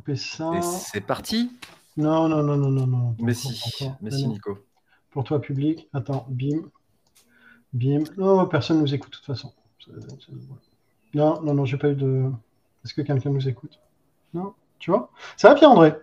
couper 0.00 0.16
ça. 0.16 0.52
Et 0.56 0.62
c'est 0.62 1.02
parti 1.02 1.50
Non, 1.96 2.28
non, 2.28 2.42
non, 2.42 2.56
non, 2.56 2.70
non, 2.70 2.86
non. 2.86 3.16
Mais 3.20 3.34
si, 3.34 3.60
mais 4.00 4.10
si. 4.10 4.26
Nico. 4.26 4.58
Pour 5.10 5.24
toi, 5.24 5.40
public. 5.40 5.88
Attends, 5.92 6.26
bim. 6.30 6.62
Bim. 7.74 8.04
Non, 8.16 8.46
personne 8.46 8.80
nous 8.80 8.94
écoute 8.94 9.12
de 9.12 9.16
toute 9.16 9.26
façon. 9.26 9.52
Non, 11.14 11.42
non, 11.42 11.54
non, 11.54 11.64
j'ai 11.66 11.76
pas 11.76 11.90
eu 11.90 11.94
de. 11.94 12.30
Est-ce 12.84 12.94
que 12.94 13.02
quelqu'un 13.02 13.30
nous 13.30 13.46
écoute? 13.46 13.78
Non 14.32 14.54
Tu 14.78 14.90
vois? 14.90 15.10
Ça 15.36 15.50
va, 15.50 15.54
Pierre-André? 15.54 15.94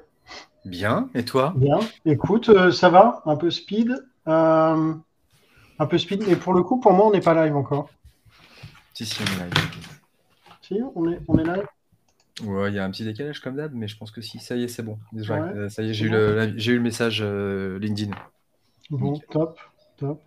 Bien, 0.66 1.10
et 1.16 1.26
toi? 1.26 1.54
Bien. 1.56 1.80
Écoute, 2.06 2.50
euh, 2.50 2.72
ça 2.72 2.90
va 2.90 3.24
Un 3.26 3.36
peu 3.36 3.50
speed. 3.50 3.92
Euh, 4.28 4.94
Un 5.80 5.86
peu 5.88 5.98
speed. 5.98 6.24
Mais 6.28 6.36
pour 6.36 6.54
le 6.54 6.62
coup, 6.62 6.80
pour 6.80 6.94
moi, 6.94 7.08
on 7.08 7.12
n'est 7.12 7.22
pas 7.22 7.34
live 7.46 7.56
encore. 7.56 7.90
Si, 8.94 9.06
si, 9.06 9.22
on 9.22 9.42
est 9.42 9.46
live. 9.46 9.70
Si, 10.62 10.80
on 10.96 11.10
est, 11.10 11.20
on 11.28 11.38
est 11.40 11.44
live 11.44 11.66
Ouais, 12.44 12.70
il 12.72 12.76
y 12.76 12.80
a 12.80 12.86
un 12.86 12.92
petit 12.92 13.04
décalage 13.04 13.40
comme 13.42 13.56
d'hab, 13.56 13.74
mais 13.74 13.88
je 13.88 13.98
pense 13.98 14.12
que 14.12 14.22
si, 14.22 14.40
ça 14.40 14.56
y 14.56 14.64
est, 14.64 14.68
c'est 14.68 14.84
bon. 14.84 15.00
Déjà, 15.12 15.36
Ouais, 15.36 15.54
euh, 15.56 15.70
ça 15.70 15.82
y 15.82 15.90
est, 15.90 15.94
c'est 15.96 15.96
j'ai 15.96 16.06
eu, 16.06 16.10
bon. 16.10 16.12
le, 16.12 16.36
la- 16.36 16.56
j'ai 16.58 16.72
eu 16.74 16.76
le 16.76 16.82
message 16.84 17.20
euh, 17.22 17.80
LinkedIn. 17.80 18.12
Bon, 18.90 19.20
Nickel. 19.20 19.28
top, 19.32 19.60
top. 19.98 20.22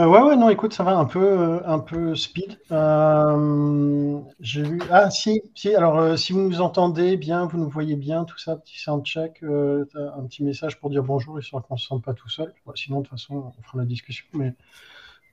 Euh, 0.00 0.06
ouais, 0.08 0.22
ouais, 0.22 0.36
non, 0.36 0.50
écoute, 0.50 0.74
ça 0.74 0.84
va 0.84 0.96
un 0.96 1.06
peu, 1.06 1.20
euh, 1.24 1.60
un 1.66 1.78
peu 1.80 2.14
speed. 2.16 2.58
Euh, 2.72 4.20
j'ai 4.40 4.62
vu. 4.62 4.80
Ah, 4.90 5.10
si, 5.10 5.42
si. 5.54 5.74
Alors, 5.74 5.98
euh, 5.98 6.16
si 6.16 6.32
vous 6.34 6.40
nous 6.42 6.60
entendez 6.62 7.16
bien, 7.16 7.46
vous 7.46 7.58
nous 7.58 7.68
voyez 7.70 7.96
bien, 7.96 8.24
tout 8.24 8.38
ça, 8.38 8.56
petit 8.56 8.78
soundcheck, 8.80 9.42
euh, 9.44 9.86
t'as 9.92 10.14
un 10.16 10.24
petit 10.26 10.44
message 10.44 10.80
pour 10.80 10.90
dire 10.90 11.02
bonjour, 11.04 11.38
histoire 11.40 11.62
qu'on 11.64 11.74
ne 11.76 11.80
se 11.80 11.86
sente 11.86 12.04
pas 12.04 12.14
tout 12.14 12.28
seul. 12.30 12.54
Bon, 12.66 12.72
sinon, 12.76 12.98
de 13.00 13.04
toute 13.08 13.12
façon, 13.18 13.52
on 13.58 13.62
fera 13.62 13.78
la 13.78 13.86
discussion. 13.86 14.26
Mais, 14.34 14.54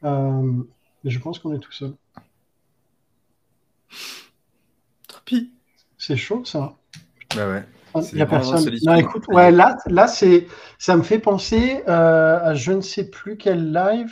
euh, 0.05 0.63
mais 1.03 1.11
je 1.11 1.19
pense 1.19 1.39
qu'on 1.39 1.53
est 1.55 1.59
tout 1.59 1.73
seul. 1.73 1.95
Tant 5.07 5.21
pis. 5.25 5.53
C'est 6.05 6.17
chaud, 6.17 6.43
ça. 6.43 6.73
Bah 7.33 7.47
ouais. 7.49 7.63
Il 7.95 8.03
C'est 8.03 8.15
n'y 8.17 8.21
a 8.21 8.25
personne. 8.25 8.69
Non, 8.85 8.95
écoute, 8.95 9.25
ouais, 9.29 9.51
là, 9.51 9.77
là 9.87 10.07
c'est, 10.07 10.47
ça 10.77 10.97
me 10.97 11.01
fait 11.01 11.19
penser 11.19 11.81
euh, 11.87 12.39
à 12.43 12.55
je 12.55 12.73
ne 12.73 12.81
sais 12.81 13.09
plus 13.09 13.37
quel 13.37 13.71
live. 13.71 14.11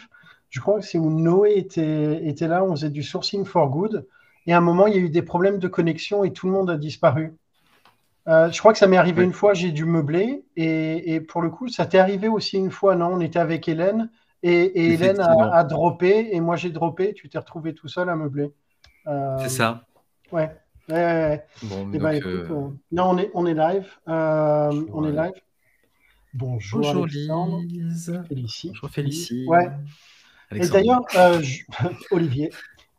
Je 0.50 0.62
crois 0.62 0.80
que 0.80 0.86
c'est 0.86 0.98
où 0.98 1.10
Noé 1.10 1.58
était, 1.58 2.26
était 2.26 2.48
là. 2.48 2.64
On 2.64 2.72
faisait 2.72 2.90
du 2.92 3.04
sourcing 3.04 3.44
for 3.44 3.70
good. 3.70 4.08
Et 4.48 4.54
à 4.54 4.58
un 4.58 4.62
moment, 4.62 4.88
il 4.88 4.96
y 4.96 4.98
a 4.98 5.02
eu 5.02 5.10
des 5.10 5.22
problèmes 5.22 5.60
de 5.60 5.68
connexion 5.68 6.24
et 6.24 6.32
tout 6.32 6.48
le 6.48 6.54
monde 6.54 6.70
a 6.70 6.78
disparu. 6.78 7.36
Euh, 8.30 8.50
je 8.50 8.60
crois 8.60 8.72
que 8.72 8.80
ça 8.80 8.88
m'est 8.88 8.96
arrivé 8.96 9.24
une 9.24 9.34
fois, 9.34 9.54
j'ai 9.54 9.72
dû 9.72 9.84
meubler. 9.84 10.46
Et, 10.56 11.16
et 11.16 11.20
pour 11.20 11.42
le 11.42 11.50
coup, 11.50 11.68
ça 11.68 11.86
t'est 11.86 12.00
arrivé 12.00 12.30
aussi 12.30 12.58
une 12.58 12.72
fois, 12.72 12.96
non? 12.96 13.08
On 13.08 13.20
était 13.20 13.40
avec 13.40 13.68
Hélène. 13.68 14.10
Et, 14.44 14.64
et 14.64 14.94
Hélène 14.94 15.20
a 15.20 15.64
droppé. 15.66 16.30
Et 16.32 16.40
moi, 16.40 16.56
j'ai 16.56 16.70
droppé. 16.70 17.14
Tu 17.14 17.28
t'es 17.28 17.38
retrouvé 17.38 17.74
tout 17.74 17.90
seul 17.90 18.08
à 18.08 18.16
meubler. 18.16 18.54
Euh, 19.08 19.38
C'est 19.42 19.50
ça. 19.50 19.82
Ouais. 20.32 20.56
Ouais, 20.90 20.96
ouais, 20.96 21.04
ouais. 21.30 21.46
Bon, 21.64 21.84
Eh 21.84 21.86
mais 21.86 22.00
ben, 22.00 22.12
donc, 22.14 22.16
écoute, 22.16 22.52
euh, 22.52 22.70
non, 22.92 23.04
on 23.12 23.18
est, 23.18 23.32
on 23.34 23.46
est 23.46 23.54
live. 23.54 23.88
Euh, 24.08 24.70
Bonjour, 24.72 24.90
on 24.98 25.06
est 25.06 25.12
live. 25.12 25.32
Bonjour, 26.34 26.80
Bonjour 26.82 27.04
Alexandre. 27.04 27.60
Lise. 27.62 28.22
Félicie. 28.28 28.68
Bonjour 28.70 28.90
Félicie. 28.90 29.46
Ouais. 29.48 29.70
Et 30.54 30.68
d'ailleurs, 30.68 31.02
euh, 31.16 31.42
je- 31.42 31.64
Olivier, 32.12 32.52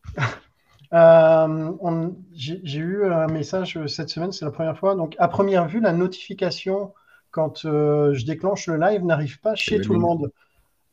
euh, 0.93 1.73
on- 1.81 2.15
j'ai 2.35 2.61
j'ai 2.65 2.79
eu 2.81 3.05
un 3.07 3.27
message 3.27 3.79
cette 3.87 4.09
semaine, 4.11 4.33
c'est 4.33 4.45
la 4.45 4.51
première 4.51 4.79
fois. 4.79 4.95
Donc, 4.95 5.15
à 5.19 5.29
première 5.29 5.67
vue, 5.69 5.81
la 5.81 5.93
notification 5.93 6.93
quand 7.31 7.65
euh, 7.65 8.13
je 8.15 8.27
déclenche 8.27 8.67
le 8.67 8.77
live 8.79 9.05
n'arrive 9.05 9.41
pas 9.41 9.55
chez 9.55 9.81
tout 9.81 9.95
le 9.95 9.99
monde. 10.01 10.31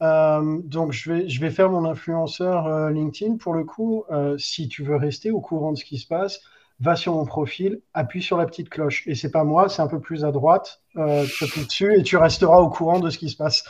Euh, 0.01 0.61
donc, 0.63 0.93
je 0.93 1.11
vais, 1.11 1.29
je 1.29 1.41
vais 1.41 1.51
faire 1.51 1.69
mon 1.69 1.85
influenceur 1.85 2.67
euh, 2.67 2.91
LinkedIn. 2.91 3.37
Pour 3.37 3.53
le 3.53 3.65
coup, 3.65 4.05
euh, 4.11 4.37
si 4.37 4.69
tu 4.69 4.83
veux 4.83 4.95
rester 4.95 5.31
au 5.31 5.41
courant 5.41 5.73
de 5.73 5.77
ce 5.77 5.85
qui 5.85 5.97
se 5.97 6.07
passe, 6.07 6.41
va 6.81 6.95
sur 6.95 7.13
mon 7.13 7.25
profil, 7.25 7.81
appuie 7.93 8.21
sur 8.21 8.37
la 8.37 8.45
petite 8.45 8.69
cloche. 8.69 9.03
Et 9.05 9.15
c'est 9.15 9.31
pas 9.31 9.43
moi, 9.43 9.67
c'est 9.67 9.81
un 9.81 9.87
peu 9.87 9.99
plus 9.99 10.23
à 10.23 10.31
droite. 10.31 10.81
Euh, 10.95 11.25
tu 11.25 11.43
appuies 11.43 11.65
dessus 11.65 11.99
et 11.99 12.03
tu 12.03 12.15
resteras 12.15 12.59
au 12.59 12.69
courant 12.69 12.99
de 12.99 13.09
ce 13.09 13.17
qui 13.17 13.29
se 13.29 13.35
passe. 13.35 13.65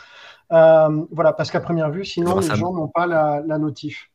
Euh, 0.52 1.04
voilà, 1.10 1.32
parce 1.32 1.50
qu'à 1.50 1.60
première 1.60 1.90
vue, 1.90 2.04
sinon 2.04 2.38
les 2.38 2.54
gens 2.54 2.72
n'ont 2.72 2.88
pas 2.88 3.06
la, 3.06 3.42
la 3.44 3.58
notif. 3.58 4.10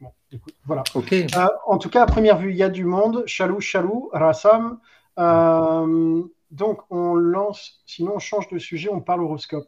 Bon, 0.00 0.10
écoute, 0.32 0.54
voilà. 0.64 0.82
Ok. 0.94 1.12
Euh, 1.12 1.26
en 1.66 1.78
tout 1.78 1.88
cas, 1.88 2.02
à 2.02 2.06
première 2.06 2.38
vue, 2.38 2.50
il 2.50 2.56
y 2.56 2.64
a 2.64 2.68
du 2.68 2.84
monde. 2.84 3.22
Chalou, 3.26 3.60
chalou, 3.60 4.10
Rassam. 4.12 4.78
Donc, 5.16 6.80
on 6.90 7.14
lance. 7.14 7.82
Sinon, 7.86 8.14
on 8.16 8.18
change 8.18 8.48
de 8.48 8.58
sujet, 8.58 8.88
on 8.90 9.00
parle 9.00 9.22
horoscope. 9.22 9.66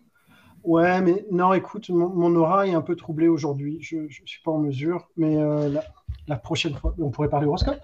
Ouais, 0.64 1.00
mais 1.00 1.24
non, 1.30 1.52
écoute, 1.52 1.90
mon, 1.90 2.08
mon 2.08 2.34
aura 2.34 2.66
est 2.66 2.74
un 2.74 2.82
peu 2.82 2.96
troublée 2.96 3.28
aujourd'hui. 3.28 3.78
Je 3.80 3.96
ne 3.96 4.08
suis 4.08 4.42
pas 4.42 4.50
en 4.50 4.58
mesure, 4.58 5.08
mais 5.16 5.36
la, 5.36 5.82
la 6.26 6.36
prochaine 6.36 6.74
fois, 6.74 6.94
on 6.98 7.10
pourrait 7.10 7.28
parler 7.28 7.46
horoscope 7.46 7.80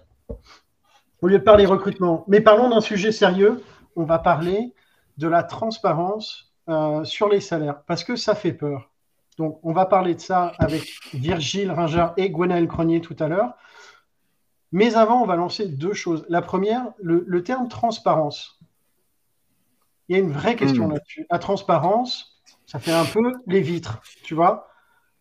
au 1.23 1.27
lieu 1.29 1.39
de 1.39 1.45
parler 1.45 1.67
recrutement. 1.67 2.25
Mais 2.29 2.41
parlons 2.41 2.69
d'un 2.71 2.81
sujet 2.81 3.13
sérieux. 3.13 3.63
On 3.97 4.05
va 4.05 4.19
parler 4.19 4.75
de 5.19 5.29
la 5.29 5.43
transparence 5.43 6.53
euh, 6.69 7.05
sur 7.05 7.29
les 7.29 7.41
salaires, 7.41 7.83
parce 7.87 8.05
que 8.05 8.17
ça 8.17 8.35
fait 8.35 8.53
peur. 8.53 8.91
Donc, 9.39 9.61
on 9.63 9.73
va 9.73 9.87
parler 9.87 10.15
de 10.15 10.21
ça 10.21 10.53
avec 10.59 10.83
Virgile 11.15 11.71
Ringard 11.71 12.15
et 12.17 12.31
Gwenaël 12.31 12.67
Cronier 12.69 13.01
tout 13.01 13.17
à 13.19 13.29
l'heure. 13.29 13.55
Mais 14.73 14.97
avant, 14.97 15.23
on 15.23 15.27
va 15.27 15.37
lancer 15.37 15.69
deux 15.69 15.93
choses. 15.93 16.27
La 16.29 16.43
première, 16.43 16.87
le, 17.03 17.25
le 17.27 17.43
terme 17.43 17.69
transparence. 17.69 18.59
Il 20.09 20.17
y 20.17 20.19
a 20.19 20.23
une 20.23 20.33
vraie 20.33 20.57
question 20.57 20.89
Mm. 20.89 20.93
là-dessus. 20.93 21.27
La 21.31 21.39
transparence, 21.39 22.41
ça 22.67 22.79
fait 22.79 22.93
un 22.93 23.05
peu 23.05 23.33
les 23.47 23.61
vitres, 23.61 24.01
tu 24.25 24.35
vois. 24.35 24.69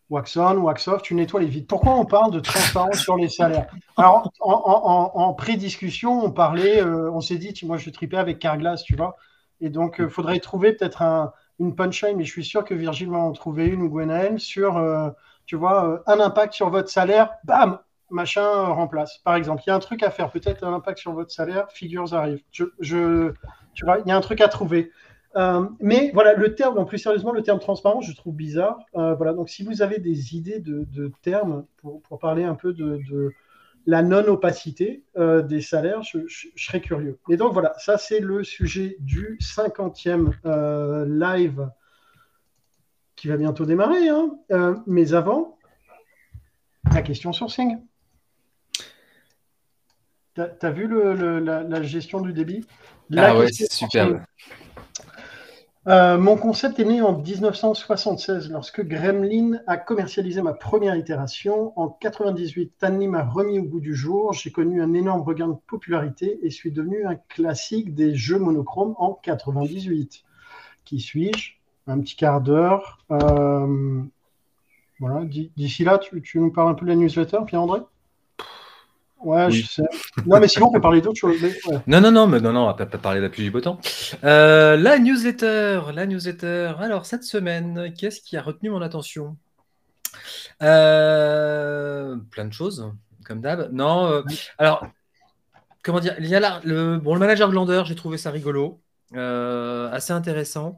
Wax 0.10 0.38
on, 0.38 0.58
wax 0.58 0.88
off, 0.88 1.02
tu 1.02 1.16
nettoies 1.16 1.40
les 1.42 1.48
vitres. 1.48 1.68
Pourquoi 1.68 1.96
on 1.96 2.06
parle 2.06 2.32
de 2.32 2.40
transparence 2.40 3.02
sur 3.02 3.18
les 3.18 3.30
salaires? 3.30 3.66
Alors, 3.98 4.32
en, 4.40 5.34
pré-discussion, 5.34 6.24
on 6.24 6.32
parlait, 6.32 6.82
euh, 6.82 7.10
on 7.12 7.22
s'est 7.22 7.38
dit, 7.38 7.54
moi 7.64 7.78
je 7.78 7.90
tripais 7.90 8.18
avec 8.18 8.40
Carglass, 8.40 8.84
tu 8.84 8.96
vois. 8.96 9.16
Et 9.62 9.70
donc, 9.70 9.96
il 10.00 10.10
faudrait 10.10 10.40
trouver 10.40 10.74
peut-être 10.74 11.02
un- 11.02 11.34
une 11.60 11.76
punchline, 11.76 12.18
mais 12.18 12.26
je 12.26 12.32
suis 12.32 12.44
sûr 12.44 12.64
que 12.66 12.74
Virgile 12.74 13.10
va 13.10 13.18
en 13.18 13.32
trouver 13.32 13.66
une 13.68 13.82
ou 13.82 13.90
Gwenaël 13.90 14.40
sur, 14.40 14.78
euh, 14.78 15.10
tu 15.46 15.56
vois, 15.56 15.86
euh, 15.88 16.00
un 16.08 16.20
impact 16.20 16.54
sur 16.54 16.70
votre 16.70 16.90
salaire, 16.90 17.32
bam, 17.44 17.80
machin 18.12 18.44
euh, 18.44 18.74
remplace. 18.74 19.20
Par 19.24 19.36
exemple, 19.36 19.64
il 19.66 19.70
y 19.70 19.72
a 19.72 19.76
un 19.76 19.80
truc 19.80 20.04
à 20.04 20.12
faire, 20.12 20.30
peut-être 20.32 20.64
un 20.64 20.74
impact 20.74 21.00
sur 21.00 21.14
votre 21.14 21.32
salaire, 21.32 21.72
figures 21.72 22.14
arrive. 22.14 22.42
Je, 22.52 22.66
je- 22.80 23.34
tu 23.74 23.86
vois, 23.86 24.00
il 24.00 24.08
y 24.08 24.12
a 24.12 24.18
un 24.18 24.22
truc 24.22 24.42
à 24.42 24.48
trouver. 24.50 24.92
Euh, 25.38 25.68
mais 25.82 26.12
voilà, 26.14 26.34
le 26.34 26.56
terme, 26.56 26.76
non, 26.76 26.86
plus 26.86 26.98
sérieusement, 26.98 27.32
le 27.34 27.42
terme 27.44 27.60
transparent, 27.60 28.00
je 28.02 28.14
trouve 28.16 28.34
bizarre. 28.36 28.80
Euh, 28.96 29.16
voilà, 29.16 29.34
donc 29.34 29.50
si 29.50 29.64
vous 29.64 29.82
avez 29.82 30.00
des 30.00 30.36
idées 30.36 30.60
de, 30.60 30.86
de 30.86 31.12
termes 31.22 31.66
pour, 31.78 32.02
pour 32.04 32.20
parler 32.20 32.44
un 32.46 32.56
peu 32.56 32.72
de, 32.72 33.00
de 33.10 33.34
la 33.86 34.02
non-opacité 34.02 35.04
euh, 35.18 35.42
des 35.42 35.60
salaires, 35.62 36.02
je, 36.04 36.20
je- 36.28 36.48
je 36.56 36.66
serais 36.66 36.80
curieux. 36.80 37.20
Et 37.30 37.36
donc 37.38 37.52
voilà, 37.52 37.74
ça 37.80 37.98
c'est 37.98 38.20
le 38.22 38.44
sujet 38.46 38.96
du 39.00 39.38
50e 39.42 40.32
euh, 40.46 41.06
live 41.08 41.70
qui 43.18 43.28
va 43.28 43.36
bientôt 43.38 43.66
démarrer. 43.66 44.08
hein. 44.10 44.38
Mais 44.88 45.14
avant, 45.14 45.58
la 46.94 47.02
question 47.02 47.34
sourcing. 47.34 47.78
T'as 50.34 50.48
as 50.62 50.72
vu 50.72 50.88
le- 50.88 51.14
le- 51.14 51.40
la, 51.40 51.64
la 51.64 51.82
gestion 51.84 52.22
du 52.22 52.34
débit? 52.34 52.66
La 53.10 53.30
Ah 53.32 53.38
ouais, 53.38 53.52
c'est 53.52 53.72
superbe. 53.72 54.20
sourcing. 54.20 54.65
Euh, 55.88 56.18
mon 56.18 56.36
concept 56.36 56.80
est 56.80 56.86
né 56.86 57.04
en 57.04 57.16
1976 57.16 58.50
lorsque 58.50 58.84
Gremlin 58.84 59.60
a 59.68 59.78
commercialisé 59.78 60.42
ma 60.42 60.54
première 60.54 60.96
itération. 60.96 61.80
En 61.80 61.90
98, 61.90 62.74
Tanly 62.80 63.08
m'a 63.08 63.24
remis 63.24 63.60
au 63.60 63.64
goût 63.64 63.80
du 63.80 63.94
jour. 63.94 64.34
J'ai 64.34 64.52
connu 64.52 64.82
un 64.82 64.94
énorme 64.94 65.22
regain 65.22 65.48
de 65.48 65.56
popularité 65.68 66.40
et 66.42 66.50
suis 66.50 66.72
devenu 66.72 67.06
un 67.06 67.16
classique 67.16 67.94
des 67.94 68.16
jeux 68.16 68.40
monochromes 68.40 68.96
en 68.98 69.14
98. 69.14 70.24
Qui 70.86 71.00
suis-je? 71.00 71.52
Un 71.86 72.00
petit 72.00 72.16
quart 72.16 72.42
d'heure. 72.42 72.98
Euh, 73.12 74.02
voilà. 75.00 75.24
D'ici 75.26 75.84
là, 75.84 76.00
tu, 76.00 76.20
tu 76.24 76.40
nous 76.40 76.52
parles 76.52 76.70
un 76.70 76.74
peu 76.74 76.86
de 76.86 76.92
la 76.92 76.96
newsletter, 76.96 77.38
Pierre-André? 77.46 77.82
Ouais, 79.26 79.48
Oui. 79.48 79.54
je 79.54 79.68
sais. 79.68 79.84
Non, 80.26 80.40
mais 80.40 80.48
sinon, 80.48 80.68
on 80.68 80.72
peut 80.72 80.80
parler 80.80 81.02
d'autres 81.02 81.20
choses. 81.20 81.38
mais 81.42 81.50
ouais. 81.66 81.80
Non, 81.88 82.00
non, 82.00 82.12
non, 82.12 82.28
mais 82.28 82.40
non, 82.40 82.54
non, 82.54 82.64
on 82.64 82.68
va 82.68 82.76
pas, 82.76 82.86
pas 82.86 83.00
parler 83.00 83.20
de 83.20 83.26
la 83.26 83.30
pluie 83.32 83.44
du 83.46 83.52
beau 83.52 83.60
temps. 83.60 83.80
Euh, 84.24 84.78
la 84.78 85.00
newsletter, 85.00 85.82
la 85.94 86.06
newsletter. 86.06 86.74
Alors, 86.80 87.06
cette 87.08 87.24
semaine, 87.24 87.92
qu'est-ce 87.98 88.22
qui 88.22 88.38
a 88.38 88.42
retenu 88.44 88.70
mon 88.70 88.82
attention? 88.82 89.36
Euh, 90.62 92.16
Plein 92.32 92.46
de 92.46 92.54
choses, 92.54 92.92
comme 93.26 93.42
d'hab. 93.42 93.72
Non, 93.74 94.06
euh, 94.12 94.22
alors, 94.58 94.86
comment 95.84 96.00
dire 96.00 96.16
Il 96.20 96.28
y 96.28 96.36
a 96.36 96.40
là, 96.40 96.62
le, 96.64 96.98
bon, 96.98 97.14
le 97.14 97.20
manager 97.20 97.50
Glander, 97.50 97.84
j'ai 97.86 97.96
trouvé 97.96 98.18
ça 98.18 98.30
rigolo, 98.32 98.80
assez 99.14 100.14
intéressant. 100.14 100.78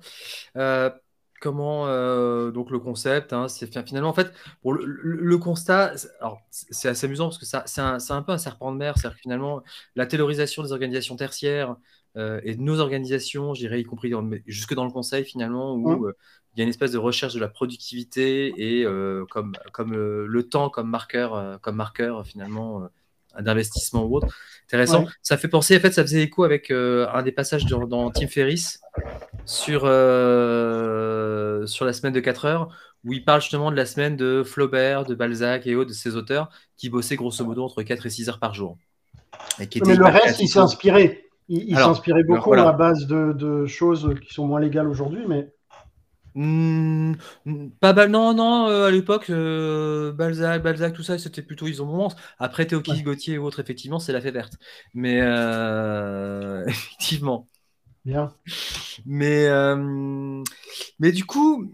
Comment 1.40 1.86
euh, 1.88 2.50
donc 2.52 2.72
le 2.72 2.80
concept, 2.80 3.32
hein, 3.32 3.48
c'est 3.48 3.72
fin- 3.72 3.84
finalement 3.86 4.10
en 4.10 4.14
fait 4.14 4.34
le, 4.66 4.84
le- 4.86 5.16
le 5.24 5.38
constat, 5.38 5.96
c'est- 5.96 6.10
c'est 6.50 6.66
c'est 6.74 6.90
assez 6.90 7.06
amusant 7.06 7.26
parce 7.28 7.38
que 7.38 7.46
ça 7.46 7.64
c'est 7.68 7.82
un, 7.82 8.00
c'est 8.00 8.14
un 8.14 8.24
peu 8.24 8.32
un 8.32 8.40
serpent 8.40 8.72
de 8.72 8.78
mer, 8.78 8.98
c'est-à-dire 8.98 9.18
que 9.18 9.22
finalement 9.22 9.62
la 9.96 10.08
taylorisation 10.08 10.64
des 10.64 10.72
organisations 10.72 11.16
tertiaires 11.16 11.76
euh, 12.18 12.42
et 12.44 12.56
de 12.56 12.62
nos 12.62 12.80
organisations, 12.80 13.54
je 13.54 13.60
dirais 13.62 13.80
y 13.80 13.84
compris 13.84 14.10
dans 14.10 14.28
jusque 14.48 14.74
dans 14.74 14.86
le 14.86 14.92
conseil 14.92 15.26
finalement 15.26 15.76
où 15.76 15.92
Mhm. 15.92 16.08
euh, 16.08 16.14
il 16.56 16.60
y 16.60 16.62
a 16.62 16.64
une 16.64 16.70
espèce 16.70 16.92
de 16.92 16.98
recherche 16.98 17.34
de 17.36 17.40
la 17.40 17.50
productivité 17.50 18.80
et 18.82 18.86
comme 19.30 19.58
comme 19.74 19.94
le 19.96 20.44
temps 20.50 20.70
comme 20.72 20.90
marqueur 20.90 21.60
comme 21.62 21.76
marqueur 21.76 22.26
finalement 22.26 22.90
d'investissement 23.42 24.04
ou 24.04 24.16
autre. 24.18 24.28
Intéressant. 24.66 25.06
Ça 25.22 25.38
fait 25.38 25.48
penser, 25.48 25.78
en 25.78 25.80
fait, 25.80 25.92
ça 25.92 26.02
faisait 26.02 26.24
écho 26.24 26.44
avec 26.44 26.72
un 26.72 27.22
des 27.24 27.32
passages 27.32 27.66
dans, 27.66 28.12
Tim 28.12 28.28
Ferriss 28.28 28.82
sur, 29.46 29.82
sur 29.82 29.88
la 31.86 31.94
semaine 31.94 32.14
de 32.14 32.20
4 32.20 32.46
heures, 32.46 32.70
où 33.06 33.14
il 33.14 33.24
parle 33.24 33.42
justement 33.42 33.72
de 33.72 33.78
la 33.78 33.86
semaine 33.86 34.18
de 34.18 34.44
Flaubert, 34.44 35.06
de 35.06 35.16
Balzac 35.16 35.68
et 35.68 35.76
autres 35.76 35.90
de 35.90 35.96
ces 35.96 36.16
auteurs 36.16 36.50
qui 36.76 36.90
bossaient 36.90 37.16
grosso 37.16 37.44
modo 37.46 37.64
entre 37.64 37.84
4 37.84 38.06
et 38.06 38.10
6 38.10 38.30
heures 38.30 38.40
par 38.40 38.54
jour. 38.54 38.78
Et 39.60 39.68
qui 39.68 39.82
Mais 39.82 39.96
le 39.96 40.06
reste, 40.06 40.40
il 40.40 40.48
s'est 40.48 40.60
inspiré. 40.60 41.24
Il, 41.50 41.78
s'inspirait 41.78 42.24
beaucoup 42.24 42.54
à 42.54 42.58
la 42.58 42.74
base 42.74 43.08
de, 43.08 43.66
choses 43.66 44.14
qui 44.26 44.34
sont 44.34 44.46
moins 44.46 44.60
légales 44.60 44.88
aujourd'hui, 44.88 45.24
mais. 45.28 45.50
Hmm, 46.40 47.16
pas 47.80 47.94
non, 48.08 48.32
non, 48.36 48.68
euh, 48.70 48.86
à 48.86 48.92
l'époque, 48.92 49.32
euh, 49.32 50.12
Balzac, 50.12 50.62
Balzac, 50.62 50.94
tout 50.94 51.02
ça, 51.02 51.18
c'était 51.18 51.42
plutôt 51.42 51.66
ils 51.66 51.82
ont 51.82 51.88
moment. 51.88 52.12
Après, 52.38 52.68
Théophile 52.68 53.04
Gauthier 53.04 53.40
ou 53.40 53.46
autre, 53.46 53.60
effectivement, 53.60 53.98
c'est 53.98 54.14
la 54.14 54.22
fée 54.22 54.30
verte. 54.30 54.54
Mais 54.94 55.20
euh, 55.20 56.64
effectivement. 56.68 57.50
Bien. 58.06 58.36
Mais, 59.08 59.48
mais 61.00 61.12
du 61.12 61.26
coup, 61.26 61.74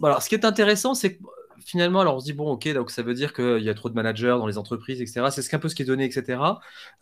alors, 0.00 0.22
ce 0.22 0.28
qui 0.28 0.36
est 0.36 0.44
intéressant, 0.44 0.94
c'est 0.94 1.16
que 1.16 1.22
finalement, 1.64 2.00
alors 2.00 2.14
on 2.14 2.20
se 2.20 2.26
dit, 2.26 2.32
bon, 2.34 2.52
ok, 2.52 2.68
donc 2.72 2.92
ça 2.92 3.02
veut 3.02 3.14
dire 3.14 3.32
qu'il 3.32 3.62
y 3.62 3.68
a 3.68 3.74
trop 3.74 3.88
de 3.88 3.94
managers 3.94 4.36
dans 4.38 4.46
les 4.46 4.58
entreprises, 4.58 5.00
etc. 5.00 5.28
C'est 5.32 5.42
ce 5.42 5.56
un 5.56 5.58
peu 5.58 5.68
ce 5.68 5.74
qui 5.74 5.82
est 5.82 5.86
donné, 5.86 6.04
etc. 6.04 6.40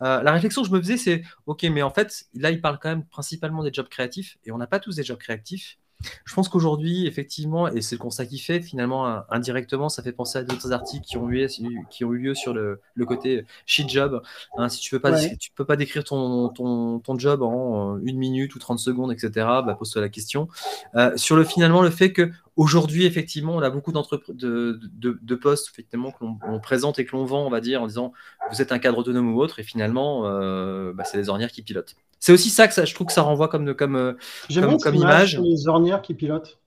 Euh, 0.01 0.23
la 0.23 0.31
réflexion 0.31 0.63
que 0.63 0.67
je 0.67 0.73
me 0.73 0.81
faisais, 0.81 0.97
c'est, 0.97 1.23
ok, 1.45 1.61
mais 1.63 1.83
en 1.83 1.91
fait, 1.91 2.25
là, 2.33 2.49
il 2.49 2.59
parle 2.59 2.79
quand 2.79 2.89
même 2.89 3.05
principalement 3.05 3.63
des 3.63 3.71
jobs 3.71 3.87
créatifs, 3.87 4.37
et 4.45 4.51
on 4.51 4.57
n'a 4.57 4.67
pas 4.67 4.79
tous 4.79 4.95
des 4.95 5.03
jobs 5.03 5.19
créatifs. 5.19 5.77
Je 6.25 6.33
pense 6.33 6.49
qu'aujourd'hui, 6.49 7.07
effectivement, 7.07 7.67
et 7.67 7.81
c'est 7.81 7.95
le 7.95 8.01
constat 8.01 8.25
qu'il 8.25 8.39
fait, 8.39 8.61
finalement, 8.61 9.23
indirectement, 9.29 9.89
ça 9.89 10.03
fait 10.03 10.11
penser 10.11 10.39
à 10.39 10.43
d'autres 10.43 10.71
articles 10.71 11.05
qui 11.05 11.17
ont 11.17 11.29
eu, 11.29 11.47
qui 11.89 12.05
ont 12.05 12.13
eu 12.13 12.17
lieu 12.17 12.35
sur 12.35 12.53
le, 12.53 12.79
côté 13.05 13.45
shit 13.65 13.89
job. 13.89 14.21
Hein, 14.57 14.69
si 14.69 14.79
tu 14.79 14.93
ne 14.93 14.99
peux, 14.99 15.01
pas, 15.01 15.19
tu 15.19 15.51
peux 15.51 15.65
pas 15.65 15.75
décrire 15.75 16.03
ton, 16.03 16.49
ton, 16.49 16.99
ton, 16.99 17.17
job 17.17 17.41
en 17.41 17.97
une 17.99 18.17
minute 18.17 18.55
ou 18.55 18.59
30 18.59 18.79
secondes, 18.79 19.11
etc., 19.11 19.31
bah, 19.35 19.75
pose-toi 19.77 20.01
la 20.01 20.09
question. 20.09 20.47
Euh, 20.95 21.15
sur 21.15 21.35
le 21.35 21.43
finalement, 21.43 21.81
le 21.81 21.89
fait 21.89 22.13
que 22.13 22.31
Aujourd'hui, 22.55 23.05
effectivement, 23.05 23.55
on 23.55 23.61
a 23.61 23.71
beaucoup 23.71 23.91
de, 23.91 24.79
de, 24.79 25.35
postes 25.35 25.69
effectivement 25.71 26.11
que 26.11 26.23
l'on 26.23 26.59
présente 26.59 26.99
et 26.99 27.05
que 27.05 27.15
l'on 27.15 27.25
vend, 27.25 27.47
on 27.47 27.49
va 27.49 27.61
dire, 27.61 27.81
en 27.81 27.87
disant 27.87 28.13
vous 28.51 28.61
êtes 28.61 28.71
un 28.71 28.77
cadre 28.77 28.99
autonome 28.99 29.33
ou 29.33 29.41
autre, 29.41 29.57
et 29.57 29.63
finalement, 29.63 30.27
euh, 30.27 30.93
bah, 30.93 31.03
c'est 31.03 31.17
les 31.17 31.29
ornières 31.29 31.51
qui 31.51 31.63
pilotent. 31.63 31.95
C'est 32.23 32.31
aussi 32.31 32.49
ça 32.49 32.69
que 32.69 32.73
ça, 32.73 32.85
je 32.85 32.95
trouve 32.95 33.07
que 33.07 33.11
ça 33.11 33.21
renvoie 33.21 33.49
comme, 33.49 33.73
comme, 33.73 33.97
euh, 33.97 34.13
comme, 34.53 34.77
comme 34.77 34.95
image. 34.95 35.37
Les 35.41 35.67
ornières 35.67 36.01
qui 36.01 36.13
pilotent. 36.13 36.57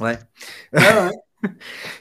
Ouais. 0.00 0.18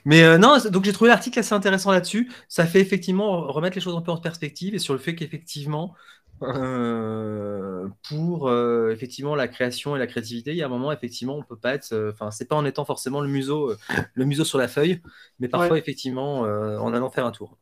Mais 0.03 0.23
euh, 0.23 0.37
non, 0.37 0.57
donc 0.69 0.83
j'ai 0.83 0.91
trouvé 0.91 1.07
l'article 1.07 1.39
assez 1.39 1.53
intéressant 1.53 1.93
là-dessus. 1.93 2.29
Ça 2.49 2.65
fait 2.65 2.81
effectivement 2.81 3.47
remettre 3.47 3.75
les 3.75 3.81
choses 3.81 3.95
un 3.95 4.01
peu 4.01 4.11
en 4.11 4.17
perspective 4.17 4.75
et 4.75 4.79
sur 4.79 4.91
le 4.91 4.99
fait 4.99 5.15
qu'effectivement, 5.15 5.93
euh, 6.41 7.87
pour 8.09 8.51
effectivement 8.91 9.35
la 9.35 9.47
création 9.47 9.95
et 9.95 9.99
la 9.99 10.07
créativité, 10.07 10.51
il 10.51 10.57
y 10.57 10.61
a 10.61 10.65
un 10.65 10.69
moment 10.69 10.91
effectivement 10.91 11.37
on 11.37 11.43
peut 11.43 11.55
pas 11.55 11.75
être, 11.75 12.11
enfin 12.11 12.29
c'est 12.29 12.49
pas 12.49 12.57
en 12.57 12.65
étant 12.65 12.83
forcément 12.83 13.21
le 13.21 13.29
museau, 13.29 13.73
le 14.15 14.25
museau 14.25 14.43
sur 14.43 14.57
la 14.57 14.67
feuille, 14.67 15.01
mais 15.39 15.47
parfois 15.47 15.77
effectivement 15.77 16.41
en 16.41 16.93
allant 16.93 17.09
faire 17.09 17.25
un 17.25 17.31
tour. 17.31 17.57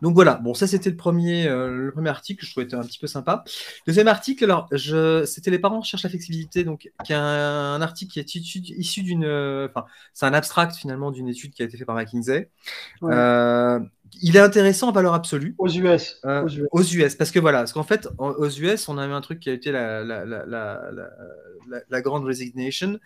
Donc 0.00 0.14
voilà, 0.14 0.34
bon, 0.34 0.54
ça 0.54 0.66
c'était 0.66 0.90
le 0.90 0.96
premier, 0.96 1.46
euh, 1.46 1.86
le 1.86 1.92
premier 1.92 2.10
article 2.10 2.40
que 2.40 2.46
je 2.46 2.52
trouvais 2.52 2.74
un 2.74 2.82
petit 2.82 2.98
peu 2.98 3.06
sympa. 3.06 3.44
Deuxième 3.86 4.08
article, 4.08 4.44
alors, 4.44 4.68
je, 4.72 5.24
c'était 5.24 5.50
Les 5.50 5.58
parents 5.58 5.82
cherchent 5.82 6.04
la 6.04 6.10
flexibilité, 6.10 6.64
donc, 6.64 6.90
qui 7.04 7.12
est 7.12 7.16
un, 7.16 7.80
article 7.82 8.12
qui 8.12 8.20
est 8.20 8.34
issu, 8.34 9.02
d'une. 9.02 9.24
Euh, 9.24 9.68
enfin, 9.68 9.86
c'est 10.14 10.26
un 10.26 10.34
abstract 10.34 10.76
finalement 10.76 11.10
d'une 11.10 11.28
étude 11.28 11.52
qui 11.52 11.62
a 11.62 11.66
été 11.66 11.76
faite 11.76 11.86
par 11.86 11.96
McKinsey. 11.96 12.48
Euh, 13.02 13.80
il 14.22 14.36
est 14.36 14.40
intéressant 14.40 14.88
en 14.88 14.92
valeur 14.92 15.14
absolue. 15.14 15.54
Aux 15.58 15.68
US. 15.68 16.20
aux 16.70 16.82
US. 16.82 17.14
parce 17.16 17.30
que 17.30 17.38
voilà, 17.38 17.58
parce 17.58 17.72
qu'en 17.72 17.82
fait, 17.82 18.08
aux 18.18 18.48
US, 18.48 18.88
on 18.88 18.98
a 18.98 19.06
eu 19.06 19.10
un 19.10 19.20
truc 19.20 19.40
qui 19.40 19.50
a 19.50 19.52
été 19.52 19.72
la, 19.72 20.02
la, 20.04 20.24
la, 20.24 20.80
la 21.88 22.00
grande 22.00 22.24
resignation, 22.24 22.98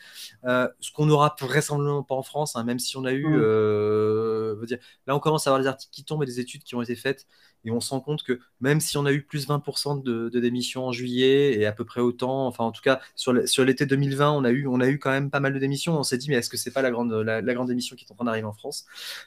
ce 0.45 0.93
qu'on 0.95 1.07
n'aura 1.07 1.35
vraisemblablement 1.41 2.03
pas 2.03 2.15
en 2.15 2.23
France, 2.23 2.57
hein, 2.57 2.65
même 2.65 2.79
si 2.79 2.97
on 2.97 3.05
a 3.05 3.13
eu. 3.13 3.27
Mm. 3.27 4.67
dire, 4.67 4.79
là, 5.07 5.17
on 5.17 5.21
commence 5.21 5.47
à 5.47 5.51
avoir 5.51 5.63
des 5.63 5.69
articles 5.69 5.93
qui 5.93 6.05
tombent 6.05 6.23
et 6.23 6.27
des 6.27 6.41
études 6.41 6.63
qui 6.63 6.75
ont 6.75 6.83
été 6.83 6.97
faites 6.97 7.27
et 7.67 7.71
on 7.73 7.81
se 7.81 7.91
rend 7.91 8.01
compte 8.01 8.23
que 8.23 8.39
même 8.61 8.81
si 8.81 8.97
on 8.97 9.05
a 9.07 9.13
eu 9.13 9.23
plus 9.23 9.49
20% 9.49 10.01
de, 10.03 10.29
démissions 10.39 10.87
en 10.87 10.93
juillet 10.93 11.59
et 11.59 11.67
à 11.67 11.73
peu 11.73 11.85
près 11.85 12.01
autant, 12.01 12.47
enfin 12.47 12.63
en 12.63 12.71
tout 12.71 12.81
cas 12.81 13.01
sur 13.17 13.33
l'été 13.33 13.87
2020, 13.87 14.31
on 14.31 14.45
a, 14.45 14.51
eu, 14.51 14.69
on 14.69 14.81
a 14.81 14.87
eu 14.89 15.01
quand 15.01 15.11
même 15.11 15.31
pas 15.31 15.41
mal 15.41 15.53
de 15.53 15.59
démissions. 15.59 15.99
On 15.99 16.05
s'est 16.05 16.17
dit, 16.17 16.31
mais 16.31 16.37
est-ce 16.37 16.49
que 16.49 16.57
c'est 16.57 16.71
pas 16.71 16.83
la 16.83 16.93
grande, 16.93 17.13
la, 17.13 17.43
grande 17.55 17.67
démission 17.67 17.97
qui 17.97 18.05
est 18.05 18.13
en 18.13 18.15
train 18.15 18.25
d'arriver 18.25 18.47
en 18.47 18.53
France? 18.53 18.87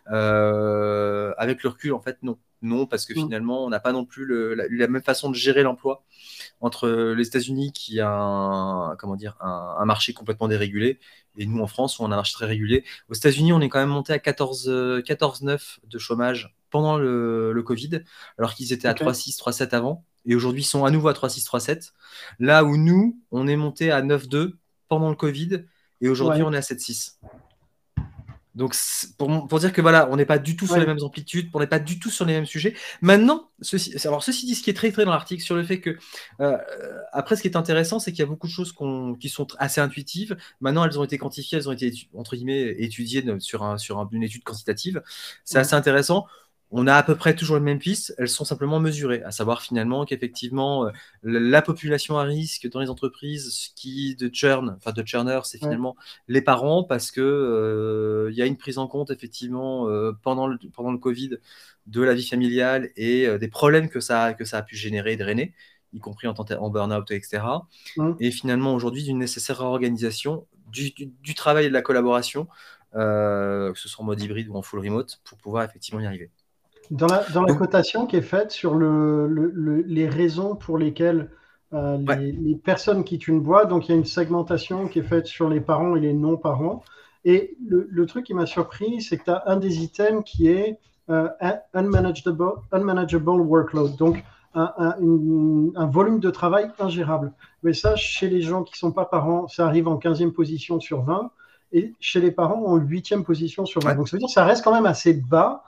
Euh, 0.10 1.34
Avec 1.38 1.64
le 1.64 1.70
recul, 1.70 1.94
en 1.94 2.00
fait, 2.00 2.18
non. 2.24 2.38
Non, 2.62 2.86
parce 2.86 3.06
que 3.06 3.14
mm. 3.14 3.24
finalement, 3.24 3.66
on 3.66 3.70
n'a 3.70 3.80
pas 3.80 3.92
non 3.92 4.06
plus 4.06 4.26
la, 4.56 4.88
même 4.88 5.02
façon 5.02 5.30
de 5.30 5.36
gérer 5.36 5.64
l'emploi 5.64 6.04
entre 6.62 6.90
les 6.90 7.28
États-Unis 7.28 7.74
qui 7.74 8.00
a 8.00 8.10
un, 8.10 8.96
comment 8.98 9.16
dire, 9.16 9.36
un, 9.42 9.86
marché 9.86 10.14
complètement 10.14 10.48
dérégulé 10.48 11.00
et 11.38 11.46
nous 11.46 11.62
en 11.62 11.68
France 11.68 12.00
où 12.00 12.04
on 12.04 12.12
a 12.12 12.14
un 12.14 12.18
marché 12.18 12.34
très 12.34 12.46
régulé. 12.46 12.84
Aux 13.10 13.14
États-Unis, 13.14 13.54
on 13.54 13.62
est 13.62 13.70
quand 13.70 13.80
même 13.80 13.90
monté 13.90 14.14
à 14.14 14.20
14, 14.20 15.04
14 15.06 15.42
9 15.42 15.80
de 15.86 15.98
chômage 15.98 16.54
pendant 16.70 16.98
le, 16.98 17.62
Covid, 17.66 18.02
alors 18.38 18.54
qu'ils 18.54 18.74
étaient 18.74 18.88
à 18.88 18.94
3,6, 18.94 19.38
3,7 19.38 19.70
avant, 19.76 20.06
et 20.26 20.36
aujourd'hui 20.36 20.62
ils 20.62 20.66
sont 20.66 20.86
à 20.86 20.92
nouveau 20.92 21.08
à 21.10 21.14
3,6, 21.14 21.46
3,7. 21.46 21.92
Là 22.40 22.64
où 22.64 22.78
nous, 22.78 23.20
on 23.32 23.48
est 23.48 23.56
monté 23.56 23.92
à 23.92 24.02
9,2 24.02 24.54
pendant 24.88 25.10
le 25.10 25.16
Covid, 25.16 25.66
et 26.02 26.10
aujourd'hui 26.10 26.44
on 26.44 26.54
est 26.54 26.58
à 26.58 26.62
7,6. 26.62 27.18
Donc, 28.60 28.76
pour, 29.18 29.48
pour, 29.48 29.60
dire 29.60 29.72
que 29.72 29.80
voilà, 29.80 30.10
on 30.12 30.18
n'est 30.18 30.26
pas 30.26 30.38
du 30.38 30.58
tout 30.58 30.68
sur 30.68 30.78
les 30.78 30.86
mêmes 30.86 31.02
amplitudes, 31.02 31.50
on 31.54 31.60
n'est 31.62 31.68
pas 31.68 31.80
du 31.80 31.98
tout 31.98 32.10
sur 32.10 32.26
les 32.26 32.34
mêmes 32.34 32.46
sujets. 32.46 32.76
Maintenant, 33.02 33.50
ceci, 33.62 33.96
alors 34.06 34.22
ceci 34.22 34.46
dit, 34.46 34.54
ce 34.54 34.64
qui 34.64 34.70
est 34.70 34.74
très 34.74 34.92
très 34.92 35.06
dans 35.06 35.12
l'article 35.12 35.42
sur 35.42 35.56
le 35.56 35.64
fait 35.64 35.80
que, 35.80 35.98
euh, 36.42 36.58
après, 37.14 37.38
ce 37.38 37.42
qui 37.42 37.48
est 37.48 37.56
intéressant, 37.56 38.00
c'est 38.00 38.12
qu'il 38.12 38.20
y 38.20 38.24
a 38.24 38.26
beaucoup 38.26 38.48
de 38.48 38.52
choses 38.52 38.76
qui 39.20 39.30
sont 39.30 39.48
assez 39.60 39.80
intuitives. 39.80 40.36
Maintenant, 40.60 40.84
elles 40.84 41.00
ont 41.00 41.06
été 41.06 41.18
quantifiées, 41.18 41.60
elles 41.60 41.70
ont 41.70 41.72
été 41.72 41.94
entre 42.14 42.36
guillemets 42.36 42.76
étudiées 42.80 43.24
sur, 43.40 43.64
un, 43.64 43.78
sur 43.78 44.06
une 44.12 44.24
étude 44.24 44.44
quantitative. 44.44 45.04
C'est 45.46 45.60
assez 45.60 45.76
intéressant 45.76 46.26
on 46.72 46.86
a 46.88 46.94
à 46.96 47.04
peu 47.04 47.16
près 47.16 47.36
toujours 47.36 47.58
les 47.58 47.64
mêmes 47.64 47.80
pistes, 47.80 48.14
elles 48.18 48.30
sont 48.30 48.46
simplement 48.46 48.80
mesurées, 48.80 49.24
à 49.24 49.32
savoir 49.32 49.62
finalement 49.62 50.06
qu'effectivement 50.06 50.86
euh, 50.86 50.92
la 51.24 51.62
population 51.62 52.18
à 52.20 52.24
risque 52.24 52.70
dans 52.70 52.80
les 52.80 52.90
entreprises 52.90 53.72
qui 53.76 54.16
de 54.16 54.30
churn, 54.32 54.76
enfin 54.78 54.92
de 54.92 55.04
churner, 55.06 55.40
c'est 55.46 55.58
finalement 55.58 55.96
les 56.28 56.42
parents 56.42 56.84
parce 56.84 57.10
que 57.12 57.22
euh, 57.22 58.30
il 58.32 58.38
y 58.38 58.42
a 58.42 58.46
une 58.46 58.58
prise 58.58 58.78
en 58.78 58.88
compte 58.88 59.10
effectivement 59.10 59.90
euh, 59.90 60.12
pendant 60.22 60.48
le 60.48 60.60
pendant 60.72 60.92
le 60.92 61.00
Covid 61.00 61.38
de 61.88 62.02
la 62.02 62.14
vie 62.14 62.28
familiale 62.28 62.90
et 62.96 63.28
des 63.40 63.48
problèmes 63.48 63.90
que 63.90 64.00
ça 64.00 64.34
que 64.34 64.46
ça 64.46 64.60
a 64.60 64.62
pu 64.62 64.76
générer 64.76 65.14
et 65.14 65.18
drainer, 65.18 65.54
y 65.94 66.00
compris 66.00 66.28
en, 66.28 66.36
en 66.36 66.70
burn-out 66.70 67.10
etc. 67.12 67.44
Et 68.20 68.30
finalement 68.32 68.76
aujourd'hui 68.76 69.04
d'une 69.04 69.18
nécessaire 69.18 69.58
réorganisation 69.58 70.46
du, 70.68 70.92
du, 70.92 71.34
travail 71.34 71.66
et 71.66 71.70
de 71.70 71.74
la 71.74 71.82
collaboration, 71.82 72.48
que 72.94 73.74
ce 73.76 73.90
soit 73.90 74.04
en 74.04 74.06
mode 74.06 74.22
hybride 74.22 74.50
ou 74.50 74.56
en 74.56 74.62
full 74.62 74.82
remote, 74.82 75.20
pour 75.24 75.40
pouvoir 75.40 75.64
effectivement 75.64 76.00
y 76.00 76.06
arriver. 76.06 76.30
Dans 76.92 77.08
la, 77.08 77.24
dans 77.34 77.44
la 77.44 77.54
cotation 77.54 78.08
qui 78.08 78.16
est 78.16 78.22
faite 78.22 78.52
sur 78.52 78.74
le, 78.74 79.28
le, 79.28 79.82
les 79.82 80.10
raisons 80.10 80.56
pour 80.56 80.78
lesquelles 80.78 81.30
euh, 81.74 81.98
les, 82.18 82.56
personnes 82.56 83.04
quittent 83.04 83.28
une 83.28 83.42
boîte, 83.42 83.70
donc 83.70 83.88
il 83.88 83.92
y 83.92 83.94
a 83.94 83.98
une 83.98 84.06
segmentation 84.06 84.88
qui 84.88 85.00
est 85.00 85.04
faite 85.04 85.28
sur 85.28 85.50
les 85.50 85.62
parents 85.62 85.96
et 85.96 86.00
les 86.00 86.14
non-parents. 86.14 86.84
Et 87.26 87.56
le, 87.68 87.88
le, 87.92 88.06
truc 88.08 88.26
qui 88.26 88.34
m'a 88.34 88.48
surpris, 88.48 89.02
c'est 89.02 89.18
que 89.18 89.26
tu 89.26 89.30
as 89.30 89.44
un 89.46 89.58
des 89.58 89.84
items 89.84 90.24
qui 90.26 90.48
est 90.48 90.80
euh, 91.10 91.28
unmanageable, 91.74 92.54
unmanageable, 92.72 93.42
workload, 93.42 93.96
donc 93.96 94.24
un, 94.56 94.74
un, 94.78 94.96
un, 95.76 95.86
volume 95.86 96.20
de 96.20 96.32
travail 96.32 96.72
ingérable. 96.80 97.34
Mais 97.62 97.74
ça, 97.74 97.96
chez 97.96 98.30
les 98.30 98.42
gens 98.42 98.64
qui 98.64 98.74
ne 98.74 98.78
sont 98.78 98.92
pas 98.92 99.06
parents, 99.06 99.48
ça 99.48 99.68
arrive 99.68 99.88
en 99.88 99.98
15e 99.98 100.32
position 100.32 100.80
sur 100.80 101.04
20, 101.04 101.30
et 101.72 101.94
chez 102.00 102.20
les 102.20 102.32
parents, 102.32 102.66
en 102.66 102.80
8e 102.80 103.24
position 103.24 103.66
sur 103.66 103.82
20. 103.82 103.96
Donc 103.96 104.10
ça 104.10 104.18
veut 104.18 104.20
dire 104.20 104.28
que 104.28 104.34
ça 104.34 104.46
reste 104.46 104.64
quand 104.64 104.74
même 104.74 104.88
assez 104.88 105.14
bas 105.14 105.64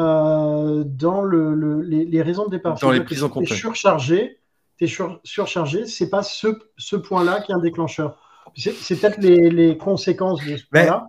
euh, 0.00 0.84
dans 0.84 1.22
le, 1.22 1.82
les, 1.82 2.22
raisons 2.22 2.46
de 2.46 2.50
départ. 2.50 2.78
Dans 2.78 2.90
les 2.90 3.02
prises 3.02 3.22
en 3.22 3.28
compte. 3.28 3.46
Tu 3.46 3.52
es 3.52 3.56
surchargé, 3.56 4.38
tu 4.78 4.84
es 4.84 4.88
surchargé, 5.24 5.86
c'est 5.86 6.10
pas 6.10 6.22
ce, 6.22 6.48
ce 6.76 6.96
point-là 6.96 7.40
qui 7.42 7.52
est 7.52 7.54
un 7.54 7.60
déclencheur. 7.60 8.18
C'est 8.56 9.00
peut-être 9.00 9.18
les, 9.18 9.50
les, 9.50 9.76
conséquences 9.76 10.44
de 10.44 10.56
ce 10.56 10.64
point-là. 10.66 11.08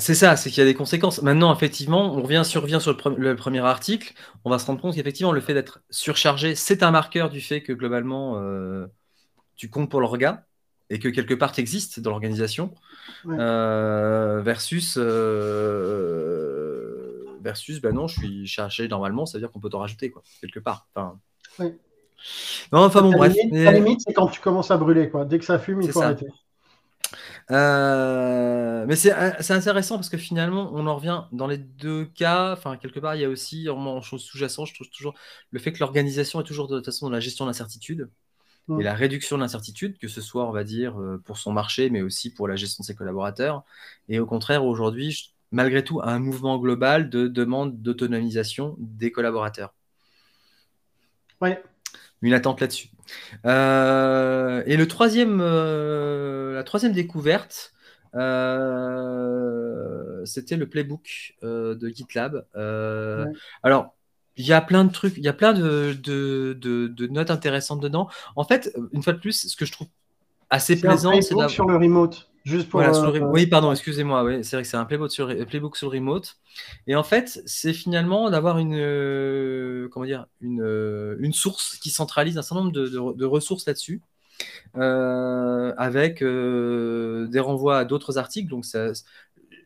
C'est 0.00 0.14
ça, 0.14 0.36
c'est 0.36 0.50
qu'il 0.50 0.58
y 0.58 0.62
a 0.62 0.64
des 0.64 0.74
conséquences. 0.74 1.22
Maintenant, 1.22 1.52
effectivement, 1.52 2.14
on 2.14 2.22
revient 2.22 2.42
sur, 2.44 2.62
revient 2.62 2.78
sur 2.80 2.96
le, 3.16 3.34
premier 3.34 3.58
article, 3.58 4.14
on 4.44 4.50
va 4.50 4.60
se 4.60 4.66
rendre 4.66 4.80
compte 4.80 4.94
qu'effectivement, 4.94 5.32
le 5.32 5.40
fait 5.40 5.54
d'être 5.54 5.80
surchargé, 5.90 6.54
c'est 6.54 6.84
un 6.84 6.92
marqueur 6.92 7.30
du 7.30 7.40
fait 7.40 7.62
que 7.62 7.72
globalement, 7.72 8.40
euh, 8.40 8.86
tu 9.56 9.68
comptes 9.68 9.90
pour 9.90 10.00
le 10.00 10.06
regard 10.06 10.38
et 10.90 11.00
que 11.00 11.08
quelque 11.08 11.34
part 11.34 11.50
tu 11.52 11.60
existes 11.60 12.00
dans 12.00 12.10
l'organisation, 12.10 12.74
euh, 13.26 14.40
versus 14.40 14.96
versus, 17.40 17.80
ben 17.80 17.94
non, 17.94 18.08
je 18.08 18.18
suis 18.18 18.46
chargé 18.46 18.88
normalement, 18.88 19.26
ça 19.26 19.38
veut 19.38 19.42
dire 19.42 19.50
qu'on 19.50 19.60
peut 19.60 19.70
t'en 19.70 19.80
rajouter, 19.80 20.10
quoi, 20.10 20.22
quelque 20.40 20.60
part. 20.60 20.86
Enfin, 20.94 21.18
oui. 21.58 21.74
Non, 22.72 22.80
enfin 22.80 23.02
bon, 23.02 23.12
bref. 23.12 23.34
La 23.52 23.72
limite, 23.72 24.00
c'est 24.04 24.12
quand 24.12 24.28
tu 24.28 24.40
commences 24.40 24.70
à 24.70 24.76
brûler, 24.76 25.08
quoi. 25.08 25.24
Dès 25.24 25.38
que 25.38 25.44
ça 25.44 25.58
fume, 25.58 25.82
il 25.82 25.90
faut 25.90 26.02
arrêter. 26.02 26.26
Euh, 27.50 28.84
mais 28.86 28.96
c'est 28.96 29.12
intéressant 29.50 29.96
parce 29.96 30.10
que 30.10 30.18
finalement, 30.18 30.70
on 30.74 30.86
en 30.86 30.96
revient 30.96 31.22
dans 31.32 31.46
les 31.46 31.58
deux 31.58 32.04
cas. 32.04 32.52
Enfin, 32.52 32.76
quelque 32.76 33.00
part, 33.00 33.14
il 33.14 33.22
y 33.22 33.24
a 33.24 33.28
aussi, 33.28 33.68
en 33.68 34.02
chose 34.02 34.22
sous-jacente, 34.22 34.66
je 34.66 34.74
trouve 34.74 34.90
toujours 34.90 35.14
le 35.50 35.58
fait 35.58 35.72
que 35.72 35.78
l'organisation 35.78 36.40
est 36.40 36.44
toujours 36.44 36.68
de 36.68 36.76
toute 36.76 36.84
façon 36.84 37.06
dans 37.06 37.12
la 37.12 37.20
gestion 37.20 37.44
de 37.44 37.50
l'incertitude 37.50 38.10
et 38.78 38.82
la 38.82 38.92
réduction 38.92 39.36
de 39.36 39.40
l'incertitude, 39.40 39.96
que 39.96 40.08
ce 40.08 40.20
soit, 40.20 40.46
on 40.46 40.52
va 40.52 40.62
dire, 40.62 41.00
euh, 41.00 41.22
pour 41.24 41.38
son 41.38 41.52
marché, 41.52 41.88
mais 41.88 42.02
aussi 42.02 42.28
pour 42.28 42.46
la 42.46 42.54
gestion 42.54 42.82
de 42.82 42.86
ses 42.86 42.94
collaborateurs. 42.94 43.64
Et 44.10 44.18
au 44.18 44.26
contraire, 44.26 44.62
aujourd'hui, 44.66 45.32
malgré 45.50 45.82
tout, 45.84 46.00
un 46.02 46.18
mouvement 46.18 46.58
global 46.58 47.10
de 47.10 47.28
demande 47.28 47.80
d'autonomisation 47.82 48.76
des 48.78 49.10
collaborateurs. 49.10 49.74
Ouais. 51.40 51.62
Une 52.22 52.34
attente 52.34 52.60
là-dessus. 52.60 52.88
Euh, 53.46 54.62
et 54.66 54.76
le 54.76 54.88
troisième, 54.88 55.40
euh, 55.40 56.54
la 56.54 56.64
troisième 56.64 56.92
découverte, 56.92 57.72
c'était 60.24 60.56
le 60.56 60.66
playbook 60.66 61.36
de 61.42 61.88
GitLab. 61.88 62.44
Alors, 63.62 63.94
il 64.38 64.46
y 64.46 64.52
a 64.52 64.60
plein 64.60 64.84
de 64.84 64.92
trucs, 64.92 65.16
il 65.16 65.24
y 65.24 65.28
a 65.28 65.32
plein 65.32 65.52
de, 65.52 65.92
de, 65.92 67.06
notes 67.08 67.30
intéressantes 67.30 67.80
dedans. 67.80 68.08
En 68.36 68.44
fait, 68.44 68.74
une 68.92 69.02
fois 69.02 69.12
de 69.12 69.18
plus, 69.18 69.48
ce 69.48 69.56
que 69.56 69.66
je 69.66 69.72
trouve 69.72 69.88
assez 70.48 70.80
plaisant, 70.80 71.12
c'est 71.20 71.48
sur 71.48 71.66
le 71.66 71.76
remote. 71.76 72.27
Juste 72.44 72.68
pour, 72.68 72.80
euh, 72.80 73.18
Oui, 73.30 73.46
pardon, 73.46 73.72
excusez-moi. 73.72 74.24
Oui, 74.24 74.44
c'est 74.44 74.56
vrai 74.56 74.62
que 74.62 74.68
c'est 74.68 74.76
un 74.76 74.84
playbook 74.84 75.10
sur, 75.10 75.28
playbook 75.46 75.76
sur 75.76 75.90
le 75.90 75.98
remote. 75.98 76.36
Et 76.86 76.96
en 76.96 77.02
fait, 77.02 77.40
c'est 77.46 77.72
finalement 77.72 78.30
d'avoir 78.30 78.58
une, 78.58 78.74
euh, 78.76 79.88
comment 79.90 80.06
dire, 80.06 80.26
une, 80.40 80.62
euh, 80.62 81.16
une, 81.20 81.32
source 81.32 81.76
qui 81.76 81.90
centralise 81.90 82.38
un 82.38 82.42
certain 82.42 82.64
nombre 82.64 82.72
de, 82.72 83.24
ressources 83.24 83.66
là-dessus. 83.66 84.00
avec 84.74 86.22
des 86.22 87.40
renvois 87.40 87.78
à 87.78 87.84
d'autres 87.84 88.18
articles. 88.18 88.48
Donc, 88.48 88.64
ça, 88.64 88.92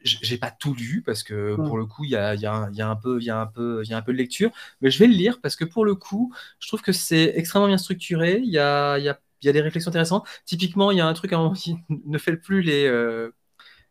j'ai 0.04 0.36
pas 0.38 0.50
tout 0.50 0.74
lu 0.74 1.02
parce 1.04 1.22
que 1.22 1.54
pour 1.54 1.78
le 1.78 1.86
coup, 1.86 2.04
il 2.04 2.10
y 2.10 2.16
a, 2.16 2.34
y, 2.34 2.46
a 2.46 2.68
y 2.72 2.80
a, 2.82 2.88
un 2.88 2.96
peu, 2.96 3.20
il 3.20 3.24
y 3.24 3.30
a 3.30 3.38
un 3.38 3.46
peu, 3.46 3.82
il 3.84 3.90
y 3.90 3.94
a 3.94 3.96
un 3.96 4.02
peu 4.02 4.12
de 4.12 4.18
lecture, 4.18 4.50
mais 4.80 4.90
je 4.90 4.98
vais 4.98 5.06
le 5.06 5.14
lire 5.14 5.40
parce 5.40 5.56
que 5.56 5.64
pour 5.64 5.84
le 5.84 5.94
coup, 5.94 6.32
je 6.58 6.66
trouve 6.68 6.82
que 6.82 6.92
c'est 6.92 7.32
extrêmement 7.36 7.68
bien 7.68 7.78
structuré. 7.78 8.40
Il 8.42 8.50
y 8.50 8.58
a, 8.58 8.98
y, 8.98 9.08
a, 9.08 9.20
y 9.42 9.48
a, 9.48 9.52
des 9.52 9.60
réflexions 9.60 9.90
intéressantes. 9.90 10.26
Typiquement, 10.44 10.90
il 10.90 10.98
y 10.98 11.00
a 11.00 11.06
un 11.06 11.12
truc 11.14 11.32
qui 11.56 11.76
ne 12.06 12.18
fait 12.18 12.36
plus 12.36 12.62
les 12.62 12.86
euh, 12.86 13.30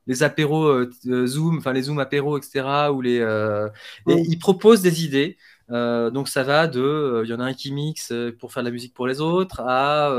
les 0.07 0.23
apéros 0.23 0.65
euh, 0.65 1.27
Zoom, 1.27 1.59
enfin 1.59 1.73
les 1.73 1.83
Zoom 1.83 1.99
apéros, 1.99 2.37
etc. 2.37 2.91
Ou 2.91 3.01
les, 3.01 3.19
euh, 3.19 3.69
et 4.07 4.15
il 4.27 4.39
propose 4.39 4.81
des 4.81 5.05
idées. 5.05 5.37
donc 5.69 6.27
ça 6.27 6.43
va 6.43 6.67
de, 6.67 7.21
il 7.23 7.29
y 7.29 7.33
en 7.33 7.39
a 7.39 7.45
un 7.45 7.53
qui 7.53 7.71
mixe 7.71 8.13
pour 8.39 8.51
faire 8.51 8.63
de 8.63 8.67
la 8.69 8.73
musique 8.73 8.93
pour 8.93 9.07
les 9.07 9.21
autres, 9.21 9.61
à 9.61 10.09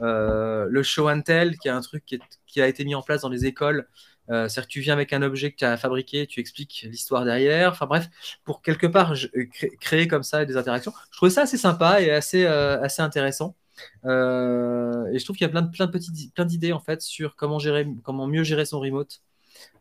le 0.00 0.82
show 0.82 1.08
and 1.08 1.22
tell, 1.22 1.56
qui 1.58 1.68
est 1.68 1.70
un 1.70 1.80
truc 1.80 2.04
qui, 2.06 2.20
qui, 2.46 2.60
a 2.60 2.68
été 2.68 2.84
mis 2.84 2.94
en 2.94 3.02
place 3.02 3.22
dans 3.22 3.30
les 3.30 3.46
écoles 3.46 3.86
euh, 4.30 4.48
c'est-à-dire 4.48 4.68
que 4.68 4.72
tu 4.72 4.80
viens 4.80 4.92
avec 4.92 5.12
un 5.12 5.22
objet 5.22 5.50
que 5.50 5.56
tu 5.56 5.64
as 5.64 5.76
fabriqué, 5.76 6.26
tu 6.26 6.40
expliques 6.40 6.86
l'histoire 6.88 7.24
derrière. 7.24 7.72
Enfin 7.72 7.86
bref, 7.86 8.08
pour 8.44 8.62
quelque 8.62 8.86
part 8.86 9.12
euh, 9.12 9.44
créer 9.80 10.06
comme 10.06 10.22
ça 10.22 10.44
des 10.44 10.56
interactions. 10.56 10.92
Je 11.10 11.16
trouvais 11.16 11.30
ça 11.30 11.42
assez 11.42 11.56
sympa 11.56 12.02
et 12.02 12.10
assez, 12.10 12.44
euh, 12.44 12.80
assez 12.82 13.02
intéressant. 13.02 13.56
Et 14.04 15.18
je 15.18 15.24
trouve 15.24 15.36
qu'il 15.36 15.46
y 15.46 15.48
a 15.48 15.50
plein 15.50 15.62
de, 15.62 15.70
plein 15.70 15.86
de 15.86 15.90
petites 15.90 16.34
plein 16.34 16.44
d'idées 16.44 16.72
en 16.72 16.80
fait 16.80 17.02
sur 17.02 17.36
comment 17.36 17.58
gérer, 17.58 17.86
comment 18.02 18.26
mieux 18.26 18.44
gérer 18.44 18.64
son 18.64 18.80
remote. 18.80 19.20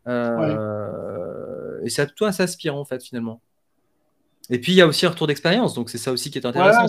Et 0.07 1.89
c'est 1.89 2.13
tout 2.15 2.25
assez 2.25 2.43
inspirant 2.43 2.79
en 2.79 2.85
fait 2.85 3.03
finalement. 3.03 3.41
Et 4.49 4.59
puis 4.59 4.71
il 4.71 4.75
y 4.75 4.81
a 4.81 4.87
aussi 4.87 5.05
un 5.05 5.09
retour 5.09 5.27
d'expérience, 5.27 5.73
donc 5.73 5.89
c'est 5.89 5.97
ça 5.97 6.11
aussi 6.11 6.31
qui 6.31 6.37
est 6.37 6.45
intéressant. 6.45 6.85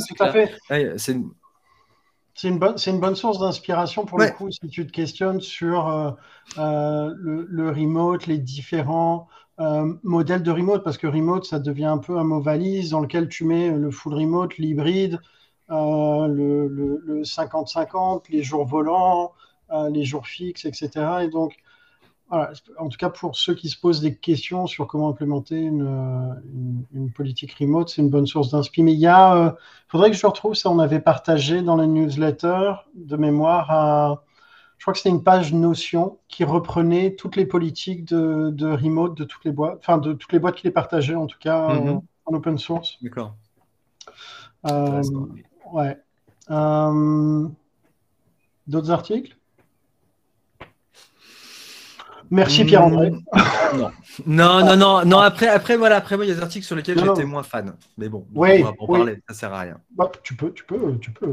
Ouais, 0.71 0.95
c'est 2.39 2.47
une, 2.47 2.61
bonne, 2.61 2.77
une 2.87 3.01
bonne 3.01 3.17
source 3.17 3.41
d'inspiration 3.41 4.05
pour 4.05 4.21
le 4.21 4.31
coup 4.31 4.49
si 4.53 4.69
tu 4.69 4.87
te 4.87 4.93
questionnes 4.93 5.41
sur 5.41 5.89
euh, 5.89 6.13
euh, 6.57 7.13
le, 7.19 7.71
remote, 7.71 8.29
les 8.29 8.39
différents 8.39 9.27
euh, 9.59 9.93
modèles 10.05 10.45
de 10.45 10.53
remote, 10.53 10.85
parce 10.85 10.99
que 10.99 11.09
remote, 11.09 11.45
ça 11.47 11.59
devient 11.59 11.87
un 11.87 11.99
peu 11.99 12.17
un 12.17 12.23
mot 12.23 12.41
valise 12.41 12.91
dans 12.91 13.01
lequel 13.01 13.29
tu 13.29 13.43
mets 13.43 13.73
le 13.73 13.91
full 13.91 14.15
remote, 14.15 14.57
l'hybride, 14.57 15.19
le 15.69 17.23
50-50, 17.23 18.25
les 18.31 18.43
jours 18.43 18.65
volants, 18.65 19.33
les 19.91 20.05
jours 20.05 20.27
fixes, 20.27 20.65
etc. 20.65 20.91
Et 21.23 21.29
donc, 21.29 21.57
en 22.31 22.89
tout 22.89 22.99
cas, 22.99 23.09
pour 23.09 23.37
ceux 23.37 23.55
qui 23.55 23.69
se 23.69 23.79
posent 23.79 24.01
des 24.01 24.15
questions 24.15 24.67
sur 24.67 24.87
comment 24.87 25.09
implémenter 25.09 25.57
une, 25.61 27.11
politique 27.15 27.55
remote, 27.55 27.89
c'est 27.89 28.03
une 28.03 28.11
bonne 28.11 28.27
source 28.27 28.51
d'inspiration. 28.51 28.85
Mais 28.85 28.93
il 28.93 29.01
y 29.01 29.07
a, 29.07 29.35
euh, 29.35 29.51
faudrait 29.89 30.11
que 30.11 30.17
je 30.17 30.27
retrouve 30.27 30.55
ça, 30.55 30.71
on 30.71 30.79
avait 30.79 31.01
partagé 31.01 31.63
dans 31.63 31.77
la 31.77 31.87
newsletter 31.87 32.75
de 32.95 33.17
mémoire, 33.17 34.23
je 34.77 34.85
crois 34.85 34.93
que 34.93 34.99
c'était 34.99 35.09
une 35.09 35.25
page 35.25 35.53
Notion 35.53 36.19
qui 36.29 36.45
reprenait 36.45 37.17
toutes 37.17 37.35
les 37.35 37.47
politiques 37.47 38.05
de, 38.05 38.71
remote 38.71 39.17
de 39.17 39.25
toutes 39.25 39.45
les 39.45 39.51
boîtes, 39.51 39.79
enfin 39.81 39.99
de 39.99 40.13
toutes 40.13 40.33
les 40.33 40.39
boîtes 40.39 40.57
qui 40.57 40.67
les 40.67 40.71
partageaient, 40.71 41.17
en 41.17 41.27
tout 41.27 41.39
cas 41.41 41.69
en 42.27 42.35
open 42.35 42.59
source. 42.59 42.99
D'accord. 43.03 43.35
Euh, 44.67 45.03
ouais. 45.73 45.99
Euh, 46.51 47.49
d'autres 48.67 48.91
articles? 48.91 49.37
Merci 52.31 52.65
Pierre-André. 52.65 53.13
Non. 54.27 54.65
non, 54.65 54.77
non, 54.77 55.05
non, 55.05 55.19
Après, 55.19 55.47
après, 55.47 55.77
voilà, 55.77 55.97
après 55.97 56.17
moi, 56.17 56.25
il 56.25 56.29
y 56.29 56.33
a 56.33 56.35
des 56.35 56.41
articles 56.41 56.65
sur 56.65 56.75
lesquels 56.75 56.99
j'étais 56.99 57.25
moins 57.25 57.43
fan. 57.43 57.75
Mais 57.99 58.09
bon, 58.09 58.27
on 58.35 58.41
va 58.41 58.73
en 58.79 58.87
parler, 58.87 59.21
ça 59.29 59.35
sert 59.35 59.53
à 59.53 59.61
rien. 59.61 59.79
Bah, 59.95 60.11
tu 60.23 60.35
peux, 60.35 60.53
tu 60.53 60.65
peux, 60.65 60.99
tu 60.99 61.11
peux. 61.11 61.29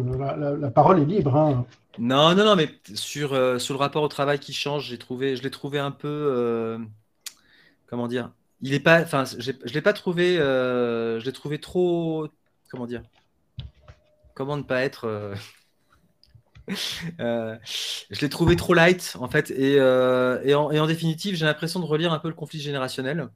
La, 0.60 0.70
parole 0.70 1.00
est 1.00 1.06
libre. 1.06 1.36
Hein. 1.36 1.65
Non, 1.98 2.36
non, 2.36 2.44
non, 2.44 2.56
mais 2.56 2.70
sur, 2.94 3.34
euh, 3.34 3.58
sur 3.58 3.74
le 3.74 3.80
rapport 3.80 4.04
au 4.04 4.08
travail 4.08 4.39
qui 4.39 4.54
change, 4.54 4.88
j'ai 4.88 4.98
trouvé, 4.98 5.36
je 5.36 5.44
l'ai 5.44 5.50
trouvé 5.50 5.80
un 5.80 5.92
peu, 5.92 6.08
euh, 6.08 6.77
comment 7.88 8.08
dire, 8.08 8.32
il 8.62 8.74
est 8.74 8.80
pas, 8.80 9.01
enfin, 9.01 9.24
je 9.25 9.51
l'ai 9.74 9.82
pas 9.82 9.94
trouvé, 9.94 10.38
euh, 10.38 11.20
je 11.20 11.25
l'ai 11.25 11.32
trouvé 11.32 11.60
trop, 11.60 12.27
comment 12.70 12.86
dire, 12.86 13.01
comment 14.36 14.58
ne 14.58 14.63
pas 14.63 14.84
être 14.84 15.34
Euh, 17.20 17.56
je 18.10 18.22
l'ai 18.22 18.30
trouvé 18.30 18.56
trop 18.56 18.74
light 18.74 19.15
en 19.20 19.30
fait 19.30 19.51
et, 19.51 19.80
euh, 19.80 20.42
et, 20.44 20.56
en, 20.56 20.88
définitive 20.88 21.36
j'ai 21.36 21.46
l'impression 21.46 21.80
de 21.80 21.86
relire 21.86 22.12
un 22.12 22.20
peu 22.20 22.27
le 22.27 22.34
conflit 22.34 22.60
générationnel 22.60 23.30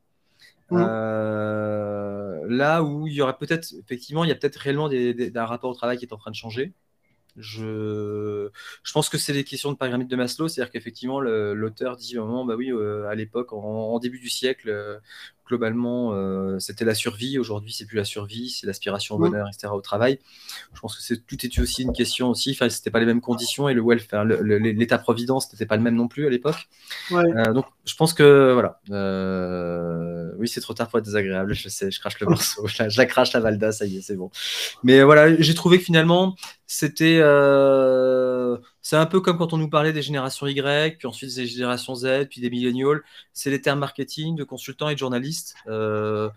mmh. 0.71 0.77
euh, 0.77 2.45
là 2.49 2.81
où 2.81 3.07
il 3.07 3.13
y 3.13 3.21
aurait 3.21 3.37
peut-être 3.37 3.73
effectivement 3.79 4.23
il 4.23 4.29
y 4.29 4.31
a 4.31 4.35
peut-être 4.35 4.57
réellement 4.57 4.89
des, 4.89 5.31
un 5.35 5.45
rapport 5.45 5.69
au 5.69 5.75
travail 5.75 5.97
qui 5.97 6.05
est 6.05 6.13
en 6.13 6.17
train 6.17 6.31
de 6.31 6.35
changer 6.35 6.73
je, 7.37 8.49
je 8.83 8.91
pense 8.91 9.09
que 9.09 9.19
c'est 9.19 9.33
des 9.33 9.43
questions 9.43 9.71
de 9.71 9.77
pyramide 9.77 10.07
de 10.07 10.15
Maslow 10.15 10.47
c'est-à-dire 10.47 10.71
qu'effectivement 10.71 11.21
l'auteur 11.21 11.95
dit 11.97 12.15
bah 12.17 12.55
oui 12.57 12.71
à 13.07 13.13
l'époque 13.13 13.53
en, 13.53 13.99
début 13.99 14.19
du 14.19 14.29
siècle 14.29 14.99
globalement, 15.49 16.13
euh, 16.13 16.59
c'était 16.59 16.85
la 16.85 16.93
survie. 16.93 17.39
Aujourd'hui, 17.39 17.73
c'est 17.73 17.85
plus 17.85 17.97
la 17.97 18.05
survie, 18.05 18.49
c'est 18.49 18.67
l'aspiration 18.67 19.15
au 19.15 19.17
bonheur, 19.17 19.47
etc. 19.47 19.73
au 19.73 19.81
travail. 19.81 20.19
Je 20.73 20.79
pense 20.79 20.95
que 20.95 21.01
c'est 21.01 21.25
tout 21.25 21.43
est 21.43 21.59
aussi 21.59 21.81
une 21.81 21.91
question 21.91 22.29
aussi. 22.29 22.51
Enfin, 22.51 22.69
c'était 22.69 22.91
pas 22.91 22.99
les 22.99 23.07
mêmes 23.07 23.19
conditions 23.19 23.67
et 23.67 23.73
le 23.73 23.81
welfare, 23.83 24.25
l'état-providence 24.25 25.51
n'était 25.51 25.65
pas 25.65 25.75
le 25.75 25.81
même 25.81 25.95
non 25.95 26.07
plus 26.07 26.27
à 26.27 26.29
l'époque. 26.29 26.69
Euh, 27.11 27.51
donc, 27.51 27.65
je 27.83 27.95
pense 27.95 28.13
que 28.13 28.53
voilà. 28.53 28.79
Euh, 28.91 30.31
oui, 30.37 30.47
c'est 30.47 30.61
trop 30.61 30.75
tard 30.75 30.87
pour 30.87 30.99
être 30.99 31.05
désagréable. 31.05 31.53
Je 31.53 31.67
sais, 31.67 31.89
je 31.89 31.99
crache 31.99 32.19
le 32.19 32.27
morceau. 32.29 32.67
je, 32.67 32.97
la, 32.97 33.05
crache 33.07 33.33
la 33.33 33.39
Valda, 33.39 33.71
ça 33.71 33.85
y 33.85 33.97
est, 33.97 34.01
c'est 34.01 34.15
bon. 34.15 34.29
Mais 34.83 35.01
voilà, 35.01 35.35
j'ai 35.41 35.55
trouvé 35.55 35.79
que 35.79 35.83
finalement, 35.83 36.35
c'était 36.67 37.19
c'est 38.89 38.95
un 38.95 39.05
peu 39.05 39.21
comme 39.21 39.37
quand 39.37 39.53
on 39.53 39.57
nous 39.57 39.69
parlait 39.69 39.93
des 39.93 40.01
générations 40.01 40.47
Y, 40.47 40.97
puis 40.97 41.07
ensuite 41.07 41.35
des 41.35 41.45
générations 41.45 41.93
Z, 41.93 42.25
puis 42.27 42.41
des 42.41 42.49
millennials. 42.49 43.03
C'est 43.33 43.51
les 43.51 43.61
termes 43.61 43.77
marketing 43.77 44.35
de 44.35 44.43
consultants 44.43 44.89
et 44.89 44.95
de 44.95 44.97
journalistes. 44.97 45.53
Euh, 45.67 46.31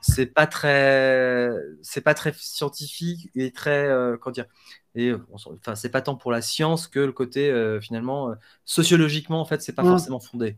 c'est 0.00 0.24
pas 0.24 0.46
très, 0.46 1.50
c'est 1.82 2.00
pas 2.00 2.14
très 2.14 2.32
scientifique 2.34 3.28
et 3.34 3.50
très, 3.50 3.88
euh, 3.88 4.16
comment 4.16 4.32
dire, 4.32 4.46
et 4.94 5.12
enfin 5.34 5.74
c'est 5.74 5.90
pas 5.90 6.00
tant 6.00 6.14
pour 6.14 6.32
la 6.32 6.40
science 6.40 6.86
que 6.86 6.98
le 6.98 7.12
côté 7.12 7.50
euh, 7.50 7.78
finalement 7.78 8.34
sociologiquement 8.64 9.42
en 9.42 9.44
fait 9.44 9.60
c'est 9.60 9.74
pas 9.74 9.84
forcément 9.84 10.18
fondé. 10.18 10.56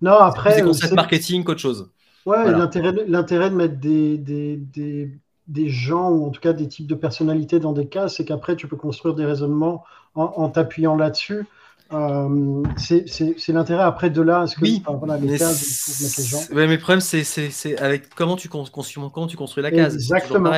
Non 0.00 0.16
après 0.18 0.56
c'est 0.56 0.62
concept 0.62 0.94
marketing 0.94 1.44
qu'autre 1.44 1.60
chose. 1.60 1.92
Ouais, 2.26 2.50
l'intérêt, 2.50 2.92
l'intérêt 3.06 3.50
de 3.50 3.54
mettre 3.54 3.78
des, 3.78 4.18
des, 4.18 4.56
des, 4.56 5.12
des, 5.46 5.68
gens 5.68 6.10
ou 6.10 6.26
en 6.26 6.30
tout 6.30 6.40
cas 6.40 6.52
des 6.52 6.68
types 6.68 6.86
de 6.86 6.94
personnalités 6.94 7.60
dans 7.60 7.72
des 7.72 7.86
cas, 7.86 8.08
c'est 8.08 8.24
qu'après 8.24 8.56
tu 8.56 8.68
peux 8.68 8.76
construire 8.76 9.14
des 9.14 9.24
raisonnements 9.24 9.84
en, 10.14 10.48
t'appuyant 10.48 10.96
là-dessus. 10.96 11.46
Euh, 11.92 12.62
c'est 12.78 13.48
l'intérêt 13.48 13.82
après 13.82 14.08
de 14.08 14.22
là, 14.22 14.46
ce 14.46 14.56
que 14.56 14.62
oui, 14.62 14.82
voilà, 14.86 15.18
les 15.18 15.36
cases 15.36 16.16
les 16.18 16.24
gens. 16.24 16.38
mais 16.52 16.66
le 16.66 16.78
problème, 16.78 17.02
c'est 17.02 17.78
avec 17.78 18.14
comment 18.14 18.36
tu, 18.36 18.48
comment 18.48 19.26
tu 19.26 19.36
construis 19.36 19.62
la 19.62 19.70
case. 19.70 19.94
Exactement. 19.94 20.50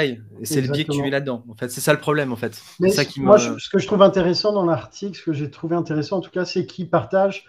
C'est 0.45 0.61
le 0.61 0.69
biais 0.69 0.85
que 0.85 0.93
tu 0.93 1.03
mets 1.03 1.11
là-dedans. 1.11 1.43
En 1.49 1.55
fait, 1.55 1.71
c'est 1.71 1.81
ça 1.81 1.93
le 1.93 1.99
problème, 1.99 2.33
en 2.33 2.37
fait. 2.37 2.61
ça 2.91 3.05
qui 3.05 3.21
moi, 3.21 3.39
ce 3.39 3.69
que 3.69 3.79
je 3.79 3.87
trouve 3.87 4.03
intéressant 4.03 4.53
dans 4.53 4.65
l'article, 4.65 5.19
ce 5.19 5.25
que 5.25 5.33
j'ai 5.33 5.51
trouvé 5.51 5.75
intéressant 5.75 6.19
en 6.19 6.21
tout 6.21 6.31
cas, 6.31 6.45
c'est 6.45 6.67
qu'il 6.67 6.89
partage 6.89 7.47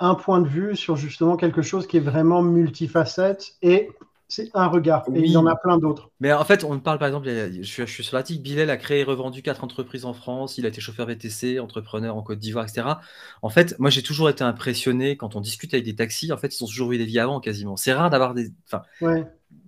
un 0.00 0.14
point 0.14 0.40
de 0.40 0.48
vue 0.48 0.76
sur 0.76 0.96
justement 0.96 1.36
quelque 1.36 1.62
chose 1.62 1.86
qui 1.86 1.98
est 1.98 2.00
vraiment 2.00 2.42
multifacette 2.42 3.54
et 3.62 3.90
c'est 4.34 4.50
un 4.54 4.66
regard. 4.66 5.04
Et 5.14 5.20
il 5.20 5.30
y 5.30 5.36
en 5.36 5.46
a 5.46 5.54
plein 5.54 5.78
d'autres. 5.78 6.10
Mais 6.18 6.32
en 6.32 6.44
fait, 6.44 6.64
on 6.64 6.78
parle 6.80 6.98
par 6.98 7.06
exemple, 7.06 7.28
je 7.28 7.62
suis, 7.62 7.86
je 7.86 7.92
suis 7.92 8.02
sur 8.02 8.16
l'article, 8.16 8.42
Bilal 8.42 8.68
a 8.68 8.76
créé 8.76 9.00
et 9.00 9.04
revendu 9.04 9.42
quatre 9.42 9.62
entreprises 9.62 10.04
en 10.04 10.12
France, 10.12 10.58
il 10.58 10.66
a 10.66 10.68
été 10.68 10.80
chauffeur 10.80 11.06
VTC, 11.06 11.60
entrepreneur 11.60 12.16
en 12.16 12.22
Côte 12.22 12.40
d'Ivoire, 12.40 12.64
etc. 12.64 12.86
En 13.42 13.48
fait, 13.48 13.78
moi 13.78 13.90
j'ai 13.90 14.02
toujours 14.02 14.28
été 14.28 14.42
impressionné 14.42 15.16
quand 15.16 15.36
on 15.36 15.40
discute 15.40 15.72
avec 15.72 15.84
des 15.84 15.94
taxis, 15.94 16.32
en 16.32 16.36
fait, 16.36 16.56
ils 16.56 16.64
ont 16.64 16.66
toujours 16.66 16.90
eu 16.92 16.98
des 16.98 17.04
vies 17.04 17.20
avant 17.20 17.38
quasiment. 17.38 17.76
C'est 17.76 17.92
rare 17.92 18.10
d'avoir 18.10 18.34
des. 18.34 18.50
Enfin, 18.66 18.82
ouais. 19.00 19.24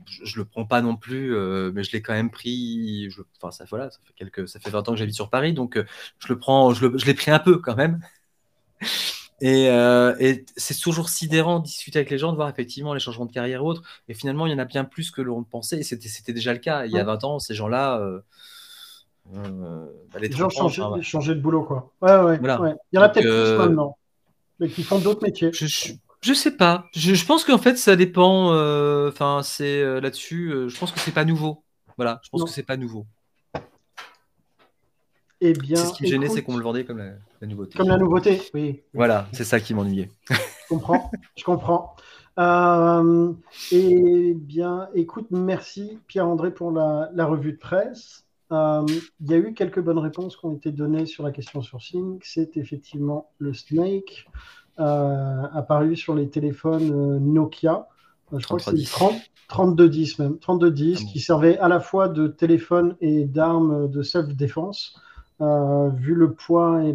je, 0.07 0.39
ne 0.39 0.43
le 0.43 0.45
prends 0.45 0.67
pas 0.67 0.83
non 0.83 0.97
plus, 0.97 1.35
euh, 1.35 1.71
mais 1.73 1.85
je 1.85 1.93
l'ai 1.93 2.03
quand 2.03 2.15
même 2.15 2.31
pris. 2.31 3.09
Je, 3.11 3.23
enfin, 3.41 3.53
ça, 3.53 3.65
voilà, 3.71 3.91
ça 3.91 3.99
fait 4.05 4.15
quelques, 4.17 4.49
ça 4.49 4.59
fait 4.59 4.71
20 4.71 4.89
ans 4.89 4.93
que 4.93 4.99
j'habite 4.99 5.15
sur 5.15 5.31
Paris, 5.31 5.53
donc 5.53 5.77
euh, 5.77 5.85
je 6.19 6.29
le 6.29 6.39
prends, 6.39 6.75
je 6.75 6.87
l'ai 6.87 7.15
pris 7.15 7.31
un 7.31 7.39
peu 7.39 7.59
quand 7.59 7.77
même. 7.77 8.01
Euh, 9.43 10.17
et, 10.19 10.45
c'est 10.57 10.79
toujours 10.79 11.09
sidérant 11.09 11.59
de 11.59 11.65
discuter 11.65 11.99
avec 11.99 12.11
les 12.11 12.19
gens, 12.19 12.31
de 12.31 12.37
voir 12.37 12.49
effectivement 12.49 12.95
les 12.95 13.01
changements 13.01 13.27
de 13.27 13.33
carrière 13.33 13.65
ou 13.65 13.69
autres. 13.69 13.83
Et 14.09 14.15
finalement, 14.15 14.47
il 14.47 14.53
y 14.53 14.55
en 14.55 14.59
a 14.59 14.65
bien 14.65 14.85
plus 14.85 15.11
que 15.11 15.21
l'on 15.21 15.43
pensait. 15.45 15.79
Et 15.79 15.83
c'était 15.83 16.33
déjà 16.33 16.53
le 16.53 16.59
cas. 16.59 16.87
Il 16.87 16.93
y 16.93 16.99
a 16.99 17.05
20 17.05 17.25
ans, 17.25 17.39
ces 17.39 17.55
gens-là. 17.55 17.99
Euh, 18.01 18.21
euh, 19.35 19.87
bah, 20.13 20.21
les 20.21 20.31
gens 20.31 20.49
changeaient, 20.49 21.35
de 21.35 21.41
boulot, 21.41 21.65
quoi. 21.65 21.93
Ouais, 22.01 22.17
ouais, 22.19 22.39
Il 22.93 22.97
y 22.97 22.99
en 22.99 23.03
a 23.03 23.09
peut-être 23.09 23.25
plus 23.25 23.59
maintenant, 23.59 23.97
mais 24.61 24.69
qui 24.69 24.83
font 24.83 24.99
d'autres 24.99 25.23
métiers. 25.23 25.51
Je, 25.53 25.67
je, 26.23 26.33
sais 26.33 26.57
pas. 26.57 26.87
Je, 26.95 27.25
pense 27.25 27.45
qu'en 27.45 27.59
fait, 27.59 27.77
ça 27.77 27.97
dépend. 27.97 28.51
Enfin, 29.09 29.41
c'est 29.43 30.01
là-dessus. 30.01 30.69
je 30.69 30.79
pense 30.79 30.93
que 30.93 31.01
c'est 31.01 31.15
pas 31.15 31.25
nouveau. 31.25 31.63
Voilà, 31.97 32.21
je 32.23 32.29
pense 32.31 32.45
que 32.45 32.51
c'est 32.51 32.63
pas 32.63 32.77
nouveau. 32.77 33.07
Eh 35.41 35.53
bien, 35.53 35.77
ce 35.77 35.93
qui 35.93 36.05
me 36.05 36.09
gênait, 36.09 36.29
c'est 36.29 36.43
qu'on 36.43 36.53
me 36.53 36.59
le 36.59 36.65
vendait 36.65 36.85
comme 36.85 36.99
la, 36.99 37.47
nouveauté. 37.47 37.77
Comme 37.77 37.89
la 37.89 37.99
nouveauté, 37.99 38.41
oui. 38.55 38.83
Voilà, 38.95 39.29
c'est 39.33 39.45
ça 39.45 39.61
qui 39.61 39.75
m'ennuyait. 39.75 40.11
je 40.31 40.69
comprends, 40.69 41.11
je 41.37 41.45
comprends. 41.45 41.95
Euh, 42.39 43.33
eh 43.73 44.35
bien, 44.35 44.89
écoute, 44.95 45.29
merci 45.31 45.99
Pierre-André 46.07 46.53
pour 46.53 46.71
la, 46.71 47.27
revue 47.27 47.53
de 47.53 47.59
presse. 47.59 48.25
Euh, 48.53 48.87
il 49.21 49.31
y 49.31 49.35
a 49.35 49.39
eu 49.39 49.55
quelques 49.55 49.81
bonnes 49.81 49.99
réponses 49.99 50.37
qui 50.37 50.47
ont 50.47 50.55
été 50.55 50.71
données 50.71 51.07
sur 51.07 51.25
la 51.25 51.33
question 51.33 51.63
sourcing. 51.63 52.19
C'est 52.23 52.57
effectivement 52.57 53.31
le 53.39 53.55
Snake 53.55 54.29
euh, 54.79 55.43
apparu 55.53 55.97
sur 55.97 56.15
les 56.15 56.29
téléphones 56.29 57.19
Nokia. 57.19 57.89
je 58.33 58.45
crois 58.45 58.59
que 58.59 58.65
c'est 58.65 58.99
3210 59.49 60.19
même, 60.19 60.39
3210, 60.39 60.99
ah 61.01 61.13
qui 61.13 61.21
servait 61.21 61.59
à 61.59 61.69
la 61.69 61.81
fois 61.81 62.09
de 62.09 62.27
téléphone 62.27 62.97
et 63.01 63.25
d'arme 63.25 63.91
de 63.91 64.03
self-défense. 64.03 65.01
Euh, 65.43 65.91
vu 65.91 66.15
le 66.15 66.33
poids 66.33 66.83
et 66.83 66.95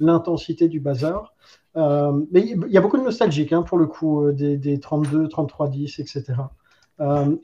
l'intensité 0.00 0.66
du 0.66 0.80
bazar. 0.80 1.34
Euh, 1.76 2.20
mais 2.32 2.40
il 2.40 2.68
y 2.68 2.76
a 2.76 2.80
beaucoup 2.80 2.96
de 2.96 3.02
nostalgiques 3.02 3.52
hein, 3.52 3.62
pour 3.62 3.78
le 3.78 3.86
coup 3.86 4.24
euh, 4.24 4.32
des, 4.32 4.80
32, 4.80 5.28
33, 5.28 5.68
10, 5.68 6.00
etc. 6.00 6.34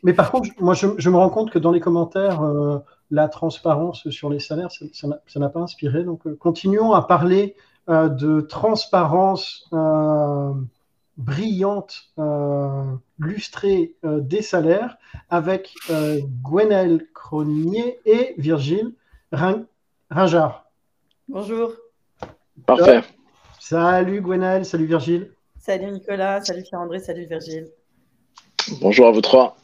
mais 0.03 0.15
par 0.15 0.33
contre, 0.33 0.49
moi, 0.59 0.75
je, 0.75 1.11
me 1.11 1.17
rends 1.17 1.29
compte 1.29 1.51
que 1.51 1.61
dans 1.61 1.71
les 1.71 1.79
commentaires, 1.79 2.43
la 3.11 3.29
transparence 3.29 4.09
sur 4.11 4.31
les 4.31 4.41
salaires, 4.41 4.71
ça 4.73 5.39
n'a 5.39 5.49
pas 5.49 5.61
inspiré. 5.61 6.03
Donc, 6.03 6.23
continuons 6.39 6.93
à 6.93 7.03
parler 7.03 7.55
de 7.87 8.41
transparence 8.41 9.71
brillante, 11.19 12.11
lustrée 13.19 13.95
des 14.03 14.43
salaires 14.43 14.97
avec 15.29 15.75
Gwenelle 16.43 17.07
Cronier 17.13 18.01
et 18.07 18.35
Virgile 18.39 18.95
Rinjar. 19.33 20.71
Bonjour. 21.27 21.73
Parfait. 22.67 23.01
Salut 23.59 24.21
Gwenaël, 24.21 24.65
salut 24.67 24.85
Virgile. 24.85 25.33
Salut 25.59 25.91
Nicolas, 25.91 26.43
salut 26.43 26.63
Pierre-André, 26.63 26.99
salut 26.99 27.27
Virgile. 27.27 27.69
Bonjour 28.81 29.07
à 29.07 29.11
vous 29.11 29.23
trois 29.23 29.57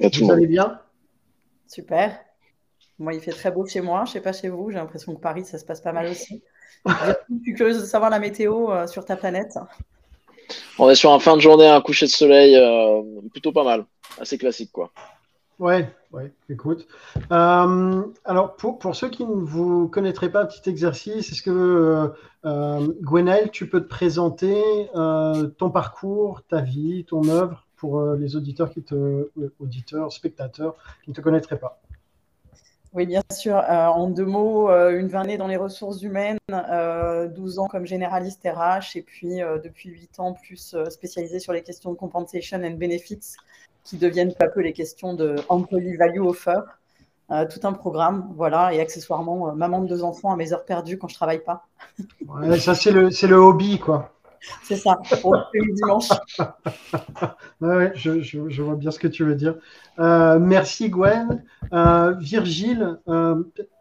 et 0.00 0.06
à 0.06 0.10
tout 0.10 0.20
le 0.20 0.26
monde. 0.26 0.30
Vous 0.32 0.38
allez 0.38 0.46
bien? 0.48 0.80
Super. 1.68 2.18
Moi, 2.98 3.14
il 3.14 3.20
fait 3.20 3.30
très 3.30 3.52
beau 3.52 3.64
chez 3.64 3.80
moi. 3.80 4.04
Je 4.04 4.10
ne 4.10 4.12
sais 4.14 4.20
pas 4.20 4.32
chez 4.32 4.48
vous. 4.48 4.70
J'ai 4.70 4.78
l'impression 4.78 5.14
que 5.14 5.20
Paris, 5.20 5.44
ça 5.44 5.58
se 5.58 5.64
passe 5.64 5.80
pas 5.80 5.92
mal 5.92 6.08
aussi. 6.08 6.42
je 6.86 7.14
suis 7.42 7.54
curieuse 7.54 7.80
de 7.80 7.86
savoir 7.86 8.10
la 8.10 8.18
météo 8.18 8.72
euh, 8.72 8.88
sur 8.88 9.04
ta 9.04 9.14
planète. 9.14 9.56
On 10.78 10.90
est 10.90 10.96
sur 10.96 11.12
un 11.12 11.20
fin 11.20 11.36
de 11.36 11.40
journée, 11.40 11.68
un 11.68 11.80
coucher 11.80 12.06
de 12.06 12.10
soleil 12.10 12.56
euh, 12.56 13.02
plutôt 13.30 13.52
pas 13.52 13.64
mal. 13.64 13.86
Assez 14.18 14.36
classique, 14.36 14.72
quoi. 14.72 14.90
Ouais, 15.58 15.88
ouais, 16.12 16.32
écoute. 16.48 16.86
Euh, 17.30 18.02
alors, 18.24 18.56
pour, 18.56 18.78
pour, 18.78 18.94
ceux 18.94 19.08
qui 19.08 19.24
ne 19.24 19.32
vous 19.32 19.88
connaîtraient 19.88 20.30
pas, 20.30 20.44
petit 20.46 20.68
exercice, 20.68 21.32
est-ce 21.32 21.42
que, 21.42 21.50
euh, 21.50 22.08
euh 22.44 23.48
tu 23.52 23.68
peux 23.68 23.80
te 23.80 23.88
présenter 23.88 24.88
euh, 24.94 25.46
ton 25.46 25.70
parcours, 25.70 26.42
ta 26.48 26.60
vie, 26.60 27.04
ton 27.04 27.28
œuvre 27.28 27.66
pour 27.76 28.02
les 28.12 28.36
auditeurs, 28.36 28.70
qui 28.70 28.82
te, 28.82 29.30
auditeurs, 29.58 30.12
spectateurs 30.12 30.76
qui 31.04 31.10
ne 31.10 31.14
te 31.14 31.20
connaîtraient 31.20 31.58
pas? 31.58 31.80
Oui, 32.94 33.06
bien 33.06 33.22
sûr. 33.32 33.56
en 33.56 34.10
deux 34.10 34.26
mots, 34.26 34.68
une 34.68 35.08
vingtaine 35.08 35.38
dans 35.38 35.46
les 35.46 35.56
ressources 35.56 36.02
humaines, 36.02 36.38
12 36.48 37.58
ans 37.58 37.66
comme 37.66 37.86
généraliste 37.86 38.46
RH 38.46 38.96
et 38.96 39.02
puis 39.02 39.38
depuis 39.64 39.88
8 39.88 40.20
ans 40.20 40.34
plus 40.34 40.76
spécialisé 40.90 41.40
sur 41.40 41.54
les 41.54 41.62
questions 41.62 41.90
de 41.90 41.96
compensation 41.96 42.58
and 42.62 42.72
benefits 42.72 43.36
qui 43.84 43.96
deviennent 43.96 44.34
peu 44.34 44.44
à 44.44 44.48
peu 44.48 44.60
les 44.60 44.72
questions 44.72 45.14
de 45.14 45.36
employee 45.48 45.96
value 45.96 46.20
offer. 46.20 46.60
Euh, 47.32 47.46
tout 47.46 47.66
un 47.66 47.72
programme, 47.72 48.30
voilà, 48.34 48.74
et 48.74 48.80
accessoirement, 48.80 49.48
euh, 49.48 49.52
maman 49.52 49.80
de 49.80 49.88
deux 49.88 50.02
enfants 50.02 50.32
à 50.32 50.36
mes 50.36 50.52
heures 50.52 50.66
perdues 50.66 50.98
quand 50.98 51.08
je 51.08 51.14
travaille 51.14 51.42
pas. 51.42 51.66
Ouais, 52.26 52.58
ça, 52.58 52.74
c'est 52.74 52.90
le, 52.90 53.08
le 53.08 53.36
hobby, 53.36 53.78
quoi. 53.78 54.12
C'est 54.64 54.76
ça, 54.76 54.98
pour 55.20 55.34
le 55.34 55.74
dimanche. 55.74 56.08
ouais, 57.60 57.92
je, 57.94 58.20
je, 58.20 58.48
je, 58.48 58.62
vois 58.62 58.74
bien 58.74 58.90
ce 58.90 58.98
que 58.98 59.06
tu 59.06 59.24
veux 59.24 59.36
dire. 59.36 59.54
Euh, 60.00 60.40
merci 60.40 60.90
Gwen. 60.90 61.44
Virgile, 61.70 62.98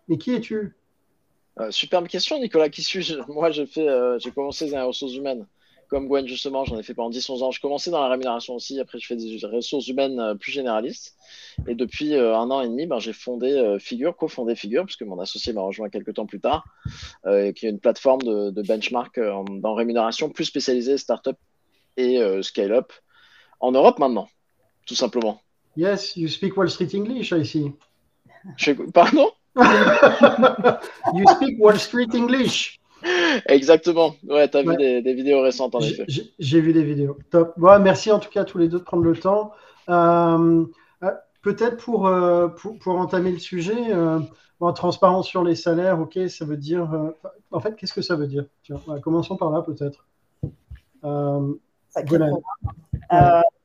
mais 0.07 0.17
qui 0.19 0.35
es-tu? 0.35 0.75
Superbe 1.71 2.07
question, 2.07 2.39
Nicolas. 2.39 2.69
Qui 2.69 2.83
suis-je? 2.83 3.15
Moi, 3.27 3.49
j'ai 3.49 4.31
commencé 4.35 4.69
dans 4.69 4.77
les 4.77 4.83
ressources 4.83 5.15
humaines 5.15 5.47
comme 5.91 6.08
Gwen, 6.08 6.25
justement, 6.25 6.63
j'en 6.63 6.80
ai 6.80 6.84
fait 6.84 6.93
pendant 6.93 7.10
10-11 7.10 7.43
ans. 7.43 7.51
Je 7.51 7.60
commençais 7.60 7.91
dans 7.91 8.01
la 8.01 8.08
rémunération 8.08 8.56
aussi. 8.56 8.80
Après, 8.80 8.97
je 8.97 9.06
fais 9.06 9.17
des 9.17 9.38
ressources 9.45 9.88
humaines 9.89 10.21
euh, 10.21 10.36
plus 10.36 10.54
généralistes. 10.54 11.17
Et 11.67 11.75
depuis 11.75 12.15
euh, 12.15 12.34
un 12.38 12.49
an 12.49 12.62
et 12.62 12.69
demi, 12.69 12.88
ben, 12.88 12.97
j'ai 12.99 13.12
fondé 13.12 13.51
euh, 13.51 13.77
Figure, 13.77 14.15
co-fondé 14.15 14.56
Figure, 14.56 14.86
puisque 14.86 15.01
mon 15.01 15.19
associé 15.19 15.51
m'a 15.51 15.60
rejoint 15.60 15.89
quelques 15.89 16.13
temps 16.13 16.25
plus 16.25 16.39
tard, 16.39 16.63
qui 17.25 17.65
est 17.65 17.69
une 17.69 17.80
plateforme 17.80 18.21
de, 18.21 18.62
benchmark 18.62 19.19
dans 19.19 19.73
rémunération 19.73 20.30
plus 20.30 20.45
spécialisée 20.45 20.97
startup 20.97 21.36
et 21.97 22.21
scale-up 22.41 22.93
en 23.60 23.73
Europe 23.73 23.99
maintenant, 23.99 24.30
tout 24.86 24.95
simplement. 24.95 25.41
Yes, 25.75 26.15
you 26.15 26.30
speak 26.30 26.56
Wall 26.56 26.69
Street 26.69 26.93
English, 26.93 27.34
I 27.34 27.43
see. 27.43 27.73
Pardon? 28.93 29.32
You 31.13 31.25
speak 31.36 31.60
Wall 31.60 31.77
Street 31.77 32.15
English. 32.15 32.81
Exactement. 33.47 34.15
Ouais, 34.27 34.49
tu 34.49 34.57
as 34.57 34.63
vu 34.63 34.75
des, 34.77 35.13
vidéos 35.13 35.41
récentes 35.41 35.75
en 35.75 35.79
effet. 35.79 36.05
J'ai 36.39 36.61
vu 36.61 36.73
des 36.73 36.83
vidéos. 36.83 37.17
Top. 37.29 37.53
Bon, 37.57 37.79
merci 37.79 38.11
en 38.11 38.19
tout 38.19 38.29
cas 38.29 38.41
à 38.41 38.45
tous 38.45 38.57
les 38.57 38.67
deux 38.67 38.79
de 38.79 38.83
prendre 38.83 39.03
le 39.03 39.15
temps. 39.15 39.51
Euh, 39.89 40.65
euh, 41.03 41.11
peut-être 41.41 41.77
pour, 41.77 42.07
euh, 42.07 42.47
pour, 42.47 42.77
pour, 42.79 42.95
entamer 42.95 43.31
le 43.31 43.39
sujet, 43.39 43.93
bon, 44.59 44.73
transparence 44.73 45.27
sur 45.27 45.43
les 45.43 45.55
salaires, 45.55 45.99
ok, 45.99 46.19
ça 46.27 46.45
veut 46.45 46.57
dire. 46.57 46.89
en 47.51 47.59
fait, 47.59 47.75
qu'est-ce 47.75 47.93
que 47.93 48.01
ça 48.01 48.15
veut 48.15 48.27
dire? 48.27 48.45
Tiens, 48.63 48.79
Commençons 49.01 49.37
par 49.37 49.51
là 49.51 49.61
peut-être. 49.61 50.07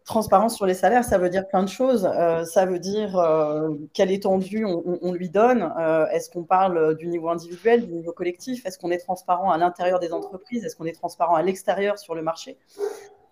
Transparence 0.07 0.55
sur 0.55 0.67
les 0.67 0.75
salaires, 0.75 1.03
ça 1.03 1.19
veut 1.19 1.29
dire 1.29 1.49
plein 1.49 1.65
de 1.65 1.69
choses. 1.69 2.09
Euh, 2.09 2.45
ça 2.45 2.65
veut 2.65 2.79
dire 2.79 3.19
euh, 3.19 3.71
quelle 3.93 4.13
étendue 4.13 4.65
on, 4.65 5.13
lui 5.13 5.31
donne. 5.31 5.73
Euh, 5.81 6.07
est-ce 6.13 6.31
qu'on 6.31 6.45
parle 6.45 6.95
du 6.95 7.09
niveau 7.09 7.29
individuel, 7.29 7.85
du 7.85 7.93
niveau 7.93 8.13
collectif? 8.13 8.65
Est-ce 8.65 8.79
qu'on 8.79 8.93
est 8.93 8.99
transparent 8.99 9.51
à 9.51 9.59
l'intérieur 9.59 9.99
des 9.99 10.13
entreprises? 10.13 10.65
Est-ce 10.65 10.77
qu'on 10.77 10.85
est 10.85 10.95
transparent 10.95 11.35
à 11.35 11.43
l'extérieur 11.43 11.99
sur 11.99 12.15
le 12.15 12.23
marché? 12.23 12.57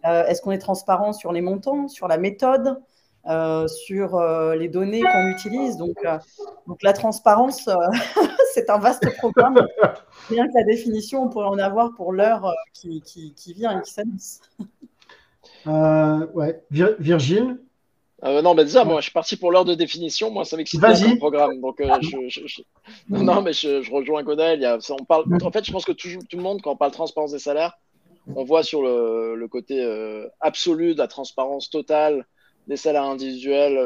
Est-ce 0.03 0.43
qu'on 0.43 0.51
est 0.51 0.59
transparent 0.59 1.13
sur 1.13 1.33
les 1.33 1.41
montants, 1.41 1.89
sur 1.89 2.09
la 2.09 2.19
méthode, 2.19 2.83
sur 3.69 4.21
les 4.55 4.69
données 4.69 5.01
qu'on 5.01 5.29
utilise? 5.29 5.77
Donc, 5.77 5.97
donc 6.67 6.83
la 6.83 6.93
transparence, 6.93 7.71
c'est 8.53 8.69
un 8.69 8.79
vaste 8.79 9.09
programme. 9.17 9.65
Rien 10.29 10.47
que 10.49 10.53
la 10.55 10.65
définition, 10.65 11.23
on 11.23 11.29
pourrait 11.29 11.47
en 11.47 11.59
avoir 11.59 11.95
pour 11.95 12.13
l'heure 12.13 12.53
qui, 12.75 13.01
qui, 13.01 13.33
qui 13.33 13.55
vient 13.55 13.79
et 13.79 13.83
qui 13.83 13.93
s'annonce. 13.93 14.41
Euh, 15.67 16.27
ouais. 16.35 16.63
Virgile 16.71 17.59
euh, 18.23 18.41
non, 18.41 18.55
mais 18.55 18.65
déjà, 18.65 18.85
moi, 18.85 19.01
je 19.01 19.05
suis 19.05 19.13
parti 19.13 19.37
pour 19.37 19.53
l'heure 19.53 19.67
de 19.67 19.75
définition. 19.75 20.31
Moi, 20.31 20.47
ça 20.47 20.57
m'excite 20.57 20.81
le 20.81 21.19
programme. 21.19 21.61
Donc, 21.61 21.79
euh, 21.83 21.91
je, 22.01 22.63
Non, 23.11 23.43
mais 23.43 23.53
je, 23.53 23.91
rejoins 23.91 24.23
Godel. 24.23 24.61
Il 24.61 24.63
y 24.63 24.67
a, 24.67 24.79
on 24.99 25.05
parle... 25.05 25.25
En 25.43 25.51
fait, 25.51 25.63
je 25.67 25.71
pense 25.71 25.85
que 25.85 25.93
tout, 25.93 26.09
tout, 26.31 26.39
le 26.39 26.43
monde, 26.43 26.63
quand 26.63 26.73
on 26.73 26.77
parle 26.77 26.93
transparence 26.93 27.33
des 27.33 27.39
salaires, 27.39 27.77
on 28.35 28.45
voit 28.45 28.63
sur 28.63 28.83
le, 28.83 29.35
le 29.35 29.49
côté 29.49 29.85
absolu 30.41 30.95
de 30.95 30.99
la 31.01 31.09
transparence 31.09 31.69
totale 31.69 32.25
des 32.67 32.79
salaires 32.79 33.05
individuels, 33.05 33.79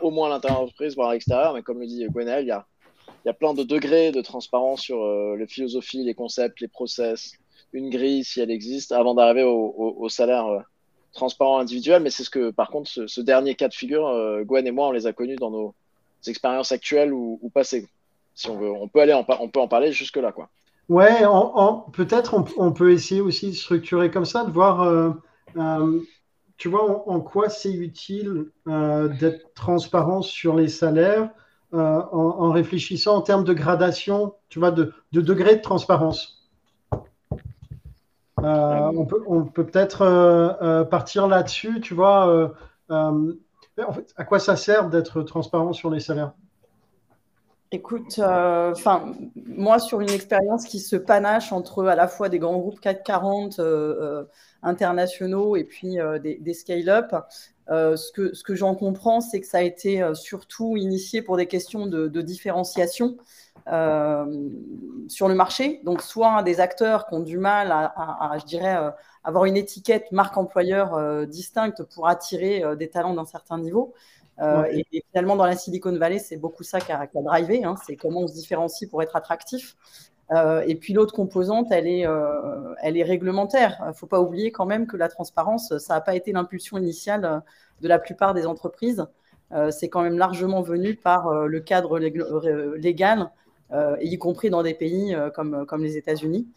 au 0.00 0.10
moins 0.10 0.28
à 0.28 0.30
l'intérieur 0.30 0.60
de 0.60 0.64
l'entreprise, 0.64 0.94
voire 0.94 1.10
à 1.10 1.12
l'extérieur. 1.12 1.52
Mais 1.52 1.60
comme 1.60 1.78
le 1.78 1.86
dit 1.86 2.06
Gwenel, 2.08 2.44
il 2.44 2.48
y 2.48 2.52
a, 2.52 2.64
y 3.26 3.28
a 3.28 3.34
plein 3.34 3.52
de 3.52 3.64
degrés 3.64 4.12
de 4.12 4.22
transparence 4.22 4.80
sur 4.80 5.04
les 5.36 5.46
philosophies, 5.46 6.04
les 6.04 6.14
concepts, 6.14 6.60
les 6.62 6.68
process, 6.68 7.32
une 7.74 7.90
grille 7.90 8.24
si 8.24 8.40
elle 8.40 8.50
existe, 8.50 8.92
avant 8.92 9.14
d'arriver 9.14 9.42
au, 9.42 9.74
au, 9.98 10.08
salaire 10.08 10.64
transparent 11.12 11.58
individuel, 11.58 12.02
mais 12.02 12.10
c'est 12.10 12.24
ce 12.24 12.30
que, 12.30 12.50
par 12.50 12.70
contre, 12.70 12.90
ce, 13.06 13.20
dernier 13.20 13.54
cas 13.54 13.68
de 13.68 13.74
figure, 13.74 14.06
euh, 14.06 14.42
Gwen 14.44 14.66
et 14.66 14.70
moi, 14.70 14.88
on 14.88 14.92
les 14.92 15.06
a 15.06 15.12
connus 15.12 15.36
dans 15.36 15.50
nos 15.50 15.74
expériences 16.26 16.72
actuelles 16.72 17.12
ou, 17.12 17.50
passées. 17.52 17.88
Si 18.34 18.48
on 18.50 18.56
veut, 18.56 18.70
on 18.70 18.88
peut 18.88 19.00
aller, 19.00 19.12
en, 19.12 19.26
on 19.40 19.48
peut 19.48 19.60
en 19.60 19.68
parler 19.68 19.92
jusque 19.92 20.16
là, 20.16 20.32
quoi. 20.32 20.48
Ouais, 20.88 21.22
peut-être 21.92 22.34
on, 22.56 22.72
peut 22.72 22.92
essayer 22.92 23.20
aussi 23.20 23.50
de 23.50 23.54
structurer 23.54 24.10
comme 24.10 24.24
ça, 24.24 24.44
de 24.44 24.50
voir, 24.50 24.80
euh, 24.82 25.10
euh, 25.56 26.00
tu 26.56 26.68
vois, 26.68 27.06
en, 27.08 27.20
quoi 27.20 27.50
c'est 27.50 27.72
utile 27.72 28.46
d'être 28.66 29.52
transparent 29.54 30.22
sur 30.22 30.54
les 30.54 30.68
salaires 30.68 31.30
en, 31.72 32.50
réfléchissant 32.50 33.16
en 33.16 33.20
termes 33.20 33.44
de 33.44 33.52
gradation, 33.52 34.34
tu 34.48 34.60
vois, 34.60 34.70
de, 34.70 34.94
de 35.12 35.20
degré 35.20 35.56
de 35.56 35.60
transparence. 35.60 36.37
Euh, 38.44 38.90
on 39.26 39.44
peut 39.44 39.66
peut-être 39.66 40.02
euh, 40.02 40.52
euh, 40.62 40.84
partir 40.84 41.26
là-dessus, 41.26 41.80
tu 41.80 41.94
vois. 41.94 42.52
à 42.88 44.24
quoi 44.24 44.38
ça 44.38 44.56
sert 44.56 44.88
d'être 44.88 45.22
transparent 45.22 45.72
sur 45.72 45.90
les 45.90 46.00
salaires? 46.00 46.32
Écoute, 47.70 48.18
moi, 48.18 49.78
sur 49.78 50.00
une 50.00 50.10
expérience 50.10 50.64
qui 50.64 50.80
se 50.80 50.96
panache 50.96 51.52
entre 51.52 51.84
à 51.86 51.94
la 51.94 52.08
fois 52.08 52.30
des 52.30 52.38
grands 52.38 52.56
groupes 52.56 52.80
440 52.80 53.60
internationaux 54.62 55.54
et 55.56 55.64
puis 55.64 55.98
des, 56.20 56.54
scale-up, 56.54 57.14
ce 57.68 58.12
que, 58.12 58.34
ce 58.34 58.42
que 58.42 58.54
j'en 58.54 58.74
comprends, 58.74 59.20
c'est 59.20 59.40
que 59.40 59.46
ça 59.46 59.58
a 59.58 59.62
été 59.62 60.02
surtout 60.14 60.76
initié 60.76 61.22
pour 61.22 61.36
des 61.36 61.46
questions 61.46 61.86
de, 61.86 62.08
de 62.08 62.22
différenciation. 62.22 63.16
Euh, 63.70 64.48
sur 65.08 65.28
le 65.28 65.34
marché. 65.34 65.80
Donc, 65.84 66.00
soit 66.00 66.42
des 66.42 66.60
acteurs 66.60 67.06
qui 67.06 67.14
ont 67.14 67.20
du 67.20 67.36
mal 67.36 67.70
à, 67.70 68.36
je 68.38 68.44
dirais, 68.46 68.76
euh, 68.76 68.90
avoir 69.24 69.44
une 69.44 69.56
étiquette 69.56 70.10
marque 70.10 70.36
employeur 70.38 70.94
euh, 70.94 71.26
distincte 71.26 71.82
pour 71.82 72.08
attirer 72.08 72.62
des 72.76 72.88
talents 72.88 73.14
d'un 73.14 73.26
certain 73.26 73.58
niveau. 73.58 73.94
et, 74.40 74.86
finalement, 75.10 75.36
dans 75.36 75.44
la 75.44 75.56
Silicon 75.56 75.96
Valley, 75.98 76.18
c'est 76.18 76.36
beaucoup 76.36 76.62
ça 76.62 76.80
qui 76.80 76.92
a, 76.92 77.06
qui 77.06 77.18
a 77.18 77.22
drivé. 77.22 77.64
Hein. 77.64 77.74
c'est 77.86 77.96
comment 77.96 78.20
on 78.20 78.26
se 78.26 78.34
différencie 78.34 78.88
pour 78.88 79.02
être 79.02 79.16
attractif. 79.16 79.76
Et 80.30 80.74
puis 80.74 80.92
l'autre 80.92 81.14
composante, 81.14 81.68
elle 81.70 81.86
est, 81.86 82.06
elle 82.82 82.96
est 82.96 83.02
réglementaire. 83.02 83.78
Il 83.84 83.88
ne 83.88 83.92
faut 83.92 84.06
pas 84.06 84.20
oublier 84.20 84.52
quand 84.52 84.66
même 84.66 84.86
que 84.86 84.96
la 84.96 85.08
transparence, 85.08 85.76
ça 85.78 85.94
n'a 85.94 86.00
pas 86.02 86.14
été 86.14 86.32
l'impulsion 86.32 86.76
initiale 86.76 87.42
de 87.80 87.88
la 87.88 87.98
plupart 87.98 88.34
des 88.34 88.46
entreprises. 88.46 89.06
c'est 89.70 89.88
quand 89.88 90.02
même 90.02 90.18
largement 90.18 90.60
venu 90.60 90.96
par 90.96 91.32
le 91.46 91.60
cadre 91.60 91.98
légal 91.98 93.30
euh, 93.70 93.96
y 94.00 94.16
compris 94.16 94.48
dans 94.48 94.62
des 94.62 94.72
pays 94.72 95.14
euh, 95.14 95.30
comme, 95.30 95.66
comme 95.66 95.82
les 95.82 95.96
États-Unis. 95.98 96.48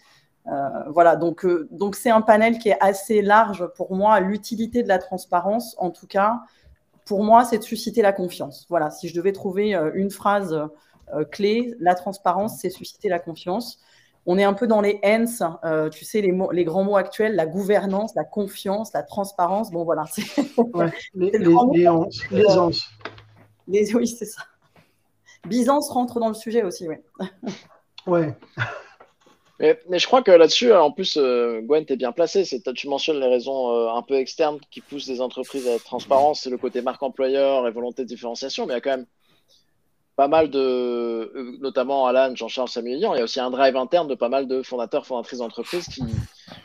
Euh, 0.48 0.52
voilà, 0.88 1.18
donc 1.18 1.46
donc 1.72 1.96
c'est 1.96 2.10
un 2.10 2.22
panel 2.22 2.58
qui 2.58 2.70
est 2.70 2.78
assez 2.80 3.22
large 3.22 3.68
pour 3.76 3.94
moi. 3.94 4.20
L'utilité 4.22 4.82
de 4.82 4.88
la 4.88 4.98
transparence, 4.98 5.76
en 5.78 5.92
tout 5.92 6.08
cas, 6.08 6.40
pour 7.06 7.24
moi, 7.24 7.44
c'est 7.44 7.58
de 7.58 7.64
susciter 7.64 8.02
la 8.02 8.14
confiance. 8.14 8.66
Voilà, 8.70 8.90
si 8.90 9.08
je 9.08 9.14
devais 9.14 9.34
trouver 9.34 9.74
une 9.94 10.10
phrase 10.10 10.58
clé, 11.32 11.74
la 11.80 11.95
transparence, 11.95 12.60
c'est 12.60 12.69
susciter 12.69 13.10
la 13.10 13.19
confiance. 13.19 13.80
On 14.26 14.38
est 14.38 14.43
un 14.43 14.54
peu 14.54 14.67
dans 14.67 14.82
les 14.82 15.00
hands, 15.04 15.89
tu 15.89 16.06
sais, 16.06 16.21
les, 16.21 16.32
mots, 16.32 16.52
les, 16.52 16.63
grands 16.63 16.84
mots 16.84 16.97
actuels, 16.97 17.36
la 17.36 17.47
gouvernance, 17.47 18.13
la 18.15 18.24
confiance, 18.24 18.93
la 18.93 19.02
transparence. 19.02 19.71
Bon, 19.71 19.84
voilà. 19.84 20.06
les, 21.15 21.32
les, 21.32 21.39
les, 21.39 21.47
les, 23.67 23.95
oui, 23.95 24.08
c'est 24.08 24.26
ça. 24.26 24.43
Byzance 25.47 25.89
rentre 25.89 26.19
dans 26.19 26.28
le 26.28 26.36
sujet 26.36 26.63
aussi, 26.63 26.88
oui. 26.88 26.95
ouais. 28.08 28.36
Mais, 29.60 30.00
je 30.00 30.08
crois 30.08 30.24
que 30.24 30.32
là-dessus, 30.32 30.74
en 30.74 30.91
plus, 30.91 31.17
euh, 31.17 31.62
Gwen, 31.62 31.86
tu 31.86 31.93
es 31.93 31.95
bien 31.95 32.12
placé. 32.12 32.43
Tu 32.76 32.88
mentionnes 32.88 33.19
les 33.19 33.28
raisons 33.28 33.71
euh, 33.71 33.89
un 33.89 34.02
peu 34.02 34.15
externes 34.15 34.60
qui 34.71 34.82
poussent 34.82 35.06
des 35.06 35.21
entreprises 35.21 35.67
à 35.67 35.74
être 35.74 35.84
transparentes. 35.84 36.38
C'est 36.38 36.50
le 36.50 36.58
côté 36.58 36.82
marque 36.82 37.04
employeur 37.04 37.67
et 37.67 37.71
volonté 37.71 38.02
de 38.02 38.08
différenciation. 38.08 38.65
Mais 38.65 38.74
il 38.74 38.78
y 38.78 38.80
a 38.80 38.82
quand 38.82 38.97
même 38.97 39.06
pas 40.15 40.28
mal 40.28 40.50
de, 40.50 40.60
euh, 40.60 41.58
notamment 41.60 42.06
Alan, 42.06 42.36
Jean-Charles, 42.36 42.69
Samuel 42.69 42.97
il 42.97 43.02
y 43.02 43.06
a 43.06 43.24
aussi 43.24 43.39
un 43.39 43.50
drive 43.50 43.76
interne 43.76 44.08
de 44.08 44.15
pas 44.15 44.30
mal 44.30 44.47
de 44.47 44.62
fondateurs, 44.62 45.06
fondatrices 45.06 45.39
d'entreprises 45.39 45.88
qui, 45.88 46.04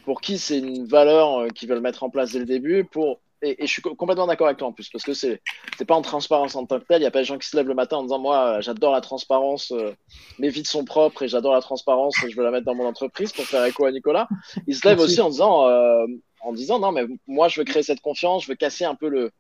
pour 0.05 0.21
qui 0.21 0.39
c'est 0.39 0.59
une 0.59 0.87
valeur 0.87 1.47
qu'ils 1.55 1.69
veulent 1.69 1.81
mettre 1.81 2.03
en 2.03 2.11
place 2.11 2.33
dès 2.33 2.41
le 2.41 2.45
début 2.45 2.85
pour 2.85 3.21
et, 3.43 3.57
je 3.61 3.67
suis 3.67 3.83
complètement 3.83 4.27
d'accord 4.27 4.47
avec 4.47 4.59
toi 4.59 4.69
en 4.69 4.73
plus, 4.73 4.89
parce 4.89 5.05
que 5.05 5.13
c'est 5.13 5.41
pas 5.87 5.95
en 5.95 6.03
transparence 6.03 6.55
en 6.55 6.67
tant 6.67 6.79
que 6.79 6.85
tel. 6.87 6.99
Il 6.99 7.01
n'y 7.01 7.07
a 7.07 7.11
pas 7.11 7.21
des 7.21 7.25
gens 7.25 7.39
qui 7.39 7.49
se 7.49 7.57
lèvent 7.57 7.69
le 7.69 7.75
matin 7.75 7.99
en 7.99 8.03
disant 8.03 8.19
Moi, 8.19 8.61
j'adore 8.61 8.93
la 8.93 9.01
transparence, 9.01 9.73
euh, 9.73 9.95
mes 10.39 10.49
vides 10.49 10.67
sont 10.67 10.85
propres 10.85 11.23
et 11.23 11.29
j'adore 11.29 11.53
la 11.53 11.61
transparence, 11.61 12.15
et 12.25 12.31
je 12.31 12.37
veux 12.37 12.45
la 12.45 12.51
mettre 12.51 12.65
dans 12.65 12.75
mon 12.75 12.87
entreprise 12.87 13.33
pour 13.33 13.45
faire 13.45 13.65
écho 13.65 13.85
à 13.85 13.93
Nicolas. 13.93 14.29
Ils 14.67 14.75
se 14.75 14.87
lèvent 14.89 15.01
aussi 15.01 15.21
en 15.21 15.29
disant, 15.29 15.69
euh, 15.69 16.07
en 16.41 16.53
disant 16.53 16.79
Non, 16.79 16.93
mais 16.93 17.07
moi, 17.27 17.49
je 17.49 17.61
veux 17.61 17.65
créer 17.65 17.83
cette 17.83 18.01
confiance, 18.01 18.45
je 18.45 18.49
veux 18.49 18.57
casser 18.57 18.85
un 18.85 18.95
peu 18.95 19.09
le, 19.09 19.31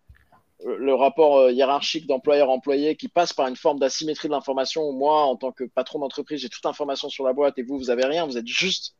le 0.64 0.94
rapport 0.94 1.38
euh, 1.38 1.52
hiérarchique 1.52 2.06
d'employeur-employé 2.06 2.96
qui 2.96 3.08
passe 3.08 3.32
par 3.32 3.46
une 3.46 3.56
forme 3.56 3.78
d'asymétrie 3.78 4.28
de 4.28 4.32
l'information. 4.32 4.92
Moi, 4.92 5.22
en 5.22 5.36
tant 5.36 5.52
que 5.52 5.64
patron 5.64 5.98
d'entreprise, 5.98 6.40
j'ai 6.40 6.48
toute 6.48 6.64
l'information 6.64 7.08
sur 7.08 7.24
la 7.24 7.32
boîte 7.32 7.58
et 7.58 7.62
vous, 7.62 7.78
vous 7.78 7.90
avez 7.90 8.04
rien, 8.04 8.26
vous 8.26 8.38
êtes 8.38 8.46
juste 8.46 8.94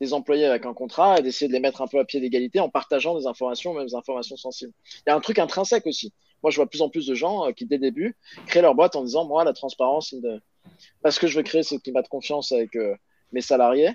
des 0.00 0.12
employés 0.14 0.46
avec 0.46 0.64
un 0.66 0.74
contrat 0.74 1.18
et 1.18 1.22
d'essayer 1.22 1.48
de 1.48 1.52
les 1.52 1.60
mettre 1.60 1.82
un 1.82 1.86
peu 1.86 1.98
à 1.98 2.04
pied 2.04 2.20
d'égalité 2.20 2.60
en 2.60 2.68
partageant 2.68 3.18
des 3.18 3.26
informations, 3.26 3.74
même 3.74 3.86
des 3.86 3.94
informations 3.94 4.36
sensibles. 4.36 4.72
Il 5.06 5.10
y 5.10 5.10
a 5.10 5.16
un 5.16 5.20
truc 5.20 5.38
intrinsèque 5.38 5.86
aussi. 5.86 6.12
Moi, 6.42 6.50
je 6.50 6.56
vois 6.56 6.64
de 6.64 6.70
plus 6.70 6.82
en 6.82 6.88
plus 6.88 7.06
de 7.06 7.14
gens 7.14 7.46
euh, 7.46 7.52
qui, 7.52 7.66
dès 7.66 7.76
le 7.76 7.82
début, 7.82 8.16
créent 8.46 8.62
leur 8.62 8.74
boîte 8.74 8.96
en 8.96 9.04
disant 9.04 9.26
Moi, 9.26 9.44
la 9.44 9.52
transparence, 9.52 10.14
parce 11.02 11.18
que 11.18 11.26
je 11.26 11.36
veux 11.36 11.42
créer 11.42 11.62
ce 11.62 11.74
climat 11.76 12.02
de 12.02 12.08
confiance 12.08 12.52
avec 12.52 12.76
euh, 12.76 12.94
mes 13.32 13.42
salariés, 13.42 13.92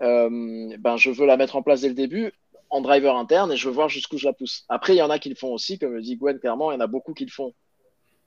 ben, 0.00 0.96
je 0.96 1.10
veux 1.10 1.26
la 1.26 1.36
mettre 1.36 1.56
en 1.56 1.62
place 1.62 1.80
dès 1.80 1.88
le 1.88 1.94
début 1.94 2.32
en 2.70 2.80
driver 2.80 3.16
interne 3.16 3.52
et 3.52 3.56
je 3.56 3.68
veux 3.68 3.74
voir 3.74 3.88
jusqu'où 3.88 4.18
je 4.18 4.26
la 4.26 4.32
pousse. 4.32 4.64
Après, 4.68 4.94
il 4.94 4.98
y 4.98 5.02
en 5.02 5.10
a 5.10 5.18
qui 5.18 5.28
le 5.28 5.34
font 5.34 5.52
aussi, 5.52 5.78
comme 5.78 5.94
le 5.94 6.02
dit 6.02 6.16
Gwen 6.16 6.38
clairement, 6.38 6.70
il 6.70 6.74
y 6.74 6.76
en 6.76 6.80
a 6.80 6.86
beaucoup 6.86 7.14
qui 7.14 7.24
le 7.24 7.30
font 7.30 7.54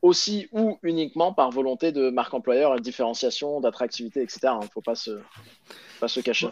aussi 0.02 0.48
ou 0.52 0.80
uniquement 0.84 1.34
par 1.34 1.52
volonté 1.52 1.92
de 1.92 2.10
marque 2.10 2.34
employeur, 2.34 2.76
de 2.76 2.82
différenciation, 2.82 3.62
d'attractivité, 3.62 4.22
etc. 4.22 4.54
Il 4.62 4.66
ne 4.66 4.72
faut 4.72 4.82
pas 4.82 4.96
se, 4.96 6.20
cacher. 6.22 6.50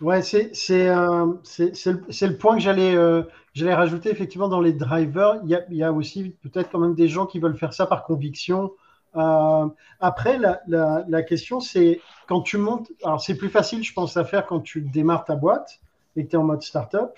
Ouais, 0.00 0.20
c'est 0.22 0.50
euh, 0.88 1.26
le, 1.58 2.26
le, 2.26 2.36
point 2.36 2.56
que 2.56 2.62
j'allais 2.62 2.96
euh, 2.96 3.22
rajouter 3.60 4.10
effectivement 4.10 4.48
dans 4.48 4.60
les 4.60 4.72
drivers. 4.72 5.40
Il 5.44 5.50
y 5.50 5.54
a, 5.54 5.64
y 5.70 5.82
a 5.84 5.92
aussi 5.92 6.34
peut-être 6.42 6.70
quand 6.70 6.80
même 6.80 6.94
des 6.94 7.08
gens 7.08 7.26
qui 7.26 7.38
veulent 7.38 7.56
faire 7.56 7.72
ça 7.72 7.86
par 7.86 8.04
conviction. 8.04 8.72
Euh, 9.14 9.66
après, 10.00 10.38
la, 10.38 10.60
la, 10.66 11.04
la 11.06 11.22
question, 11.22 11.60
c'est 11.60 12.00
quand 12.26 12.40
tu 12.40 12.56
montes. 12.56 12.90
Alors, 13.04 13.20
c'est 13.20 13.36
plus 13.36 13.50
facile, 13.50 13.84
je 13.84 13.92
pense, 13.92 14.16
à 14.16 14.24
faire 14.24 14.46
quand 14.46 14.60
tu 14.60 14.80
démarres 14.80 15.24
ta 15.24 15.36
boîte 15.36 15.80
et 16.16 16.24
que 16.24 16.30
tu 16.30 16.36
es 16.36 16.38
en 16.38 16.44
mode 16.44 16.62
startup 16.62 17.10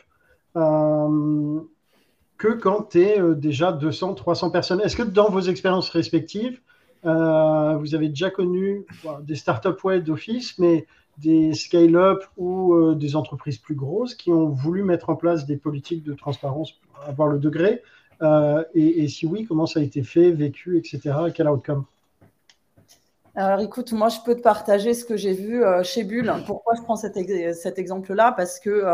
euh, 0.56 1.60
que 2.38 2.48
quand 2.48 2.90
tu 2.90 3.00
es 3.00 3.20
euh, 3.20 3.34
déjà 3.34 3.72
200, 3.72 4.14
300 4.14 4.50
personnes. 4.50 4.80
Est-ce 4.80 4.96
que 4.96 5.02
dans 5.02 5.30
vos 5.30 5.40
expériences 5.40 5.88
respectives, 5.90 6.60
euh, 7.04 7.76
vous 7.76 7.94
avez 7.94 8.08
déjà 8.08 8.30
connu 8.30 8.86
des 9.22 9.34
startups 9.34 9.82
web 9.84 10.04
d'office, 10.04 10.58
mais 10.58 10.86
des 11.18 11.54
scale-up 11.54 12.24
ou 12.36 12.74
euh, 12.74 12.94
des 12.94 13.14
entreprises 13.14 13.58
plus 13.58 13.74
grosses 13.74 14.14
qui 14.14 14.32
ont 14.32 14.48
voulu 14.48 14.82
mettre 14.82 15.10
en 15.10 15.16
place 15.16 15.46
des 15.46 15.56
politiques 15.56 16.02
de 16.02 16.14
transparence 16.14 16.72
pour 16.72 17.04
avoir 17.06 17.28
le 17.28 17.38
degré 17.38 17.82
euh, 18.22 18.64
et, 18.74 19.06
si 19.08 19.26
oui, 19.26 19.44
comment 19.44 19.66
ça 19.66 19.80
a 19.80 19.82
été 19.82 20.02
fait, 20.02 20.30
vécu, 20.30 20.78
etc. 20.78 21.14
Quel 21.34 21.48
outcome? 21.48 21.84
Alors 23.36 23.60
écoute, 23.60 23.92
moi 23.92 24.08
je 24.08 24.18
peux 24.24 24.34
te 24.34 24.42
partager 24.42 24.94
ce 24.94 25.04
que 25.04 25.16
j'ai 25.16 25.32
vu 25.32 25.64
euh, 25.64 25.82
chez 25.82 26.04
Bull. 26.04 26.32
Pourquoi 26.46 26.74
je 26.76 26.82
prends 26.82 26.96
cet, 26.96 27.18
cet 27.54 27.78
exemple-là? 27.78 28.32
Parce 28.32 28.60
que 28.60 28.84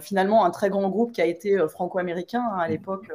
finalement, 0.00 0.44
un 0.44 0.50
très 0.50 0.70
grand 0.70 0.88
groupe 0.88 1.12
qui 1.12 1.20
a 1.20 1.26
été 1.26 1.58
franco-américain 1.68 2.44
hein, 2.52 2.58
à 2.58 2.68
l'époque, 2.68 3.10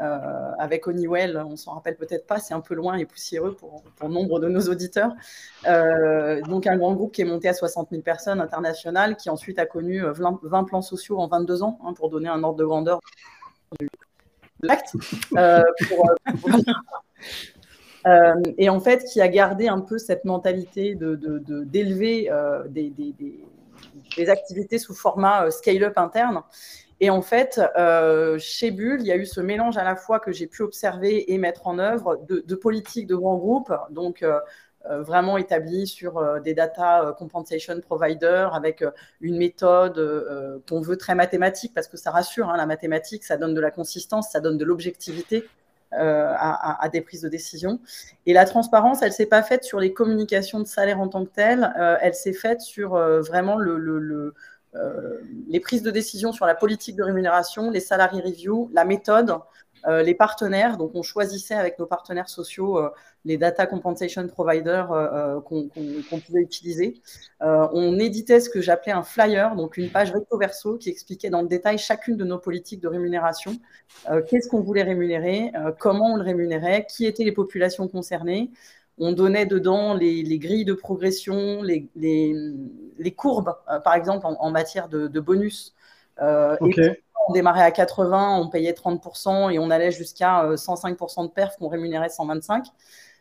euh, 0.00 0.52
avec 0.58 0.86
Honeywell, 0.86 1.36
on 1.36 1.56
s'en 1.56 1.74
rappelle 1.74 1.96
peut-être 1.96 2.26
pas, 2.26 2.38
c'est 2.38 2.54
un 2.54 2.60
peu 2.60 2.74
loin 2.74 2.96
et 2.96 3.04
poussiéreux 3.04 3.54
pour, 3.54 3.82
pour 3.96 4.08
nombre 4.08 4.40
de 4.40 4.48
nos 4.48 4.62
auditeurs. 4.62 5.12
Euh, 5.66 6.40
donc 6.42 6.66
un 6.66 6.76
grand 6.76 6.94
groupe 6.94 7.12
qui 7.12 7.20
est 7.20 7.26
monté 7.26 7.48
à 7.48 7.54
60 7.54 7.90
000 7.90 8.02
personnes 8.02 8.40
internationales, 8.40 9.16
qui 9.16 9.28
ensuite 9.28 9.58
a 9.58 9.66
connu 9.66 10.02
20, 10.02 10.40
euh, 10.44 10.62
plans 10.64 10.82
sociaux 10.82 11.18
en 11.18 11.28
22 11.28 11.62
ans, 11.62 11.78
hein, 11.84 11.92
pour 11.92 12.08
donner 12.08 12.28
un 12.28 12.42
ordre 12.42 12.58
de 12.58 12.64
grandeur 12.64 13.00
de 13.78 13.88
l'acte. 14.62 14.94
et 18.58 18.68
en 18.68 18.80
fait, 18.80 19.04
qui 19.04 19.20
a 19.20 19.28
gardé 19.28 19.68
un 19.68 19.80
peu 19.80 19.98
cette 19.98 20.24
mentalité 20.24 20.94
d'élever 20.94 22.24
de, 22.24 22.68
de, 22.68 22.68
des, 22.68 22.90
des, 24.16 24.30
activités 24.30 24.78
sous 24.78 24.94
format 24.94 25.50
scale-up 25.50 25.96
interne 25.96 26.42
et 27.02 27.10
en 27.10 27.20
fait, 27.20 27.60
euh, 27.76 28.38
chez 28.38 28.70
Bull, 28.70 29.00
il 29.00 29.06
y 29.08 29.10
a 29.10 29.16
eu 29.16 29.26
ce 29.26 29.40
mélange 29.40 29.76
à 29.76 29.82
la 29.82 29.96
fois 29.96 30.20
que 30.20 30.30
j'ai 30.30 30.46
pu 30.46 30.62
observer 30.62 31.32
et 31.32 31.36
mettre 31.36 31.66
en 31.66 31.80
œuvre 31.80 32.24
de, 32.28 32.54
politiques 32.54 33.08
de 33.08 33.16
grands 33.16 33.38
groupes, 33.38 33.72
donc 33.90 34.22
euh, 34.22 34.38
euh, 34.88 35.02
vraiment 35.02 35.36
établis 35.36 35.88
sur 35.88 36.40
des 36.42 36.54
data 36.54 37.12
compensation 37.18 37.80
providers 37.80 38.54
avec 38.54 38.84
une 39.20 39.36
méthode 39.36 40.62
qu'on 40.68 40.80
veut 40.80 40.96
très 40.96 41.16
mathématique 41.16 41.74
parce 41.74 41.88
que 41.88 41.96
ça 41.96 42.12
rassure, 42.12 42.48
hein, 42.48 42.56
la 42.56 42.66
mathématique, 42.66 43.24
ça 43.24 43.36
donne 43.36 43.54
de 43.54 43.60
la 43.60 43.72
consistance, 43.72 44.30
ça 44.30 44.38
donne 44.38 44.56
de 44.56 44.64
l'objectivité. 44.64 45.44
À, 45.94 46.88
des 46.92 47.00
prises 47.00 47.22
de 47.22 47.28
décision. 47.28 47.80
Et 48.26 48.32
la 48.32 48.44
transparence, 48.44 49.02
elle 49.02 49.12
s'est 49.12 49.26
pas 49.26 49.42
faite 49.42 49.64
sur 49.64 49.78
les 49.78 49.92
communications 49.92 50.60
de 50.60 50.66
salaire 50.66 51.00
en 51.00 51.08
tant 51.08 51.24
que 51.24 51.30
telle, 51.30 51.72
elle 52.00 52.14
s'est 52.14 52.32
faite 52.32 52.60
sur 52.60 52.96
vraiment 53.20 53.56
le, 53.56 54.34
les 55.48 55.60
prises 55.60 55.82
de 55.82 55.90
décision 55.90 56.32
sur 56.32 56.46
la 56.46 56.54
politique 56.54 56.96
de 56.96 57.02
rémunération, 57.02 57.70
les 57.70 57.80
salary 57.80 58.20
reviews, 58.20 58.70
la 58.72 58.84
méthode, 58.84 59.36
euh, 59.88 60.02
les 60.02 60.14
partenaires, 60.14 60.76
donc 60.76 60.92
on 60.94 61.02
choisissait 61.02 61.54
avec 61.54 61.78
nos 61.78 61.86
partenaires 61.86 62.28
sociaux 62.28 62.78
euh, 62.78 62.90
les 63.24 63.36
data 63.36 63.66
compensation 63.66 64.26
providers 64.28 64.92
euh, 64.92 65.40
qu'on 65.40 65.68
pouvait 65.68 66.40
utiliser. 66.40 67.00
on 67.40 67.98
éditait 67.98 68.40
ce 68.40 68.48
que 68.48 68.60
j'appelais 68.60 68.92
un 68.92 69.02
flyer, 69.02 69.56
donc 69.56 69.76
une 69.76 69.90
page 69.90 70.12
recto 70.12 70.38
verso 70.38 70.76
qui 70.76 70.88
expliquait 70.90 71.30
dans 71.30 71.42
le 71.42 71.48
détail 71.48 71.78
chacune 71.78 72.16
de 72.16 72.24
nos 72.24 72.38
politiques 72.38 72.80
de 72.80 72.88
rémunération, 72.88 73.52
qu'est-ce 74.28 74.48
qu'on 74.48 74.60
voulait 74.60 74.82
rémunérer, 74.82 75.52
comment 75.78 76.14
on 76.14 76.16
le 76.16 76.24
rémunérait, 76.24 76.86
qui 76.88 77.06
étaient 77.06 77.24
les 77.24 77.32
populations 77.32 77.86
concernées. 77.86 78.50
On 78.98 79.12
donnait 79.12 79.46
dedans 79.46 79.94
les, 79.94 80.38
grilles 80.38 80.64
de 80.64 80.74
progression, 80.74 81.62
les, 81.62 83.14
courbes, 83.16 83.54
par 83.84 83.94
exemple, 83.94 84.26
en, 84.26 84.50
matière 84.50 84.88
de, 84.88 85.20
bonus. 85.20 85.74
On 87.28 87.32
démarrait 87.32 87.62
à 87.62 87.70
80, 87.70 88.38
on 88.38 88.48
payait 88.48 88.72
30% 88.72 89.52
et 89.52 89.58
on 89.58 89.70
allait 89.70 89.90
jusqu'à 89.90 90.44
105% 90.54 91.20
euh, 91.20 91.26
de 91.26 91.32
perf 91.32 91.56
qu'on 91.56 91.68
rémunérait 91.68 92.08
125. 92.08 92.66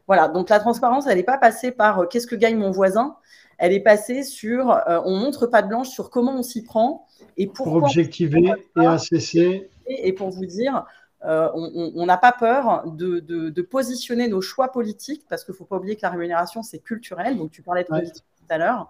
Voilà, 0.07 0.27
donc 0.27 0.49
la 0.49 0.59
transparence, 0.59 1.07
elle 1.07 1.17
n'est 1.17 1.23
pas 1.23 1.37
passée 1.37 1.71
par 1.71 1.99
euh, 1.99 2.05
qu'est-ce 2.05 2.27
que 2.27 2.35
gagne 2.35 2.57
mon 2.57 2.71
voisin, 2.71 3.15
elle 3.57 3.73
est 3.73 3.81
passée 3.81 4.23
sur 4.23 4.71
euh, 4.71 4.99
on 5.05 5.15
montre 5.17 5.45
pas 5.45 5.61
de 5.61 5.67
blanche 5.67 5.89
sur 5.89 6.09
comment 6.09 6.35
on 6.37 6.43
s'y 6.43 6.63
prend 6.63 7.05
et 7.37 7.47
pourquoi. 7.47 7.73
Pour 7.73 7.83
objectiver 7.83 8.51
et 8.79 8.85
assesser. 8.85 9.69
Et, 9.87 10.13
pour 10.13 10.29
vous 10.29 10.45
dire, 10.45 10.85
on 11.23 12.05
n'a 12.05 12.17
pas 12.17 12.31
peur 12.31 12.83
de, 12.87 13.61
positionner 13.61 14.27
nos 14.27 14.41
choix 14.41 14.71
politiques 14.71 15.25
parce 15.29 15.43
qu'il 15.43 15.53
ne 15.53 15.57
faut 15.57 15.65
pas 15.65 15.77
oublier 15.77 15.95
que 15.95 16.01
la 16.03 16.09
rémunération, 16.09 16.63
c'est 16.63 16.79
culturel. 16.79 17.37
Donc 17.37 17.51
tu 17.51 17.61
parlais 17.61 17.83
de 17.83 17.89
politique 17.89 18.23
tout 18.37 18.45
à 18.49 18.57
l'heure. 18.57 18.89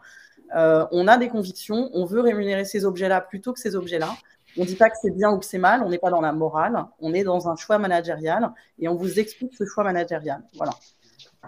on 0.92 1.08
a 1.08 1.18
des 1.18 1.28
convictions, 1.28 1.90
on 1.94 2.06
veut 2.06 2.22
rémunérer 2.22 2.66
ces 2.66 2.86
objets-là 2.86 3.20
plutôt 3.20 3.52
que 3.52 3.60
ces 3.60 3.76
objets-là. 3.76 4.10
On 4.58 4.62
ne 4.62 4.66
dit 4.66 4.76
pas 4.76 4.90
que 4.90 4.98
c'est 5.02 5.12
bien 5.12 5.32
ou 5.32 5.40
que 5.40 5.46
c'est 5.46 5.58
mal, 5.58 5.82
on 5.84 5.90
n'est 5.90 5.98
pas 5.98 6.10
dans 6.10 6.22
la 6.22 6.34
morale, 6.34 6.86
on 7.00 7.14
est 7.14 7.24
dans 7.24 7.50
un 7.50 7.56
choix 7.56 7.78
managérial 7.78 8.52
et 8.80 8.88
on 8.88 8.96
vous 8.96 9.20
explique 9.20 9.54
ce 9.56 9.66
choix 9.66 9.84
managérial. 9.84 10.44
Voilà. 10.56 10.74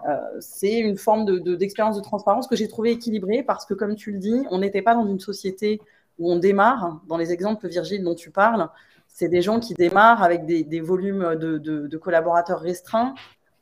Euh, 0.07 0.17
c'est 0.39 0.79
une 0.79 0.97
forme 0.97 1.25
d'expérience 1.55 1.95
de, 1.97 2.01
transparence 2.01 2.47
que 2.47 2.55
j'ai 2.55 2.67
trouvé 2.67 2.91
équilibrée 2.91 3.43
parce 3.43 3.65
que, 3.65 3.73
comme 3.73 3.95
tu 3.95 4.11
le 4.11 4.19
dis, 4.19 4.45
on 4.49 4.59
n'était 4.59 4.81
pas 4.81 4.95
dans 4.95 5.05
une 5.05 5.19
société 5.19 5.81
où 6.19 6.31
on 6.31 6.37
démarre. 6.37 7.01
Dans 7.07 7.17
les 7.17 7.31
exemples, 7.31 7.67
Virgile, 7.67 8.03
dont 8.03 8.15
tu 8.15 8.31
parles, 8.31 8.69
c'est 9.07 9.29
des 9.29 9.41
gens 9.41 9.59
qui 9.59 9.73
démarrent 9.73 10.23
avec 10.23 10.45
des, 10.45 10.81
volumes 10.81 11.35
de, 11.35 11.97
collaborateurs 11.97 12.59
restreints. 12.59 13.13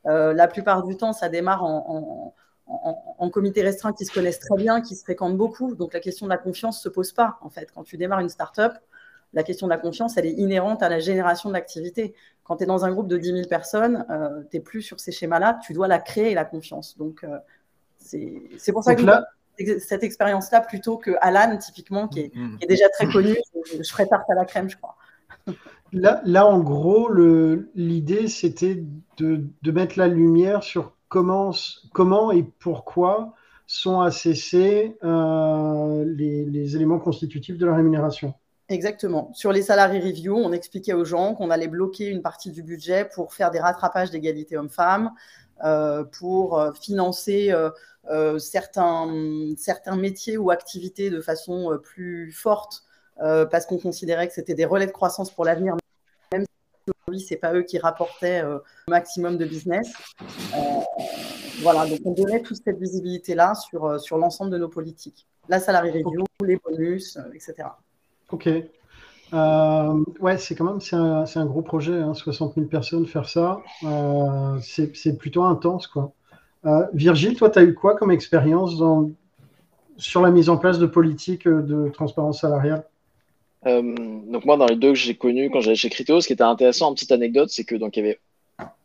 Euh, 0.08 0.34
la 0.34 0.48
plupart 0.48 0.84
du 0.84 0.96
temps, 0.98 1.14
ça 1.14 1.30
démarre 1.30 1.64
en, 1.64 2.34
en, 2.68 3.30
comité 3.30 3.62
restreint 3.62 3.94
qui 3.94 4.06
se 4.06 4.14
connaissent 4.14 4.40
très 4.40 4.56
bien, 4.56 4.82
qui 4.82 4.96
se 4.96 5.04
fréquentent 5.04 5.38
beaucoup. 5.38 5.76
Donc 5.76 5.94
la 5.94 6.00
question 6.00 6.26
de 6.26 6.32
la 6.32 6.38
confiance 6.38 6.78
ne 6.80 6.82
se 6.82 6.90
pose 6.90 7.12
pas, 7.12 7.38
en 7.42 7.50
fait. 7.50 7.70
Quand 7.74 7.84
tu 7.84 7.98
démarres 7.98 8.22
une 8.22 8.30
start-up, 8.30 8.74
la 9.34 9.44
question 9.44 9.68
de 9.68 9.72
la 9.72 9.78
confiance, 9.78 10.18
elle 10.18 10.26
est 10.26 10.34
inhérente 10.34 10.84
à 10.84 10.90
la 10.90 11.00
génération 11.00 11.50
de 11.50 11.54
l'activité. 11.54 12.14
Quand 12.44 12.58
tu 12.58 12.64
es 12.64 12.66
dans 12.66 12.86
un 12.86 12.92
groupe 12.92 13.08
de 13.08 13.18
10 13.18 13.34
000 13.34 13.48
personnes, 13.48 14.06
euh, 14.10 14.42
tu 14.50 14.58
n'es 14.58 14.64
plus 14.64 14.82
sur 14.82 15.00
ces 15.00 15.12
schémas-là, 15.12 15.60
tu 15.66 15.74
dois 15.74 15.88
la 15.88 16.00
créer, 16.00 16.34
la 16.34 16.46
confiance. 16.46 16.98
Donc, 16.98 17.24
euh, 17.24 17.38
c'est 17.98 18.72
pour 18.72 18.84
ça 18.84 18.96
que 18.96 19.06
cette 19.80 20.04
expérience-là, 20.04 20.62
plutôt 20.62 20.98
que 20.98 21.12
Alan, 21.22 21.58
typiquement, 21.58 22.08
qui 22.08 22.22
est, 22.22 22.36
mm. 22.36 22.58
déjà 22.68 22.90
très 22.90 23.08
connu, 23.08 23.36
je, 23.72 23.90
ferai 23.90 24.08
tarte 24.08 24.30
à 24.30 24.36
la 24.36 24.46
crème, 24.46 24.70
je 24.70 24.78
crois. 24.78 24.96
Là, 25.94 26.22
là 26.26 26.46
en 26.48 26.60
gros, 26.60 27.12
l'idée, 27.76 28.28
c'était 28.28 28.84
de, 29.18 29.46
de, 29.62 29.72
mettre 29.72 30.00
la 30.00 30.08
lumière 30.08 30.64
sur 30.64 30.94
comment, 31.10 31.52
comment 31.94 32.32
et 32.32 32.44
pourquoi 32.44 33.34
sont 33.68 34.02
assessés 34.02 34.98
euh, 35.04 36.04
les, 36.06 36.46
les 36.46 36.76
éléments 36.76 37.00
constitutifs 37.00 37.58
de 37.58 37.66
la 37.66 37.76
rémunération. 37.76 38.34
Exactement. 38.72 39.34
Sur 39.34 39.52
les 39.52 39.64
salariés 39.64 40.00
review, 40.00 40.34
on 40.34 40.54
expliquait 40.54 40.94
aux 40.94 41.04
gens 41.04 41.36
qu'on 41.36 41.50
allait 41.50 41.68
bloquer 41.68 42.08
une 42.08 42.22
partie 42.22 42.52
du 42.52 42.64
budget 42.64 43.04
pour 43.04 43.34
faire 43.34 43.52
des 43.52 43.60
rattrapages 43.60 44.12
d'égalité 44.12 44.56
hommes-femmes, 44.56 45.12
euh, 45.66 46.06
pour 46.06 46.58
euh, 46.58 46.72
financer 46.72 47.52
euh, 47.52 48.40
certains, 48.40 49.14
certains 49.58 49.98
métiers 49.98 50.38
ou 50.38 50.52
activités 50.52 51.10
de 51.10 51.20
façon 51.20 51.78
plus 51.84 52.32
forte, 52.32 52.84
parce 53.18 53.66
qu'on 53.66 53.78
considérait 53.78 54.30
que 54.30 54.34
c'était 54.34 54.56
des 54.56 54.66
relais 54.66 54.88
de 54.88 54.92
croissance 54.92 55.30
pour 55.32 55.44
l'avenir, 55.44 55.76
même 56.32 56.46
si 56.46 56.94
aujourd'hui, 57.06 57.20
ce 57.20 57.34
n'est 57.34 57.40
pas 57.40 57.54
eux 57.54 57.64
qui 57.64 57.78
rapportaient 57.78 58.42
le 58.42 58.64
maximum 58.88 59.38
de 59.38 59.46
business. 59.46 59.92
voilà, 61.62 61.86
donc 61.86 62.00
on 62.06 62.12
donnait 62.12 62.42
toute 62.42 62.58
cette 62.64 62.80
visibilité-là 62.80 63.54
sur, 63.54 64.00
sur 64.00 64.18
l'ensemble 64.18 64.50
de 64.50 64.58
nos 64.58 64.70
politiques. 64.70 65.28
La 65.50 65.60
salarié 65.60 65.92
review, 65.92 66.24
les 66.42 66.58
bonus, 66.58 67.20
etc. 67.36 67.68
Ok. 68.32 68.50
Euh, 69.34 70.04
ouais, 70.20 70.38
c'est 70.38 70.56
quand 70.56 70.66
même 70.66 70.82
c'est 70.82 70.96
un, 70.96 71.24
un, 71.24 71.46
gros 71.46 71.62
projet, 71.62 71.94
hein, 71.94 72.14
60 72.14 72.56
000 72.56 72.68
personnes 72.68 73.06
faire 73.06 73.30
ça. 73.30 73.62
Euh, 73.84 74.58
c'est 74.62 75.18
plutôt 75.18 75.44
intense, 75.44 75.88
quoi. 75.88 76.12
Euh, 76.66 76.86
Virgile, 76.94 77.36
toi, 77.36 77.50
tu 77.50 77.60
as 77.60 77.64
eu 77.64 77.74
quoi 77.74 77.96
comme 77.96 78.12
expérience 78.12 78.78
dans, 78.78 79.10
sur 79.98 80.22
la 80.22 80.32
mise 80.32 80.50
en 80.50 80.58
place 80.58 80.80
de 80.80 80.86
politiques 80.86 81.48
de 81.48 81.90
transparence 81.90 82.42
salariale? 82.42 82.86
Donc 83.64 84.46
moi, 84.46 84.58
dans 84.58 84.66
les 84.66 84.76
deux 84.76 84.90
que 84.90 84.98
j'ai 84.98 85.16
connus 85.16 85.52
quand 85.52 85.62
j'allais 85.62 85.76
chez 85.76 85.90
Criteo, 85.90 86.20
ce 86.20 86.28
qui 86.28 86.34
était 86.34 86.42
intéressant, 86.42 86.90
en 86.90 86.94
petite 86.94 87.12
anecdote, 87.12 87.50
c'est 87.52 87.64
que 87.64 87.76
donc 87.76 87.96
il 87.96 88.00
y 88.00 88.04
avait 88.04 88.20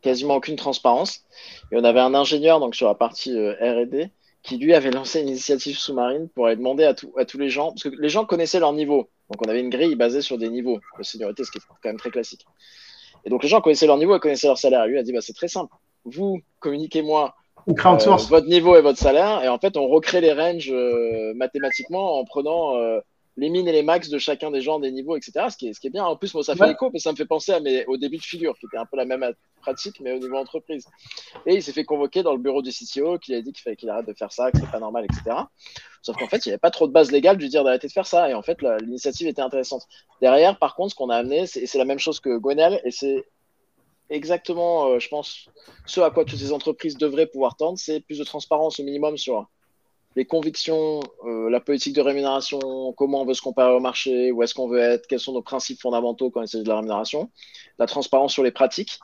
quasiment 0.01 0.35
aucune 0.35 0.55
transparence 0.55 1.23
et 1.71 1.77
on 1.77 1.83
avait 1.83 1.99
un 1.99 2.13
ingénieur 2.13 2.59
donc 2.59 2.75
sur 2.75 2.87
la 2.87 2.93
partie 2.93 3.31
R&D 3.31 4.11
qui 4.43 4.57
lui 4.57 4.73
avait 4.75 4.91
lancé 4.91 5.21
une 5.21 5.29
initiative 5.29 5.77
sous-marine 5.77 6.29
pour 6.29 6.45
aller 6.45 6.55
demander 6.55 6.83
à, 6.83 6.95
à 7.17 7.25
tous 7.25 7.37
les 7.37 7.49
gens, 7.49 7.69
parce 7.69 7.83
que 7.83 7.89
les 7.89 8.09
gens 8.09 8.25
connaissaient 8.25 8.59
leur 8.59 8.73
niveau. 8.73 9.09
Donc 9.29 9.45
on 9.45 9.49
avait 9.49 9.59
une 9.59 9.69
grille 9.69 9.95
basée 9.95 10.21
sur 10.21 10.37
des 10.37 10.49
niveaux 10.49 10.79
de 10.97 11.03
seniorité, 11.03 11.43
ce 11.43 11.51
qui 11.51 11.57
est 11.57 11.61
quand 11.67 11.89
même 11.89 11.97
très 11.97 12.11
classique. 12.11 12.45
Et 13.25 13.29
donc 13.29 13.43
les 13.43 13.49
gens 13.49 13.61
connaissaient 13.61 13.87
leur 13.87 13.97
niveau 13.97 14.15
et 14.15 14.19
connaissaient 14.19 14.47
leur 14.47 14.57
salaire. 14.57 14.85
lui 14.87 14.97
a 14.97 15.03
dit 15.03 15.11
bah, 15.11 15.21
c'est 15.21 15.33
très 15.33 15.47
simple. 15.47 15.73
Vous 16.05 16.39
communiquez-moi 16.59 17.35
euh, 17.67 18.15
votre 18.29 18.47
niveau 18.47 18.77
et 18.77 18.81
votre 18.81 18.97
salaire, 18.97 19.43
et 19.43 19.49
en 19.49 19.59
fait 19.59 19.75
on 19.75 19.87
recrée 19.87 20.21
les 20.21 20.31
ranges 20.31 20.71
euh, 20.71 21.33
mathématiquement 21.35 22.17
en 22.17 22.23
prenant 22.23 22.77
euh, 22.77 22.99
les 23.37 23.49
mines 23.49 23.67
et 23.67 23.71
les 23.71 23.83
max 23.83 24.09
de 24.09 24.17
chacun 24.17 24.49
des 24.49 24.61
gens, 24.61 24.79
des 24.79 24.91
niveaux, 24.91 25.15
etc. 25.15 25.45
Ce 25.49 25.57
qui 25.57 25.67
est, 25.69 25.73
ce 25.73 25.79
qui 25.79 25.87
est 25.87 25.91
bien. 25.91 26.03
En 26.03 26.15
plus, 26.15 26.33
moi, 26.33 26.43
ça 26.43 26.55
fait 26.55 26.71
écho, 26.71 26.89
mais 26.91 26.99
ça 26.99 27.11
me 27.11 27.15
fait 27.15 27.25
penser 27.25 27.51
à 27.53 27.59
mes, 27.59 27.85
au 27.85 27.95
début 27.95 28.17
de 28.17 28.23
figure, 28.23 28.57
qui 28.57 28.65
était 28.65 28.77
un 28.77 28.85
peu 28.85 28.97
la 28.97 29.05
même 29.05 29.23
pratique, 29.61 29.99
mais 30.01 30.11
au 30.11 30.17
niveau 30.17 30.35
entreprise. 30.37 30.87
Et 31.45 31.55
il 31.55 31.63
s'est 31.63 31.71
fait 31.71 31.85
convoquer 31.85 32.23
dans 32.23 32.33
le 32.33 32.39
bureau 32.39 32.63
du 32.63 32.71
CTO, 32.71 33.19
qui 33.19 33.35
a 33.35 33.41
dit 33.41 33.53
qu'il 33.53 33.61
fallait 33.61 33.75
qu'il 33.75 33.89
arrête 33.91 34.07
de 34.07 34.13
faire 34.13 34.31
ça, 34.31 34.51
que 34.51 34.57
c'est 34.59 34.71
pas 34.71 34.79
normal, 34.79 35.05
etc. 35.05 35.37
Sauf 36.01 36.17
qu'en 36.17 36.27
fait, 36.27 36.45
il 36.45 36.49
n'y 36.49 36.53
avait 36.53 36.59
pas 36.59 36.71
trop 36.71 36.87
de 36.87 36.93
base 36.93 37.11
légale 37.11 37.37
de 37.37 37.43
lui 37.43 37.49
dire 37.49 37.63
d'arrêter 37.63 37.87
de 37.87 37.93
faire 37.93 38.07
ça. 38.07 38.29
Et 38.29 38.33
en 38.33 38.41
fait, 38.41 38.61
l'initiative 38.81 39.27
était 39.27 39.41
intéressante. 39.41 39.83
Derrière, 40.19 40.57
par 40.57 40.75
contre, 40.75 40.91
ce 40.91 40.95
qu'on 40.95 41.09
a 41.09 41.15
amené, 41.15 41.45
c'est 41.45 41.77
la 41.77 41.85
même 41.85 41.99
chose 41.99 42.19
que 42.19 42.37
Gwenel, 42.39 42.81
et 42.85 42.91
c'est 42.91 43.23
exactement, 44.09 44.87
euh, 44.87 44.99
je 44.99 45.09
pense, 45.09 45.49
ce 45.85 46.01
à 46.01 46.09
quoi 46.09 46.25
toutes 46.25 46.39
ces 46.39 46.53
entreprises 46.53 46.97
devraient 46.97 47.27
pouvoir 47.27 47.55
tendre, 47.55 47.77
c'est 47.77 47.99
plus 47.99 48.17
de 48.17 48.23
transparence 48.23 48.79
au 48.79 48.83
minimum 48.83 49.17
sur 49.17 49.47
les 50.17 50.25
convictions, 50.25 50.99
euh, 51.25 51.47
la 51.47 51.59
politique 51.59 51.93
de 51.93 52.01
rémunération, 52.01 52.91
comment 52.97 53.21
on 53.21 53.25
veut 53.25 53.35
se 53.35 53.41
comparer 53.43 53.71
au 53.71 53.79
marché, 53.79 54.31
où 54.31 54.41
est-ce 54.41 54.55
qu'on 54.55 54.67
veut 54.67 54.79
être, 54.79 55.05
quels 55.05 55.19
sont 55.19 55.33
nos 55.33 55.43
principes 55.43 55.79
fondamentaux 55.79 56.31
quand 56.31 56.41
il 56.41 56.47
s'agit 56.47 56.63
de 56.63 56.69
la 56.69 56.77
rémunération, 56.77 57.29
la 57.77 57.85
transparence 57.85 58.33
sur 58.33 58.41
les 58.41 58.49
pratiques, 58.49 58.97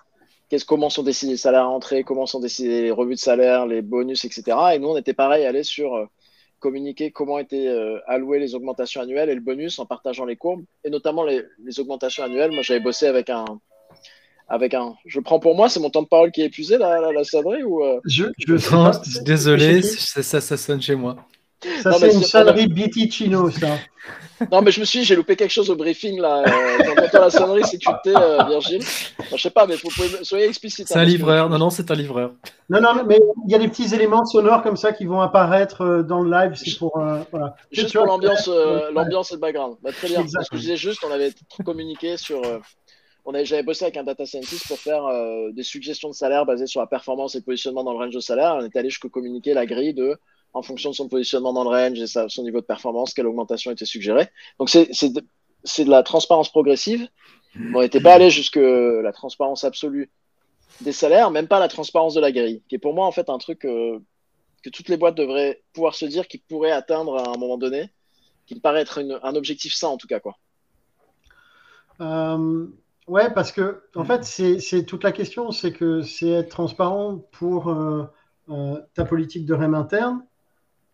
comment 0.65 0.89
sont 0.89 1.03
décidés 1.03 1.33
les 1.33 1.37
salaires 1.37 1.65
à 1.65 1.69
entrée, 1.69 2.03
comment 2.03 2.25
sont 2.25 2.39
décidés 2.39 2.81
les 2.81 2.91
revues 2.91 3.13
de 3.13 3.19
salaire, 3.19 3.67
les 3.67 3.83
bonus, 3.83 4.25
etc. 4.25 4.57
Et 4.73 4.79
nous, 4.79 4.89
on 4.89 4.97
était 4.97 5.13
pareil, 5.13 5.45
aller 5.45 5.63
sur 5.63 5.93
euh, 5.95 6.05
communiquer 6.59 7.11
comment 7.11 7.37
étaient 7.37 7.67
euh, 7.67 7.99
allouées 8.07 8.39
les 8.39 8.55
augmentations 8.55 9.01
annuelles 9.01 9.29
et 9.29 9.35
le 9.35 9.41
bonus 9.41 9.77
en 9.77 9.85
partageant 9.85 10.25
les 10.25 10.35
courbes, 10.35 10.65
et 10.83 10.89
notamment 10.89 11.23
les, 11.23 11.43
les 11.63 11.79
augmentations 11.79 12.23
annuelles. 12.23 12.51
Moi, 12.51 12.63
j'avais 12.63 12.79
bossé 12.79 13.05
avec 13.05 13.29
un, 13.29 13.45
avec 14.47 14.73
un. 14.73 14.95
Je 15.05 15.19
prends 15.19 15.39
pour 15.39 15.55
moi, 15.55 15.69
c'est 15.69 15.79
mon 15.79 15.89
temps 15.89 16.01
de 16.01 16.07
parole 16.07 16.31
qui 16.31 16.41
est 16.41 16.45
épuisé, 16.45 16.77
la, 16.77 16.99
la, 16.99 17.11
la 17.11 17.23
sonnerie 17.23 17.63
ou 17.63 17.83
euh? 17.83 17.99
Je, 18.05 18.25
je 18.37 19.23
désolé, 19.23 19.81
ça, 19.81 20.41
ça, 20.41 20.57
sonne 20.57 20.81
chez 20.81 20.95
moi. 20.95 21.15
Ça, 21.81 21.93
c'est 21.93 22.13
une 22.13 22.23
sonnerie 22.23 22.67
BT 22.67 23.09
Chino, 23.11 23.49
ça. 23.49 23.77
Non, 24.51 24.61
mais 24.61 24.71
je 24.71 24.81
me 24.81 24.85
suis 24.85 24.99
dit, 24.99 25.05
j'ai 25.05 25.15
loupé 25.15 25.37
quelque 25.37 25.51
chose 25.51 25.69
au 25.69 25.75
briefing, 25.75 26.19
là. 26.19 26.43
Euh, 26.45 26.83
quand 26.83 27.17
on 27.17 27.21
la 27.21 27.29
sonnerie, 27.29 27.63
c'est 27.63 27.77
que 27.77 27.83
tu 27.83 27.89
t'es, 28.03 28.15
euh, 28.15 28.43
Virgile. 28.43 28.81
je 29.31 29.37
sais 29.37 29.49
pas, 29.49 29.65
mais 29.65 29.75
vous 29.75 29.89
pouvez... 29.89 30.23
soyez 30.23 30.47
explicite. 30.47 30.87
C'est 30.89 30.99
un 30.99 31.05
livreur. 31.05 31.49
Non, 31.49 31.57
non, 31.57 31.69
c'est 31.69 31.89
un 31.89 31.95
livreur. 31.95 32.33
Non, 32.69 32.81
non, 32.81 33.05
mais 33.05 33.19
il 33.47 33.51
y 33.51 33.55
a 33.55 33.59
des 33.59 33.69
petits 33.69 33.95
éléments 33.95 34.25
sonores 34.25 34.61
comme 34.61 34.75
ça 34.75 34.91
qui 34.91 35.05
vont 35.05 35.21
apparaître 35.21 36.03
dans 36.03 36.19
le 36.19 36.29
live. 36.29 36.53
C'est 36.55 36.77
pour. 36.77 37.01
voilà. 37.31 37.55
Juste 37.71 37.93
pour 37.93 38.05
l'ambiance, 38.05 38.49
l'ambiance 38.93 39.31
et 39.31 39.35
le 39.35 39.39
background. 39.39 39.77
Bah, 39.81 39.91
très 39.93 40.09
bien. 40.09 40.25
Parce 40.33 40.49
que 40.49 40.57
je 40.57 40.61
disais 40.61 40.77
juste, 40.77 41.03
on 41.07 41.11
avait 41.11 41.31
communiqué 41.63 42.17
sur 42.17 42.41
j'avais 43.43 43.63
bossé 43.63 43.85
avec 43.85 43.97
un 43.97 44.03
data 44.03 44.25
scientist 44.25 44.67
pour 44.67 44.77
faire 44.77 45.05
euh, 45.05 45.51
des 45.51 45.63
suggestions 45.63 46.09
de 46.09 46.13
salaire 46.13 46.45
basées 46.45 46.67
sur 46.67 46.81
la 46.81 46.87
performance 46.87 47.35
et 47.35 47.39
le 47.39 47.43
positionnement 47.43 47.83
dans 47.83 47.93
le 47.93 47.99
range 47.99 48.13
de 48.13 48.19
salaire. 48.19 48.55
On 48.59 48.65
est 48.65 48.75
allé 48.75 48.89
jusqu'à 48.89 49.09
communiquer 49.09 49.53
la 49.53 49.65
grille 49.65 49.93
de, 49.93 50.17
en 50.53 50.61
fonction 50.61 50.89
de 50.89 50.95
son 50.95 51.07
positionnement 51.07 51.53
dans 51.53 51.63
le 51.63 51.69
range 51.69 51.99
et 51.99 52.07
son 52.07 52.43
niveau 52.43 52.59
de 52.59 52.65
performance, 52.65 53.13
quelle 53.13 53.27
augmentation 53.27 53.71
était 53.71 53.85
suggérée. 53.85 54.27
Donc, 54.59 54.69
c'est 54.69 54.87
de, 55.09 55.21
de, 55.21 55.89
la 55.89 56.03
transparence 56.03 56.49
progressive. 56.49 57.07
On 57.73 57.81
n'était 57.81 58.01
pas 58.01 58.13
allé 58.13 58.29
jusque 58.29 58.59
la 58.59 59.11
transparence 59.13 59.63
absolue 59.63 60.09
des 60.81 60.91
salaires, 60.91 61.31
même 61.31 61.47
pas 61.47 61.59
la 61.59 61.67
transparence 61.67 62.13
de 62.13 62.19
la 62.19 62.31
grille, 62.31 62.61
qui 62.67 62.75
est 62.75 62.79
pour 62.79 62.93
moi 62.93 63.05
en 63.05 63.11
fait 63.11 63.29
un 63.29 63.37
truc 63.37 63.63
euh, 63.65 63.99
que 64.63 64.69
toutes 64.69 64.89
les 64.89 64.97
boîtes 64.97 65.15
devraient 65.15 65.61
pouvoir 65.71 65.95
se 65.95 66.05
dire 66.05 66.27
qu'ils 66.27 66.41
pourraient 66.41 66.71
atteindre 66.71 67.17
à 67.17 67.29
un 67.29 67.37
moment 67.37 67.57
donné 67.57 67.91
qui 68.45 68.55
me 68.55 68.59
paraît 68.59 68.81
être 68.81 68.99
un 69.23 69.35
objectif 69.35 69.73
sain 69.73 69.87
en 69.87 69.97
tout 69.97 70.07
cas. 70.07 70.19
Quoi. 70.19 70.37
Euh, 72.01 72.67
ouais, 73.07 73.33
parce 73.33 73.51
que 73.51 73.83
en 73.95 74.03
fait, 74.03 74.23
c'est 74.23 74.85
toute 74.85 75.03
la 75.03 75.11
question, 75.11 75.51
c'est 75.51 75.71
que 75.71 76.01
c'est 76.01 76.29
être 76.29 76.49
transparent 76.49 77.17
pour 77.31 77.69
euh, 77.69 78.05
euh, 78.49 78.79
ta 78.93 79.05
politique 79.05 79.45
de 79.45 79.53
REM 79.53 79.75
interne. 79.75 80.23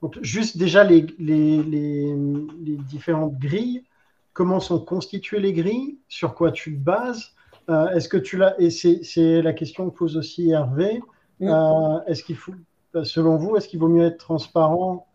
Donc, 0.02 0.18
juste 0.22 0.58
déjà 0.58 0.84
les, 0.84 1.06
les, 1.20 1.62
les, 1.64 2.16
les, 2.64 2.78
différentes 2.78 3.38
grilles, 3.38 3.84
comment 4.34 4.60
sont 4.60 4.80
constituées 4.80 5.40
les 5.40 5.52
grilles, 5.52 6.00
sur 6.08 6.36
quoi 6.36 6.52
tu 6.52 6.76
te 6.78 6.84
bases? 6.84 7.34
Est-ce 7.68 8.10
que 8.10 8.18
tu 8.18 8.38
l'as 8.38 8.60
Et 8.60 8.72
c'est 8.72 9.42
la 9.44 9.54
question 9.54 9.92
que 9.92 9.96
pose 9.96 10.18
aussi 10.18 10.50
Hervé. 10.50 11.04
Mm. 11.40 12.02
est-ce 12.08 12.24
qu'il 12.24 12.36
faut, 12.36 12.54
selon 13.04 13.36
vous, 13.36 13.58
est-ce 13.58 13.68
qu'il 13.68 13.80
vaut 13.80 13.90
mieux 13.90 14.06
être 14.06 14.18
transparent 14.18 15.08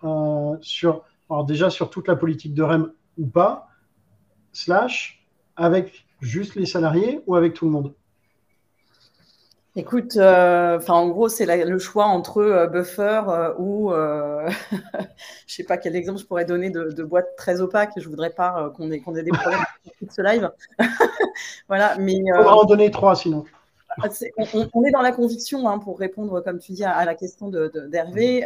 sur, 0.61 1.03
alors 1.29 1.45
déjà 1.45 1.69
sur 1.69 1.91
toute 1.91 2.07
la 2.07 2.15
politique 2.15 2.55
de 2.55 2.63
REM 2.63 2.93
ou 3.19 3.27
pas, 3.27 3.69
slash 4.53 5.27
avec 5.57 6.05
juste 6.21 6.55
les 6.55 6.67
salariés 6.67 7.21
ou 7.27 7.35
avec 7.37 7.55
tout 7.55 7.65
le 7.67 7.71
monde? 7.71 7.95
Écoute, 9.77 10.17
euh, 10.17 10.79
en 10.87 11.09
gros, 11.09 11.29
c'est 11.29 11.47
le 11.65 11.79
choix 11.81 12.05
entre 12.05 12.39
euh, 12.39 12.69
buffer 12.69 13.23
euh, 13.27 13.53
ou 13.59 13.91
je 15.47 15.55
sais 15.55 15.65
pas 15.65 15.79
quel 15.79 15.97
exemple 15.97 16.21
je 16.21 16.27
pourrais 16.27 16.45
donner 16.45 16.71
de, 16.71 16.91
de 16.93 17.03
boîte 17.03 17.35
très 17.37 17.61
opaque. 17.61 17.91
Je 17.97 18.09
voudrais 18.09 18.31
pas 18.31 18.73
qu'on 18.77 18.93
ait, 18.93 18.99
ait, 18.99 19.23
des 19.23 19.31
problèmes 19.33 19.65
avec 20.01 20.13
ce 20.13 20.23
live. 20.23 20.51
voilà, 21.69 21.97
mais. 21.99 22.21
On 22.37 22.45
va 22.45 22.55
en 22.55 22.65
donner 22.65 22.93
trois 22.93 23.17
sinon. 23.17 23.45
Ah, 24.01 24.09
on, 24.73 24.85
est 24.85 24.91
dans 24.91 25.03
la 25.03 25.13
conviction, 25.13 25.69
hein, 25.69 25.79
pour 25.79 25.99
répondre, 26.01 26.41
comme 26.41 26.59
tu 26.59 26.73
dis, 26.73 26.85
à, 26.85 27.05
la 27.05 27.15
question 27.15 27.49
d'Hervé. 27.49 28.45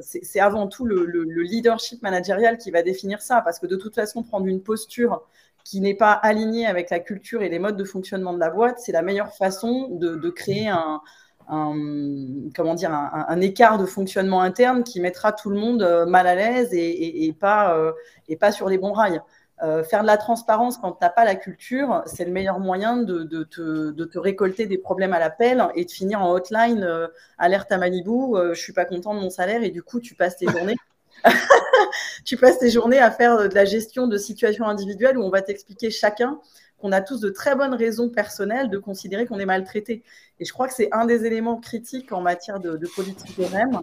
c'est 0.00 0.40
avant 0.40 0.68
tout 0.68 0.86
le, 0.86 1.04
le, 1.04 1.42
leadership 1.42 2.02
managérial 2.02 2.56
qui 2.56 2.70
va 2.70 2.82
définir 2.82 3.20
ça, 3.20 3.42
parce 3.42 3.58
que 3.58 3.66
de 3.66 3.76
toute 3.76 3.94
façon, 3.94 4.22
prendre 4.22 4.46
une 4.46 4.62
posture 4.62 5.22
qui 5.64 5.80
n'est 5.80 5.94
pas 5.94 6.12
aligné 6.12 6.66
avec 6.66 6.90
la 6.90 7.00
culture 7.00 7.42
et 7.42 7.48
les 7.48 7.58
modes 7.58 7.76
de 7.76 7.84
fonctionnement 7.84 8.34
de 8.34 8.38
la 8.38 8.50
boîte, 8.50 8.78
c'est 8.78 8.92
la 8.92 9.02
meilleure 9.02 9.34
façon 9.34 9.88
de, 9.90 10.30
créer 10.30 10.68
un, 10.68 11.00
comment 11.48 12.74
dire, 12.74 12.92
un, 12.92 13.40
écart 13.40 13.78
de 13.78 13.86
fonctionnement 13.86 14.42
interne 14.42 14.84
qui 14.84 15.00
mettra 15.00 15.32
tout 15.32 15.50
le 15.50 15.58
monde 15.58 15.82
euh, 15.82 16.04
mal 16.06 16.26
à 16.26 16.34
l'aise 16.34 16.68
et, 16.72 17.34
pas, 17.38 17.76
euh, 17.76 17.92
et 18.28 18.36
pas 18.36 18.52
sur 18.52 18.68
les 18.68 18.78
bons 18.78 18.92
rails. 18.92 19.20
Euh, 19.62 19.84
faire 19.84 20.02
de 20.02 20.06
la 20.06 20.16
transparence 20.16 20.76
quand 20.76 20.92
tu 20.92 20.98
n'as 21.00 21.10
pas 21.10 21.24
la 21.24 21.36
culture, 21.36 22.02
c'est 22.06 22.24
le 22.24 22.32
meilleur 22.32 22.58
moyen 22.58 22.98
de, 22.98 23.24
te, 23.44 24.18
récolter 24.18 24.66
des 24.66 24.78
problèmes 24.78 25.14
à 25.14 25.18
l'appel 25.18 25.64
et 25.76 25.86
de 25.86 25.90
finir 25.90 26.20
en 26.20 26.30
hotline, 26.32 26.86
alerte 27.38 27.72
à 27.72 27.78
Malibu, 27.78 28.34
je 28.52 28.60
suis 28.60 28.74
pas 28.74 28.84
content 28.84 29.14
de 29.14 29.20
mon 29.20 29.30
salaire 29.30 29.62
et 29.62 29.70
du 29.70 29.82
coup 29.82 30.00
tu 30.00 30.14
passes 30.14 30.36
tes 30.36 30.46
journées 30.48 30.76
tu 32.24 32.36
passes 32.36 32.58
tes 32.58 32.70
journées 32.70 32.98
à 32.98 33.10
faire 33.10 33.48
de 33.48 33.54
la 33.54 33.64
gestion 33.64 34.06
de 34.06 34.16
situations 34.18 34.66
individuelles 34.66 35.18
où 35.18 35.22
on 35.22 35.30
va 35.30 35.42
t'expliquer 35.42 35.90
chacun 35.90 36.40
qu'on 36.84 36.92
a 36.92 37.00
tous 37.00 37.18
de 37.18 37.30
très 37.30 37.56
bonnes 37.56 37.72
raisons 37.72 38.10
personnelles 38.10 38.68
de 38.68 38.76
considérer 38.76 39.24
qu'on 39.24 39.38
est 39.38 39.46
maltraité. 39.46 40.02
Et 40.38 40.44
je 40.44 40.52
crois 40.52 40.68
que 40.68 40.74
c'est 40.74 40.92
un 40.92 41.06
des 41.06 41.24
éléments 41.24 41.56
critiques 41.56 42.12
en 42.12 42.20
matière 42.20 42.60
de, 42.60 42.78
politique 42.94 43.38
de 43.38 43.44
REM. 43.44 43.80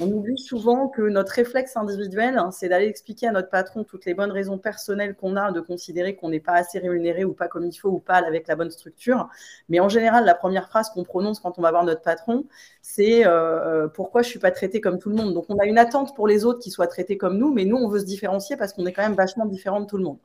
On 0.00 0.10
oublie 0.10 0.38
souvent 0.38 0.88
que 0.88 1.02
notre 1.02 1.32
réflexe 1.32 1.76
individuel, 1.76 2.38
hein, 2.38 2.50
c'est 2.50 2.70
d'aller 2.70 2.86
expliquer 2.86 3.26
à 3.26 3.32
notre 3.32 3.50
patron 3.50 3.84
toutes 3.84 4.06
les 4.06 4.14
bonnes 4.14 4.30
raisons 4.30 4.56
personnelles 4.56 5.14
qu'on 5.14 5.36
a 5.36 5.52
de 5.52 5.60
considérer 5.60 6.16
qu'on 6.16 6.30
n'est 6.30 6.40
pas 6.40 6.54
assez 6.54 6.78
rémunéré 6.78 7.26
ou 7.26 7.34
pas 7.34 7.48
comme 7.48 7.66
il 7.66 7.74
faut 7.74 7.90
ou 7.90 7.98
pas 7.98 8.14
avec 8.14 8.48
la 8.48 8.56
bonne 8.56 8.70
structure. 8.70 9.28
Mais 9.68 9.78
en 9.78 9.90
général, 9.90 10.24
la 10.24 10.34
première 10.34 10.70
phrase 10.70 10.88
qu'on 10.88 11.04
prononce 11.04 11.40
quand 11.40 11.58
on 11.58 11.62
va 11.62 11.70
voir 11.70 11.84
notre 11.84 12.00
patron, 12.00 12.46
c'est 12.80 13.26
euh, 13.26 13.84
euh, 13.84 13.88
pourquoi 13.88 14.22
je 14.22 14.30
suis 14.30 14.38
pas 14.38 14.52
traité 14.52 14.80
comme 14.80 14.98
tout 14.98 15.10
le 15.10 15.16
monde? 15.16 15.34
Donc 15.34 15.44
on 15.50 15.58
a 15.58 15.66
une 15.66 15.76
attente 15.76 16.16
pour 16.16 16.26
les 16.26 16.46
autres 16.46 16.60
qui 16.60 16.70
soient 16.70 16.86
traités 16.86 17.18
comme 17.18 17.36
nous, 17.36 17.52
mais 17.52 17.66
nous 17.66 17.76
on 17.76 17.90
veut 17.90 18.00
se 18.00 18.06
différencier 18.06 18.56
parce 18.56 18.72
qu'on 18.72 18.86
est 18.86 18.94
quand 18.94 19.02
même 19.02 19.16
vachement 19.16 19.44
différent 19.44 19.82
de 19.82 19.86
tout 19.86 19.98
le 19.98 20.04
monde. 20.04 20.18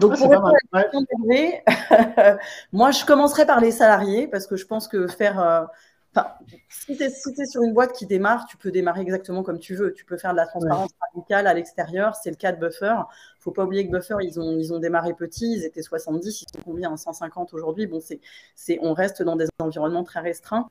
Donc, 0.00 0.18
pour 0.18 0.28
moi, 2.72 2.90
je 2.90 3.04
commencerai 3.04 3.46
par 3.46 3.60
les 3.60 3.70
salariés 3.70 4.28
parce 4.28 4.46
que 4.46 4.56
je 4.56 4.66
pense 4.66 4.88
que 4.88 5.06
faire. 5.06 5.40
Euh, 5.40 5.64
si 6.70 6.96
tu 6.96 7.02
es, 7.02 7.46
sur 7.46 7.62
une 7.62 7.74
boîte 7.74 7.92
qui 7.92 8.06
démarre, 8.06 8.46
tu 8.46 8.56
peux 8.56 8.70
démarrer 8.70 9.02
exactement 9.02 9.42
comme 9.42 9.58
tu 9.58 9.74
veux. 9.74 9.92
Tu 9.92 10.06
peux 10.06 10.16
faire 10.16 10.32
de 10.32 10.36
la 10.36 10.46
transparence 10.46 10.90
radicale 11.14 11.46
à 11.46 11.52
l'extérieur. 11.52 12.14
C'est 12.14 12.30
le 12.30 12.36
cas 12.36 12.52
de 12.52 12.58
Buffer. 12.58 12.86
Il 12.86 13.00
ne 13.00 13.42
faut 13.42 13.50
pas 13.50 13.64
oublier 13.64 13.86
que 13.86 13.92
Buffer, 13.92 14.16
ils 14.22 14.40
ont, 14.40 14.56
ils 14.58 14.72
ont 14.72 14.78
démarré 14.78 15.12
petits. 15.12 15.52
Ils 15.52 15.64
étaient 15.64 15.82
70. 15.82 16.42
Ils 16.42 16.46
sont 16.46 16.62
combien? 16.64 16.96
150 16.96 17.52
aujourd'hui. 17.52 17.86
Bon, 17.86 18.00
c'est, 18.00 18.78
on 18.80 18.94
reste 18.94 19.22
dans 19.22 19.36
des 19.36 19.46
environnements 19.58 20.04
très 20.04 20.20
restreints. 20.20 20.70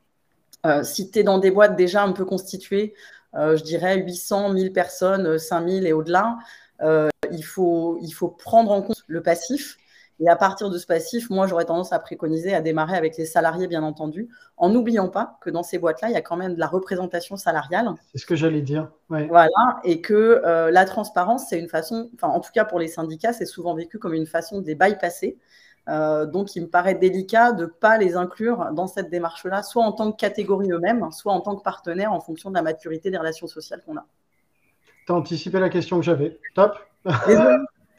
Euh, 0.65 0.83
si 0.83 1.11
tu 1.11 1.19
es 1.19 1.23
dans 1.23 1.37
des 1.37 1.51
boîtes 1.51 1.75
déjà 1.75 2.01
un 2.01 2.11
peu 2.11 2.25
constituées, 2.25 2.95
euh, 3.35 3.55
je 3.55 3.63
dirais 3.63 3.97
800, 3.97 4.49
1000 4.49 4.73
personnes, 4.73 5.37
5000 5.37 5.85
et 5.85 5.93
au-delà, 5.93 6.37
il, 6.81 7.43
faut, 7.43 7.97
il 8.01 8.11
faut 8.11 8.29
prendre 8.29 8.71
en 8.71 8.81
compte 8.81 9.03
le 9.07 9.21
passif. 9.21 9.77
Et 10.19 10.29
à 10.29 10.35
partir 10.35 10.69
de 10.69 10.77
ce 10.77 10.85
passif, 10.85 11.29
moi, 11.29 11.45
j'aurais 11.45 11.65
tendance 11.65 11.91
à 11.91 11.99
préconiser 11.99 12.53
à 12.53 12.61
démarrer 12.61 12.95
avec 12.95 13.17
les 13.17 13.25
salariés, 13.25 13.67
bien 13.67 13.83
entendu, 13.83 14.29
en 14.55 14.69
n'oubliant 14.69 15.09
pas 15.09 15.37
que 15.41 15.49
dans 15.49 15.63
ces 15.63 15.77
boîtes-là, 15.77 16.09
il 16.09 16.13
y 16.13 16.17
a 16.17 16.21
quand 16.21 16.37
même 16.37 16.55
de 16.55 16.59
la 16.59 16.67
représentation 16.67 17.35
salariale. 17.35 17.89
C'est 18.13 18.19
ce 18.19 18.25
que 18.25 18.35
j'allais 18.35 18.61
dire. 18.61 18.89
Voilà, 19.09 19.49
et 19.83 19.99
que 19.99 20.13
euh, 20.45 20.71
la 20.71 20.85
transparence, 20.85 21.47
c'est 21.49 21.59
une 21.59 21.67
façon, 21.67 22.09
enfin, 22.15 22.29
en 22.29 22.39
tout 22.39 22.51
cas 22.53 22.63
pour 22.63 22.79
les 22.79 22.87
syndicats, 22.87 23.33
c'est 23.33 23.45
souvent 23.45 23.75
vécu 23.75 23.99
comme 23.99 24.13
une 24.13 24.25
façon 24.25 24.61
de 24.61 24.67
les 24.67 24.75
bypasser. 24.75 25.37
Euh, 25.89 26.25
donc, 26.25 26.55
il 26.55 26.61
me 26.61 26.69
paraît 26.69 26.95
délicat 26.95 27.51
de 27.51 27.63
ne 27.63 27.67
pas 27.67 27.97
les 27.97 28.15
inclure 28.15 28.71
dans 28.73 28.87
cette 28.87 29.09
démarche-là, 29.09 29.63
soit 29.63 29.83
en 29.83 29.91
tant 29.91 30.11
que 30.13 30.17
catégorie 30.17 30.71
eux-mêmes, 30.71 31.11
soit 31.11 31.33
en 31.33 31.41
tant 31.41 31.55
que 31.57 31.61
partenaire 31.61 32.13
en 32.13 32.21
fonction 32.21 32.49
de 32.49 32.55
la 32.55 32.61
maturité 32.61 33.11
des 33.11 33.17
relations 33.17 33.47
sociales 33.47 33.83
qu'on 33.85 33.97
a. 33.97 34.05
Tu 35.05 35.11
as 35.11 35.15
anticipé 35.15 35.59
la 35.59 35.69
question 35.69 35.99
que 35.99 36.05
j'avais. 36.05 36.39
Top. 36.53 36.77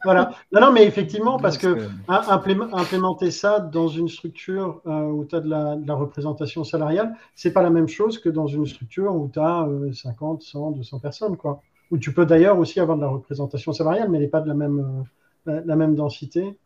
voilà. 0.05 0.31
Non, 0.53 0.61
non, 0.61 0.73
mais 0.73 0.85
effectivement, 0.85 1.39
parce 1.39 1.59
que 1.59 1.89
implémenter 2.09 3.31
ça 3.31 3.61
dans 3.61 3.89
une 3.89 4.09
structure 4.09 4.81
euh, 4.87 5.03
où 5.03 5.25
tu 5.25 5.37
as 5.37 5.41
de 5.41 5.49
la, 5.49 5.95
représentation 5.95 6.65
salariale, 6.65 7.17
c'est 7.35 7.53
pas 7.53 7.63
la 7.63 7.71
même 7.71 7.89
chose 7.89 8.19
que 8.19 8.29
dans 8.29 8.47
une 8.47 8.67
structure 8.67 9.15
où 9.15 9.29
tu 9.33 9.39
as 9.39 9.69
50, 9.93 10.43
100, 10.43 10.71
200 10.73 10.99
personnes, 10.99 11.37
quoi. 11.37 11.61
Où 11.91 11.99
tu 11.99 12.13
peux 12.13 12.27
d'ailleurs 12.27 12.59
aussi 12.59 12.81
avoir 12.81 12.97
de 12.97 13.03
la 13.03 13.09
représentation 13.09 13.73
salariale, 13.73 14.11
mais 14.11 14.19
elle 14.19 14.25
n'est 14.25 14.31
pas 14.31 14.41
de 14.41 14.49
la 14.49 14.55
même, 14.55 15.05
euh, 15.49 15.61
la, 15.65 15.77
même 15.77 15.95
densité. 15.95 16.59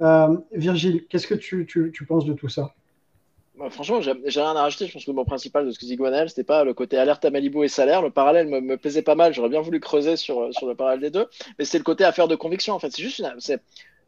Euh, 0.00 0.36
Virgile, 0.52 1.06
qu'est-ce 1.08 1.26
que 1.26 1.34
tu, 1.34 1.66
tu 1.66 2.06
penses 2.06 2.24
de 2.24 2.32
tout 2.32 2.48
ça? 2.48 2.72
Bah, 3.58 3.70
franchement, 3.70 4.00
j'ai 4.00 4.12
rien 4.12 4.54
à 4.54 4.62
rajouter. 4.62 4.86
Je 4.86 4.92
pense 4.92 5.04
que 5.04 5.10
le 5.10 5.16
mot 5.16 5.24
principal 5.24 5.66
de 5.66 5.72
ce 5.72 5.78
que 5.78 5.84
dit 5.84 5.96
Gwenaël, 5.96 6.28
c'était 6.28 6.44
pas 6.44 6.62
le 6.62 6.74
côté 6.74 6.96
alerte 6.96 7.24
à 7.24 7.30
Malibu 7.30 7.64
et 7.64 7.68
salaire. 7.68 8.02
Le 8.02 8.10
parallèle 8.10 8.46
me, 8.46 8.76
plaisait 8.76 9.02
pas 9.02 9.16
mal. 9.16 9.34
J'aurais 9.34 9.48
bien 9.48 9.60
voulu 9.60 9.80
creuser 9.80 10.16
sur, 10.16 10.54
sur 10.54 10.68
le 10.68 10.76
parallèle 10.76 11.00
des 11.00 11.10
deux. 11.10 11.26
Mais 11.58 11.64
c'est 11.64 11.78
le 11.78 11.84
côté 11.84 12.04
affaire 12.04 12.28
de 12.28 12.36
conviction, 12.36 12.74
en 12.74 12.78
fait. 12.78 12.90
C'est 12.90 13.02
juste 13.02 13.18
une. 13.18 13.26
De 13.26 13.32
toute 13.32 13.60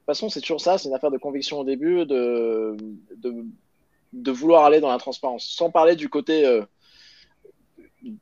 façon, 0.07 0.29
c'est 0.29 0.41
toujours 0.41 0.61
ça. 0.61 0.79
C'est 0.79 0.89
une 0.89 0.95
affaire 0.95 1.11
de 1.11 1.19
conviction 1.19 1.59
au 1.59 1.65
début, 1.65 2.07
de, 2.07 2.77
de, 3.17 3.45
de, 4.13 4.31
vouloir 4.31 4.65
aller 4.65 4.81
dans 4.81 4.89
la 4.89 4.99
transparence. 4.99 5.45
Sans 5.45 5.71
parler 5.71 5.97
du 5.97 6.09
côté 6.09 6.47
euh, 6.47 6.63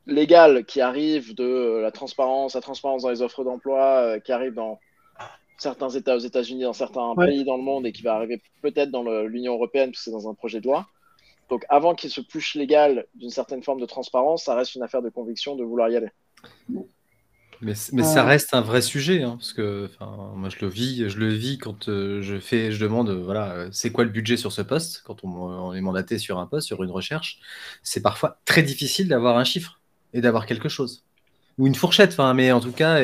légal 0.07 0.65
qui 0.65 0.81
arrive 0.81 1.35
de 1.35 1.79
la 1.79 1.91
transparence, 1.91 2.55
la 2.55 2.61
transparence 2.61 3.03
dans 3.03 3.09
les 3.09 3.21
offres 3.21 3.43
d'emploi, 3.43 3.85
euh, 3.97 4.19
qui 4.19 4.31
arrive 4.31 4.55
dans 4.55 4.79
certains 5.59 5.89
États 5.89 6.15
aux 6.15 6.19
États-Unis, 6.19 6.63
dans 6.63 6.73
certains 6.73 7.13
pays 7.15 7.43
dans 7.43 7.57
le 7.57 7.63
monde 7.63 7.85
et 7.85 7.91
qui 7.91 8.01
va 8.01 8.15
arriver 8.15 8.41
peut-être 8.61 8.89
dans 8.89 9.03
l'Union 9.23 9.53
européenne, 9.53 9.91
puisque 9.91 10.05
c'est 10.05 10.11
dans 10.11 10.27
un 10.27 10.33
projet 10.33 10.59
de 10.59 10.65
loi. 10.65 10.87
Donc 11.49 11.65
avant 11.69 11.95
qu'il 11.95 12.09
se 12.09 12.21
push 12.21 12.55
légal 12.55 13.07
d'une 13.15 13.29
certaine 13.29 13.63
forme 13.63 13.81
de 13.81 13.85
transparence, 13.85 14.45
ça 14.45 14.55
reste 14.55 14.75
une 14.75 14.83
affaire 14.83 15.01
de 15.01 15.09
conviction 15.09 15.55
de 15.55 15.63
vouloir 15.63 15.89
y 15.89 15.95
aller. 15.95 16.09
Mais, 17.61 17.75
ça 17.75 18.23
reste 18.23 18.53
un 18.53 18.61
vrai 18.61 18.81
sujet, 18.81 19.21
hein, 19.21 19.35
parce 19.37 19.51
que 19.51 19.89
moi 19.99 20.47
je 20.47 20.63
le 20.63 20.69
vis, 20.69 21.09
je 21.09 21.17
le 21.17 21.27
vis 21.27 21.57
quand 21.57 21.89
euh, 21.89 22.21
je 22.21 22.39
fais, 22.39 22.71
je 22.71 22.81
demande, 22.81 23.09
euh, 23.09 23.21
voilà, 23.21 23.51
euh, 23.51 23.69
c'est 23.73 23.91
quoi 23.91 24.05
le 24.05 24.09
budget 24.09 24.37
sur 24.37 24.53
ce 24.53 24.61
poste 24.61 25.01
quand 25.05 25.25
on, 25.25 25.73
est 25.73 25.81
mandaté 25.81 26.19
sur 26.19 26.39
un 26.39 26.45
poste, 26.45 26.67
sur 26.67 26.81
une 26.83 26.91
recherche, 26.91 27.39
c'est 27.83 28.01
parfois 28.01 28.39
très 28.45 28.63
difficile 28.63 29.09
d'avoir 29.09 29.37
un 29.37 29.43
chiffre 29.43 29.81
et 30.13 30.21
d'avoir 30.21 30.45
quelque 30.45 30.69
chose 30.69 31.03
ou 31.57 31.67
une 31.67 31.75
fourchette, 31.75 32.11
enfin, 32.11 32.33
mais 32.33 32.53
en 32.53 32.61
tout 32.61 32.71
cas, 32.71 33.01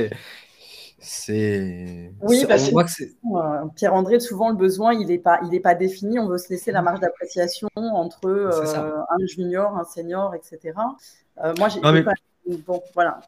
c'est. 1.07 2.11
Oui, 2.21 2.45
parce 2.47 2.67
que 2.67 3.03
euh, 3.03 3.65
Pierre-André, 3.75 4.19
souvent 4.19 4.49
le 4.49 4.55
besoin, 4.55 4.91
il 4.93 5.07
n'est 5.07 5.19
pas, 5.19 5.39
il 5.51 5.61
pas 5.61 5.75
défini. 5.75 6.17
On 6.17 6.27
veut 6.27 6.39
se 6.39 6.49
laisser 6.49 6.71
la 6.71 6.81
marge 6.81 6.99
d'appréciation 6.99 7.69
entre 7.75 8.25
euh, 8.25 9.03
un 9.09 9.25
junior, 9.27 9.77
un 9.77 9.83
senior, 9.83 10.33
etc. 10.33 10.73
Euh, 11.43 11.53
moi, 11.59 11.69
j'ai 11.69 11.79
pas. 11.79 12.13
Bon, 12.65 12.81
voilà. 12.95 13.19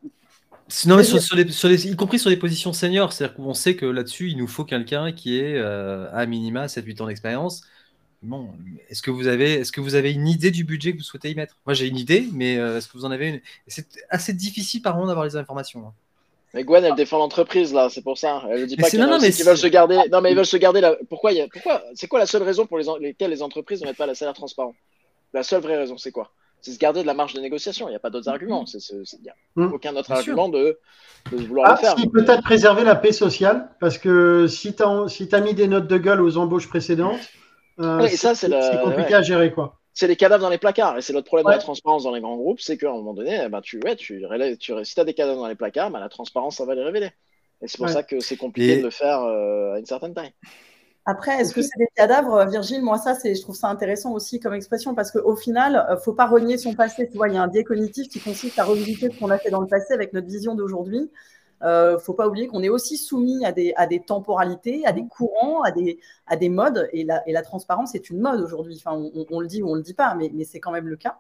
Non, 0.88 0.98
mais 0.98 1.04
sur, 1.04 1.36
les, 1.36 1.52
sur 1.52 1.70
les, 1.70 1.88
y 1.88 1.96
compris 1.96 2.18
sur 2.18 2.32
les 2.32 2.38
positions 2.38 2.74
seniors, 2.74 3.14
c'est-à-dire 3.14 3.36
qu'on 3.36 3.54
sait 3.54 3.76
que 3.76 3.86
là-dessus, 3.86 4.30
il 4.32 4.38
nous 4.38 4.48
faut 4.48 4.66
quelqu'un 4.66 5.12
qui 5.12 5.40
ait 5.40 5.60
à 5.60 6.26
minima 6.26 6.66
7-8 6.66 7.04
ans 7.04 7.08
d'expérience. 7.08 7.62
Bon, 8.24 8.50
est-ce 8.90 9.04
que 9.04 9.12
vous 9.12 9.28
avez, 9.28 9.54
est-ce 9.54 9.72
que 9.72 9.82
vous 9.82 9.94
avez 9.94 10.12
une 10.12 10.28
idée 10.28 10.50
du 10.50 10.64
budget 10.64 10.94
que 10.94 10.98
vous 10.98 11.04
souhaitez 11.04 11.30
y 11.30 11.36
mettre? 11.36 11.56
Moi, 11.68 11.76
j'ai 11.76 11.88
une 11.88 11.98
idée, 11.98 12.28
mais 12.34 12.56
est-ce 12.56 12.88
que 12.88 12.98
vous 12.98 13.06
en 13.06 13.12
avez 13.12 13.30
une? 13.30 13.42
C'est 13.68 13.88
assez 14.10 14.34
difficile 14.34 14.82
par 14.82 14.96
moment 14.96 15.08
d'avoir 15.08 15.26
les 15.26 15.36
informations. 15.36 15.88
Hein. 15.88 15.94
Mais 16.58 16.64
Gwen, 16.64 16.84
elle 16.84 16.96
défend 16.96 17.20
l'entreprise 17.20 17.72
là, 17.72 17.88
c'est 17.88 18.02
pour 18.02 18.18
ça. 18.18 18.42
Elle 18.50 18.62
ne 18.62 18.66
dit 18.66 18.78
pas 18.78 18.90
qu'ils 18.90 19.00
veulent 19.00 19.58
se 19.58 19.68
garder. 19.68 20.00
Non, 20.12 20.22
mais 20.22 20.32
ils 20.32 20.36
veulent 20.36 20.44
se 20.44 20.58
garder 20.58 20.82
là. 20.82 20.96
Pourquoi, 21.08 21.30
Pourquoi 21.54 21.84
C'est 21.94 22.08
quoi 22.08 22.18
la 22.18 22.26
seule 22.26 22.42
raison 22.42 22.66
pour 22.66 22.80
les... 22.80 22.86
lesquelles 23.00 23.30
les 23.30 23.44
entreprises 23.44 23.82
ne 23.82 23.86
mettent 23.88 23.98
pas 23.98 24.08
la 24.08 24.16
salaire 24.16 24.34
transparent? 24.34 24.74
La 25.34 25.44
seule 25.44 25.62
vraie 25.62 25.78
raison, 25.78 25.98
c'est 26.00 26.12
quoi? 26.12 26.32
C'est 26.62 26.72
se 26.72 26.80
garder 26.80 27.04
de 27.04 27.06
la 27.08 27.14
marge 27.14 27.36
de 27.36 27.42
négociation. 27.42 27.88
Il 27.88 27.92
n'y 27.92 27.96
a 27.96 28.00
pas 28.00 28.10
d'autres 28.10 28.28
arguments. 28.30 28.66
Il 28.66 29.22
n'y 29.22 29.30
a 29.30 29.36
Mm. 29.56 29.72
aucun 29.74 29.96
autre 29.96 30.08
Bien 30.10 30.18
argument 30.18 30.50
de, 30.50 30.80
de 31.32 31.38
vouloir 31.46 31.68
Ah, 31.70 31.74
le 31.74 31.78
faire. 31.78 31.96
si, 32.00 32.10
peut-être 32.10 32.42
préserver 32.42 32.84
la 32.84 32.96
paix 32.96 33.12
sociale, 33.12 33.70
parce 33.80 34.00
que 34.00 34.48
si 34.48 34.74
tu 34.76 34.82
as, 34.82 35.08
si 35.10 35.28
t'as 35.28 35.42
mis 35.42 35.54
des 35.54 35.68
notes 35.68 35.86
de 35.88 35.98
gueule 36.00 36.22
aux 36.22 36.38
embauches 36.38 36.68
précédentes, 36.68 37.20
euh, 37.80 38.00
Ouais, 38.02 38.10
c'est 38.10 38.48
le- 38.48 38.84
compliqué 38.84 39.10
ouais. 39.10 39.14
à 39.14 39.22
gérer. 39.22 39.52
quoi. 39.54 39.77
C'est 39.98 40.08
les 40.08 40.16
cadavres 40.16 40.44
dans 40.44 40.50
les 40.50 40.60
placards. 40.60 40.98
Et 40.98 41.02
c'est 41.02 41.12
l'autre 41.12 41.26
problème 41.26 41.48
Ouais. 41.48 41.54
de 41.54 41.58
la 41.58 41.64
transparence 41.64 42.04
dans 42.04 42.12
les 42.12 42.22
grands 42.22 42.38
groupes, 42.38 42.60
c'est 42.60 42.78
qu'à 42.78 42.90
un 42.92 42.94
moment 42.94 43.16
donné, 43.16 43.50
ben, 43.50 43.62
tu, 43.62 43.80
ouais, 43.84 43.96
tu, 43.96 44.24
relèves- 44.26 44.58
tu, 44.58 44.72
si 44.86 44.94
tu 44.94 45.02
as 45.02 45.06
des 45.06 45.16
cadavres 45.16 45.42
dans 45.42 45.48
les 45.48 45.56
placards, 45.56 45.90
ben, 45.90 46.00
la 46.00 46.10
transparence, 46.10 46.58
ça 46.58 46.66
va 46.66 46.76
les 46.76 46.84
révéler. 46.84 47.10
Et 47.62 47.68
c'est 47.68 47.78
pour 47.78 47.88
Ouais. 47.88 47.94
ça 47.94 48.04
que 48.04 48.20
c'est 48.20 48.38
compliqué 48.38 48.74
Et- 48.74 48.78
de 48.78 48.84
le 48.84 48.92
faire 48.92 49.24
euh, 49.24 49.74
à 49.74 49.80
une 49.80 49.88
certaine 49.88 50.14
taille. 50.14 50.34
Après, 51.10 51.40
est-ce 51.40 51.54
que 51.54 51.62
c'est 51.62 51.80
des 51.80 51.88
cadavres, 51.96 52.46
Virgile? 52.48 52.82
Moi, 52.84 52.98
ça, 52.98 53.16
c'est, 53.16 53.34
je 53.34 53.42
trouve 53.42 53.56
ça 53.56 53.70
intéressant 53.70 54.12
aussi 54.12 54.40
comme 54.40 54.54
expression 54.54 54.94
parce 54.94 55.10
qu'au 55.10 55.36
final, 55.38 55.88
euh, 55.90 55.98
faut 55.98 56.14
pas 56.14 56.28
renier 56.28 56.58
son 56.58 56.76
passé. 56.76 57.08
Tu 57.10 57.18
vois, 57.18 57.30
il 57.30 57.36
y 57.36 57.38
a 57.38 57.42
un 57.42 57.48
biais 57.48 57.64
cognitif 57.64 58.10
qui 58.10 58.20
consiste 58.20 58.60
à 58.60 58.66
revisiter 58.66 59.10
ce 59.10 59.18
qu'on 59.18 59.30
a 59.32 59.40
fait 59.40 59.50
dans 59.50 59.62
le 59.62 59.68
passé 59.68 59.94
avec 59.94 60.12
notre 60.14 60.28
vision 60.28 60.54
d'aujourd'hui. 60.54 61.10
Euh, 61.64 61.98
faut 62.00 62.14
pas 62.14 62.28
oublier 62.28 62.48
qu'on 62.48 62.62
est 62.62 62.70
aussi 62.70 62.98
soumis 62.98 63.44
à 63.46 63.52
des, 63.52 63.74
à 63.78 63.88
des 63.88 64.00
temporalités, 64.02 64.86
à 64.86 64.92
des 64.92 65.08
courants, 65.08 65.62
à 65.64 65.72
des, 65.72 66.00
à 66.28 66.36
des 66.36 66.50
modes. 66.50 66.88
Et 66.94 67.04
la, 67.04 67.28
et 67.28 67.32
la 67.32 67.42
transparence 67.42 67.96
est 67.96 68.10
une 68.10 68.20
mode 68.20 68.42
aujourd'hui. 68.42 68.76
Enfin, 68.78 68.96
on, 68.96 69.26
on 69.30 69.40
le 69.40 69.48
dit 69.48 69.64
ou 69.64 69.70
on 69.70 69.76
le 69.76 69.82
dit 69.82 69.94
pas, 69.96 70.16
mais, 70.16 70.30
mais 70.34 70.44
c'est 70.44 70.60
quand 70.60 70.72
même 70.72 70.88
le 70.88 70.98
cas. 70.98 71.20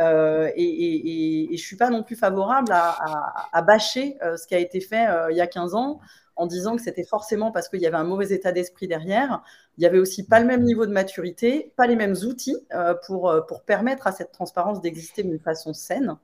Euh, 0.00 0.50
et, 0.56 0.64
et, 0.64 1.52
et, 1.52 1.56
je 1.56 1.62
suis 1.62 1.76
pas 1.76 1.90
non 1.90 2.02
plus 2.02 2.16
favorable 2.16 2.72
à, 2.72 3.48
à, 3.52 3.62
bâcher 3.62 4.16
euh, 4.22 4.36
ce 4.38 4.46
qui 4.46 4.54
a 4.54 4.58
été 4.58 4.80
fait 4.80 5.06
euh, 5.06 5.30
il 5.30 5.36
y 5.36 5.40
a 5.42 5.46
15 5.46 5.74
ans 5.74 6.00
en 6.34 6.46
disant 6.46 6.76
que 6.76 6.82
c'était 6.82 7.04
forcément 7.04 7.52
parce 7.52 7.68
qu'il 7.68 7.80
y 7.80 7.86
avait 7.86 7.98
un 7.98 8.04
mauvais 8.04 8.32
état 8.32 8.52
d'esprit 8.52 8.88
derrière. 8.88 9.42
Il 9.76 9.84
y 9.84 9.86
avait 9.86 9.98
aussi 9.98 10.26
pas 10.26 10.40
le 10.40 10.46
même 10.46 10.62
niveau 10.62 10.86
de 10.86 10.92
maturité, 10.92 11.72
pas 11.76 11.86
les 11.86 11.94
mêmes 11.94 12.16
outils 12.26 12.56
pour, 13.06 13.34
pour 13.46 13.62
permettre 13.62 14.06
à 14.06 14.12
cette 14.12 14.32
transparence 14.32 14.80
d'exister 14.80 15.22
d'une 15.24 15.38
façon 15.38 15.74
saine. 15.74 16.16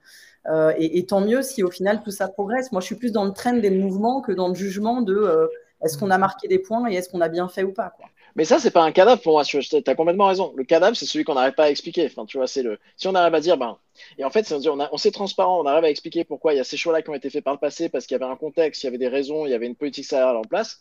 Et, 0.78 1.04
tant 1.04 1.20
mieux 1.20 1.42
si 1.42 1.62
au 1.62 1.70
final 1.70 2.02
tout 2.02 2.10
ça 2.10 2.26
progresse. 2.26 2.72
Moi, 2.72 2.80
je 2.80 2.86
suis 2.86 2.94
plus 2.94 3.12
dans 3.12 3.26
le 3.26 3.32
train 3.32 3.52
des 3.52 3.70
mouvements 3.70 4.22
que 4.22 4.32
dans 4.32 4.48
le 4.48 4.54
jugement 4.54 5.02
de 5.02 5.50
est-ce 5.82 5.98
qu'on 5.98 6.10
a 6.10 6.16
marqué 6.18 6.48
des 6.48 6.58
points 6.58 6.90
et 6.90 6.94
est-ce 6.94 7.10
qu'on 7.10 7.20
a 7.20 7.28
bien 7.28 7.46
fait 7.48 7.62
ou 7.62 7.72
pas. 7.74 7.94
Mais 8.38 8.44
ça, 8.44 8.60
c'est 8.60 8.70
pas 8.70 8.84
un 8.84 8.92
cadavre 8.92 9.20
pour 9.20 9.32
moi. 9.32 9.44
Tu 9.44 9.58
as 9.58 9.94
complètement 9.96 10.28
raison. 10.28 10.52
Le 10.54 10.62
cadavre, 10.62 10.96
c'est 10.96 11.06
celui 11.06 11.24
qu'on 11.24 11.34
n'arrive 11.34 11.54
pas 11.54 11.64
à 11.64 11.70
expliquer. 11.70 12.06
Enfin, 12.06 12.24
tu 12.24 12.36
vois, 12.36 12.46
c'est 12.46 12.62
le. 12.62 12.78
Si 12.96 13.08
on 13.08 13.14
arrive 13.16 13.34
à 13.34 13.40
dire, 13.40 13.58
ben, 13.58 13.78
et 14.16 14.24
en 14.24 14.30
fait, 14.30 14.46
c'est 14.46 14.54
on, 14.68 14.78
a, 14.78 14.88
on 14.92 14.96
s'est 14.96 15.10
transparent, 15.10 15.60
on 15.60 15.66
arrive 15.66 15.82
à 15.82 15.90
expliquer 15.90 16.22
pourquoi 16.22 16.54
il 16.54 16.58
y 16.58 16.60
a 16.60 16.64
ces 16.64 16.76
choix-là 16.76 17.02
qui 17.02 17.10
ont 17.10 17.14
été 17.14 17.30
faits 17.30 17.42
par 17.42 17.54
le 17.54 17.58
passé, 17.58 17.88
parce 17.88 18.06
qu'il 18.06 18.16
y 18.16 18.22
avait 18.22 18.30
un 18.30 18.36
contexte, 18.36 18.84
il 18.84 18.86
y 18.86 18.88
avait 18.88 18.96
des 18.96 19.08
raisons, 19.08 19.44
il 19.44 19.50
y 19.50 19.54
avait 19.54 19.66
une 19.66 19.74
politique 19.74 20.04
salariale 20.04 20.36
en 20.36 20.42
place. 20.42 20.80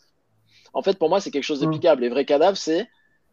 En 0.73 0.83
fait, 0.83 0.99
pour 0.99 1.09
moi, 1.09 1.19
c'est 1.19 1.31
quelque 1.31 1.41
chose 1.41 1.61
d'applicable. 1.61 2.03
Les 2.03 2.09
vrais 2.09 2.25
cadavres, 2.25 2.57
c'est 2.57 2.87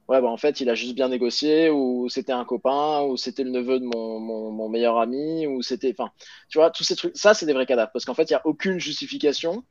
ouais, 0.08 0.20
ben, 0.22 0.28
en 0.28 0.38
fait, 0.38 0.58
il 0.62 0.70
a 0.70 0.74
juste 0.74 0.94
bien 0.94 1.08
négocié, 1.08 1.68
ou 1.68 2.08
c'était 2.08 2.32
un 2.32 2.46
copain, 2.46 3.02
ou 3.02 3.18
c'était 3.18 3.44
le 3.44 3.50
neveu 3.50 3.78
de 3.78 3.84
mon, 3.84 4.68
meilleur 4.70 4.98
ami, 4.98 5.46
ou 5.46 5.60
c'était, 5.60 5.94
enfin, 5.98 6.10
tu 6.48 6.56
vois, 6.56 6.70
tous 6.70 6.84
ces 6.84 6.96
trucs. 6.96 7.14
Ça, 7.14 7.34
c'est 7.34 7.44
des 7.44 7.52
vrais 7.52 7.66
cadavres, 7.66 7.90
parce 7.92 8.06
qu'en 8.06 8.14
fait, 8.14 8.30
il 8.30 8.32
n'y 8.32 8.36
a 8.36 8.46
aucune 8.46 8.78
justification. 8.78 9.64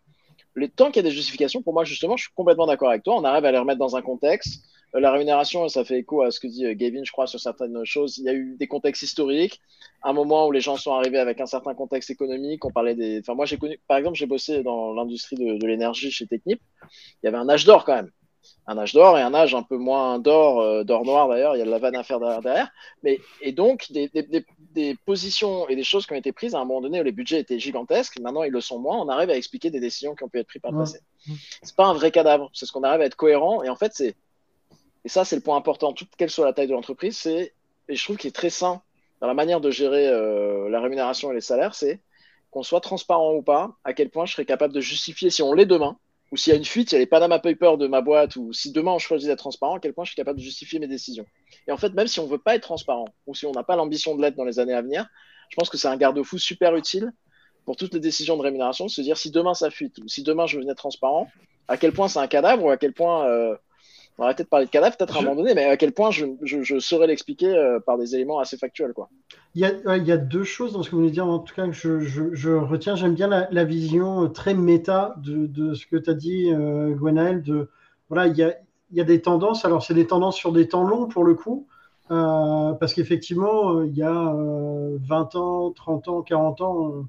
Les 0.56 0.70
temps 0.70 0.88
qu'il 0.88 0.98
y 0.98 1.06
a 1.06 1.10
des 1.10 1.16
justifications, 1.16 1.62
pour 1.62 1.74
moi, 1.74 1.84
justement, 1.84 2.16
je 2.16 2.24
suis 2.24 2.34
complètement 2.36 2.68
d'accord 2.68 2.90
avec 2.90 3.04
toi. 3.04 3.16
On 3.18 3.24
arrive 3.24 3.46
à 3.46 3.52
les 3.52 3.58
remettre 3.58 3.80
dans 3.80 3.96
un 3.96 4.02
contexte 4.02 4.64
la 5.00 5.12
rémunération, 5.12 5.68
ça 5.70 5.84
fait 5.84 6.00
écho 6.00 6.22
à 6.22 6.30
ce 6.30 6.40
que 6.40 6.48
dit 6.48 6.64
Gavin, 6.76 7.04
je 7.04 7.12
crois, 7.12 7.26
sur 7.26 7.40
certaines 7.40 7.84
choses. 7.84 8.18
Il 8.20 8.26
y 8.26 8.30
a 8.30 8.34
eu 8.34 8.56
des 8.60 8.68
contextes 8.68 9.02
historiques, 9.02 9.60
un 10.04 10.14
moment 10.14 10.48
où 10.48 10.52
les 10.52 10.62
gens 10.62 10.78
sont 10.78 10.94
arrivés 10.94 11.18
avec 11.18 11.42
un 11.42 11.48
certain 11.48 11.74
contexte 11.74 12.12
économique. 12.12 12.64
On 12.64 12.72
parlait 12.72 12.94
des. 12.94 13.20
Enfin, 13.20 13.34
moi, 13.34 13.46
j'ai 13.46 13.58
connu, 13.58 13.80
par 13.88 13.98
exemple, 13.98 14.18
j'ai 14.18 14.28
bossé 14.28 14.62
dans 14.62 14.94
l'industrie 14.94 15.36
de, 15.36 15.58
de 15.58 15.68
l'énergie 15.68 16.12
chez 16.12 16.28
Technip. 16.28 16.60
Il 16.84 17.26
y 17.26 17.28
avait 17.28 17.38
un 17.38 17.50
âge 17.50 17.66
d'or 17.66 17.86
quand 17.86 17.96
même. 17.96 18.12
Un 18.68 18.78
âge 18.78 18.94
d'or 18.94 19.18
et 19.18 19.22
un 19.22 19.34
âge 19.34 19.54
un 19.56 19.64
peu 19.64 19.78
moins 19.78 20.20
d'or, 20.20 20.62
euh, 20.62 20.84
d'or 20.84 21.06
noir 21.06 21.28
d'ailleurs. 21.28 21.56
Il 21.56 21.60
y 21.60 21.62
a 21.62 21.66
de 21.66 21.72
la 21.72 21.80
vanne 21.80 21.96
à 21.96 22.04
faire 22.04 22.20
derrière. 22.20 22.70
Mais, 23.04 23.20
et 23.42 23.52
donc, 23.52 23.92
des, 23.92 24.10
des, 24.10 24.24
des, 24.24 24.46
des, 24.72 24.96
positions 25.06 25.68
et 25.68 25.76
des 25.76 25.84
choses 25.84 26.06
qui 26.06 26.14
ont 26.14 26.18
été 26.18 26.32
prises 26.32 26.56
à 26.56 26.60
un 26.60 26.66
moment 26.66 26.82
donné 26.82 27.02
où 27.02 27.04
les 27.04 27.12
budgets 27.12 27.40
étaient 27.40 27.60
gigantesques. 27.60 28.20
Maintenant, 28.20 28.44
ils 28.44 28.52
le 28.52 28.62
sont 28.62 28.80
moins. 28.80 28.98
On 29.00 29.10
arrive 29.10 29.30
à 29.30 29.36
expliquer 29.36 29.70
des 29.70 29.80
décisions 29.80 30.16
qui 30.16 30.24
ont 30.24 30.30
pu 30.30 30.40
être 30.40 30.48
prises 30.48 30.62
par 30.62 30.72
le 30.72 30.80
passé. 30.80 31.00
C'est 31.62 31.76
pas 31.76 31.86
un 31.86 31.94
vrai 31.94 32.12
cadavre. 32.12 32.50
C'est 32.54 32.66
ce 32.66 32.72
qu'on 32.72 32.84
arrive 32.84 33.02
à 33.02 33.06
être 33.06 33.16
cohérent. 33.16 33.64
Et 33.64 33.70
en 33.70 33.76
fait, 33.76 33.92
c'est 33.94 34.16
et 35.06 35.10
ça, 35.10 35.26
c'est 35.26 35.36
le 35.36 35.42
point 35.42 35.58
important, 35.58 35.94
toute 35.94 36.16
quelle 36.18 36.30
soit 36.30 36.46
la 36.46 36.54
taille 36.54 36.68
de 36.68 36.74
l'entreprise, 36.74 37.18
c'est, 37.18 37.54
et 37.90 37.96
je 37.96 38.04
trouve 38.04 38.18
qu'il 38.18 38.30
est 38.30 38.32
très 38.32 38.50
sain 38.50 38.82
dans 39.20 39.28
la 39.28 39.34
manière 39.34 39.62
de 39.62 39.70
gérer 39.70 40.08
euh, 40.08 40.70
la 40.70 40.80
rémunération 40.80 41.32
et 41.32 41.36
les 41.36 41.42
salaires, 41.42 41.76
c'est 41.76 42.00
qu'on 42.52 42.64
soit 42.64 42.82
transparent 42.82 43.34
ou 43.34 43.42
pas, 43.42 43.76
à 43.84 43.94
quel 43.94 44.10
point 44.10 44.26
je 44.26 44.34
serais 44.34 44.46
capable 44.46 44.74
de 44.74 44.80
justifier 44.80 45.30
si 45.30 45.42
on 45.42 45.54
l'est 45.54 45.66
demain, 45.66 45.98
ou 46.34 46.36
s'il 46.36 46.52
y 46.52 46.56
a 46.56 46.58
une 46.58 46.66
fuite, 46.66 46.92
il 46.92 46.96
y 46.96 46.98
a 46.98 47.00
les 47.00 47.06
Panama 47.06 47.38
Papers 47.38 47.78
de 47.78 47.86
ma 47.86 48.02
boîte, 48.02 48.38
ou 48.38 48.52
si 48.54 48.72
demain 48.72 48.94
on 48.94 48.98
choisit 48.98 49.30
d'être 49.30 49.38
transparent, 49.38 49.76
à 49.76 49.80
quel 49.80 49.94
point 49.94 50.04
je 50.04 50.10
suis 50.10 50.16
capable 50.16 50.40
de 50.40 50.44
justifier 50.44 50.80
mes 50.80 50.88
décisions. 50.88 51.28
Et 51.68 51.72
en 51.72 51.78
fait, 51.78 51.94
même 51.94 52.08
si 52.08 52.20
on 52.20 52.26
ne 52.26 52.32
veut 52.32 52.40
pas 52.40 52.56
être 52.56 52.64
transparent, 52.64 53.06
ou 53.28 53.36
si 53.36 53.46
on 53.46 53.52
n'a 53.52 53.62
pas 53.62 53.76
l'ambition 53.76 54.16
de 54.16 54.22
l'être 54.24 54.36
dans 54.36 54.44
les 54.44 54.58
années 54.58 54.74
à 54.74 54.82
venir, 54.82 55.06
je 55.50 55.56
pense 55.56 55.70
que 55.70 55.78
c'est 55.78 55.90
un 55.90 55.96
garde-fou 55.96 56.40
super 56.40 56.76
utile 56.76 57.14
pour 57.66 57.76
toutes 57.76 57.94
les 57.94 58.00
décisions 58.00 58.36
de 58.36 58.42
rémunération, 58.42 58.88
de 58.88 58.90
se 58.90 59.02
dire 59.02 59.16
si 59.16 59.30
demain 59.30 59.54
ça 59.54 59.70
fuite, 59.70 60.00
ou 60.00 60.08
si 60.08 60.24
demain 60.24 60.48
je 60.48 60.58
venais 60.58 60.74
transparent, 60.74 61.30
à 61.68 61.78
quel 61.78 61.94
point 61.94 62.08
c'est 62.08 62.18
un 62.18 62.26
cadavre, 62.28 62.64
ou 62.64 62.72
à 62.72 62.78
quel 62.78 62.94
point... 62.94 63.28
Euh, 63.28 63.56
on 64.18 64.26
va 64.26 64.34
de 64.34 64.44
parler 64.44 64.66
de 64.66 64.72
cadavre 64.72 64.96
peut-être 64.98 65.16
à 65.16 65.20
un 65.20 65.24
moment 65.24 65.36
donné, 65.36 65.54
mais 65.54 65.66
à 65.66 65.78
quel 65.78 65.92
point 65.92 66.12
je, 66.12 66.26
je, 66.42 66.62
je 66.62 66.80
saurais 66.80 67.08
l'expliquer 67.08 67.48
euh, 67.48 67.80
par 67.80 67.98
des 67.98 68.16
éléments 68.16 68.40
assez 68.40 68.58
factuels. 68.58 68.94
Quoi. 68.94 69.10
Il, 69.56 69.62
y 69.62 69.66
a, 69.66 69.72
euh, 69.86 70.18
deux 70.18 70.44
choses 70.44 70.74
dans 70.74 70.82
ce 70.82 70.90
que 70.90 70.96
vous 70.96 71.02
venez 71.02 71.12
de 71.12 71.14
dire, 71.14 71.28
en 71.28 71.38
tout 71.38 71.54
cas, 71.54 71.68
que 71.68 71.72
je, 71.72 72.50
retiens. 72.56 72.96
J'aime 72.96 73.14
bien 73.14 73.28
la, 73.28 73.64
vision 73.64 74.28
très 74.30 74.56
méta 74.56 75.16
de, 75.18 75.74
ce 75.76 75.86
que 75.86 75.98
tu 75.98 76.10
as 76.10 76.16
dit, 76.16 76.52
euh, 76.52 76.96
Gwenaël. 76.96 77.44
De, 77.44 77.70
voilà, 78.10 78.28
il 78.28 78.36
y, 78.36 79.00
a, 79.02 79.04
des 79.04 79.22
tendances. 79.22 79.64
Alors, 79.64 79.84
c'est 79.84 79.94
des 79.94 80.08
tendances 80.08 80.38
sur 80.38 80.52
des 80.52 80.68
temps 80.68 80.84
longs 80.84 81.08
pour 81.08 81.24
le 81.24 81.36
coup, 81.36 81.68
euh, 82.10 82.74
parce 82.74 82.96
qu'effectivement, 82.96 83.84
il 83.84 83.96
y 83.96 84.02
a 84.04 84.34
20 84.34 85.36
ans, 85.36 85.72
30 85.72 86.08
ans, 86.08 86.22
40 86.24 86.62
ans, 86.62 87.06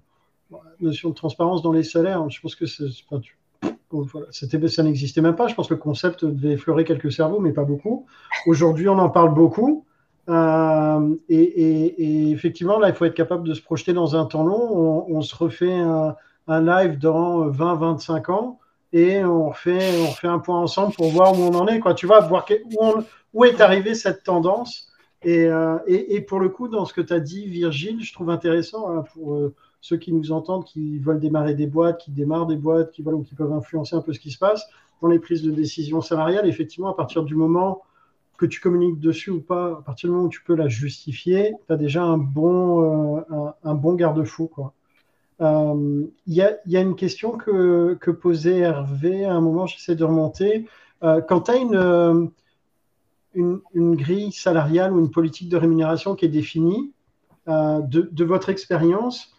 notion 0.80 1.08
de 1.08 1.14
transparence 1.14 1.62
dans 1.62 1.72
les 1.72 1.82
salaires. 1.82 2.28
Je 2.28 2.40
pense 2.42 2.56
que 2.56 2.66
voilà, 3.90 4.26
ça 4.30 4.82
n'existait 4.82 5.22
même 5.22 5.36
pas. 5.36 5.46
Je 5.46 5.54
pense 5.54 5.68
que 5.68 5.74
le 5.74 5.80
concept 5.80 6.26
devait 6.26 6.52
effleurer 6.52 6.84
quelques 6.84 7.12
cerveaux, 7.12 7.40
mais 7.40 7.52
pas 7.52 7.64
beaucoup. 7.64 8.06
Aujourd'hui, 8.46 8.88
on 8.88 8.98
en 8.98 9.08
parle 9.08 9.32
beaucoup. 9.32 9.86
Euh, 10.28 11.14
et, 11.28 11.42
et, 11.42 12.02
et, 12.02 12.30
effectivement, 12.30 12.78
là, 12.78 12.88
il 12.88 12.94
faut 12.94 13.04
être 13.04 13.14
capable 13.14 13.46
de 13.46 13.54
se 13.54 13.60
projeter 13.60 13.92
dans 13.92 14.16
un 14.16 14.24
temps 14.24 14.44
long. 14.44 15.06
On, 15.08 15.20
se 15.20 15.34
refait 15.34 15.72
un, 15.72 16.16
live 16.48 16.98
dans 16.98 17.48
20-25 17.50 18.30
ans 18.30 18.58
et 18.92 19.24
on 19.24 19.48
refait, 19.48 19.90
on 20.02 20.10
refait 20.10 20.28
un 20.28 20.38
point 20.38 20.60
ensemble 20.60 20.94
pour 20.94 21.10
voir 21.10 21.38
où 21.38 21.42
on 21.42 21.54
en 21.54 21.66
est. 21.66 21.80
Quoi. 21.80 21.94
Tu 21.94 22.06
vois, 22.06 22.20
voir 22.20 22.46
où, 23.32 23.44
est 23.44 23.60
arrivée 23.60 23.94
cette 23.94 24.22
tendance. 24.22 24.88
Et, 25.24 25.46
euh, 25.46 25.78
et, 25.86 26.20
pour 26.20 26.38
le 26.38 26.48
coup, 26.48 26.68
dans 26.68 26.84
ce 26.84 26.92
que 26.92 27.00
tu 27.00 27.12
as 27.12 27.20
dit, 27.20 27.46
Virgile, 27.46 28.02
je 28.02 28.12
trouve 28.12 28.30
intéressant 28.30 28.90
hein, 28.90 29.04
pour 29.14 29.34
euh, 29.34 29.54
ceux 29.80 29.96
qui 29.96 30.12
nous 30.12 30.32
entendent, 30.32 30.64
qui 30.64 30.98
veulent 30.98 31.20
démarrer 31.20 31.54
des 31.54 31.66
boîtes, 31.66 31.98
qui 31.98 32.10
démarrent 32.10 32.46
des 32.46 32.56
boîtes, 32.56 32.90
qui, 32.92 33.02
voilà, 33.02 33.18
qui 33.26 33.34
peuvent 33.34 33.52
influencer 33.52 33.96
un 33.96 34.02
peu 34.02 34.12
ce 34.12 34.20
qui 34.20 34.30
se 34.30 34.38
passe 34.38 34.66
dans 35.00 35.08
les 35.08 35.18
prises 35.18 35.42
de 35.42 35.50
décision 35.50 36.02
salariales. 36.02 36.46
Effectivement, 36.46 36.90
à 36.90 36.94
partir 36.94 37.24
du 37.24 37.34
moment 37.34 37.82
que 38.36 38.46
tu 38.46 38.60
communiques 38.60 39.00
dessus 39.00 39.30
ou 39.30 39.40
pas, 39.40 39.78
à 39.78 39.82
partir 39.82 40.08
du 40.08 40.14
moment 40.14 40.26
où 40.26 40.30
tu 40.30 40.42
peux 40.42 40.54
la 40.54 40.68
justifier, 40.68 41.54
tu 41.66 41.72
as 41.72 41.76
déjà 41.76 42.02
un 42.02 42.18
bon, 42.18 43.20
euh, 43.20 43.50
un, 43.62 43.74
bon 43.74 43.94
garde-fou. 43.94 44.50
Il 44.56 45.46
euh, 45.46 46.06
y, 46.26 46.42
a, 46.42 46.56
y, 46.66 46.76
a, 46.76 46.80
une 46.80 46.96
question 46.96 47.32
que, 47.32 47.96
que, 48.00 48.10
posait 48.10 48.58
Hervé 48.58 49.24
à 49.24 49.34
un 49.34 49.40
moment, 49.40 49.66
j'essaie 49.66 49.94
de 49.94 50.04
remonter. 50.04 50.66
Euh, 51.02 51.20
quand 51.20 51.42
tu 51.42 51.50
as 51.52 51.56
une, 51.56 52.30
une, 53.34 53.60
une, 53.72 53.96
grille 53.96 54.32
salariale 54.32 54.92
ou 54.92 55.00
une 55.00 55.10
politique 55.10 55.48
de 55.48 55.56
rémunération 55.56 56.14
qui 56.14 56.24
est 56.24 56.28
définie, 56.28 56.92
de, 57.46 58.08
de, 58.10 58.24
votre 58.24 58.48
expérience, 58.48 59.36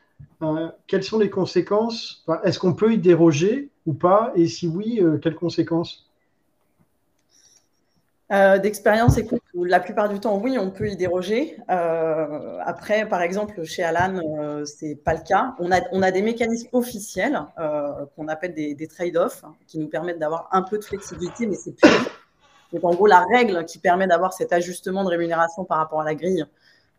quelles 0.86 1.04
sont 1.04 1.18
les 1.18 1.32
conséquences? 1.32 2.24
Est-ce 2.44 2.60
qu'on 2.60 2.76
peut 2.76 2.94
y 2.94 3.00
déroger 3.00 3.72
ou 3.88 3.94
pas? 3.94 4.32
Et 4.36 4.48
si 4.48 4.68
oui, 4.68 5.02
quelles 5.24 5.34
conséquences? 5.34 6.05
Euh, 8.32 8.58
D'expérience, 8.58 9.18
écoute, 9.18 9.42
la 9.54 9.80
plupart 9.80 10.10
du 10.10 10.20
temps, 10.20 10.38
oui, 10.38 10.58
on 10.58 10.72
peut 10.72 10.90
y 10.90 10.96
déroger. 10.96 11.58
Euh, 11.70 12.60
après, 12.64 13.08
par 13.08 13.22
exemple, 13.22 13.64
chez 13.64 13.84
Alan, 13.84 14.20
euh, 14.40 14.66
c'est 14.66 14.96
pas 14.96 15.14
le 15.14 15.22
cas. 15.22 15.56
On 15.60 15.72
a, 15.72 16.12
des 16.12 16.22
mécanismes 16.22 16.70
officiels 16.74 17.40
euh, 17.60 18.06
qu'on 18.16 18.28
appelle 18.28 18.54
des, 18.54 18.88
trade-offs 18.88 19.44
hein, 19.44 19.54
qui 19.68 19.80
nous 19.80 19.88
permettent 19.88 20.20
d'avoir 20.20 20.50
un 20.52 20.64
peu 20.64 20.78
de 20.78 20.84
flexibilité, 20.84 21.46
mais 21.46 21.56
c'est 21.56 21.74
plus. 21.74 21.90
Donc, 22.74 22.84
en 22.84 22.94
gros, 22.94 23.08
la 23.08 23.24
règle 23.32 23.64
qui 23.66 23.78
permet 23.78 24.08
d'avoir 24.08 24.34
cet 24.34 24.52
ajustement 24.52 25.04
de 25.04 25.10
rémunération 25.10 25.64
par 25.64 25.78
rapport 25.78 26.02
à 26.02 26.06
la 26.06 26.16
grille, 26.16 26.46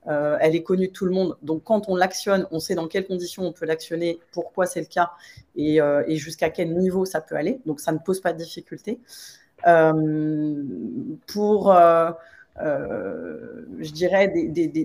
euh, 0.06 0.38
elle 0.40 0.54
est 0.54 0.62
connue 0.62 0.88
de 0.88 0.92
tout 0.92 1.04
le 1.04 1.10
monde. 1.10 1.36
Donc, 1.42 1.64
quand 1.64 1.88
on 1.88 1.96
l'actionne, 1.96 2.46
on 2.52 2.60
sait 2.60 2.76
dans 2.76 2.86
quelles 2.86 3.06
conditions 3.06 3.42
on 3.42 3.52
peut 3.52 3.66
l'actionner, 3.66 4.20
pourquoi 4.32 4.66
c'est 4.66 4.80
le 4.80 4.86
cas 4.86 5.10
et, 5.56 5.80
et 6.06 6.16
jusqu'à 6.16 6.50
quel 6.50 6.72
niveau 6.74 7.04
ça 7.04 7.20
peut 7.20 7.34
aller. 7.34 7.60
Donc, 7.66 7.80
ça 7.80 7.90
ne 7.90 7.98
pose 7.98 8.20
pas 8.20 8.32
de 8.32 8.38
difficulté. 8.38 9.00
Euh, 9.66 10.62
pour, 11.26 11.72
euh, 12.60 13.64
je 13.80 13.90
dirais, 13.92 14.32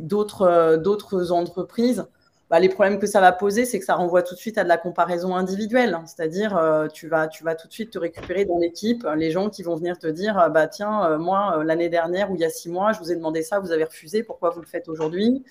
d'autres 0.02 1.32
entreprises, 1.32 2.06
bah, 2.50 2.60
les 2.60 2.68
problèmes 2.68 3.00
que 3.00 3.08
ça 3.08 3.22
va 3.22 3.32
poser, 3.32 3.64
c'est 3.64 3.80
que 3.80 3.86
ça 3.86 3.96
renvoie 3.96 4.24
tout 4.24 4.36
de 4.36 4.40
suite 4.40 4.58
à 4.58 4.64
de 4.64 4.68
la 4.68 4.78
comparaison 4.78 5.36
individuelle. 5.36 5.98
C'est-à-dire, 6.06 6.58
euh, 6.58 6.88
tu, 6.88 7.08
vas, 7.08 7.28
tu 7.28 7.46
vas 7.46 7.56
tout 7.56 7.68
de 7.68 7.72
suite 7.72 7.92
te 7.92 8.00
récupérer 8.00 8.44
dans 8.44 8.58
l'équipe 8.58 9.08
les 9.16 9.32
gens 9.32 9.50
qui 9.50 9.64
vont 9.64 9.76
venir 9.78 9.98
te 9.98 10.08
dire 10.08 10.50
bah, 10.54 10.68
Tiens, 10.68 11.06
euh, 11.06 11.18
moi, 11.18 11.64
l'année 11.64 11.88
dernière 11.88 12.30
ou 12.30 12.36
il 12.36 12.42
y 12.42 12.46
a 12.46 12.50
six 12.50 12.70
mois, 12.70 12.92
je 12.92 13.00
vous 13.00 13.12
ai 13.12 13.16
demandé 13.16 13.42
ça, 13.42 13.60
vous 13.60 13.72
avez 13.72 13.86
refusé, 13.86 14.24
pourquoi 14.24 14.50
vous 14.50 14.60
le 14.60 14.68
faites 14.68 14.90
aujourd'hui? 14.90 15.44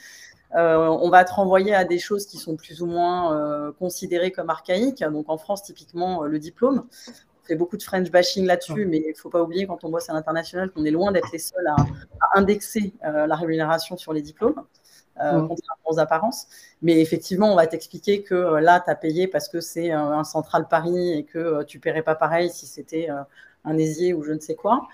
On 0.53 1.09
va 1.11 1.25
te 1.25 1.33
renvoyer 1.33 1.75
à 1.75 1.85
des 1.85 2.01
choses 2.01 2.27
qui 2.27 2.37
sont 2.37 2.57
plus 2.57 2.83
ou 2.83 2.87
moins 2.87 3.73
considérées 3.79 4.33
comme 4.33 4.51
archaïques. 4.51 5.05
Donc 5.05 5.31
en 5.31 5.39
France, 5.39 5.63
typiquement, 5.63 6.25
le 6.25 6.39
diplôme. 6.41 6.87
Fait 7.51 7.57
beaucoup 7.57 7.77
de 7.77 7.83
French 7.83 8.11
bashing 8.11 8.47
là-dessus, 8.47 8.87
mais 8.87 8.99
il 8.99 9.11
ne 9.11 9.15
faut 9.15 9.31
pas 9.31 9.43
oublier 9.43 9.67
quand 9.67 9.83
on 9.85 9.89
bosse 9.89 10.09
à 10.09 10.13
l'international 10.13 10.71
qu'on 10.71 10.85
est 10.85 10.91
loin 10.91 11.13
d'être 11.13 11.31
les 11.33 11.39
seuls 11.39 11.67
à, 11.67 11.77
indexer 12.35 12.93
la 13.03 13.35
rémunération 13.35 13.97
sur 13.97 14.13
les 14.13 14.23
diplômes. 14.23 14.63
contrairement 15.17 15.87
aux 15.87 15.99
apparences. 15.99 16.47
Mais 16.81 17.01
effectivement, 17.01 17.53
on 17.53 17.57
va 17.57 17.67
t'expliquer 17.67 18.23
que 18.23 18.35
là, 18.35 18.81
tu 18.81 18.91
as 18.91 18.95
payé 18.95 19.27
parce 19.27 19.49
que 19.49 19.61
c'est 19.61 19.91
un 19.91 20.25
central 20.25 20.69
Paris 20.69 21.13
et 21.13 21.25
que 21.25 21.65
tu 21.65 21.79
ne 21.79 21.83
paierais 21.83 22.03
pas 22.03 22.15
pareil 22.15 22.51
si 22.51 22.67
c'était 22.67 23.09
un 23.65 23.79
aisier 23.79 24.15
ou 24.15 24.23
je 24.23 24.33
ne 24.33 24.41
sais 24.41 24.55
quoi. 24.55 24.89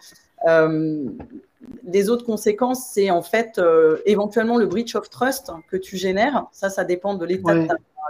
Euh, 0.46 1.04
les 1.84 2.10
autres 2.10 2.24
conséquences, 2.24 2.90
c'est 2.92 3.10
en 3.10 3.22
fait 3.22 3.58
euh, 3.58 3.98
éventuellement 4.06 4.58
le 4.58 4.66
breach 4.66 4.94
of 4.94 5.08
trust 5.10 5.50
que 5.68 5.76
tu 5.76 5.96
génères. 5.96 6.46
Ça, 6.52 6.70
ça 6.70 6.84
dépend 6.84 7.14
de 7.14 7.24
l'état 7.24 7.54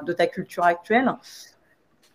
de, 0.05 0.13
ta 0.13 0.27
culture 0.27 0.65
actuelle. 0.65 1.15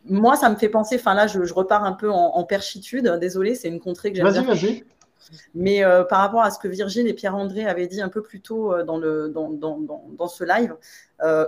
Moi, 0.05 0.35
ça 0.35 0.49
me 0.49 0.55
fait 0.55 0.69
penser, 0.69 0.95
enfin 0.95 1.13
là, 1.13 1.27
je, 1.27 1.53
repars 1.53 1.83
un 1.83 1.93
peu 1.93 2.09
en, 2.09 2.43
perchitude. 2.43 3.07
Désolé, 3.19 3.55
c'est 3.55 3.67
une 3.67 3.79
contrée 3.79 4.11
que 4.11 4.17
j'aime 4.17 4.31
bien. 4.31 4.41
Vas-y, 4.41 4.83
Mais 5.53 5.83
euh, 5.83 6.03
par 6.03 6.19
rapport 6.19 6.41
à 6.41 6.49
ce 6.49 6.59
que 6.59 6.67
Virgile 6.67 7.07
et 7.07 7.13
Pierre-André 7.13 7.65
avaient 7.65 7.87
dit 7.87 8.01
un 8.01 8.09
peu 8.09 8.21
plus 8.21 8.41
tôt 8.41 8.83
dans, 8.83 8.97
le, 8.97 9.29
dans, 9.29 9.49
dans, 9.49 9.79
dans, 9.79 10.27
ce 10.27 10.43
live, 10.43 10.75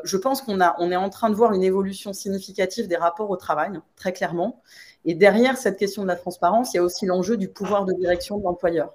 je 0.04 0.18
pense 0.18 0.42
qu'on 0.42 0.60
on 0.62 0.92
est 0.92 0.96
en 0.96 1.10
train 1.10 1.30
de 1.30 1.36
voir 1.36 1.54
une 1.54 1.64
évolution 1.64 2.14
significative 2.14 2.88
des 2.88 2.98
rapports 2.98 3.30
au 3.30 3.38
travail, 3.38 3.72
très 3.96 4.14
clairement. 4.14 4.62
Et 5.06 5.16
derrière 5.16 5.58
cette 5.58 5.78
question 5.78 6.04
de 6.04 6.08
la 6.08 6.16
transparence, 6.16 6.74
il 6.74 6.78
y 6.78 6.80
a 6.80 6.84
aussi 6.84 7.06
l'enjeu 7.06 7.38
du 7.38 7.50
pouvoir 7.50 7.86
de 7.86 7.94
direction 7.94 8.38
de 8.38 8.44
l'employeur. 8.44 8.94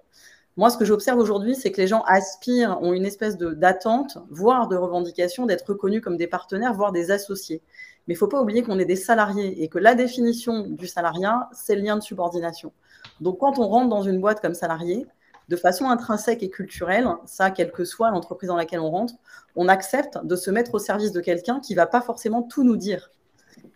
Moi, 0.58 0.70
ce 0.70 0.76
que 0.76 0.84
j'observe 0.84 1.20
aujourd'hui, 1.20 1.54
c'est 1.54 1.70
que 1.70 1.80
les 1.80 1.86
gens 1.86 2.02
aspirent, 2.02 2.82
ont 2.82 2.92
une 2.92 3.06
espèce 3.06 3.38
d'attente, 3.38 4.18
voire 4.28 4.66
de 4.66 4.74
revendication 4.74 5.46
d'être 5.46 5.68
reconnus 5.68 6.02
comme 6.02 6.16
des 6.16 6.26
partenaires, 6.26 6.74
voire 6.74 6.90
des 6.90 7.12
associés. 7.12 7.62
Mais 8.08 8.14
il 8.14 8.16
ne 8.16 8.18
faut 8.18 8.26
pas 8.26 8.42
oublier 8.42 8.64
qu'on 8.64 8.80
est 8.80 8.84
des 8.84 8.96
salariés 8.96 9.62
et 9.62 9.68
que 9.68 9.78
la 9.78 9.94
définition 9.94 10.66
du 10.66 10.88
salariat, 10.88 11.48
c'est 11.52 11.76
le 11.76 11.82
lien 11.82 11.94
de 11.94 12.02
subordination. 12.02 12.72
Donc, 13.20 13.38
quand 13.38 13.60
on 13.60 13.68
rentre 13.68 13.88
dans 13.88 14.02
une 14.02 14.20
boîte 14.20 14.40
comme 14.40 14.54
salarié, 14.54 15.06
de 15.48 15.54
façon 15.54 15.88
intrinsèque 15.88 16.42
et 16.42 16.50
culturelle, 16.50 17.06
ça, 17.24 17.52
quelle 17.52 17.70
que 17.70 17.84
soit 17.84 18.10
l'entreprise 18.10 18.48
dans 18.48 18.56
laquelle 18.56 18.80
on 18.80 18.90
rentre, 18.90 19.14
on 19.54 19.68
accepte 19.68 20.18
de 20.24 20.34
se 20.34 20.50
mettre 20.50 20.74
au 20.74 20.80
service 20.80 21.12
de 21.12 21.20
quelqu'un 21.20 21.60
qui 21.60 21.74
ne 21.74 21.76
va 21.76 21.86
pas 21.86 22.00
forcément 22.00 22.42
tout 22.42 22.64
nous 22.64 22.76
dire 22.76 23.12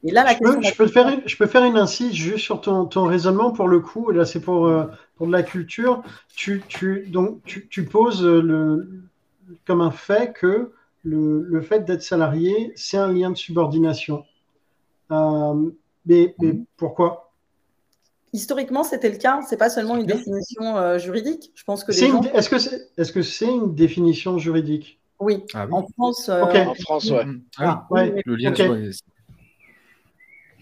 je, 0.04 0.74
peux, 0.74 0.86
faire 0.86 1.08
une, 1.08 1.22
je 1.26 1.36
peux 1.36 1.46
faire 1.46 1.64
une 1.64 1.76
incise 1.76 2.12
juste 2.12 2.44
sur 2.44 2.60
ton, 2.60 2.86
ton 2.86 3.04
raisonnement 3.04 3.52
pour 3.52 3.68
le 3.68 3.80
coup. 3.80 4.10
Là, 4.10 4.24
c'est 4.24 4.40
pour, 4.40 4.66
euh, 4.66 4.86
pour 5.16 5.26
de 5.26 5.32
la 5.32 5.42
culture. 5.42 6.02
Tu, 6.34 6.62
tu, 6.68 7.06
donc, 7.08 7.42
tu, 7.44 7.68
tu 7.68 7.84
poses 7.84 8.24
le, 8.24 9.02
comme 9.66 9.80
un 9.80 9.90
fait 9.90 10.32
que 10.32 10.72
le, 11.04 11.42
le 11.42 11.60
fait 11.60 11.84
d'être 11.84 12.02
salarié, 12.02 12.72
c'est 12.74 12.96
un 12.96 13.12
lien 13.12 13.30
de 13.30 13.36
subordination. 13.36 14.24
Euh, 15.10 15.70
mais, 16.06 16.34
mais 16.40 16.52
mhm. 16.52 16.64
pourquoi? 16.76 17.30
Historiquement, 18.32 18.82
c'était 18.82 19.10
le 19.10 19.18
cas. 19.18 19.40
C'est 19.46 19.58
pas 19.58 19.68
seulement 19.68 19.96
une 19.96 20.06
définition 20.06 20.76
euh, 20.76 20.98
juridique. 20.98 21.52
Je 21.54 21.64
pense 21.64 21.84
que 21.84 21.92
Est-ce 21.92 22.48
que 22.48 22.58
c'est 22.58 22.90
est 22.96 23.02
-ce 23.02 23.22
c'est 23.22 23.46
une 23.46 23.74
définition 23.74 24.38
juridique? 24.38 24.98
Oui. 25.20 25.44
Ah 25.54 25.66
en 25.70 25.86
France. 25.86 26.28
En 26.28 26.74
France, 26.74 27.10
ouais. 27.10 27.26
Ah, 27.58 27.86
ouais. 27.90 28.22
Le 28.24 28.34
lien 28.36 28.50
de 28.50 28.90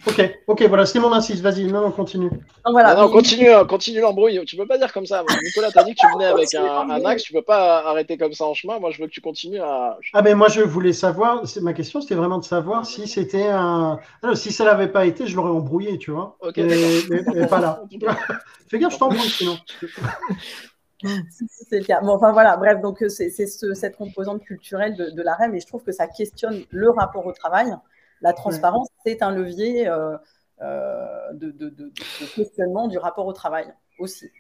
Ok, 0.07 0.40
ok, 0.46 0.62
voilà, 0.62 0.86
c'était 0.86 1.01
mon 1.01 1.12
insiste. 1.12 1.42
Vas-y, 1.42 1.64
non, 1.64 1.82
non, 1.82 1.90
continue. 1.90 2.30
Non, 2.64 2.72
voilà. 2.72 2.94
non, 2.94 3.11
continue, 3.11 3.51
hein, 3.51 3.66
continue 3.66 4.01
l'embrouille. 4.01 4.42
Tu 4.46 4.57
peux 4.57 4.66
pas 4.66 4.78
dire 4.78 4.92
comme 4.92 5.05
ça. 5.05 5.22
Nicolas, 5.44 5.70
t'as 5.70 5.84
dit 5.84 5.94
que 5.94 6.01
tu 6.01 6.07
venais 6.14 6.24
avec 6.32 6.55
un, 6.55 6.90
un, 6.90 7.05
axe. 7.05 7.24
Tu 7.24 7.32
peux 7.34 7.42
pas 7.42 7.80
arrêter 7.86 8.16
comme 8.16 8.32
ça 8.32 8.46
en 8.46 8.55
chemin. 8.55 8.78
Moi, 8.78 8.90
je 8.92 9.01
veux 9.01 9.09
que 9.09 9.12
tu 9.12 9.20
continues 9.20 9.61
à. 9.61 9.98
Ah, 10.14 10.22
mais 10.22 10.34
moi, 10.34 10.48
je 10.48 10.62
voulais 10.62 10.94
savoir. 10.94 11.42
Ma 11.61 11.74
question, 11.74 12.01
c'était 12.01 12.14
vraiment 12.14 12.38
de 12.38 12.44
savoir 12.44 12.86
si 12.86 13.07
c'était 13.07 13.48
un. 13.48 13.98
Non, 14.22 14.34
si 14.34 14.53
ça 14.53 14.64
l'avait 14.64 14.88
pas 14.88 15.05
été, 15.05 15.26
je 15.26 15.36
l'aurais 15.36 15.51
embrouillé, 15.51 15.98
tu 15.98 16.12
vois. 16.12 16.36
Ok. 16.40 16.57
mais, 16.57 17.46
pas 17.46 17.61
là. 17.61 17.82
Fais 18.68 18.78
gaffe, 18.78 18.94
je 18.94 18.98
t'embrouille 18.98 19.20
sinon. 19.20 19.59
c'est 21.03 21.78
le 21.78 21.84
cas. 21.84 22.01
Bon, 22.01 22.14
enfin 22.14 22.32
voilà, 22.32 22.57
bref, 22.57 22.80
donc 22.80 23.05
c'est 23.09 23.30
ce, 23.30 23.74
cette 23.74 23.96
composante 23.96 24.42
culturelle 24.44 24.96
de, 24.96 25.11
de 25.11 25.22
l'AREM 25.22 25.55
et 25.55 25.61
je 25.61 25.66
trouve 25.66 25.82
que 25.82 25.92
ça 25.92 26.07
questionne 26.07 26.62
le 26.70 26.90
rapport 26.90 27.26
au 27.26 27.32
travail. 27.32 27.74
La 28.20 28.32
transparence, 28.32 28.88
c'est 29.04 29.22
un 29.22 29.30
levier 29.30 29.88
euh, 29.88 30.16
euh, 30.60 31.32
de, 31.32 31.92
questionnement 32.34 32.88
du 32.88 32.98
rapport 32.98 33.26
au 33.26 33.32
travail 33.32 33.66
aussi. 33.98 34.30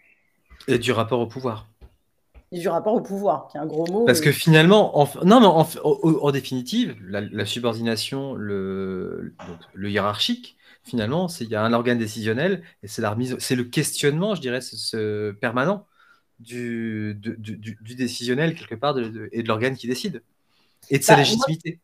Et 0.68 0.78
du 0.78 0.92
rapport 0.92 1.20
au 1.20 1.26
pouvoir. 1.26 1.66
Et 2.52 2.58
du 2.58 2.68
rapport 2.68 2.94
au 2.94 3.00
pouvoir, 3.00 3.48
qui 3.48 3.56
est 3.56 3.60
un 3.60 3.66
gros 3.66 3.86
mot. 3.86 4.04
Parce 4.04 4.20
que 4.20 4.32
finalement, 4.32 4.98
en, 4.98 5.08
non, 5.24 5.40
mais 5.40 5.80
en, 5.82 6.30
définitive, 6.30 6.96
la, 7.00 7.46
subordination, 7.46 8.34
le, 8.34 9.34
le 9.72 9.90
hiérarchique, 9.90 10.56
finalement, 10.82 11.28
il 11.40 11.48
y 11.48 11.54
a 11.54 11.62
un 11.62 11.72
organe 11.72 11.98
décisionnel 11.98 12.62
et 12.82 12.88
c'est 12.88 13.02
la 13.02 13.10
remise, 13.10 13.36
c'est 13.38 13.54
le 13.54 13.64
questionnement, 13.64 14.34
je 14.34 14.40
dirais, 14.40 14.60
ce, 14.60 15.30
permanent 15.32 15.86
du, 16.40 17.14
du, 17.20 17.94
décisionnel 17.94 18.54
quelque 18.54 18.74
part 18.74 18.96
et 18.98 19.42
de 19.42 19.48
l'organe 19.48 19.76
qui 19.76 19.86
décide 19.86 20.22
et 20.88 20.98
de 20.98 21.04
sa 21.04 21.14
bah, 21.14 21.20
légitimité 21.20 21.78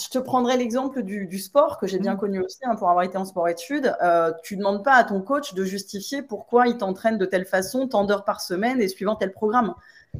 je 0.00 0.08
te 0.08 0.18
prendrai 0.18 0.56
l'exemple 0.56 1.02
du, 1.02 1.38
sport 1.38 1.78
que 1.78 1.86
j'ai 1.86 1.98
bien 1.98 2.14
mm. 2.14 2.18
connu 2.18 2.40
aussi 2.40 2.58
hein, 2.62 2.74
pour 2.76 2.88
avoir 2.88 3.04
été 3.04 3.16
en 3.16 3.24
sport-études. 3.24 3.94
Euh, 4.02 4.32
tu 4.42 4.54
ne 4.54 4.60
demandes 4.60 4.84
pas 4.84 4.94
à 4.94 5.04
ton 5.04 5.20
coach 5.20 5.54
de 5.54 5.64
justifier 5.64 6.22
pourquoi 6.22 6.66
il 6.68 6.76
t'entraîne 6.76 7.18
de 7.18 7.24
telle 7.24 7.44
façon, 7.44 7.88
tant 7.88 8.04
d'heures 8.04 8.24
par 8.24 8.40
semaine 8.40 8.80
et 8.80 8.88
suivant 8.88 9.16
tel 9.16 9.32
programme. 9.32 9.74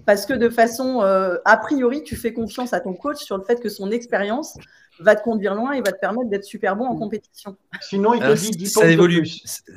Parce 0.05 0.27
que 0.27 0.35
de 0.35 0.49
façon 0.49 1.03
euh, 1.03 1.37
a 1.45 1.57
priori, 1.57 2.03
tu 2.03 2.17
fais 2.17 2.33
confiance 2.33 2.73
à 2.73 2.81
ton 2.81 2.93
coach 2.93 3.19
sur 3.19 3.39
le 3.39 3.45
fait 3.45 3.61
que 3.61 3.69
son 3.69 3.91
expérience 3.91 4.57
va 5.01 5.15
te 5.15 5.23
conduire 5.23 5.55
loin 5.55 5.73
et 5.73 5.81
va 5.81 5.93
te 5.93 6.01
permettre 6.01 6.29
d'être 6.29 6.45
super 6.45 6.77
bon 6.77 6.87
en 6.87 6.95
mm. 6.95 6.99
compétition. 6.99 7.57
Sinon, 7.81 8.15
il 8.15 8.21
te 8.21 8.57
dit 8.57 8.67
ça 8.67 8.87
évolue. 8.87 9.25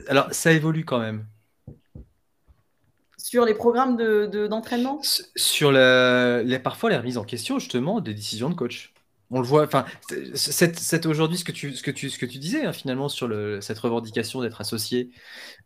Alors, 0.07 0.27
ça 0.31 0.51
évolue 0.51 0.85
quand 0.85 0.99
même. 0.99 1.25
Sur 3.17 3.45
les 3.45 3.53
programmes 3.53 3.95
d'entraînement? 3.95 4.97
De, 4.97 5.39
Sur 5.39 5.71
les, 5.71 6.59
parfois 6.59 6.89
les 6.89 6.97
remises 6.97 7.17
en 7.17 7.23
question, 7.23 7.59
justement, 7.59 8.01
des 8.01 8.13
décisions 8.13 8.49
de 8.49 8.55
coach 8.55 8.93
on 9.32 9.39
le 9.39 9.47
voit. 9.47 9.63
Enfin, 9.63 9.86
c'est 10.36 11.05
aujourd'hui 11.05 11.38
ce 11.38 11.45
que 11.45 11.51
tu 11.51 11.73
ce 11.73 11.82
que 11.82 11.91
tu 11.91 12.09
ce 12.09 12.19
que 12.19 12.25
tu 12.25 12.38
disais 12.38 12.65
hein, 12.65 12.73
finalement 12.73 13.09
sur 13.09 13.27
le, 13.27 13.61
cette 13.61 13.79
revendication 13.79 14.41
d'être 14.41 14.61
associé, 14.61 15.09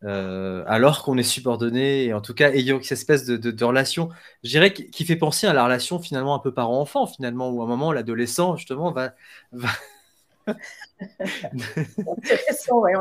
euh, 0.04 0.64
alors 0.68 1.04
qu'on 1.04 1.18
est 1.18 1.24
subordonné 1.24 2.06
et 2.06 2.14
en 2.14 2.22
tout 2.22 2.34
cas 2.34 2.52
ayant 2.52 2.80
cette 2.82 2.94
espèce 2.94 3.26
de, 3.26 3.38
de, 3.38 3.66
relation, 3.66 4.10
je 4.44 4.50
dirais 4.50 4.72
qui 4.72 5.06
fait 5.06 5.16
penser 5.16 5.48
à 5.48 5.54
la 5.54 5.64
relation 5.64 6.00
finalement 6.00 6.36
un 6.36 6.40
peu 6.40 6.54
parent-enfant 6.54 7.08
finalement 7.08 7.50
où 7.50 7.62
à 7.62 7.66
un 7.66 7.68
moment 7.68 7.92
l'adolescent 7.92 8.56
justement 8.56 8.92
va, 8.92 9.14
va... 9.52 9.70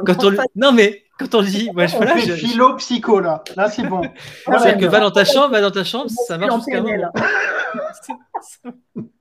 quand 0.06 0.24
on 0.24 0.34
Non 0.56 0.72
mais 0.72 1.04
quand 1.18 1.34
on 1.34 1.42
dit, 1.42 1.70
ouais, 1.74 1.86
je, 1.86 1.96
voilà, 1.96 2.18
je... 2.18 2.32
philo 2.32 2.76
psycho 2.76 3.20
là, 3.20 3.44
là 3.56 3.70
c'est 3.70 3.86
bon. 3.86 4.02
C'est 4.62 4.78
que 4.78 4.86
va 4.86 5.00
dans 5.00 5.10
ta 5.10 5.24
chambre, 5.24 5.50
va 5.50 5.60
dans 5.60 5.70
ta 5.70 5.84
chambre, 5.84 6.10
ça 6.26 6.38
marche 6.38 6.64
jusqu'à. 6.64 6.82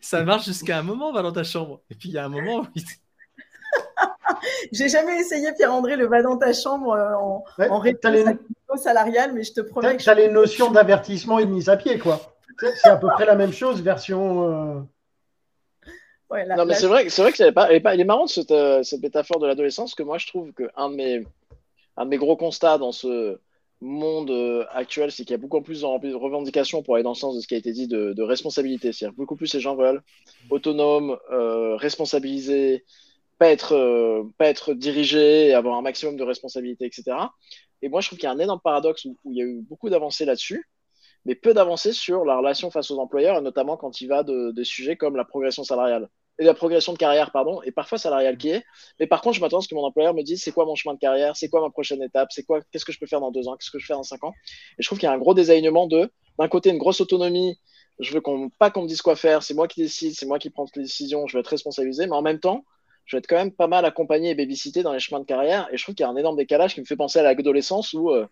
ça 0.00 0.24
marche 0.24 0.46
jusqu'à 0.46 0.78
un 0.78 0.82
moment, 0.82 1.12
va 1.12 1.22
dans 1.22 1.32
ta 1.32 1.44
chambre. 1.44 1.80
Et 1.90 1.94
puis 1.94 2.10
il 2.10 2.14
y 2.14 2.18
a 2.18 2.24
un 2.24 2.28
moment 2.28 2.60
où 2.60 2.66
J'ai 4.72 4.88
jamais 4.88 5.18
essayé, 5.18 5.52
Pierre-André, 5.52 5.96
le 5.96 6.06
va 6.06 6.22
dans 6.22 6.36
ta 6.36 6.52
chambre 6.52 6.92
euh, 6.92 7.14
en, 7.14 7.44
en 7.70 7.78
réponse 7.78 8.12
les... 8.12 8.24
salarial, 8.76 9.32
mais 9.32 9.44
je 9.44 9.52
te 9.52 9.60
promets 9.60 9.96
que. 9.96 10.02
Tu 10.02 10.10
as 10.10 10.14
les 10.14 10.28
notions 10.28 10.70
d'avertissement 10.70 11.38
et 11.38 11.46
de 11.46 11.50
mise 11.50 11.68
à 11.68 11.76
pied, 11.76 11.98
quoi. 11.98 12.20
C'est 12.58 12.90
à 12.90 12.96
peu 12.96 13.08
près 13.08 13.26
la 13.26 13.34
même 13.34 13.52
chose, 13.52 13.82
version. 13.82 14.48
Euh, 14.48 14.80
non, 16.56 16.64
mais 16.64 16.74
c'est 16.74 16.86
vrai, 16.86 17.08
c'est 17.08 17.22
vrai 17.22 17.30
que 17.30 17.38
ça 17.38 17.52
pas, 17.52 17.70
elle 17.70 18.00
est, 18.00 18.04
marrante 18.04 18.30
cette, 18.30 18.52
euh, 18.52 18.82
cette 18.82 19.02
métaphore 19.02 19.38
de 19.38 19.46
l'adolescence, 19.46 19.94
que 19.94 20.02
moi 20.02 20.18
je 20.18 20.26
trouve 20.26 20.52
qu'un 20.52 20.88
de 20.88 20.94
mes, 20.94 21.26
un 21.96 22.04
de 22.04 22.10
mes 22.10 22.16
gros 22.16 22.36
constats 22.36 22.78
dans 22.78 22.92
ce 22.92 23.38
monde 23.82 24.30
euh, 24.30 24.64
actuel, 24.70 25.10
c'est 25.10 25.24
qu'il 25.24 25.32
y 25.32 25.34
a 25.34 25.38
beaucoup 25.38 25.60
plus 25.60 25.82
de 25.82 26.14
revendications 26.14 26.82
pour 26.82 26.94
aller 26.94 27.04
dans 27.04 27.10
le 27.10 27.16
sens 27.16 27.36
de 27.36 27.40
ce 27.40 27.46
qui 27.46 27.54
a 27.54 27.58
été 27.58 27.72
dit 27.72 27.88
de, 27.88 28.12
de 28.12 28.22
responsabilité. 28.22 28.92
C'est-à-dire 28.92 29.16
beaucoup 29.16 29.36
plus 29.36 29.52
les 29.54 29.60
gens 29.60 29.76
veulent 29.76 30.02
autonomes, 30.50 31.18
euh, 31.30 31.76
responsabilisés, 31.76 32.84
pas 33.38 33.48
être, 33.50 33.72
euh, 33.72 34.24
pas 34.38 34.46
être 34.46 34.72
dirigés, 34.74 35.52
avoir 35.52 35.76
un 35.76 35.82
maximum 35.82 36.16
de 36.16 36.24
responsabilité, 36.24 36.86
etc. 36.86 37.16
Et 37.82 37.88
moi 37.88 38.00
je 38.00 38.08
trouve 38.08 38.18
qu'il 38.18 38.26
y 38.26 38.30
a 38.30 38.32
un 38.32 38.38
énorme 38.38 38.60
paradoxe 38.62 39.04
où, 39.04 39.18
il 39.24 39.36
y 39.36 39.42
a 39.42 39.44
eu 39.44 39.60
beaucoup 39.62 39.90
d'avancées 39.90 40.24
là-dessus 40.24 40.68
mais 41.24 41.36
peu 41.36 41.54
d'avancées 41.54 41.92
sur 41.92 42.24
la 42.24 42.36
relation 42.36 42.72
face 42.72 42.90
aux 42.90 42.98
employeurs, 42.98 43.38
et 43.38 43.42
notamment 43.42 43.76
quand 43.76 44.00
il 44.00 44.08
va 44.08 44.24
de, 44.24 44.50
des 44.50 44.64
sujets 44.64 44.96
comme 44.96 45.14
la 45.14 45.24
progression 45.24 45.62
salariale 45.62 46.08
la 46.38 46.54
progression 46.54 46.92
de 46.92 46.98
carrière, 46.98 47.30
pardon, 47.30 47.62
et 47.62 47.72
parfois 47.72 47.98
salariale 47.98 48.36
qui 48.36 48.50
est. 48.50 48.64
Mais 48.98 49.06
par 49.06 49.20
contre, 49.20 49.36
je 49.36 49.40
m'attends 49.40 49.58
à 49.58 49.60
ce 49.60 49.68
que 49.68 49.74
mon 49.74 49.84
employeur 49.84 50.14
me 50.14 50.22
dise 50.22 50.42
c'est 50.42 50.52
quoi 50.52 50.64
mon 50.64 50.74
chemin 50.74 50.94
de 50.94 50.98
carrière, 50.98 51.36
c'est 51.36 51.48
quoi 51.48 51.60
ma 51.60 51.70
prochaine 51.70 52.02
étape, 52.02 52.28
c'est 52.32 52.42
quoi, 52.42 52.60
qu'est-ce 52.70 52.84
que 52.84 52.92
je 52.92 52.98
peux 52.98 53.06
faire 53.06 53.20
dans 53.20 53.30
deux 53.30 53.48
ans, 53.48 53.56
qu'est-ce 53.56 53.70
que 53.70 53.78
je 53.78 53.86
fais 53.86 53.94
dans 53.94 54.02
cinq 54.02 54.24
ans. 54.24 54.32
Et 54.78 54.82
je 54.82 54.88
trouve 54.88 54.98
qu'il 54.98 55.06
y 55.06 55.10
a 55.10 55.12
un 55.12 55.18
gros 55.18 55.34
désalignement 55.34 55.86
de, 55.86 56.10
d'un 56.38 56.48
côté, 56.48 56.70
une 56.70 56.78
grosse 56.78 57.00
autonomie. 57.00 57.58
Je 58.00 58.12
veux 58.12 58.20
qu'on, 58.20 58.48
pas 58.58 58.70
qu'on 58.70 58.82
me 58.82 58.88
dise 58.88 59.02
quoi 59.02 59.16
faire, 59.16 59.42
c'est 59.42 59.54
moi 59.54 59.68
qui 59.68 59.82
décide, 59.82 60.14
c'est 60.14 60.26
moi 60.26 60.38
qui 60.38 60.50
prends 60.50 60.66
les 60.74 60.82
décisions, 60.82 61.26
je 61.26 61.36
veux 61.36 61.40
être 61.40 61.48
responsabilisé, 61.48 62.06
mais 62.06 62.16
en 62.16 62.22
même 62.22 62.40
temps, 62.40 62.64
je 63.04 63.16
vais 63.16 63.18
être 63.18 63.26
quand 63.26 63.36
même 63.36 63.52
pas 63.52 63.66
mal 63.66 63.84
accompagné 63.84 64.30
et 64.30 64.34
babysité 64.34 64.82
dans 64.82 64.92
les 64.92 65.00
chemins 65.00 65.20
de 65.20 65.24
carrière. 65.24 65.68
Et 65.72 65.76
je 65.76 65.82
trouve 65.82 65.94
qu'il 65.94 66.04
y 66.04 66.06
a 66.06 66.10
un 66.10 66.16
énorme 66.16 66.36
décalage 66.36 66.74
qui 66.74 66.80
me 66.80 66.86
fait 66.86 66.96
penser 66.96 67.18
à 67.18 67.22
l'adolescence 67.22 67.92
où 67.92 68.10
euh, 68.10 68.26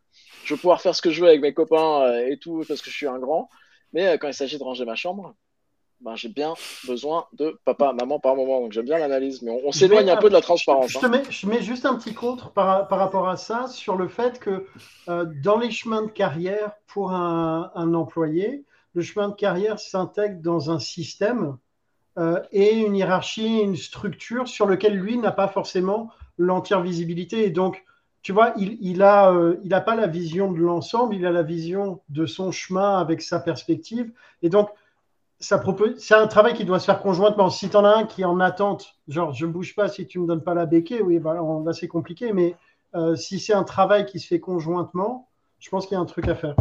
je 0.44 0.54
vais 0.54 0.58
pouvoir 0.58 0.80
faire 0.80 0.94
ce 0.94 1.02
que 1.02 1.10
je 1.10 1.20
veux 1.20 1.28
avec 1.28 1.40
mes 1.40 1.52
copains 1.52 2.02
euh, 2.02 2.28
et 2.28 2.38
tout 2.38 2.64
parce 2.66 2.80
que 2.80 2.90
je 2.90 2.96
suis 2.96 3.06
un 3.06 3.18
grand. 3.18 3.48
Mais 3.92 4.06
euh, 4.06 4.16
quand 4.16 4.28
il 4.28 4.34
s'agit 4.34 4.58
de 4.58 4.62
ranger 4.62 4.84
ma 4.84 4.94
chambre, 4.94 5.34
ben, 6.00 6.16
j'ai 6.16 6.28
bien 6.28 6.54
besoin 6.86 7.26
de 7.34 7.58
papa, 7.64 7.92
maman 7.92 8.18
par 8.18 8.34
moment. 8.34 8.60
Donc 8.60 8.72
j'aime 8.72 8.86
bien 8.86 8.98
l'analyse, 8.98 9.42
mais 9.42 9.60
on, 9.64 9.72
s'éloigne 9.72 10.10
un 10.10 10.16
peu 10.16 10.28
de 10.28 10.34
la 10.34 10.40
transparence. 10.40 10.90
Je, 10.90 10.98
te 10.98 11.06
hein. 11.06 11.10
mets, 11.10 11.22
je 11.28 11.46
mets, 11.46 11.62
juste 11.62 11.84
un 11.84 11.94
petit 11.96 12.14
contre 12.14 12.50
par, 12.52 12.88
par, 12.88 12.98
rapport 12.98 13.28
à 13.28 13.36
ça 13.36 13.66
sur 13.66 13.96
le 13.96 14.08
fait 14.08 14.38
que 14.38 14.66
euh, 15.08 15.26
dans 15.42 15.58
les 15.58 15.70
chemins 15.70 16.02
de 16.02 16.10
carrière 16.10 16.72
pour 16.86 17.12
un, 17.12 17.70
un 17.74 17.94
employé, 17.94 18.64
le 18.94 19.02
chemin 19.02 19.28
de 19.28 19.34
carrière 19.34 19.78
s'intègre 19.78 20.40
dans 20.40 20.70
un 20.70 20.78
système 20.78 21.58
euh, 22.18 22.40
et 22.50 22.78
une 22.78 22.96
hiérarchie, 22.96 23.60
une 23.60 23.76
structure 23.76 24.48
sur 24.48 24.66
lequel 24.66 24.94
lui 24.94 25.16
n'a 25.18 25.32
pas 25.32 25.48
forcément 25.48 26.10
l'entière 26.38 26.82
visibilité. 26.82 27.44
Et 27.44 27.50
donc, 27.50 27.84
tu 28.22 28.32
vois, 28.32 28.52
il, 28.56 28.78
il 28.80 28.98
n'a 28.98 29.30
euh, 29.30 29.56
il 29.64 29.72
a 29.74 29.80
pas 29.80 29.94
la 29.94 30.06
vision 30.06 30.52
de 30.52 30.58
l'ensemble, 30.58 31.14
il 31.14 31.24
a 31.24 31.30
la 31.30 31.42
vision 31.42 32.00
de 32.08 32.26
son 32.26 32.50
chemin 32.52 32.98
avec 32.98 33.22
sa 33.22 33.38
perspective. 33.38 34.12
Et 34.42 34.48
donc, 34.48 34.70
c'est 35.40 36.14
un 36.14 36.26
travail 36.26 36.54
qui 36.54 36.64
doit 36.64 36.78
se 36.78 36.84
faire 36.84 37.00
conjointement. 37.00 37.48
Si 37.50 37.68
tu 37.70 37.76
en 37.76 37.84
as 37.84 37.96
un 37.96 38.04
qui 38.04 38.22
est 38.22 38.26
en 38.26 38.40
attente, 38.40 38.94
genre 39.08 39.32
je 39.32 39.46
ne 39.46 39.52
bouge 39.52 39.74
pas 39.74 39.88
si 39.88 40.06
tu 40.06 40.18
ne 40.18 40.24
me 40.24 40.28
donnes 40.28 40.44
pas 40.44 40.54
la 40.54 40.66
béquille, 40.66 41.00
oui, 41.00 41.18
bah, 41.18 41.34
là 41.64 41.72
c'est 41.72 41.88
compliqué. 41.88 42.32
Mais 42.32 42.54
euh, 42.94 43.16
si 43.16 43.40
c'est 43.40 43.54
un 43.54 43.64
travail 43.64 44.04
qui 44.04 44.20
se 44.20 44.26
fait 44.26 44.40
conjointement, 44.40 45.28
je 45.58 45.70
pense 45.70 45.86
qu'il 45.86 45.94
y 45.94 45.98
a 45.98 46.00
un 46.00 46.06
truc 46.06 46.28
à 46.28 46.34
faire. 46.34 46.56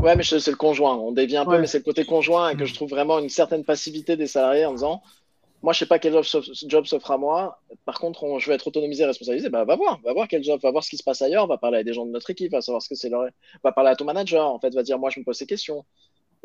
Ouais, 0.00 0.14
mais 0.14 0.22
c'est 0.22 0.46
le 0.46 0.56
conjoint. 0.56 0.94
On 0.96 1.12
dévie 1.12 1.36
un 1.36 1.44
peu, 1.44 1.58
mais 1.58 1.66
c'est 1.66 1.78
le 1.78 1.84
côté 1.84 2.04
conjoint 2.04 2.50
et 2.50 2.56
que 2.56 2.64
je 2.64 2.74
trouve 2.74 2.90
vraiment 2.90 3.18
une 3.18 3.28
certaine 3.28 3.64
passivité 3.64 4.16
des 4.16 4.26
salariés 4.26 4.64
en 4.64 4.72
disant 4.72 5.02
Moi, 5.62 5.72
je 5.72 5.80
sais 5.80 5.86
pas 5.86 5.98
quel 5.98 6.14
job 6.66 6.84
s'offre 6.84 7.10
à 7.10 7.18
moi. 7.18 7.60
Par 7.84 7.98
contre, 7.98 8.38
je 8.38 8.48
vais 8.48 8.54
être 8.54 8.68
autonomisé, 8.68 9.04
responsabilisé. 9.06 9.48
Bah, 9.48 9.64
va 9.64 9.74
voir, 9.74 10.00
va 10.04 10.12
voir 10.12 10.28
quel 10.28 10.44
job, 10.44 10.60
va 10.62 10.70
voir 10.70 10.84
ce 10.84 10.90
qui 10.90 10.98
se 10.98 11.02
passe 11.02 11.22
ailleurs, 11.22 11.46
va 11.46 11.58
parler 11.58 11.78
à 11.78 11.82
des 11.82 11.94
gens 11.94 12.06
de 12.06 12.10
notre 12.10 12.30
équipe, 12.30 12.52
va 12.52 12.60
savoir 12.60 12.82
ce 12.82 12.88
que 12.88 12.94
c'est 12.94 13.08
leur. 13.08 13.24
Va 13.64 13.72
parler 13.72 13.90
à 13.90 13.96
ton 13.96 14.04
manager, 14.04 14.46
en 14.46 14.60
fait, 14.60 14.72
va 14.74 14.82
dire 14.82 14.98
Moi, 14.98 15.10
je 15.10 15.18
me 15.18 15.24
pose 15.24 15.36
ces 15.36 15.46
questions. 15.46 15.84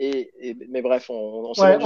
Et, 0.06 0.58
mais 0.70 0.82
bref, 0.82 1.10
on, 1.10 1.14
on, 1.14 1.54
on 1.58 1.64
a, 1.64 1.78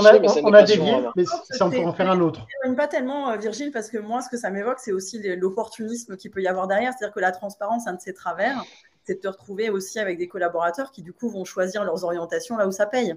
on 0.43 0.53
a 0.53 0.63
dévié, 0.63 0.95
mais 1.15 1.25
ça, 1.25 1.67
on 1.67 1.69
peut 1.69 1.85
en 1.85 1.93
faire 1.93 2.09
un 2.09 2.19
autre. 2.19 2.47
Pas 2.75 2.87
tellement, 2.87 3.29
euh, 3.29 3.37
Virgile, 3.37 3.71
parce 3.71 3.89
que 3.89 3.99
moi, 3.99 4.21
ce 4.21 4.29
que 4.29 4.37
ça 4.37 4.49
m'évoque, 4.49 4.79
c'est 4.79 4.91
aussi 4.91 5.21
l'opportunisme 5.35 6.17
qu'il 6.17 6.31
peut 6.31 6.41
y 6.41 6.47
avoir 6.47 6.67
derrière. 6.67 6.93
C'est-à-dire 6.93 7.13
que 7.13 7.19
la 7.19 7.31
transparence, 7.31 7.87
un 7.87 7.93
de 7.93 8.01
ses 8.01 8.13
travers, 8.13 8.63
c'est 9.03 9.15
de 9.15 9.19
te 9.19 9.27
retrouver 9.27 9.69
aussi 9.69 9.99
avec 9.99 10.17
des 10.17 10.27
collaborateurs 10.27 10.91
qui, 10.91 11.03
du 11.03 11.13
coup, 11.13 11.29
vont 11.29 11.45
choisir 11.45 11.83
leurs 11.83 12.03
orientations 12.03 12.57
là 12.57 12.67
où 12.67 12.71
ça 12.71 12.87
paye. 12.87 13.15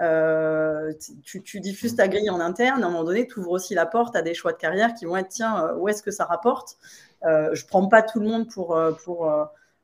Euh, 0.00 0.92
tu, 1.22 1.60
diffuses 1.60 1.96
ta 1.96 2.08
grille 2.08 2.28
en 2.28 2.40
interne, 2.40 2.82
à 2.82 2.86
un 2.86 2.90
moment 2.90 3.04
donné, 3.04 3.26
tu 3.26 3.38
ouvres 3.38 3.52
aussi 3.52 3.74
la 3.74 3.86
porte 3.86 4.14
à 4.14 4.22
des 4.22 4.34
choix 4.34 4.52
de 4.52 4.58
carrière 4.58 4.92
qui 4.92 5.06
vont 5.06 5.16
être 5.16 5.28
tiens, 5.28 5.64
euh, 5.64 5.76
où 5.76 5.88
est-ce 5.88 6.02
que 6.02 6.10
ça 6.10 6.24
rapporte? 6.26 6.76
Je 7.22 7.28
ne 7.28 7.68
prends 7.68 7.86
pas 7.88 8.02
tout 8.02 8.20
le 8.20 8.28
monde 8.28 8.50
pour. 8.50 8.78
pour 9.04 9.32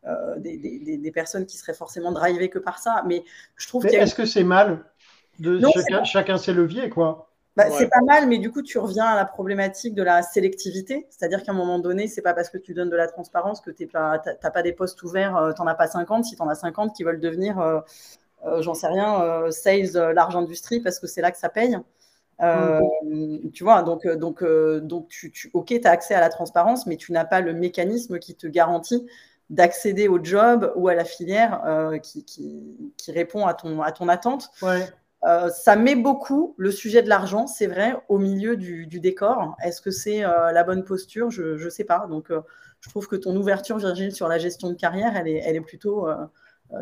euh, 0.07 0.36
des, 0.38 1.11
personnes 1.12 1.44
qui 1.44 1.59
seraient 1.59 1.74
forcément 1.74 2.11
drivées 2.11 2.48
que 2.48 2.59
par 2.59 2.78
ça. 2.78 3.03
Mais 3.07 3.22
je 3.57 3.68
trouve 3.68 3.84
Est-ce 3.84 4.14
que 4.14 4.24
c'est 4.24 4.44
mal 4.44 4.84
de 5.38 5.61
chacun, 6.05 6.38
ses 6.38 6.55
leviers, 6.55 6.88
quoi 6.88 7.30
bah, 7.55 7.64
C'est 7.70 7.88
pas 7.88 8.01
mal, 8.01 8.26
mais 8.26 8.38
du 8.38 8.51
coup, 8.51 8.62
tu 8.62 8.78
reviens 8.78 9.05
à 9.05 9.16
la 9.16 9.26
problématique 9.26 9.94
de 9.94 10.03
la 10.03 10.22
sélectivité. 10.22 11.07
C'est-à-dire 11.11 11.42
qu'à 11.42 11.53
un 11.53 11.55
moment 11.55 11.78
donné, 11.78 12.07
c'est 12.07 12.22
pas 12.22 12.32
parce 12.32 12.48
que 12.48 12.57
tu 12.57 12.72
donnes 12.72 12.88
de 12.88 12.96
la 12.96 13.09
transparence 13.09 13.61
que 13.61 13.70
tu 13.70 13.88
n'as 13.92 14.18
pas, 14.18 14.62
des 14.62 14.72
postes 14.72 15.03
ouverts, 15.03 15.36
euh, 15.36 15.53
tu 15.53 15.61
n'en 15.61 15.66
as 15.66 15.74
pas 15.74 15.86
50. 15.86 16.24
Si 16.24 16.34
tu 16.34 16.42
en 16.42 16.48
as 16.48 16.55
50 16.55 16.96
qui 16.96 17.05
veulent 17.05 17.20
devenir, 17.20 17.59
euh, 17.59 17.80
j'en 18.61 18.74
sais 18.74 18.86
rien, 18.86 19.51
sales, 19.51 20.12
large 20.14 20.34
industrie, 20.34 20.80
parce 20.80 20.98
que 20.98 21.07
c'est 21.07 21.20
là 21.20 21.30
que 21.30 21.38
ça 21.38 21.51
paye. 21.51 21.76
Tu 23.53 23.64
vois, 23.64 23.82
donc, 23.82 24.07
donc, 24.07 24.42
donc 24.42 25.09
tu, 25.09 25.30
tu 25.30 25.51
ok, 25.53 25.66
tu 25.66 25.86
as 25.86 25.90
accès 25.90 26.14
à 26.14 26.20
la 26.20 26.30
transparence, 26.30 26.86
mais 26.86 26.96
tu 26.96 27.12
n'as 27.12 27.26
pas 27.26 27.42
le 27.42 27.53
mécanisme 27.53 28.18
qui 28.18 28.34
te 28.34 28.46
garantit 28.46 29.07
d'accéder 29.51 30.09
au 30.09 30.22
job 30.22 30.72
ou 30.76 30.88
à 30.88 30.94
la 30.94 31.05
filière 31.05 31.62
euh, 31.66 31.98
qui, 31.98 32.24
qui, 32.24 33.12
répond 33.12 33.46
à 33.46 33.55
ton, 33.55 33.82
à 33.82 33.92
ton 33.92 34.09
attente. 34.09 34.51
Euh, 35.22 35.51
ça 35.51 35.76
met 35.76 35.96
beaucoup 35.96 36.55
le 36.57 36.70
sujet 36.70 37.03
de 37.03 37.09
l'argent, 37.09 37.46
c'est 37.46 37.66
vrai, 37.66 37.94
au 38.09 38.18
milieu 38.18 38.57
du, 38.57 38.86
décor. 38.86 39.57
Est-ce 39.62 39.82
que 39.82 39.90
c'est 39.90 40.24
euh, 40.24 40.53
la 40.53 40.64
bonne 40.64 40.84
posture? 40.84 41.30
Je 41.30 41.62
ne 41.62 41.70
sais 41.70 41.84
pas. 41.84 42.07
Donc, 42.09 42.32
je 42.80 42.88
trouve 42.88 43.09
que 43.09 43.16
ton 43.16 43.36
ouverture, 43.36 43.76
Virgile, 43.76 44.14
sur 44.14 44.28
la 44.28 44.38
gestion 44.38 44.70
de 44.70 44.74
carrière, 44.74 45.16
elle 45.16 45.28
est, 45.28 45.42
elle 45.44 45.57
est 45.57 45.61
plutôt 45.61 46.09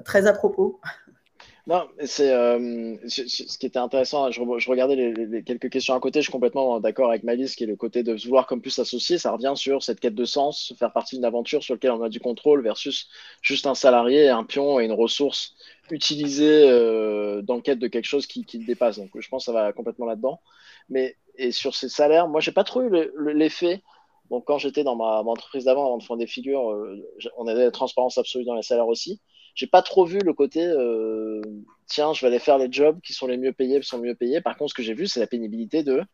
très 0.04 0.26
à 0.26 0.32
propos. 0.32 0.80
Non, 1.68 1.86
c'est 2.06 2.32
euh, 2.32 2.96
ce 3.08 3.58
qui 3.58 3.66
était 3.66 3.78
intéressant. 3.78 4.30
Je, 4.30 4.40
regardais 4.70 4.96
les, 4.96 5.42
quelques 5.42 5.68
questions 5.68 5.94
à 5.94 6.00
côté. 6.00 6.20
Je 6.20 6.22
suis 6.22 6.32
complètement 6.32 6.80
d'accord 6.80 7.10
avec 7.10 7.24
Malice, 7.24 7.56
qui 7.56 7.64
est 7.64 7.66
le 7.66 7.76
côté 7.76 8.02
de 8.02 8.14
vouloir 8.14 8.46
comme 8.46 8.62
plus 8.62 8.70
s'associer. 8.70 9.18
Ça 9.18 9.32
revient 9.32 9.52
sur 9.54 9.82
cette 9.82 10.00
quête 10.00 10.14
de 10.14 10.24
sens, 10.24 10.72
faire 10.78 10.94
partie 10.94 11.16
d'une 11.16 11.26
aventure 11.26 11.62
sur 11.62 11.74
laquelle 11.74 11.90
on 11.90 12.02
a 12.02 12.08
du 12.08 12.20
contrôle 12.20 12.62
versus 12.62 13.10
juste 13.42 13.66
un 13.66 13.74
salarié, 13.74 14.30
un 14.30 14.44
pion 14.44 14.80
et 14.80 14.86
une 14.86 14.92
ressource 14.92 15.56
utilisée 15.90 16.70
euh, 16.70 17.42
dans 17.42 17.56
le 17.56 17.60
cadre 17.60 17.82
de 17.82 17.88
quelque 17.88 18.06
chose 18.06 18.26
qui, 18.26 18.46
le 18.54 18.64
dépasse. 18.64 18.96
Donc, 18.96 19.10
je 19.14 19.28
pense 19.28 19.42
que 19.44 19.52
ça 19.52 19.52
va 19.52 19.70
complètement 19.74 20.06
là-dedans. 20.06 20.40
Mais 20.88 21.16
et 21.36 21.52
sur 21.52 21.74
ces 21.74 21.90
salaires, 21.90 22.28
moi, 22.28 22.40
j'ai 22.40 22.52
pas 22.52 22.64
trop 22.64 22.80
eu 22.80 22.90
l'effet. 23.34 23.82
Donc, 24.30 24.46
quand 24.46 24.56
j'étais 24.56 24.84
dans 24.84 24.96
ma, 24.96 25.20
entreprise 25.20 25.66
d'avant, 25.66 25.84
avant 25.84 25.98
de 25.98 26.02
faire 26.02 26.16
des 26.16 26.26
figures, 26.26 26.70
euh, 26.70 27.06
on 27.36 27.46
avait 27.46 27.64
la 27.64 27.70
transparence 27.72 28.16
absolue 28.16 28.46
dans 28.46 28.54
les 28.54 28.62
salaires 28.62 28.88
aussi 28.88 29.20
j'ai 29.58 29.66
pas 29.66 29.82
trop 29.82 30.04
vu 30.04 30.20
le 30.20 30.32
côté 30.34 30.64
euh, 30.64 31.42
tiens, 31.88 32.12
je 32.12 32.20
vais 32.20 32.28
aller 32.28 32.38
faire 32.38 32.58
les 32.58 32.68
jobs 32.70 33.00
qui 33.00 33.12
sont 33.12 33.26
les 33.26 33.36
mieux 33.36 33.52
payés, 33.52 33.82
sont 33.82 33.98
mieux 33.98 34.14
payés. 34.14 34.40
Par 34.40 34.56
contre, 34.56 34.70
ce 34.70 34.74
que 34.74 34.84
j'ai 34.84 34.94
vu, 34.94 35.08
c'est 35.08 35.18
la 35.18 35.26
pénibilité 35.26 35.82
de 35.82 36.04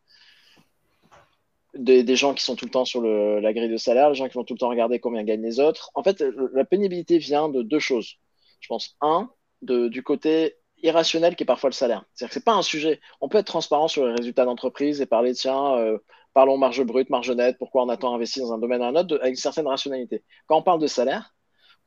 des, 1.75 2.15
gens 2.15 2.33
qui 2.33 2.43
sont 2.43 2.55
tout 2.55 2.65
le 2.65 2.71
temps 2.71 2.85
sur 2.85 3.03
la 3.03 3.53
grille 3.53 3.69
de 3.69 3.77
salaire, 3.77 4.09
les 4.09 4.15
gens 4.15 4.27
qui 4.27 4.33
vont 4.33 4.45
tout 4.45 4.55
le 4.55 4.59
temps 4.59 4.69
regarder 4.69 4.99
combien 4.99 5.23
gagnent 5.23 5.43
les 5.43 5.59
autres. 5.59 5.91
En 5.93 6.01
fait, 6.01 6.23
la 6.53 6.65
pénibilité 6.65 7.19
vient 7.19 7.47
de 7.47 7.61
deux 7.61 7.79
choses. 7.79 8.15
Je 8.61 8.67
pense, 8.67 8.95
un, 9.01 9.29
de, 9.61 9.89
du 9.89 10.01
côté 10.01 10.55
irrationnel 10.81 11.35
qui 11.35 11.43
est 11.43 11.45
parfois 11.45 11.69
le 11.69 11.75
salaire. 11.75 12.03
C'est-à-dire 12.13 12.29
que 12.29 12.33
c'est 12.33 12.45
pas 12.45 12.53
un 12.53 12.63
sujet. 12.63 12.99
On 13.21 13.29
peut 13.29 13.37
être 13.37 13.45
transparent 13.45 13.87
sur 13.87 14.07
les 14.07 14.13
résultats 14.13 14.45
d'entreprise 14.45 15.01
et 15.01 15.05
parler, 15.05 15.33
tiens, 15.33 15.75
euh, 15.75 15.99
parlons 16.33 16.57
marge 16.57 16.83
brute, 16.83 17.11
marge 17.11 17.29
nette, 17.29 17.57
pourquoi 17.59 17.83
on 17.83 17.89
attend 17.89 18.15
investir 18.15 18.47
dans 18.47 18.53
un 18.53 18.57
domaine 18.57 18.81
ou 18.81 18.85
un 18.85 18.95
autre, 18.95 19.17
avec 19.17 19.31
une 19.31 19.35
certaine 19.35 19.67
rationalité. 19.67 20.23
Quand 20.47 20.57
on 20.57 20.63
parle 20.63 20.79
de 20.79 20.87
salaire, 20.87 21.34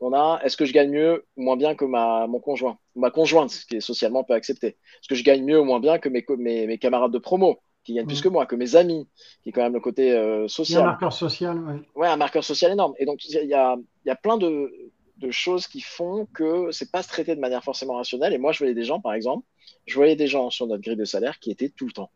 on 0.00 0.12
a 0.12 0.40
est-ce 0.44 0.56
que 0.56 0.64
je 0.64 0.72
gagne 0.72 0.90
mieux 0.90 1.24
ou 1.36 1.42
moins 1.42 1.56
bien 1.56 1.74
que 1.74 1.84
ma, 1.84 2.26
mon 2.26 2.40
conjoint, 2.40 2.78
ma 2.94 3.10
conjointe, 3.10 3.50
ce 3.50 3.66
qui 3.66 3.76
est 3.76 3.80
socialement 3.80 4.24
peu 4.24 4.34
accepté? 4.34 4.68
Est-ce 4.68 5.08
que 5.08 5.14
je 5.14 5.24
gagne 5.24 5.44
mieux 5.44 5.60
ou 5.60 5.64
moins 5.64 5.80
bien 5.80 5.98
que 5.98 6.08
mes, 6.08 6.24
mes, 6.38 6.66
mes 6.66 6.78
camarades 6.78 7.12
de 7.12 7.18
promo, 7.18 7.58
qui 7.84 7.94
gagnent 7.94 8.06
plus 8.06 8.20
mm. 8.20 8.22
que 8.22 8.28
moi, 8.28 8.46
que 8.46 8.56
mes 8.56 8.76
amis, 8.76 9.08
qui 9.42 9.48
est 9.48 9.52
quand 9.52 9.62
même 9.62 9.74
le 9.74 9.80
côté 9.80 10.12
euh, 10.12 10.46
social? 10.46 10.82
un 10.82 10.86
marqueur 10.86 11.12
social, 11.12 11.58
oui. 11.58 11.80
Ouais, 11.96 12.08
un 12.08 12.16
marqueur 12.16 12.44
social 12.44 12.72
énorme. 12.72 12.94
Et 12.98 13.06
donc, 13.06 13.24
il 13.24 13.32
y 13.32 13.54
a, 13.54 13.76
y 14.04 14.10
a, 14.10 14.16
plein 14.16 14.36
de, 14.36 14.72
de, 15.16 15.30
choses 15.30 15.66
qui 15.66 15.80
font 15.80 16.26
que 16.32 16.70
c'est 16.70 16.92
pas 16.92 17.02
se 17.02 17.08
traiter 17.08 17.34
de 17.34 17.40
manière 17.40 17.64
forcément 17.64 17.94
rationnelle. 17.94 18.32
Et 18.32 18.38
moi, 18.38 18.52
je 18.52 18.58
voyais 18.58 18.74
des 18.74 18.84
gens, 18.84 19.00
par 19.00 19.14
exemple, 19.14 19.44
je 19.86 19.94
voyais 19.94 20.16
des 20.16 20.28
gens 20.28 20.50
sur 20.50 20.66
notre 20.66 20.82
grille 20.82 20.96
de 20.96 21.04
salaire 21.04 21.38
qui 21.40 21.50
étaient 21.50 21.70
tout 21.70 21.86
le 21.86 21.92
temps. 21.92 22.10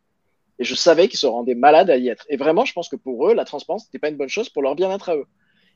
Et 0.59 0.65
je 0.65 0.75
savais 0.75 1.09
qu'ils 1.09 1.19
se 1.19 1.27
rendaient 1.27 1.55
malades 1.55 1.91
à 1.91 1.97
y 1.97 2.09
être. 2.09 2.27
Et 2.29 2.37
vraiment, 2.37 2.65
je 2.65 2.73
pense 2.73 2.89
que 2.89 2.97
pour 2.97 3.29
eux, 3.29 3.35
la 3.35 3.45
transparence 3.45 3.87
n'était 3.87 3.99
pas 3.99 4.11
une 4.11 4.17
bonne 4.17 4.29
chose 4.29 4.51
pour 4.51 4.63
leur 4.63 4.77
bien-être 4.77 5.09
à 5.09 5.17
eux 5.17 5.27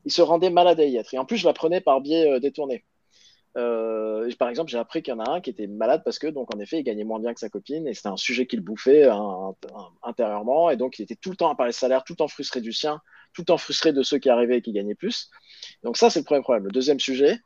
il 0.06 0.12
se 0.12 0.22
rendait 0.22 0.50
malade 0.50 0.80
à 0.80 0.84
y 0.84 0.96
être. 0.96 1.12
Et 1.12 1.18
en 1.18 1.26
plus, 1.26 1.36
je 1.36 1.44
l'apprenais 1.44 1.82
par 1.82 2.00
biais 2.00 2.30
euh, 2.30 2.40
détourné. 2.40 2.84
Euh, 3.58 4.30
par 4.38 4.48
exemple, 4.48 4.70
j'ai 4.70 4.78
appris 4.78 5.02
qu'il 5.02 5.12
y 5.12 5.16
en 5.16 5.20
a 5.20 5.30
un 5.30 5.40
qui 5.40 5.50
était 5.50 5.66
malade 5.66 6.02
parce 6.04 6.18
que, 6.18 6.26
donc, 6.28 6.54
en 6.54 6.60
effet, 6.60 6.78
il 6.78 6.84
gagnait 6.84 7.04
moins 7.04 7.18
bien 7.18 7.34
que 7.34 7.40
sa 7.40 7.48
copine 7.48 7.86
et 7.88 7.94
c'était 7.94 8.08
un 8.08 8.16
sujet 8.16 8.46
qu'il 8.46 8.60
bouffait 8.60 9.08
intérieurement. 10.02 10.70
Et 10.70 10.76
donc, 10.76 10.98
il 10.98 11.02
était 11.02 11.16
tout 11.16 11.30
le 11.30 11.36
temps 11.36 11.50
à 11.50 11.54
parler 11.54 11.72
salaire, 11.72 12.04
tout 12.04 12.12
le 12.12 12.18
temps 12.18 12.28
frustré 12.28 12.60
du 12.60 12.72
sien, 12.72 13.00
tout 13.34 13.42
le 13.42 13.46
temps 13.46 13.56
frustré 13.56 13.92
de 13.92 14.02
ceux 14.02 14.18
qui 14.18 14.28
arrivaient 14.28 14.58
et 14.58 14.62
qui 14.62 14.72
gagnaient 14.72 14.94
plus. 14.94 15.30
Donc, 15.82 15.96
ça, 15.96 16.10
c'est 16.10 16.20
le 16.20 16.24
premier 16.24 16.42
problème. 16.42 16.64
Le 16.64 16.70
deuxième 16.70 17.00
sujet, 17.00 17.40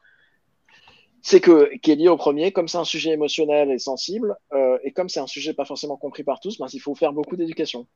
c'est 1.23 1.41
que, 1.41 1.75
qui 1.79 1.93
est 1.93 1.97
lié 1.97 2.09
au 2.09 2.17
premier, 2.17 2.53
comme 2.53 2.69
c'est 2.69 2.79
un 2.79 2.85
sujet 2.85 3.11
émotionnel 3.11 3.71
et 3.71 3.79
sensible, 3.79 4.37
euh, 4.53 4.79
et 4.83 4.93
comme 4.93 5.09
c'est 5.09 5.21
un 5.21 5.27
sujet 5.27 5.55
pas 5.55 5.65
forcément 5.65 5.97
compris 5.97 6.25
par 6.25 6.41
tous, 6.41 6.59
ben, 6.59 6.67
il 6.73 6.81
faut 6.81 6.95
faire 6.95 7.13
beaucoup 7.13 7.37
d'éducation. 7.37 7.87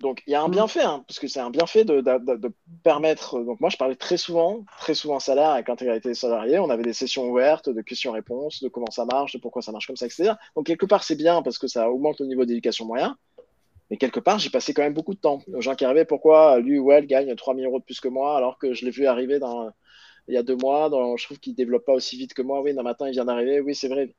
Donc 0.00 0.22
il 0.26 0.30
y 0.30 0.34
a 0.34 0.42
un 0.42 0.48
mm. 0.48 0.52
bienfait, 0.52 0.82
hein, 0.82 1.04
parce 1.06 1.18
que 1.18 1.26
c'est 1.26 1.40
un 1.40 1.50
bienfait 1.50 1.84
de, 1.84 2.02
permettre. 2.84 3.40
Donc 3.40 3.60
moi 3.60 3.68
je 3.68 3.76
parlais 3.76 3.96
très 3.96 4.16
souvent, 4.16 4.64
très 4.78 4.94
souvent 4.94 5.18
salaire 5.18 5.50
avec 5.50 5.68
l'intégralité 5.68 6.08
des 6.08 6.14
salariés. 6.14 6.58
On 6.58 6.70
avait 6.70 6.84
des 6.84 6.92
sessions 6.92 7.28
ouvertes 7.28 7.68
de 7.68 7.80
questions-réponses, 7.82 8.62
de 8.62 8.68
comment 8.68 8.90
ça 8.90 9.04
marche, 9.04 9.32
de 9.32 9.38
pourquoi 9.38 9.62
ça 9.62 9.72
marche 9.72 9.86
comme 9.86 9.96
ça, 9.96 10.06
etc. 10.06 10.32
Donc 10.54 10.66
quelque 10.66 10.86
part 10.86 11.02
c'est 11.02 11.16
bien 11.16 11.42
parce 11.42 11.58
que 11.58 11.66
ça 11.66 11.90
augmente 11.90 12.20
le 12.20 12.26
niveau 12.26 12.44
d'éducation 12.44 12.84
moyen. 12.84 13.16
Mais 13.90 13.96
quelque 13.96 14.20
part 14.20 14.38
j'ai 14.38 14.50
passé 14.50 14.72
quand 14.72 14.82
même 14.82 14.94
beaucoup 14.94 15.14
de 15.14 15.20
temps 15.20 15.40
aux 15.52 15.60
gens 15.60 15.74
qui 15.74 15.84
arrivaient. 15.84 16.04
Pourquoi 16.04 16.60
lui 16.60 16.78
ou 16.78 16.92
elle 16.92 17.06
gagne 17.06 17.34
3000 17.34 17.64
euros 17.64 17.80
de 17.80 17.84
plus 17.84 18.00
que 18.00 18.08
moi 18.08 18.36
alors 18.36 18.58
que 18.58 18.74
je 18.74 18.84
l'ai 18.84 18.92
vu 18.92 19.06
arriver 19.06 19.40
dans, 19.40 19.70
il 20.28 20.34
y 20.34 20.36
a 20.36 20.44
deux 20.44 20.56
mois. 20.56 20.90
Dans, 20.90 21.16
je 21.16 21.24
trouve 21.24 21.40
qu'il 21.40 21.56
développe 21.56 21.84
pas 21.84 21.94
aussi 21.94 22.16
vite 22.16 22.34
que 22.34 22.42
moi. 22.42 22.60
Oui, 22.60 22.72
d'un 22.72 22.82
matin 22.82 23.08
il 23.08 23.12
vient 23.12 23.24
d'arriver. 23.24 23.60
Oui 23.60 23.74
c'est 23.74 23.88
vrai. 23.88 24.14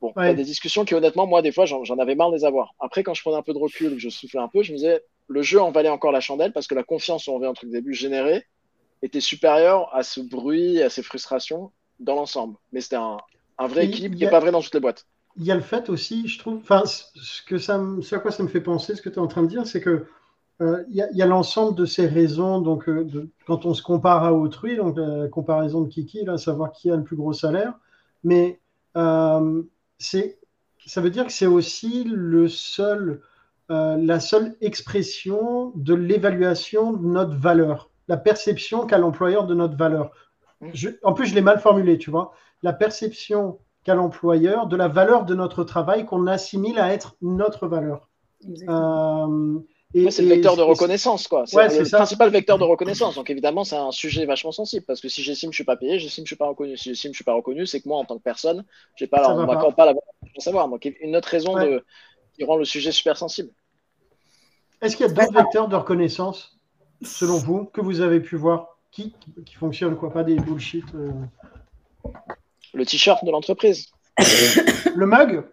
Bon, 0.00 0.12
a 0.14 0.32
des 0.32 0.44
discussions 0.44 0.84
qui, 0.84 0.94
honnêtement, 0.94 1.26
moi, 1.26 1.42
des 1.42 1.50
fois, 1.50 1.64
j'en 1.66 1.98
avais 1.98 2.14
marre 2.14 2.30
de 2.30 2.36
les 2.36 2.44
avoir. 2.44 2.74
Après, 2.78 3.02
quand 3.02 3.14
je 3.14 3.22
prenais 3.22 3.36
un 3.36 3.42
peu 3.42 3.52
de 3.52 3.58
recul, 3.58 3.98
je 3.98 4.08
soufflais 4.08 4.40
un 4.40 4.48
peu, 4.48 4.62
je 4.62 4.72
me 4.72 4.76
disais, 4.76 5.02
le 5.26 5.42
jeu 5.42 5.60
en 5.60 5.72
valait 5.72 5.88
encore 5.88 6.12
la 6.12 6.20
chandelle 6.20 6.52
parce 6.52 6.68
que 6.68 6.74
la 6.74 6.84
confiance, 6.84 7.26
on 7.26 7.34
revient 7.34 7.46
un 7.46 7.54
truc 7.54 7.70
début, 7.70 7.94
générée, 7.94 8.44
était 9.02 9.20
supérieure 9.20 9.92
à 9.92 10.02
ce 10.02 10.20
bruit, 10.20 10.82
à 10.82 10.90
ces 10.90 11.02
frustrations 11.02 11.72
dans 11.98 12.14
l'ensemble. 12.14 12.56
Mais 12.72 12.80
c'était 12.80 12.96
un, 12.96 13.18
vrai 13.66 13.86
équilibre 13.86 14.16
qui 14.16 14.24
n'est 14.24 14.30
pas 14.30 14.40
vrai 14.40 14.52
dans 14.52 14.62
toutes 14.62 14.74
les 14.74 14.80
boîtes. 14.80 15.06
Il 15.36 15.44
y 15.44 15.50
a 15.50 15.54
le 15.54 15.60
fait 15.60 15.88
aussi, 15.88 16.26
je 16.28 16.38
trouve, 16.38 16.58
enfin, 16.58 16.82
ce, 16.84 17.42
que 17.42 17.58
ça, 17.58 17.80
ce 18.02 18.14
à 18.14 18.18
quoi 18.18 18.30
ça 18.30 18.42
me 18.42 18.48
fait 18.48 18.60
penser, 18.60 18.94
ce 18.94 19.02
que 19.02 19.08
tu 19.08 19.16
es 19.16 19.20
en 19.20 19.28
train 19.28 19.42
de 19.42 19.48
dire, 19.48 19.66
c'est 19.66 19.80
que 19.80 20.06
euh, 20.60 20.82
il 20.90 20.96
y 20.96 21.22
a, 21.22 21.26
l'ensemble 21.26 21.76
de 21.76 21.84
ces 21.84 22.06
raisons. 22.06 22.60
Donc, 22.60 22.88
euh, 22.88 23.30
quand 23.46 23.64
on 23.64 23.74
se 23.74 23.82
compare 23.82 24.24
à 24.24 24.32
autrui, 24.32 24.76
donc 24.76 24.96
la 24.96 25.28
comparaison 25.28 25.82
de 25.82 25.88
Kiki, 25.88 26.24
là, 26.24 26.38
savoir 26.38 26.72
qui 26.72 26.90
a 26.90 26.96
le 26.96 27.04
plus 27.04 27.16
gros 27.16 27.32
salaire, 27.32 27.74
mais 28.24 28.60
euh, 28.96 29.62
c'est 29.98 30.38
ça 30.86 31.00
veut 31.00 31.10
dire 31.10 31.26
que 31.26 31.32
c'est 31.32 31.46
aussi 31.46 32.04
le 32.04 32.48
seul, 32.48 33.20
euh, 33.70 33.96
la 33.98 34.20
seule 34.20 34.56
expression 34.60 35.72
de 35.74 35.94
l'évaluation 35.94 36.92
de 36.94 37.06
notre 37.06 37.34
valeur, 37.34 37.90
la 38.08 38.16
perception 38.16 38.86
qu'a 38.86 38.98
l'employeur 38.98 39.46
de 39.46 39.54
notre 39.54 39.76
valeur. 39.76 40.12
en 41.02 41.12
plus, 41.12 41.26
je 41.26 41.34
l'ai 41.34 41.42
mal 41.42 41.60
formulé, 41.60 41.98
tu 41.98 42.10
vois. 42.10 42.32
La 42.62 42.72
perception 42.72 43.58
qu'a 43.84 43.94
l'employeur 43.94 44.66
de 44.66 44.76
la 44.76 44.88
valeur 44.88 45.24
de 45.24 45.34
notre 45.34 45.62
travail 45.62 46.06
qu'on 46.06 46.26
assimile 46.26 46.78
à 46.78 46.92
être 46.92 47.16
notre 47.20 47.66
valeur. 47.68 48.08
Euh, 48.68 49.58
c'est 49.92 50.22
le 50.22 50.28
vecteur 50.28 50.56
de 50.56 50.62
reconnaissance, 50.62 51.28
quoi. 51.28 51.44
C'est 51.46 51.56
le 51.56 51.90
principal 51.90 52.30
vecteur 52.30 52.58
de 52.58 52.64
reconnaissance. 52.64 53.14
Donc 53.14 53.30
évidemment, 53.30 53.64
c'est 53.64 53.76
un 53.76 53.90
sujet 53.90 54.26
vachement 54.26 54.52
sensible 54.52 54.84
parce 54.86 55.00
que 55.00 55.08
si 55.08 55.22
j'estime 55.22 55.50
que 55.50 55.54
je 55.54 55.58
suis 55.58 55.64
pas 55.64 55.76
payé, 55.76 55.98
j'estime 55.98 56.24
que 56.24 56.28
je 56.28 56.34
suis 56.34 56.38
pas 56.38 56.48
reconnu. 56.48 56.76
Si 56.76 56.90
j'estime 56.90 57.10
que 57.10 57.14
je 57.14 57.18
suis 57.18 57.24
pas 57.24 57.34
reconnu, 57.34 57.66
c'est 57.66 57.80
que 57.80 57.88
moi, 57.88 57.98
en 57.98 58.04
tant 58.04 58.18
que 58.18 58.22
personne, 58.22 58.64
j'ai 58.96 59.06
pas, 59.06 59.22
la, 59.22 59.30
on 59.30 59.46
m'accorde 59.46 59.74
pas 59.76 59.86
la 59.86 59.94
de 59.94 59.98
savoir. 60.38 60.68
Donc 60.68 60.86
une 61.00 61.16
autre 61.16 61.28
raison 61.28 61.54
de, 61.54 61.84
qui 62.34 62.44
rend 62.44 62.56
le 62.56 62.64
sujet 62.64 62.92
super 62.92 63.16
sensible. 63.16 63.50
Est-ce 64.80 64.96
qu'il 64.96 65.06
y 65.06 65.10
a 65.10 65.12
d'autres 65.12 65.32
vecteurs 65.32 65.68
de 65.68 65.76
reconnaissance, 65.76 66.58
selon 67.02 67.38
vous, 67.38 67.64
que 67.64 67.80
vous 67.80 68.00
avez 68.00 68.20
pu 68.20 68.36
voir, 68.36 68.78
qui, 68.90 69.14
qui 69.44 69.54
fonctionnent, 69.54 69.96
quoi, 69.96 70.12
pas 70.12 70.22
des 70.22 70.36
bullshit 70.36 70.84
euh 70.94 71.10
Le 72.74 72.86
t-shirt 72.86 73.24
de 73.24 73.30
l'entreprise. 73.30 73.86
le 74.94 75.06
mug? 75.06 75.44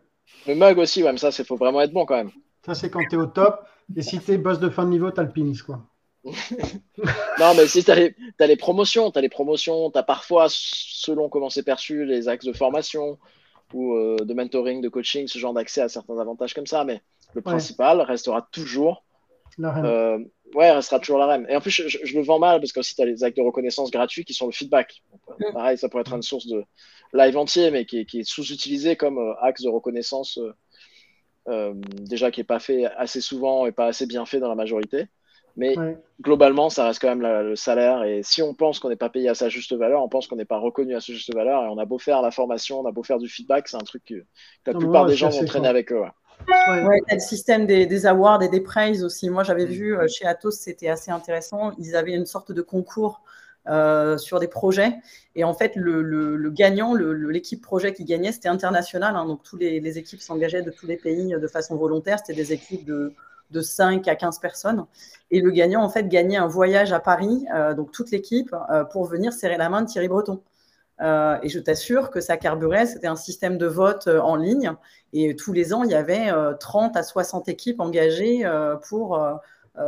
Le 0.48 0.56
mug 0.56 0.78
aussi, 0.78 1.04
ouais, 1.04 1.12
mais 1.12 1.18
ça, 1.18 1.30
il 1.30 1.46
faut 1.46 1.56
vraiment 1.56 1.82
être 1.82 1.94
bon 1.94 2.06
quand 2.06 2.18
même. 2.18 2.32
Ça, 2.66 2.76
c'est 2.76 2.90
quand 2.90 3.04
tu 3.10 3.16
es 3.16 3.18
au 3.18 3.26
top. 3.26 3.66
Et 3.96 4.02
si 4.02 4.20
tu 4.20 4.32
es 4.32 4.38
boss 4.38 4.60
de 4.60 4.70
fin 4.70 4.86
de 4.86 4.90
niveau, 4.90 5.12
tu 5.12 5.20
as 5.20 5.24
le 5.24 5.32
pins, 5.32 5.54
quoi. 5.66 5.82
non, 7.40 7.54
mais 7.56 7.68
si 7.68 7.84
tu 7.84 7.92
as, 7.92 8.48
les 8.48 8.56
promotions, 8.56 9.12
tu 9.12 9.20
as 9.20 9.22
les 9.22 9.30
promotions, 9.30 9.92
tu 9.92 9.98
as 9.98 10.04
parfois, 10.04 10.48
selon 10.50 11.30
comment 11.30 11.50
c'est 11.50 11.64
perçu, 11.64 12.06
les 12.06 12.28
axes 12.28 12.46
de 12.46 12.54
formation 12.54 13.20
ou 13.74 13.94
euh, 13.94 14.18
de 14.18 14.34
mentoring, 14.34 14.82
de 14.82 14.90
coaching, 14.90 15.28
ce 15.28 15.38
genre 15.38 15.54
d'accès 15.54 15.82
à 15.82 15.90
certains 15.90 16.18
avantages 16.18 16.54
comme 16.54 16.66
ça. 16.66 16.84
Mais 16.84 17.02
le 17.34 17.42
principal 17.42 18.02
restera 18.02 18.48
toujours. 18.52 19.04
La 19.58 19.72
REM. 19.72 19.86
Euh, 19.86 20.18
ouais, 20.56 20.72
restera 20.72 21.00
toujours 21.00 21.20
la 21.20 21.28
REM. 21.28 21.46
Et 21.48 21.56
en 21.56 21.62
plus, 21.62 21.72
je, 21.72 22.18
le 22.18 22.24
vends 22.24 22.40
mal 22.40 22.60
parce 22.60 22.72
que 22.72 22.80
aussi 22.80 22.96
tu 22.96 23.02
as 23.02 23.06
les 23.06 23.24
actes 23.24 23.38
de 23.38 23.44
reconnaissance 23.44 23.92
gratuits 23.92 24.26
qui 24.26 24.34
sont 24.34 24.48
le 24.48 24.52
feedback. 24.52 25.04
Mm. 25.40 25.54
pareil, 25.54 25.78
ça 25.78 25.90
pourrait 25.90 26.02
être 26.02 26.14
une 26.14 26.24
source 26.24 26.48
de 26.48 26.64
live 27.14 27.38
entier, 27.38 27.70
mais 27.70 27.86
qui, 27.86 28.00
est 28.00 28.24
sous-utilisé 28.24 28.96
comme 28.96 29.20
euh, 29.20 29.34
axe 29.42 29.62
de 29.62 29.70
reconnaissance. 29.70 30.40
Euh, 31.48 31.74
déjà 32.02 32.32
qui 32.32 32.40
n'est 32.40 32.46
pas 32.46 32.60
fait 32.60 32.86
assez 32.98 33.22
souvent 33.22 33.68
et 33.68 33.72
pas 33.72 33.86
assez 33.86 34.08
bien 34.08 34.26
fait 34.26 34.40
dans 34.40 34.50
la 34.50 34.56
majorité. 34.56 35.08
Mais 35.58 35.76
globalement, 36.22 36.70
ça 36.70 36.86
reste 36.86 37.00
quand 37.00 37.16
même 37.16 37.22
le 37.22 37.56
salaire. 37.56 38.04
Et 38.04 38.22
si 38.24 38.42
on 38.42 38.54
pense 38.54 38.80
qu'on 38.80 38.90
n'est 38.90 38.98
pas 38.98 39.10
payé 39.10 39.30
à 39.30 39.36
sa 39.36 39.48
juste 39.48 39.74
valeur, 39.74 40.04
on 40.04 40.10
pense 40.10 40.28
qu'on 40.28 40.36
n'est 40.36 40.44
pas 40.44 40.58
reconnu 40.58 40.96
à 40.96 41.00
sa 41.00 41.14
juste 41.14 41.34
valeur. 41.34 41.64
Et 41.64 41.68
on 41.68 41.78
a 41.78 41.86
beau 41.86 41.98
faire 41.98 42.22
la 42.22 42.32
formation, 42.32 42.82
on 42.82 42.86
a 42.86 42.92
beau 42.92 43.04
faire 43.04 43.20
du 43.20 43.30
feedback, 43.30 43.70
c'est 43.70 43.78
un 43.78 43.86
truc 43.86 44.04
que, 44.04 44.26
la 44.66 44.74
plupart 44.74 45.06
des 45.06 45.16
gens 45.16 45.30
vont 45.30 45.46
traîner 45.46 45.70
avec 45.70 45.94
eux. 45.94 46.02
Ouais. 46.50 47.00
le 47.10 47.20
système 47.20 47.66
des, 47.66 47.86
des, 47.86 48.06
awards 48.06 48.44
et 48.44 48.50
des 48.50 48.60
praises 48.60 49.04
aussi. 49.06 49.30
Moi, 49.30 49.44
j'avais 49.44 49.66
mm. 49.66 49.70
vu 49.70 49.98
euh, 49.98 50.08
chez 50.10 50.26
Atos, 50.26 50.60
c'était 50.60 50.90
assez 50.90 51.10
intéressant. 51.10 51.72
Ils 51.78 51.96
avaient 51.96 52.14
une 52.14 52.26
sorte 52.26 52.52
de 52.52 52.62
concours 52.62 53.22
euh, 53.68 54.18
sur 54.18 54.40
des 54.40 54.48
projets. 54.48 54.96
Et 55.36 55.44
en 55.44 55.54
fait, 55.54 55.76
le, 55.76 56.50
gagnant, 56.50 56.94
l'équipe 56.94 57.62
projet 57.62 57.94
qui 57.94 58.04
gagnait, 58.06 58.32
c'était 58.32 58.50
international. 58.50 59.16
Hein. 59.16 59.26
donc, 59.26 59.44
tous 59.44 59.58
les, 59.58 59.98
équipes 59.98 60.22
s'engageaient 60.22 60.62
de 60.62 60.72
tous 60.72 60.86
les 60.88 60.98
pays 60.98 61.36
de 61.36 61.48
façon 61.48 61.76
volontaire. 61.76 62.20
C'était 62.20 62.40
des 62.40 62.54
équipes 62.54 62.86
de, 62.86 63.14
de 63.52 63.62
5 63.62 64.08
à 64.08 64.16
15 64.16 64.40
personnes. 64.40 64.86
Et 65.32 65.42
le 65.42 65.52
gagnant, 65.52 65.84
en 65.84 65.90
fait, 65.90 66.08
gagnait 66.08 66.38
un 66.38 66.48
voyage 66.48 66.94
à 66.94 67.00
Paris, 67.00 67.46
euh, 67.54 67.74
donc 67.74 67.92
toute 67.92 68.12
l'équipe, 68.12 68.56
euh, 68.72 68.84
pour 68.84 69.06
venir 69.06 69.34
serrer 69.34 69.58
la 69.58 69.70
main 69.70 69.82
de 69.82 69.88
Thierry 69.88 70.08
Breton. 70.08 70.42
et 71.02 71.50
je 71.50 71.60
t'assure 71.60 72.12
que 72.12 72.22
ça 72.22 72.38
carburait. 72.38 72.86
C'était 72.86 73.08
un 73.08 73.16
système 73.16 73.58
de 73.58 73.66
vote 73.66 74.08
en 74.08 74.36
ligne. 74.36 74.72
Et 75.12 75.36
tous 75.36 75.54
les 75.54 75.74
ans, 75.74 75.84
il 75.84 75.92
y 75.92 75.96
avait 75.96 76.32
30 76.60 76.96
à 76.96 77.04
60 77.04 77.50
équipes 77.50 77.80
engagées 77.80 78.48
pour 78.88 79.18
euh, 79.18 79.34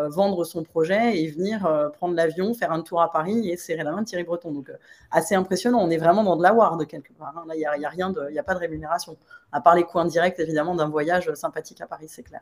vendre 0.09 0.43
son 0.43 0.63
projet 0.63 1.17
et 1.19 1.29
venir 1.29 1.65
euh, 1.65 1.89
prendre 1.89 2.15
l'avion, 2.15 2.53
faire 2.53 2.71
un 2.71 2.81
tour 2.81 3.01
à 3.01 3.11
Paris 3.11 3.49
et 3.49 3.57
serrer 3.57 3.83
la 3.83 3.91
main 3.91 4.01
de 4.01 4.07
Thierry 4.07 4.23
Breton. 4.23 4.51
Donc, 4.51 4.69
euh, 4.69 4.77
assez 5.11 5.35
impressionnant. 5.35 5.79
On 5.79 5.89
est 5.89 5.97
vraiment 5.97 6.23
dans 6.23 6.35
de 6.35 6.43
l'award 6.43 6.85
quelque 6.88 7.13
part. 7.13 7.38
Hein. 7.38 7.45
Là, 7.47 7.55
il 7.55 7.59
n'y 7.59 7.65
a, 7.65 7.71
a, 7.71 7.89
rien 7.89 8.09
de, 8.09 8.38
a 8.38 8.43
pas 8.43 8.53
de 8.53 8.59
rémunération. 8.59 9.17
À 9.51 9.61
part 9.61 9.75
les 9.75 9.83
coûts 9.83 9.99
indirects, 9.99 10.39
évidemment, 10.39 10.75
d'un 10.75 10.89
voyage 10.89 11.33
sympathique 11.33 11.81
à 11.81 11.88
Paris, 11.88 12.07
c'est 12.09 12.23
clair. 12.23 12.41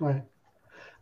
Ouais. 0.00 0.24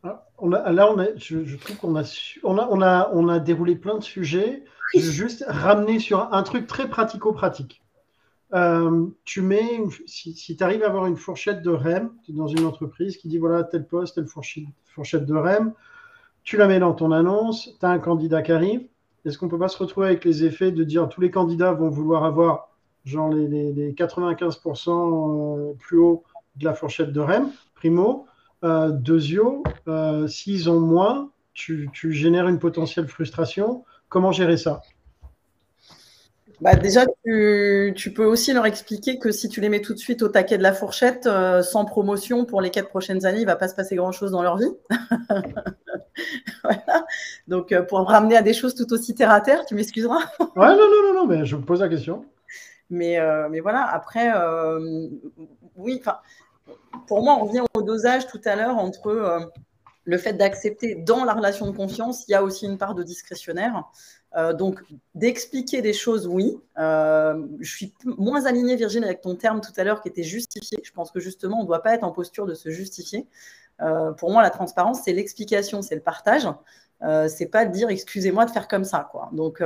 Ah, 0.02 0.26
on 0.38 0.52
a, 0.52 0.72
là, 0.72 0.90
on 0.90 0.98
a, 0.98 1.06
je, 1.16 1.56
trouve 1.56 1.76
qu'on 1.76 1.96
a, 1.96 2.02
on 2.42 2.58
a, 2.58 2.68
on 2.70 2.82
a, 2.82 3.10
on 3.12 3.28
a 3.28 3.38
déroulé 3.38 3.76
plein 3.76 3.98
de 3.98 4.02
sujets. 4.02 4.64
Je 4.94 5.00
veux 5.00 5.10
juste 5.10 5.44
ramener 5.48 5.98
sur 5.98 6.32
un 6.32 6.42
truc 6.42 6.66
très 6.66 6.88
pratico-pratique. 6.88 7.82
Euh, 8.54 9.06
tu 9.24 9.42
mets, 9.42 9.80
si, 10.06 10.34
tu 10.34 10.62
arrives 10.62 10.82
à 10.84 10.86
avoir 10.86 11.06
une 11.06 11.16
fourchette 11.16 11.62
de 11.62 11.70
REM, 11.70 12.12
dans 12.28 12.46
une 12.46 12.64
entreprise 12.64 13.16
qui 13.16 13.28
dit 13.28 13.38
voilà, 13.38 13.64
tel 13.64 13.86
poste, 13.86 14.14
telle 14.14 14.26
fourchette, 14.26 14.64
de 15.02 15.34
REM, 15.34 15.72
tu 16.44 16.56
la 16.56 16.66
mets 16.68 16.78
dans 16.78 16.94
ton 16.94 17.12
annonce, 17.12 17.70
tu 17.78 17.86
as 17.86 17.90
un 17.90 17.98
candidat 17.98 18.42
qui 18.42 18.52
arrive. 18.52 18.86
Est-ce 19.24 19.38
qu'on 19.38 19.46
ne 19.46 19.50
peut 19.50 19.58
pas 19.58 19.68
se 19.68 19.78
retrouver 19.78 20.06
avec 20.06 20.24
les 20.24 20.44
effets 20.44 20.70
de 20.70 20.84
dire 20.84 21.08
tous 21.08 21.20
les 21.20 21.30
candidats 21.30 21.72
vont 21.72 21.90
vouloir 21.90 22.24
avoir 22.24 22.70
genre 23.04 23.30
les, 23.30 23.92
95% 23.92 24.90
euh, 24.90 25.74
plus 25.78 25.98
haut 25.98 26.24
de 26.56 26.64
la 26.64 26.74
fourchette 26.74 27.12
de 27.12 27.20
REM, 27.20 27.50
primo. 27.74 28.26
Euh, 28.64 28.90
deuxio, 28.90 29.62
euh, 29.86 30.26
s'ils 30.28 30.70
ont 30.70 30.80
moins, 30.80 31.30
tu, 31.52 31.90
tu 31.92 32.12
génères 32.12 32.48
une 32.48 32.58
potentielle 32.58 33.06
frustration. 33.06 33.84
Comment 34.08 34.32
gérer 34.32 34.56
ça? 34.56 34.80
Bah 36.60 36.74
déjà, 36.74 37.04
tu, 37.24 38.12
peux 38.14 38.24
aussi 38.24 38.52
leur 38.52 38.64
expliquer 38.64 39.18
que 39.18 39.30
si 39.30 39.48
tu 39.48 39.60
les 39.60 39.68
mets 39.68 39.82
tout 39.82 39.92
de 39.92 39.98
suite 39.98 40.22
au 40.22 40.28
taquet 40.28 40.56
de 40.56 40.62
la 40.62 40.72
fourchette, 40.72 41.26
euh, 41.26 41.62
sans 41.62 41.84
promotion 41.84 42.46
pour 42.46 42.62
les 42.62 42.70
quatre 42.70 42.88
prochaines 42.88 43.26
années, 43.26 43.40
il 43.40 43.42
ne 43.42 43.46
va 43.46 43.56
pas 43.56 43.68
se 43.68 43.74
passer 43.74 43.94
grand-chose 43.94 44.30
dans 44.30 44.42
leur 44.42 44.56
vie. 44.56 44.72
voilà. 46.64 47.04
Donc, 47.46 47.72
euh, 47.72 47.82
pour 47.82 48.00
me 48.00 48.04
ramener 48.06 48.36
à 48.36 48.42
des 48.42 48.54
choses 48.54 48.74
tout 48.74 48.90
aussi 48.94 49.14
terre 49.14 49.30
à 49.30 49.42
terre, 49.42 49.66
tu 49.66 49.74
m'excuseras. 49.74 50.20
ouais, 50.40 50.48
non, 50.56 50.76
non, 50.76 51.02
non, 51.04 51.14
non, 51.14 51.26
mais 51.26 51.44
je 51.44 51.56
me 51.56 51.62
pose 51.62 51.82
la 51.82 51.88
question. 51.88 52.24
Mais, 52.88 53.18
euh, 53.18 53.48
mais 53.50 53.60
voilà, 53.60 53.86
après, 53.92 54.32
oui, 55.74 56.00
pour 57.06 57.22
moi, 57.22 57.36
on 57.38 57.44
revient 57.44 57.64
au 57.74 57.82
dosage 57.82 58.26
tout 58.28 58.40
à 58.46 58.56
l'heure 58.56 58.78
entre 58.78 59.50
le 60.06 60.18
fait 60.18 60.32
d'accepter 60.32 60.94
dans 60.94 61.24
la 61.24 61.34
relation 61.34 61.66
de 61.66 61.76
confiance, 61.76 62.26
il 62.28 62.32
y 62.32 62.34
a 62.34 62.42
aussi 62.42 62.64
une 62.64 62.78
part 62.78 62.94
de 62.94 63.02
discrétionnaire. 63.02 63.84
Euh, 64.36 64.52
donc, 64.52 64.80
d'expliquer 65.14 65.80
des 65.80 65.94
choses, 65.94 66.26
oui. 66.26 66.58
Euh, 66.78 67.46
je 67.60 67.70
suis 67.70 67.94
moins 68.04 68.44
alignée, 68.44 68.76
Virginie, 68.76 69.06
avec 69.06 69.22
ton 69.22 69.34
terme 69.34 69.62
tout 69.62 69.72
à 69.76 69.84
l'heure 69.84 70.02
qui 70.02 70.08
était 70.08 70.22
justifié. 70.22 70.78
Je 70.84 70.92
pense 70.92 71.10
que 71.10 71.20
justement, 71.20 71.60
on 71.60 71.62
ne 71.62 71.66
doit 71.66 71.82
pas 71.82 71.94
être 71.94 72.04
en 72.04 72.12
posture 72.12 72.44
de 72.46 72.54
se 72.54 72.68
justifier. 72.70 73.26
Euh, 73.80 74.12
pour 74.12 74.30
moi, 74.30 74.42
la 74.42 74.50
transparence, 74.50 75.00
c'est 75.04 75.12
l'explication, 75.12 75.80
c'est 75.80 75.94
le 75.94 76.02
partage. 76.02 76.46
c'est 77.28 77.46
pas 77.46 77.64
de 77.66 77.72
dire 77.72 77.88
excusez-moi 77.88 78.44
de 78.44 78.50
faire 78.50 78.68
comme 78.68 78.84
ça. 78.84 79.08
Quoi. 79.10 79.30
Donc, 79.32 79.62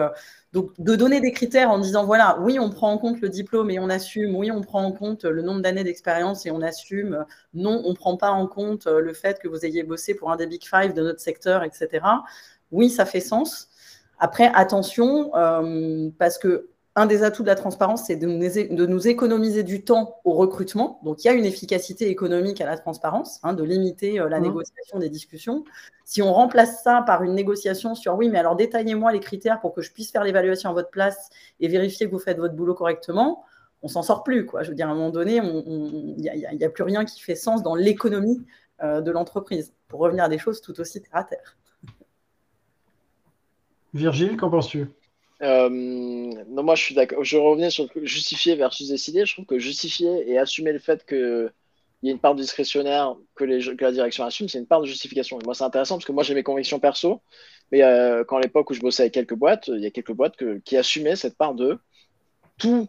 donc, 0.52 0.70
de 0.78 0.96
donner 0.96 1.20
des 1.20 1.32
critères 1.32 1.70
en 1.70 1.78
disant 1.78 2.04
voilà, 2.04 2.38
oui, 2.40 2.58
on 2.60 2.70
prend 2.70 2.92
en 2.92 2.98
compte 2.98 3.20
le 3.20 3.28
diplôme 3.28 3.70
et 3.70 3.78
on 3.78 3.88
assume, 3.88 4.36
oui, 4.36 4.50
on 4.52 4.60
prend 4.60 4.84
en 4.84 4.92
compte 4.92 5.24
le 5.24 5.42
nombre 5.42 5.62
d'années 5.62 5.84
d'expérience 5.84 6.46
et 6.46 6.50
on 6.50 6.60
assume, 6.60 7.24
non, 7.54 7.82
on 7.84 7.90
ne 7.90 7.94
prend 7.94 8.16
pas 8.16 8.30
en 8.30 8.46
compte 8.46 8.86
le 8.86 9.12
fait 9.14 9.40
que 9.40 9.48
vous 9.48 9.64
ayez 9.64 9.82
bossé 9.84 10.14
pour 10.14 10.30
un 10.30 10.36
des 10.36 10.46
Big 10.46 10.64
Five 10.64 10.92
de 10.92 11.02
notre 11.02 11.20
secteur, 11.20 11.64
etc. 11.64 12.04
Oui, 12.72 12.90
ça 12.90 13.04
fait 13.04 13.20
sens. 13.20 13.70
Après, 14.20 14.50
attention, 14.54 15.34
euh, 15.34 16.10
parce 16.18 16.38
que 16.38 16.68
un 16.96 17.06
des 17.06 17.22
atouts 17.22 17.42
de 17.42 17.48
la 17.48 17.54
transparence, 17.54 18.04
c'est 18.06 18.16
de, 18.16 18.26
nous 18.26 19.08
économiser 19.08 19.62
du 19.62 19.84
temps 19.84 20.20
au 20.24 20.32
recrutement. 20.32 21.00
Donc, 21.04 21.22
il 21.24 21.28
y 21.28 21.30
a 21.30 21.32
une 21.32 21.44
efficacité 21.44 22.08
économique 22.08 22.60
à 22.60 22.66
la 22.66 22.76
transparence, 22.76 23.40
hein, 23.42 23.54
de 23.54 23.62
limiter 23.62 24.20
euh, 24.20 24.28
la 24.28 24.40
mmh. 24.40 24.42
négociation 24.42 24.98
des 24.98 25.08
discussions. 25.08 25.64
Si 26.04 26.20
on 26.20 26.32
remplace 26.32 26.82
ça 26.82 27.02
par 27.06 27.22
une 27.22 27.34
négociation 27.34 27.94
sur 27.94 28.16
oui, 28.16 28.28
mais 28.28 28.38
alors 28.38 28.56
détaillez-moi 28.56 29.12
les 29.12 29.20
critères 29.20 29.60
pour 29.60 29.72
que 29.72 29.82
je 29.82 29.92
puisse 29.92 30.10
faire 30.10 30.24
l'évaluation 30.24 30.70
à 30.70 30.72
votre 30.72 30.90
place 30.90 31.30
et 31.60 31.68
vérifier 31.68 32.06
que 32.06 32.12
vous 32.12 32.18
faites 32.18 32.38
votre 32.38 32.54
boulot 32.54 32.74
correctement, 32.74 33.44
on 33.82 33.88
s'en 33.88 34.02
sort 34.02 34.24
plus. 34.24 34.44
Quoi. 34.44 34.62
Je 34.62 34.70
veux 34.70 34.74
dire, 34.74 34.88
à 34.88 34.90
un 34.90 34.94
moment 34.94 35.10
donné, 35.10 35.36
il 35.36 36.16
n'y 36.16 36.28
a, 36.28 36.66
a, 36.66 36.70
plus 36.70 36.82
rien 36.82 37.04
qui 37.04 37.20
fait 37.20 37.36
sens 37.36 37.62
dans 37.62 37.74
l'économie 37.74 38.44
euh, 38.82 39.02
de 39.02 39.10
l'entreprise, 39.10 39.74
pour 39.88 40.00
revenir 40.00 40.24
à 40.24 40.28
des 40.30 40.38
choses 40.38 40.62
tout 40.62 40.80
aussi 40.80 41.02
terre 41.02 41.10
à 41.12 41.24
terre. 41.24 41.56
Virgile, 43.94 44.36
qu'en 44.36 44.50
penses-tu? 44.50 44.86
Euh, 45.42 45.68
non, 45.70 46.62
moi 46.62 46.74
je 46.74 46.82
suis 46.82 46.94
d'accord. 46.94 47.24
Je 47.24 47.36
revenais 47.36 47.70
sur 47.70 47.88
justifier 48.02 48.54
versus 48.56 48.88
décider. 48.88 49.24
Je 49.24 49.34
trouve 49.34 49.46
que 49.46 49.58
justifier 49.58 50.30
et 50.30 50.38
assumer 50.38 50.72
le 50.72 50.78
fait 50.78 51.04
qu'il 51.06 51.50
y 52.02 52.08
a 52.08 52.12
une 52.12 52.18
part 52.18 52.34
discrétionnaire 52.34 53.16
que 53.34 53.44
la 53.44 53.92
direction 53.92 54.24
assume, 54.24 54.48
c'est 54.48 54.58
une 54.58 54.66
part 54.66 54.80
de 54.80 54.86
justification. 54.86 55.38
moi, 55.44 55.54
c'est 55.54 55.64
intéressant 55.64 55.96
parce 55.96 56.04
que 56.04 56.12
moi, 56.12 56.22
j'ai 56.22 56.34
mes 56.34 56.42
convictions 56.42 56.78
perso. 56.78 57.22
Mais 57.72 57.82
euh, 57.82 58.24
quand 58.24 58.36
à 58.36 58.40
l'époque 58.40 58.70
où 58.70 58.74
je 58.74 58.80
bossais 58.80 59.04
avec 59.04 59.14
quelques 59.14 59.34
boîtes, 59.34 59.68
il 59.68 59.80
y 59.80 59.86
a 59.86 59.90
quelques 59.90 60.12
boîtes 60.12 60.36
qui 60.64 60.76
assumaient 60.76 61.16
cette 61.16 61.36
part 61.36 61.54
de 61.54 61.78
tout 62.58 62.88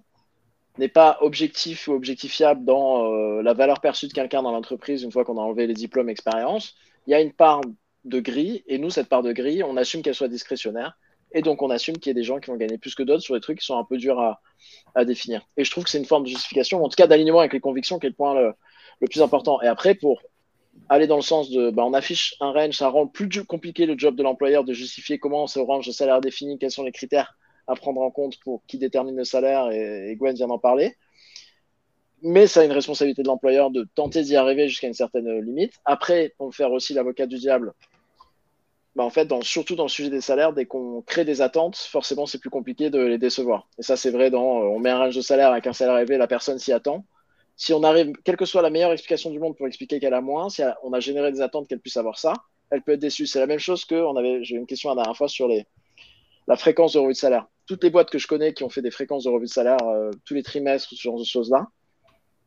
n'est 0.77 0.87
pas 0.87 1.17
objectif 1.21 1.87
ou 1.87 1.93
objectifiable 1.93 2.63
dans 2.65 3.05
euh, 3.05 3.41
la 3.41 3.53
valeur 3.53 3.81
perçue 3.81 4.07
de 4.07 4.13
quelqu'un 4.13 4.41
dans 4.41 4.51
l'entreprise 4.51 5.03
une 5.03 5.11
fois 5.11 5.25
qu'on 5.25 5.37
a 5.37 5.41
enlevé 5.41 5.67
les 5.67 5.73
diplômes 5.73 6.09
expérience. 6.09 6.75
Il 7.07 7.11
y 7.11 7.13
a 7.13 7.21
une 7.21 7.33
part 7.33 7.61
de 8.03 8.19
gris, 8.19 8.63
et 8.67 8.77
nous, 8.77 8.89
cette 8.89 9.09
part 9.09 9.23
de 9.23 9.31
gris, 9.31 9.63
on 9.63 9.77
assume 9.77 10.01
qu'elle 10.01 10.15
soit 10.15 10.27
discrétionnaire. 10.27 10.97
Et 11.33 11.41
donc, 11.41 11.61
on 11.61 11.69
assume 11.69 11.97
qu'il 11.97 12.09
y 12.09 12.11
a 12.11 12.13
des 12.13 12.23
gens 12.23 12.39
qui 12.39 12.49
vont 12.49 12.57
gagner 12.57 12.77
plus 12.77 12.93
que 12.93 13.03
d'autres 13.03 13.21
sur 13.21 13.35
des 13.35 13.41
trucs 13.41 13.59
qui 13.59 13.65
sont 13.65 13.77
un 13.77 13.85
peu 13.85 13.97
durs 13.97 14.19
à, 14.19 15.05
définir. 15.05 15.47
Et 15.55 15.63
je 15.63 15.71
trouve 15.71 15.85
que 15.85 15.89
c'est 15.89 15.97
une 15.97 16.05
forme 16.05 16.23
de 16.23 16.29
justification, 16.29 16.83
en 16.83 16.89
tout 16.89 16.95
cas 16.95 17.07
d'alignement 17.07 17.39
avec 17.39 17.53
les 17.53 17.59
convictions, 17.59 17.99
qui 17.99 18.07
est 18.07 18.09
le 18.09 18.15
point 18.15 18.33
le, 18.33 19.07
plus 19.07 19.21
important. 19.21 19.61
Et 19.61 19.67
après, 19.67 19.95
pour 19.95 20.21
aller 20.89 21.07
dans 21.07 21.15
le 21.15 21.21
sens 21.21 21.49
de, 21.49 21.69
bah, 21.69 21.83
on 21.85 21.93
affiche 21.93 22.35
un 22.41 22.51
range, 22.51 22.75
ça 22.75 22.89
rend 22.89 23.07
plus 23.07 23.29
compliqué 23.45 23.85
le 23.85 23.97
job 23.97 24.15
de 24.15 24.23
l'employeur 24.23 24.63
de 24.63 24.73
justifier 24.73 25.19
comment 25.19 25.47
ce 25.47 25.59
range 25.59 25.87
de 25.87 25.91
salaire 25.91 26.21
défini, 26.21 26.57
quels 26.59 26.71
sont 26.71 26.83
les 26.83 26.91
critères 26.91 27.37
à 27.67 27.75
prendre 27.75 28.01
en 28.01 28.11
compte 28.11 28.39
pour 28.39 28.63
qui 28.67 28.77
détermine 28.77 29.15
le 29.15 29.23
salaire, 29.23 29.71
et, 29.71 30.15
Gwen 30.17 30.35
vient 30.35 30.47
d'en 30.47 30.59
parler. 30.59 30.95
Mais 32.23 32.45
ça 32.45 32.61
a 32.61 32.65
une 32.65 32.71
responsabilité 32.71 33.23
de 33.23 33.27
l'employeur 33.27 33.71
de 33.71 33.87
tenter 33.95 34.21
d'y 34.21 34.35
arriver 34.35 34.67
jusqu'à 34.67 34.87
une 34.87 34.93
certaine 34.93 35.39
limite. 35.39 35.73
Après, 35.85 36.33
pour 36.37 36.53
faire 36.53 36.71
aussi 36.71 36.93
l'avocat 36.93 37.25
du 37.25 37.37
diable, 37.37 37.73
bah 38.95 39.03
en 39.03 39.09
fait, 39.09 39.25
dans, 39.25 39.41
surtout 39.41 39.75
dans 39.75 39.83
le 39.83 39.89
sujet 39.89 40.09
des 40.09 40.21
salaires, 40.21 40.51
dès 40.51 40.65
qu'on 40.65 41.01
crée 41.01 41.23
des 41.23 41.41
attentes, 41.41 41.77
forcément, 41.77 42.25
c'est 42.25 42.39
plus 42.39 42.49
compliqué 42.49 42.89
de 42.89 42.99
les 42.99 43.17
décevoir. 43.17 43.67
Et 43.77 43.83
ça, 43.83 43.95
c'est 43.95 44.11
vrai 44.11 44.29
dans, 44.29 44.61
euh, 44.61 44.65
on 44.65 44.79
met 44.79 44.89
un 44.89 44.97
range 44.97 45.15
de 45.15 45.21
salaire 45.21 45.51
avec 45.51 45.65
un 45.65 45.73
salaire 45.73 45.97
élevé, 45.97 46.17
la 46.17 46.27
personne 46.27 46.59
s'y 46.59 46.73
attend. 46.73 47.05
Si 47.55 47.73
on 47.73 47.83
arrive, 47.83 48.11
quelle 48.25 48.37
que 48.37 48.45
soit 48.45 48.61
la 48.61 48.69
meilleure 48.69 48.91
explication 48.91 49.29
du 49.29 49.39
monde 49.39 49.55
pour 49.55 49.67
expliquer 49.67 49.99
qu'elle 49.99 50.13
a 50.13 50.21
moins, 50.21 50.49
si 50.49 50.61
on 50.83 50.91
a 50.93 50.99
généré 50.99 51.31
des 51.31 51.41
attentes 51.41 51.67
qu'elle 51.67 51.79
puisse 51.79 51.97
avoir 51.97 52.17
ça, 52.17 52.33
elle 52.69 52.81
peut 52.81 52.93
être 52.93 52.99
déçue. 52.99 53.27
C'est 53.27 53.39
la 53.39 53.47
même 53.47 53.59
chose 53.59 53.85
que, 53.85 53.95
on 53.95 54.15
avait, 54.17 54.43
j'ai 54.43 54.55
eu 54.55 54.57
une 54.57 54.65
question 54.65 54.89
la 54.89 54.95
dernière 54.95 55.15
fois 55.15 55.27
sur 55.29 55.47
les, 55.47 55.65
la 56.47 56.57
fréquence 56.57 56.93
de 56.93 56.99
revue 56.99 57.13
de 57.13 57.17
salaire. 57.17 57.47
Toutes 57.67 57.83
les 57.83 57.89
boîtes 57.89 58.09
que 58.09 58.17
je 58.17 58.27
connais 58.27 58.53
qui 58.53 58.63
ont 58.63 58.69
fait 58.69 58.81
des 58.81 58.91
fréquences 58.91 59.23
de 59.23 59.29
revue 59.29 59.45
de 59.45 59.51
salaire 59.51 59.77
euh, 59.83 60.11
tous 60.25 60.33
les 60.33 60.43
trimestres, 60.43 60.89
ce 60.89 60.95
genre 60.95 61.19
de 61.19 61.23
choses-là, 61.23 61.67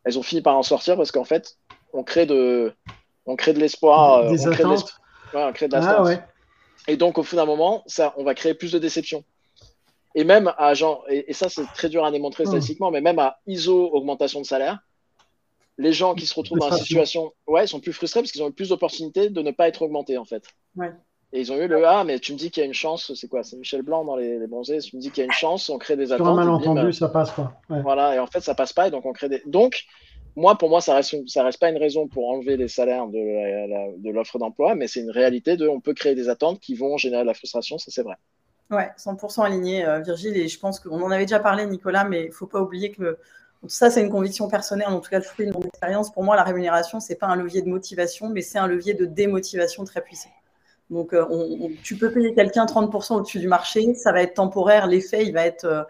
elles 0.05 0.19
ont 0.19 0.23
fini 0.23 0.43
par 0.43 0.57
en 0.57 0.63
sortir 0.63 0.97
parce 0.97 1.13
qu'en 1.13 1.25
fait, 1.25 1.57
on 1.95 2.03
crée 2.03 2.27
de, 2.27 2.75
on 3.25 3.37
crée 3.37 3.55
de 3.55 3.61
l'espoir. 3.61 4.29
Des 4.31 4.47
euh, 4.47 4.51
on 4.51 4.53
attentes. 4.53 4.95
Crée 5.31 5.39
de 5.39 5.47
on 5.47 5.53
crée 5.53 5.69
de 5.69 5.77
ah, 5.77 6.03
ouais. 6.03 6.23
Et 6.89 6.97
donc, 6.97 7.19
au 7.19 7.23
bout 7.23 7.37
d'un 7.37 7.47
moment, 7.47 7.83
ça, 7.87 8.15
on 8.17 8.25
va 8.25 8.35
créer 8.35 8.55
plus 8.55 8.73
de 8.73 8.79
déception. 8.79 9.25
Et 10.15 10.25
même 10.25 10.53
à 10.59 10.75
genre, 10.75 11.05
et, 11.09 11.33
ça, 11.33 11.49
c'est 11.49 11.65
très 11.75 11.89
dur 11.89 12.05
à 12.05 12.11
démontrer 12.11 12.45
hmm. 12.45 12.49
statistiquement, 12.49 12.91
mais 12.91 13.01
même 13.01 13.19
à 13.19 13.39
ISO 13.47 13.91
augmentation 13.93 14.41
de 14.41 14.47
salaire, 14.47 14.79
les 15.77 15.93
gens 15.93 16.15
qui 16.15 16.27
se 16.27 16.35
retrouvent 16.35 16.59
dans 16.59 16.69
la 16.69 16.77
situation, 16.77 17.33
ouais, 17.49 17.65
ils 17.65 17.69
sont 17.69 17.81
plus 17.81 17.93
frustrés 17.93 18.21
parce 18.21 18.31
qu'ils 18.31 18.43
ont 18.43 18.49
eu 18.49 18.53
plus 18.53 18.69
d'opportunités 18.69 19.29
de 19.29 19.43
ne 19.43 19.51
pas 19.51 19.67
être 19.67 19.83
augmentés, 19.83 20.19
en 20.19 20.25
fait. 20.25 20.45
Ouais. 20.77 20.93
Et 21.33 21.41
ils 21.41 21.51
ont 21.51 21.57
eu 21.57 21.67
le 21.67 21.85
Ah, 21.85 22.05
mais 22.05 22.21
tu 22.21 22.33
me 22.33 22.39
dis 22.39 22.53
qu'il 22.53 22.61
y 22.61 22.65
a 22.65 22.67
une 22.67 22.75
chance, 22.75 23.13
c'est 23.15 23.27
quoi 23.27 23.43
C'est 23.43 23.57
Michel 23.57 23.83
Blanc 23.83 24.05
dans 24.05 24.15
les, 24.15 24.39
les 24.39 24.47
bronzés, 24.47 24.79
tu 24.79 24.95
me 24.95 25.01
dis 25.01 25.11
qu'il 25.11 25.19
y 25.19 25.23
a 25.23 25.25
une 25.25 25.33
chance, 25.33 25.69
on 25.69 25.79
crée 25.79 25.97
des 25.97 26.13
attentes. 26.13 26.27
Sur 26.27 26.33
un 26.33 26.37
malentendu, 26.37 26.93
ça 26.93 27.09
passe 27.09 27.33
pas. 27.33 27.61
Voilà, 27.69 28.15
et 28.15 28.19
en 28.21 28.29
fait, 28.29 28.41
ça 28.41 28.55
passe 28.55 28.73
pas, 28.73 28.87
et 28.87 28.93
donc 28.93 29.05
on 29.05 29.13
crée 29.13 29.29
des. 29.29 29.43
Donc, 29.47 29.85
moi, 30.37 30.59
pour 30.59 30.69
moi, 30.69 30.81
ça 30.81 30.95
reste, 30.95 31.15
reste 31.37 31.61
pas 31.61 31.71
une 31.71 31.79
raison 31.79 32.09
pour 32.09 32.29
enlever 32.29 32.57
les 32.57 32.69
salaires 32.69 33.07
de, 33.07 34.11
l'offre 34.11 34.39
d'emploi, 34.39 34.75
mais 34.75 34.89
c'est 34.89 35.01
une 35.01 35.11
réalité 35.11 35.57
de, 35.57 35.69
on 35.69 35.81
peut 35.81 35.95
créer 35.95 36.15
des 36.15 36.29
attentes 36.29 36.61
qui 36.61 36.75
vont 36.75 36.97
générer 36.97 37.23
de 37.23 37.29
la 37.29 37.35
frustration, 37.35 37.79
ça 37.79 37.91
c'est 37.91 38.03
vrai. 38.03 38.17
Ouais, 38.71 38.91
100% 38.97 39.45
aligné, 39.45 39.85
euh, 39.87 40.01
Virgile, 40.01 40.37
et 40.37 40.49
je 40.49 40.59
pense 40.59 40.81
qu'on 40.81 41.01
en 41.03 41.11
avait 41.11 41.27
déjà 41.27 41.39
parlé, 41.39 41.67
Nicolas, 41.67 42.05
mais 42.05 42.25
il 42.25 42.33
faut 42.33 42.47
pas 42.47 42.61
oublier 42.61 42.91
que 42.91 43.19
ça, 43.67 43.91
c'est 43.91 44.03
une 44.03 44.11
conviction 44.11 44.49
personnelle, 44.49 44.89
en 44.89 45.01
tout 45.01 45.11
cas, 45.11 45.19
le 45.19 45.25
fruit 45.25 45.47
de 45.47 45.53
mon 45.53 45.63
expérience. 45.63 46.13
Pour 46.13 46.25
moi, 46.25 46.37
la 46.37 46.43
rémunération, 46.43 47.01
c'est 47.01 47.15
pas 47.15 47.27
un 47.27 47.37
levier 47.37 47.63
de 47.63 47.69
motivation, 47.69 48.29
mais 48.29 48.43
c'est 48.43 48.59
un 48.59 48.67
levier 48.67 48.95
de 48.95 49.07
démotivation 49.07 49.85
très 49.85 50.03
puissant. 50.03 50.31
Donc, 50.91 51.15
euh, 51.15 51.25
tu 51.83 51.97
peux 51.97 52.13
payer 52.13 52.35
quelqu'un 52.35 52.67
30% 52.67 53.17
au-dessus 53.17 53.39
du 53.39 53.49
marché, 53.49 53.95
ça 53.95 54.13
va 54.13 54.23
être 54.23 54.35
temporaire, 54.35 54.87
l'effet, 54.87 55.25
il 55.25 55.33
va 55.33 55.47
être 55.47 55.65
euh, 55.65 55.83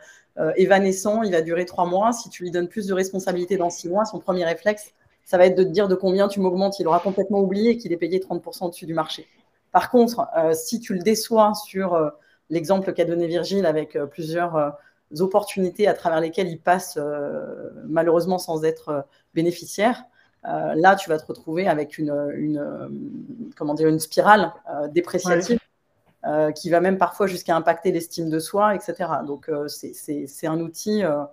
évanescent, 0.57 1.23
il 1.23 1.33
va 1.33 1.43
durer 1.43 1.65
trois 1.65 1.87
mois. 1.87 2.13
Si 2.13 2.29
tu 2.29 2.43
lui 2.43 2.51
donnes 2.51 2.69
plus 2.69 2.87
de 2.87 2.95
responsabilités 2.95 3.57
dans 3.57 3.71
six 3.71 3.89
mois, 3.89 4.05
son 4.05 4.19
premier 4.19 4.45
réflexe, 4.45 4.93
ça 5.25 5.39
va 5.39 5.47
être 5.47 5.57
de 5.57 5.65
te 5.65 5.69
dire 5.69 5.89
de 5.89 5.95
combien 5.95 6.29
tu 6.29 6.41
m'augmentes. 6.41 6.79
Il 6.79 6.89
aura 6.89 7.01
complètement 7.01 7.41
oublié 7.41 7.77
qu'il 7.77 7.93
est 7.93 7.97
payé 7.97 8.19
30% 8.19 8.67
au-dessus 8.67 8.87
du 8.87 8.95
marché. 8.95 9.27
Par 9.73 9.91
contre, 9.91 10.29
euh, 10.37 10.53
si 10.53 10.81
tu 10.81 10.95
le 10.95 11.01
déçois 11.01 11.53
sur 11.55 11.95
euh, 11.95 12.11
l'exemple 12.51 12.93
qu'a 12.93 13.05
donné 13.05 13.27
Virgile 13.27 13.67
avec 13.67 13.97
plusieurs 14.11 14.77
opportunités 15.19 15.87
à 15.87 15.95
travers 15.95 16.21
lesquelles 16.21 16.49
il 16.49 16.59
passe 16.61 16.99
malheureusement 17.85 18.39
sans 18.39 18.65
être 18.65 19.07
bénéficiaire, 19.33 20.05
là, 20.45 20.95
tu 20.97 21.09
vas 21.09 21.19
te 21.19 21.25
retrouver 21.27 21.67
avec 21.69 21.97
une, 21.97 22.13
comment 23.57 23.75
dire, 23.75 23.89
une 23.89 24.01
spirale 24.01 24.53
dépréciative 24.93 25.59
euh, 26.27 26.53
qui 26.53 26.71
va 26.71 26.81
même 26.81 26.99
parfois 26.99 27.27
jusqu'à 27.27 27.55
impacter 27.55 27.93
l'estime 27.93 28.31
de 28.31 28.39
soi, 28.39 28.75
etc. 28.75 28.95
Donc, 29.27 29.49
euh, 29.49 29.69
c'est 29.69 30.47
un 30.47 30.61
outil. 30.61 31.05
Euh, 31.05 31.25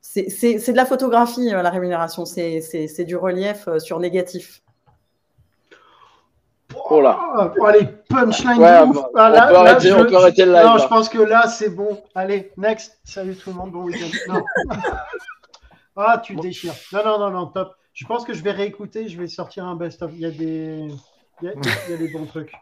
c'est 0.00 0.24
de 0.24 0.76
la 0.76 0.86
photographie, 0.86 1.50
la 1.50 1.70
rémunération. 1.70 2.24
C'est 2.24 3.04
du 3.04 3.16
relief 3.16 3.68
sur 3.78 4.00
négatif. 4.00 4.62
Oh 6.90 7.00
là. 7.00 7.18
Oh, 7.58 7.64
allez, 7.64 7.86
punchline. 8.08 8.58
Ouais, 8.58 8.78
on, 8.80 9.10
ah, 9.16 9.30
là, 9.30 9.46
peut 9.48 9.56
arrêter, 9.56 9.88
je... 9.88 9.94
on, 9.94 10.04
peut 10.04 10.16
arrêter, 10.16 10.44
le 10.44 10.52
live. 10.52 10.64
Non, 10.64 10.78
je 10.78 10.86
pense 10.86 11.08
que 11.08 11.18
là, 11.18 11.46
c'est 11.48 11.70
bon. 11.70 12.02
Allez, 12.14 12.52
next. 12.56 12.98
Salut 13.04 13.36
tout 13.36 13.50
le 13.50 13.56
monde. 13.56 13.72
Bon 13.72 13.84
week-end. 13.84 14.42
ah, 15.96 16.20
tu 16.22 16.36
déchires. 16.36 16.74
Non, 16.92 17.04
non, 17.04 17.18
non, 17.18 17.30
non, 17.30 17.46
top. 17.46 17.74
Je 17.94 18.06
pense 18.06 18.24
que 18.24 18.34
je 18.34 18.42
vais 18.42 18.52
réécouter. 18.52 19.08
Je 19.08 19.18
vais 19.18 19.28
sortir 19.28 19.64
un 19.64 19.76
best-of. 19.76 20.10
Il 20.14 20.20
y 20.20 20.26
a 20.26 20.30
des. 20.30 20.88
Il 21.40 21.46
y 21.46 21.48
a, 21.48 21.52
il 21.86 21.90
y 21.90 21.94
a 21.94 21.96
des 21.96 22.08
bons 22.08 22.26
trucs. 22.26 22.52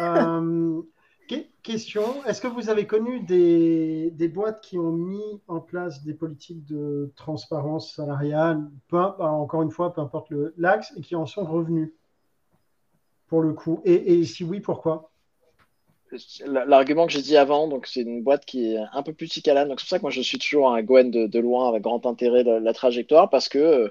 Euh, 0.00 0.80
Question, 1.62 2.22
est-ce 2.26 2.42
que 2.42 2.46
vous 2.46 2.68
avez 2.68 2.86
connu 2.86 3.20
des, 3.20 4.28
boîtes 4.28 4.60
qui 4.60 4.78
ont 4.78 4.92
mis 4.92 5.40
en 5.48 5.60
place 5.60 6.02
des 6.02 6.12
politiques 6.12 6.64
de 6.66 7.10
transparence 7.16 7.94
salariale, 7.94 8.70
peu, 8.88 8.98
encore 8.98 9.62
une 9.62 9.70
fois, 9.70 9.94
peu 9.94 10.02
importe 10.02 10.30
l'axe, 10.58 10.92
et 10.96 11.00
qui 11.00 11.16
en 11.16 11.24
sont 11.24 11.46
revenus 11.46 11.92
pour 13.28 13.40
le 13.40 13.54
coup. 13.54 13.80
Et, 13.84 14.24
si 14.24 14.44
oui, 14.44 14.60
pourquoi? 14.60 15.10
L'argument 16.46 17.06
que 17.06 17.12
j'ai 17.12 17.22
dit 17.22 17.36
avant, 17.36 17.66
donc 17.66 17.86
c'est 17.86 18.02
une 18.02 18.22
boîte 18.22 18.44
qui 18.44 18.74
est 18.74 18.78
un 18.92 19.02
peu 19.02 19.14
plus 19.14 19.28
ticalane, 19.28 19.68
donc 19.68 19.80
c'est 19.80 19.84
pour 19.84 19.90
ça 19.90 19.98
que 19.98 20.02
moi 20.02 20.10
je 20.12 20.20
suis 20.20 20.38
toujours 20.38 20.72
un 20.72 20.80
Gwen 20.82 21.10
de, 21.10 21.38
loin 21.40 21.68
avec 21.68 21.82
grand 21.82 22.06
intérêt 22.06 22.44
de 22.44 22.52
la 22.52 22.72
trajectoire 22.72 23.30
parce 23.30 23.48
que 23.48 23.58
euh, 23.58 23.88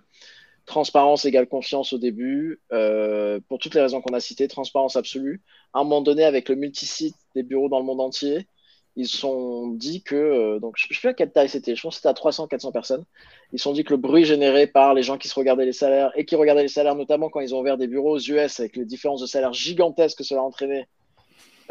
transparence 0.66 1.26
égale 1.26 1.47
confiance 1.47 1.93
au 1.93 1.97
début, 1.97 2.61
euh, 2.72 3.39
pour 3.47 3.59
toutes 3.59 3.76
les 3.76 3.82
raisons 3.82 4.01
qu'on 4.01 4.14
a 4.14 4.20
citées, 4.20 4.47
transparence 4.47 4.95
absolue. 4.95 5.41
À 5.74 5.80
un 5.80 5.84
moment 5.84 6.01
donné, 6.01 6.24
avec 6.24 6.49
le 6.49 6.55
multisite 6.55 7.16
des 7.36 7.43
bureaux 7.43 7.70
dans 7.70 7.80
le 7.80 7.86
monde 7.86 8.01
entier, 8.01 8.47
ils 8.95 9.07
sont 9.07 9.70
dit 9.70 10.03
que, 10.03 10.16
euh, 10.16 10.59
donc 10.59 10.76
je 10.78 10.86
ne 10.86 10.93
sais 10.93 10.99
plus 10.99 11.09
à 11.09 11.14
quelle 11.14 11.32
taille 11.32 11.49
c'était, 11.49 11.76
je 11.76 11.82
pense 11.82 11.95
que 11.95 11.97
c'était 11.97 12.09
à 12.09 12.14
300, 12.14 12.47
400 12.47 12.72
personnes. 12.72 13.03
Ils 13.51 13.59
sont 13.59 13.74
dit 13.74 13.84
que 13.84 13.91
le 13.91 13.97
bruit 13.97 14.24
généré 14.26 14.68
par 14.68 14.93
les 14.93 15.03
gens 15.03 15.18
qui 15.18 15.28
se 15.28 15.36
regardaient 15.36 15.66
les 15.66 15.74
salaires 15.74 16.11
et 16.16 16.26
qui 16.26 16.36
regardaient 16.36 16.61
les 16.64 16.68
salaires, 16.68 16.95
notamment 16.95 17.30
quand 17.30 17.39
ils 17.39 17.55
ont 17.55 17.59
ouvert 17.59 17.78
des 17.78 17.88
bureaux 17.88 18.16
aux 18.16 18.20
US 18.20 18.59
avec 18.59 18.76
les 18.76 18.86
différences 18.86 19.22
de 19.22 19.26
salaires 19.26 19.53
gigantesques 19.53 20.20
que 20.20 20.24
cela 20.24 20.41
a 20.41 20.43
entraîné, 20.43 20.88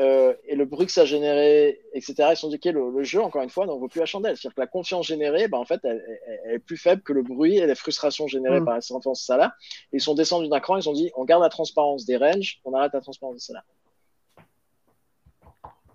euh, 0.03 0.35
et 0.47 0.57
le 0.57 0.65
bruit 0.65 0.87
que 0.87 0.93
ça 0.93 1.05
générait, 1.05 1.81
etc., 1.95 2.31
ils 2.33 2.37
sont 2.37 2.49
dit 2.49 2.59
que 2.59 2.69
le, 2.69 3.03
jeu, 3.03 3.23
encore 3.23 3.43
une 3.43 3.51
fois, 3.51 3.67
n'en 3.67 3.79
vaut 3.79 3.89
plus 3.89 4.01
la 4.01 4.07
chandelle. 4.07 4.37
C'est-à-dire 4.37 4.57
que 4.57 4.61
la 4.61 4.67
confiance 4.67 5.07
générée, 5.07 5.49
ben, 5.49 5.59
en 5.59 5.65
fait, 5.65 5.81
elle, 5.85 6.03
est 6.51 6.59
plus 6.59 6.77
faible 6.77 7.03
que 7.03 7.13
le 7.13 7.23
bruit 7.23 7.57
et 7.59 7.67
les 7.67 7.75
frustrations 7.75 8.27
générées 8.27 8.61
mm. 8.61 8.65
par 8.65 8.75
la 8.75 8.81
sentence 8.81 9.21
de 9.21 9.25
salaire. 9.25 9.53
Ils 9.93 10.01
sont 10.01 10.15
descendus 10.15 10.49
d'un 10.49 10.61
cran, 10.61 10.77
ils 10.77 10.89
ont 10.89 10.93
dit 10.93 11.11
on 11.17 11.25
garde 11.25 11.43
la 11.43 11.49
transparence 11.49 12.05
des 12.05 12.17
ranges, 12.17 12.61
on 12.65 12.75
arrête 12.75 12.93
la 12.93 13.01
transparence 13.01 13.35
des 13.37 13.41
salaires. 13.41 13.65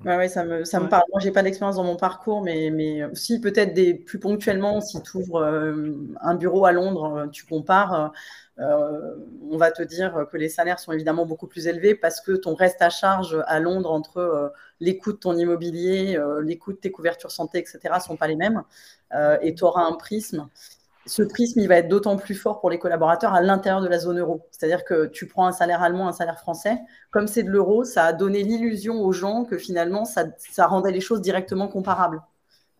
Ouais, 0.05 0.27
ça 0.29 0.43
me, 0.43 0.63
ça 0.63 0.79
me 0.79 0.87
parle. 0.87 1.03
Moi, 1.09 1.19
j'ai 1.19 1.31
pas 1.31 1.41
d'expérience 1.41 1.77
dans 1.77 1.83
mon 1.83 1.95
parcours, 1.95 2.43
mais, 2.43 2.69
mais 2.69 3.01
si 3.13 3.41
peut-être 3.41 3.73
des 3.73 3.95
plus 3.95 4.19
ponctuellement, 4.19 4.79
si 4.79 5.01
tu 5.01 5.17
ouvres 5.17 5.41
euh, 5.41 5.93
un 6.21 6.35
bureau 6.35 6.65
à 6.65 6.71
Londres, 6.71 7.17
euh, 7.17 7.27
tu 7.27 7.45
compares, 7.45 7.93
euh, 7.93 8.07
on 8.59 9.57
va 9.57 9.71
te 9.71 9.83
dire 9.83 10.25
que 10.31 10.37
les 10.37 10.49
salaires 10.49 10.79
sont 10.79 10.91
évidemment 10.91 11.25
beaucoup 11.25 11.47
plus 11.47 11.67
élevés 11.67 11.95
parce 11.95 12.21
que 12.21 12.31
ton 12.31 12.55
reste 12.55 12.81
à 12.81 12.89
charge 12.89 13.37
à 13.45 13.59
Londres 13.59 13.91
entre 13.91 14.51
les 14.79 14.97
coûts 14.97 15.13
de 15.13 15.17
ton 15.17 15.37
immobilier, 15.37 16.19
les 16.43 16.57
coûts 16.57 16.73
de 16.73 16.77
tes 16.77 16.91
couvertures 16.91 17.31
santé, 17.31 17.59
etc., 17.59 17.79
sont 18.05 18.17
pas 18.17 18.27
les 18.27 18.35
mêmes. 18.35 18.63
et 19.41 19.53
tu 19.53 19.63
auras 19.63 19.83
un 19.83 19.93
prisme 19.93 20.49
ce 21.07 21.23
prisme, 21.23 21.59
il 21.59 21.67
va 21.67 21.77
être 21.77 21.87
d'autant 21.87 22.17
plus 22.17 22.35
fort 22.35 22.59
pour 22.59 22.69
les 22.69 22.79
collaborateurs 22.79 23.33
à 23.33 23.41
l'intérieur 23.41 23.81
de 23.81 23.87
la 23.87 23.97
zone 23.97 24.19
euro. 24.19 24.45
C'est-à-dire 24.51 24.83
que 24.83 25.07
tu 25.07 25.25
prends 25.27 25.47
un 25.47 25.51
salaire 25.51 25.81
allemand, 25.81 26.07
un 26.07 26.13
salaire 26.13 26.39
français, 26.39 26.77
comme 27.11 27.27
c'est 27.27 27.43
de 27.43 27.49
l'euro, 27.49 27.83
ça 27.83 28.05
a 28.05 28.13
donné 28.13 28.43
l'illusion 28.43 29.01
aux 29.01 29.11
gens 29.11 29.45
que 29.45 29.57
finalement, 29.57 30.05
ça, 30.05 30.27
rendait 30.67 30.91
les 30.91 31.01
choses 31.01 31.21
directement 31.21 31.67
comparables. 31.67 32.21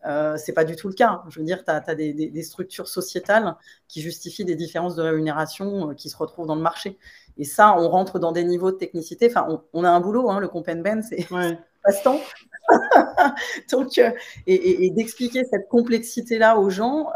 Euh, 0.08 0.36
ce 0.36 0.50
n'est 0.50 0.54
pas 0.54 0.64
du 0.64 0.74
tout 0.76 0.88
le 0.88 0.94
cas. 0.94 1.22
Je 1.28 1.38
veux 1.38 1.44
dire, 1.44 1.64
tu 1.64 1.70
as, 1.70 1.94
des, 1.94 2.42
structures 2.42 2.88
sociétales 2.88 3.56
qui 3.88 4.00
justifient 4.00 4.44
des 4.44 4.54
différences 4.56 4.96
de 4.96 5.02
rémunération 5.02 5.90
euh, 5.90 5.94
qui 5.94 6.08
se 6.08 6.16
retrouvent 6.16 6.46
dans 6.46 6.54
le 6.54 6.62
marché. 6.62 6.98
Et 7.36 7.44
ça, 7.44 7.76
on 7.78 7.88
rentre 7.88 8.18
dans 8.18 8.32
des 8.32 8.44
niveaux 8.44 8.72
de 8.72 8.76
technicité. 8.76 9.26
Enfin, 9.30 9.62
on, 9.72 9.84
a 9.84 9.90
un 9.90 10.00
boulot, 10.00 10.30
hein, 10.30 10.40
le 10.40 10.48
comp 10.48 10.64
ben, 10.66 11.02
c'est 11.02 11.26
passe-temps. 11.84 12.20
Donc, 13.72 13.98
euh, 13.98 14.10
et, 14.46 14.90
d'expliquer 14.90 15.44
cette 15.44 15.68
complexité-là 15.68 16.58
aux 16.58 16.70
gens, 16.70 17.10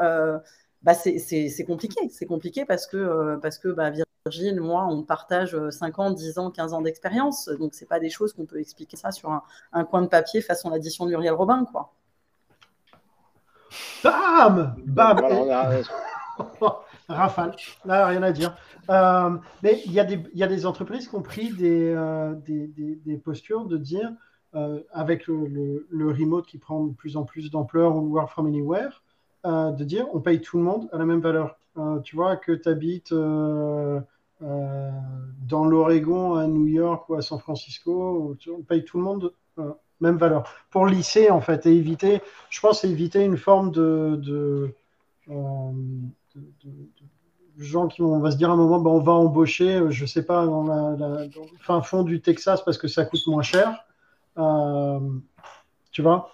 bah 0.82 0.95
c'est 0.95 1.64
compliqué. 1.66 2.09
C'est 2.11 2.26
compliqué 2.26 2.64
parce 2.64 2.86
que, 2.86 2.97
euh, 2.97 3.36
parce 3.38 3.59
que 3.59 3.68
bah, 3.68 3.90
Virgile, 4.26 4.61
moi, 4.61 4.86
on 4.88 5.03
partage 5.03 5.57
5 5.70 5.99
ans, 5.99 6.11
10 6.11 6.38
ans, 6.38 6.51
15 6.51 6.72
ans 6.74 6.82
d'expérience. 6.82 7.49
Donc, 7.49 7.74
ce 7.74 7.84
pas 7.84 8.01
des 8.01 8.11
choses 8.11 8.32
qu'on 8.32 8.47
peut 8.47 8.61
expliquer 8.61 8.97
ça 8.97 9.12
sur 9.12 9.30
un, 9.30 9.43
un, 9.72 9.84
coin 9.84 10.03
de 10.03 10.09
papier 10.09 10.40
façon 10.40 10.70
l'addition 10.70 11.07
Muriel 11.07 11.34
Robin. 11.34 11.64
Quoi. 11.70 11.93
Bam 14.03 14.75
Bam 14.87 15.20
Rafale, 17.09 17.55
là, 17.85 18.07
rien 18.07 18.23
à 18.23 18.33
dire. 18.33 18.57
Euh, 18.91 19.31
mais 19.62 19.83
il 19.87 19.93
y, 19.93 20.01
a 20.01 20.05
des, 20.05 20.23
y 20.35 20.43
a 20.43 20.47
des 20.47 20.66
entreprises 20.66 21.09
qui 21.09 21.14
ont 21.14 21.23
pris 21.23 21.53
des, 21.53 21.93
euh, 21.95 22.35
des, 22.35 22.66
des, 22.68 22.97
des 22.97 23.16
postures 23.18 23.66
de 23.66 23.77
dire 23.77 24.11
avec 24.93 25.29
le, 25.29 25.87
remote 25.91 26.47
qui 26.47 26.59
prend 26.59 26.85
de 26.85 26.93
plus 26.93 27.16
en 27.16 27.25
plus 27.25 27.51
d'ampleur 27.51 27.97
ou 27.97 28.03
le 28.03 28.09
work 28.09 28.29
from 28.29 28.47
anywhere, 28.47 29.03
de 29.45 29.83
dire 29.83 30.07
on 30.12 30.20
paye 30.20 30.43
tout 30.43 30.59
le 30.59 30.62
monde 30.62 30.91
à 30.93 30.99
la 30.99 31.07
même 31.07 31.20
valeur. 31.20 31.57
tu 32.05 32.16
vois, 32.16 32.37
que 32.37 32.53
tu 32.53 32.68
habites 32.68 33.14
dans 33.14 34.05
l'Oregon, 35.64 36.35
à 36.35 36.47
New 36.47 36.66
York 36.66 37.09
ou 37.09 37.14
à 37.14 37.23
San 37.23 37.39
Francisco, 37.39 38.37
on 38.47 38.62
paye 38.62 38.85
tout 38.85 38.99
le 38.99 39.05
monde 39.05 39.33
même 40.03 40.18
valeur. 40.18 40.44
Pour 40.70 40.86
lisser, 40.86 41.30
en 41.30 41.40
fait, 41.40 41.64
et 41.66 41.74
éviter, 41.74 42.20
je 42.50 42.61
pense, 42.61 42.84
éviter 42.84 43.24
une 43.24 43.36
forme 43.36 43.70
de, 43.70 44.16
de, 44.16 44.74
gens 47.59 47.86
qui 47.86 48.03
vont, 48.03 48.14
on 48.14 48.20
va 48.20 48.30
se 48.30 48.36
dire 48.36 48.50
à 48.50 48.55
un 48.55 48.57
moment, 48.57 48.80
ben, 48.80 48.90
on 48.90 49.00
va 49.00 49.12
embaucher, 49.12 49.76
euh, 49.76 49.90
je 49.90 50.05
sais 50.05 50.24
pas, 50.24 50.44
dans, 50.46 50.64
la, 50.64 51.26
fin 51.61 51.80
fond 51.82 52.03
du 52.03 52.20
Texas 52.20 52.62
parce 52.64 52.78
que 52.78 52.88
ça 52.88 53.05
coûte 53.05 53.26
moins 53.26 53.42
cher. 53.42 53.84
Euh, 54.38 54.98
tu 55.92 56.03
vois? 56.03 56.30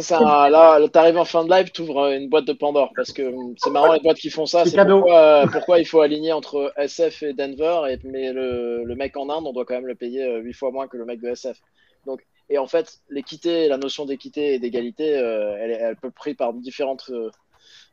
Ça, 0.00 0.50
là, 0.50 0.78
tu 0.88 0.98
arrives 0.98 1.16
en 1.16 1.24
fin 1.24 1.42
de 1.44 1.50
live, 1.50 1.70
tu 1.72 1.80
ouvres 1.80 2.12
une 2.12 2.28
boîte 2.28 2.44
de 2.44 2.52
Pandore 2.52 2.92
parce 2.94 3.12
que 3.12 3.32
c'est 3.56 3.70
marrant 3.70 3.94
les 3.94 4.00
boîtes 4.00 4.18
qui 4.18 4.28
font 4.28 4.44
ça. 4.44 4.64
C'est 4.66 4.76
pourquoi, 4.76 5.46
pourquoi, 5.50 5.78
il 5.78 5.86
faut 5.86 6.02
aligner 6.02 6.32
entre 6.32 6.72
SF 6.76 7.22
et 7.22 7.32
Denver, 7.32 7.90
et, 7.90 7.98
mais 8.04 8.32
le, 8.32 8.84
le, 8.84 8.94
mec 8.94 9.16
en 9.16 9.30
Inde, 9.30 9.46
on 9.46 9.52
doit 9.54 9.64
quand 9.64 9.74
même 9.74 9.86
le 9.86 9.94
payer 9.94 10.38
8 10.40 10.48
euh, 10.48 10.52
fois 10.52 10.70
moins 10.70 10.86
que 10.86 10.98
le 10.98 11.06
mec 11.06 11.20
de 11.22 11.28
SF. 11.28 11.58
Donc, 12.06 12.26
et 12.48 12.58
en 12.58 12.66
fait, 12.66 13.00
l'équité, 13.08 13.68
la 13.68 13.78
notion 13.78 14.06
d'équité 14.06 14.54
et 14.54 14.58
d'égalité, 14.58 15.06
elle, 15.06 15.70
elle, 15.70 15.96
peut 15.96 16.08
être 16.08 16.14
prise 16.14 16.34
par 16.34 16.52
différentes 16.52 17.10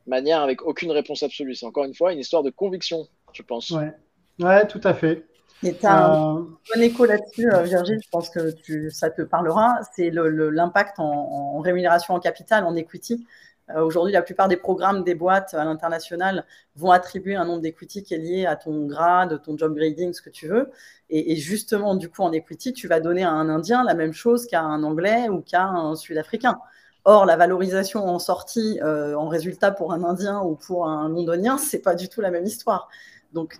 manière 0.07 0.41
avec 0.41 0.63
aucune 0.63 0.91
réponse 0.91 1.23
absolue. 1.23 1.55
C'est 1.55 1.65
encore 1.65 1.85
une 1.85 1.93
fois 1.93 2.13
une 2.13 2.19
histoire 2.19 2.43
de 2.43 2.49
conviction, 2.49 3.07
je 3.33 3.43
pense. 3.43 3.69
Ouais, 3.71 3.93
ouais 4.39 4.67
tout 4.67 4.81
à 4.83 4.93
fait. 4.93 5.25
Et 5.63 5.75
tu 5.75 5.85
as 5.85 6.05
un 6.05 6.37
euh, 6.37 6.41
bon 6.41 6.81
écho 6.81 7.05
là-dessus, 7.05 7.51
euh, 7.51 7.63
Virgile, 7.63 7.99
je 8.03 8.09
pense 8.11 8.29
que 8.29 8.51
tu, 8.51 8.91
ça 8.91 9.09
te 9.09 9.23
parlera. 9.23 9.79
C'est 9.95 10.11
l'impact 10.11 10.99
en, 10.99 11.59
rémunération 11.59 12.13
en 12.13 12.19
capital, 12.19 12.63
en 12.63 12.75
equity. 12.75 13.25
Euh, 13.75 13.83
aujourd'hui, 13.83 14.13
la 14.13 14.21
plupart 14.21 14.47
des 14.47 14.57
programmes 14.57 15.03
des 15.03 15.15
boîtes 15.15 15.53
à 15.53 15.65
l'international 15.65 16.45
vont 16.75 16.91
attribuer 16.91 17.35
un 17.35 17.45
nombre 17.45 17.61
d'equity 17.61 18.03
qui 18.03 18.13
est 18.13 18.17
lié 18.17 18.45
à 18.45 18.55
ton 18.55 18.85
grade, 18.87 19.41
ton 19.43 19.57
job 19.57 19.75
grading, 19.75 20.13
ce 20.13 20.21
que 20.21 20.29
tu 20.29 20.47
veux. 20.47 20.71
Et, 21.09 21.35
justement, 21.37 21.95
du 21.95 22.09
coup, 22.09 22.21
en 22.21 22.31
equity, 22.31 22.73
tu 22.73 22.87
vas 22.87 22.99
donner 22.99 23.23
à 23.23 23.31
un 23.31 23.49
Indien 23.49 23.83
la 23.83 23.93
même 23.93 24.13
chose 24.13 24.45
qu'à 24.47 24.61
un 24.61 24.83
Anglais 24.83 25.29
ou 25.29 25.41
qu'à 25.41 25.65
un 25.65 25.95
Sud-Africain. 25.95 26.59
Or, 27.05 27.25
la 27.25 27.37
valorisation 27.37 28.05
en 28.05 28.19
sortie, 28.19 28.79
euh, 28.83 29.15
en 29.15 29.29
résultat 29.29 29.71
pour 29.71 29.93
un 29.93 30.03
Indien 30.03 30.41
ou 30.41 30.55
pour 30.55 30.87
un 30.87 31.09
Londonien, 31.09 31.57
c'est 31.57 31.79
pas 31.79 31.95
du 31.95 32.09
tout 32.09 32.21
la 32.21 32.31
même 32.31 32.45
histoire. 32.45 32.89
Donc, 33.33 33.59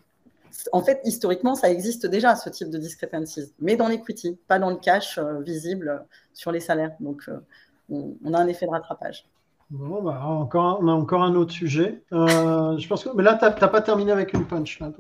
en 0.72 0.82
fait, 0.82 1.01
historiquement, 1.03 1.55
ça 1.55 1.70
existe 1.70 2.05
déjà, 2.05 2.36
ce 2.36 2.49
type 2.49 2.70
de 2.70 2.78
discrepancies, 2.78 3.53
mais 3.60 3.76
dans 3.76 3.88
l'equity, 3.88 4.38
pas 4.47 4.60
dans 4.60 4.70
le 4.70 4.78
cash 4.78 5.18
euh, 5.18 5.39
visible 5.41 6.05
sur 6.34 6.51
les 6.51 6.60
salaires. 6.60 6.95
Donc, 6.99 7.30
on, 7.89 8.34
a 8.34 8.39
un 8.39 8.47
effet 8.47 8.66
de 8.66 8.72
rattrapage. 8.72 9.26
Bon, 9.70 10.01
bah, 10.01 10.22
encore, 10.24 10.80
on 10.82 10.88
a 10.88 10.93
encore 10.93 11.24
un 11.24 11.36
autre 11.36 11.51
sujet. 11.51 12.01
je 12.11 12.88
pense 12.88 13.03
que, 13.03 13.09
mais 13.15 13.24
là, 13.24 13.38
tu 13.38 13.43
n'as 13.43 13.68
pas 13.68 13.82
terminé 13.82 14.13
avec 14.13 14.34
une 14.34 14.45
punch. 14.45 14.80
Là, 14.80 14.91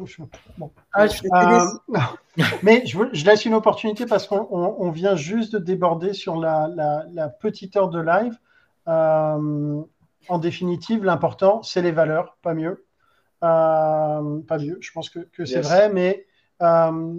bon. 0.57 0.71
ah, 0.91 1.07
je 1.07 1.21
mais 2.63 2.85
je, 2.85 2.97
je, 3.13 3.25
laisse 3.25 3.45
une 3.45 3.53
opportunité 3.53 4.05
parce 4.05 4.27
qu'on 4.27 4.91
vient 4.91 5.15
juste 5.15 5.53
de 5.53 5.59
déborder 5.59 6.11
sur 6.11 6.35
la, 6.35 6.67
la, 7.13 7.29
petite 7.29 7.77
heure 7.77 7.89
de 7.89 8.01
live. 8.01 8.37
Euh, 8.89 9.81
en 10.27 10.37
définitive, 10.37 11.05
l'important, 11.05 11.63
c'est 11.63 11.81
les 11.81 11.93
valeurs, 11.93 12.37
pas 12.41 12.53
mieux. 12.53 12.85
Euh, 13.43 14.41
pas 14.41 14.57
mieux, 14.57 14.77
je 14.81 14.91
pense 14.91 15.09
que, 15.09 15.19
que 15.19 15.45
c'est 15.45 15.61
vrai, 15.61 15.89
mais 15.89 16.25
euh, 16.61 17.13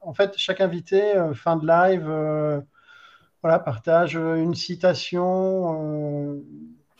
en 0.00 0.14
fait, 0.14 0.32
chaque 0.38 0.62
invité, 0.62 1.12
fin 1.34 1.56
de 1.56 1.66
live, 1.66 2.62
voilà, 3.42 3.58
partage 3.58 4.14
une 4.16 4.54
citation, 4.54 6.42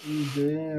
une 0.06 0.20
idée 0.20 0.72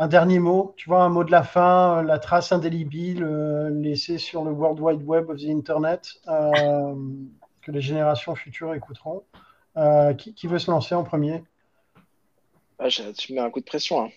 un 0.00 0.08
dernier 0.08 0.38
mot, 0.38 0.72
tu 0.78 0.88
vois, 0.88 1.02
un 1.02 1.10
mot 1.10 1.24
de 1.24 1.30
la 1.30 1.42
fin, 1.42 1.98
euh, 1.98 2.02
la 2.02 2.18
trace 2.18 2.52
indélébile 2.52 3.22
euh, 3.22 3.68
laissée 3.68 4.16
sur 4.16 4.42
le 4.44 4.50
World 4.50 4.80
Wide 4.80 5.02
Web 5.04 5.28
of 5.28 5.36
the 5.36 5.50
Internet 5.50 6.14
euh, 6.26 6.94
que 7.60 7.70
les 7.70 7.82
générations 7.82 8.34
futures 8.34 8.74
écouteront. 8.74 9.22
Qui, 10.16 10.46
veut 10.46 10.58
se 10.58 10.70
lancer 10.70 10.94
en 10.94 11.04
premier? 11.04 11.44
Ah, 12.78 12.88
Tu 12.88 13.34
mets 13.34 13.40
un 13.40 13.50
coup 13.50 13.60
de 13.60 13.64
pression. 13.66 14.04
Hein. 14.04 14.10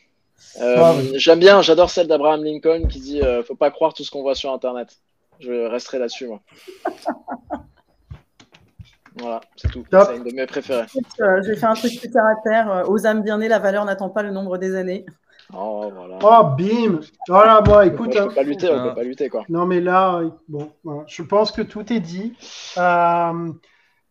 Ah, 0.59 0.93
j'aime 1.15 1.39
bien, 1.39 1.61
j'adore 1.61 1.89
celle 1.89 2.07
d'Abraham 2.07 2.43
Lincoln 2.43 2.87
qui 2.87 2.99
dit 3.01 3.21
Faut 3.45 3.55
pas 3.55 3.69
croire 3.69 3.93
tout 3.93 4.03
ce 4.03 4.11
qu'on 4.11 4.21
voit 4.21 4.35
sur 4.35 4.51
Internet. 4.51 4.97
Je 5.39 5.67
resterai 5.67 5.99
là-dessus, 5.99 6.27
moi. 6.27 6.41
Voilà, 9.17 9.41
c'est 9.55 9.71
tout. 9.71 9.83
C'est 9.91 10.17
une 10.17 10.23
de 10.23 10.33
mes 10.33 10.45
préférées. 10.45 10.85
J'ai 11.45 11.55
fait 11.55 11.65
un 11.65 11.73
truc 11.73 11.99
plus 11.99 12.09
terre 12.09 12.25
à 12.25 12.35
terre. 12.43 12.83
Aux 12.87 13.05
âmes 13.05 13.21
bien 13.21 13.37
nées, 13.37 13.47
la 13.47 13.59
valeur 13.59 13.85
n'attend 13.85 14.09
pas 14.09 14.23
le 14.23 14.31
nombre 14.31 14.57
des 14.57 14.75
années. 14.75 15.05
Oh, 15.51 15.91
voilà. 15.93 16.19
Oh, 16.23 16.55
bim 16.57 17.01
Voilà, 17.27 17.61
moi, 17.65 17.85
écoute. 17.85 18.15
on 18.19 18.27
peut 18.27 18.35
pas 18.35 18.43
lutter, 18.43 18.69
on 18.69 18.89
peut 18.89 18.95
pas 18.95 19.03
lutter, 19.03 19.29
quoi. 19.29 19.43
Non, 19.49 19.65
mais 19.65 19.81
là, 19.81 20.21
bon, 20.47 20.71
je 21.07 21.21
pense 21.23 21.51
que 21.51 21.61
tout 21.61 21.91
est 21.91 21.99
dit. 21.99 22.33
Euh, 22.77 23.51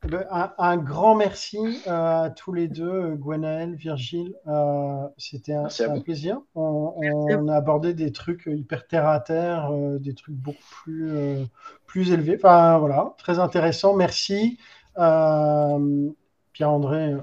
ben, 0.09 0.27
un, 0.59 0.77
grand 0.79 1.15
merci 1.15 1.83
à 1.87 2.31
tous 2.37 2.53
les 2.53 2.69
deux, 2.69 3.15
Gwenaël, 3.15 3.75
Virgile. 3.75 4.35
Euh, 4.47 5.07
c'était 5.17 5.55
un, 5.55 5.69
plaisir. 6.01 6.41
On, 6.55 7.49
a 7.49 7.57
abordé 7.57 7.95
des 7.95 8.13
trucs 8.13 8.47
hyper 8.47 8.87
terre 8.87 9.09
à 9.09 9.21
terre, 9.21 9.71
euh, 9.73 9.99
des 9.99 10.15
trucs 10.15 10.35
beaucoup 10.35 10.59
plus, 10.85 11.47
plus 11.87 12.13
élevés. 12.13 12.37
Enfin, 12.37 12.79
voilà, 12.79 13.15
très 13.19 13.39
intéressant. 13.39 13.95
Merci. 13.95 14.59
Pierre-André, 14.95 17.17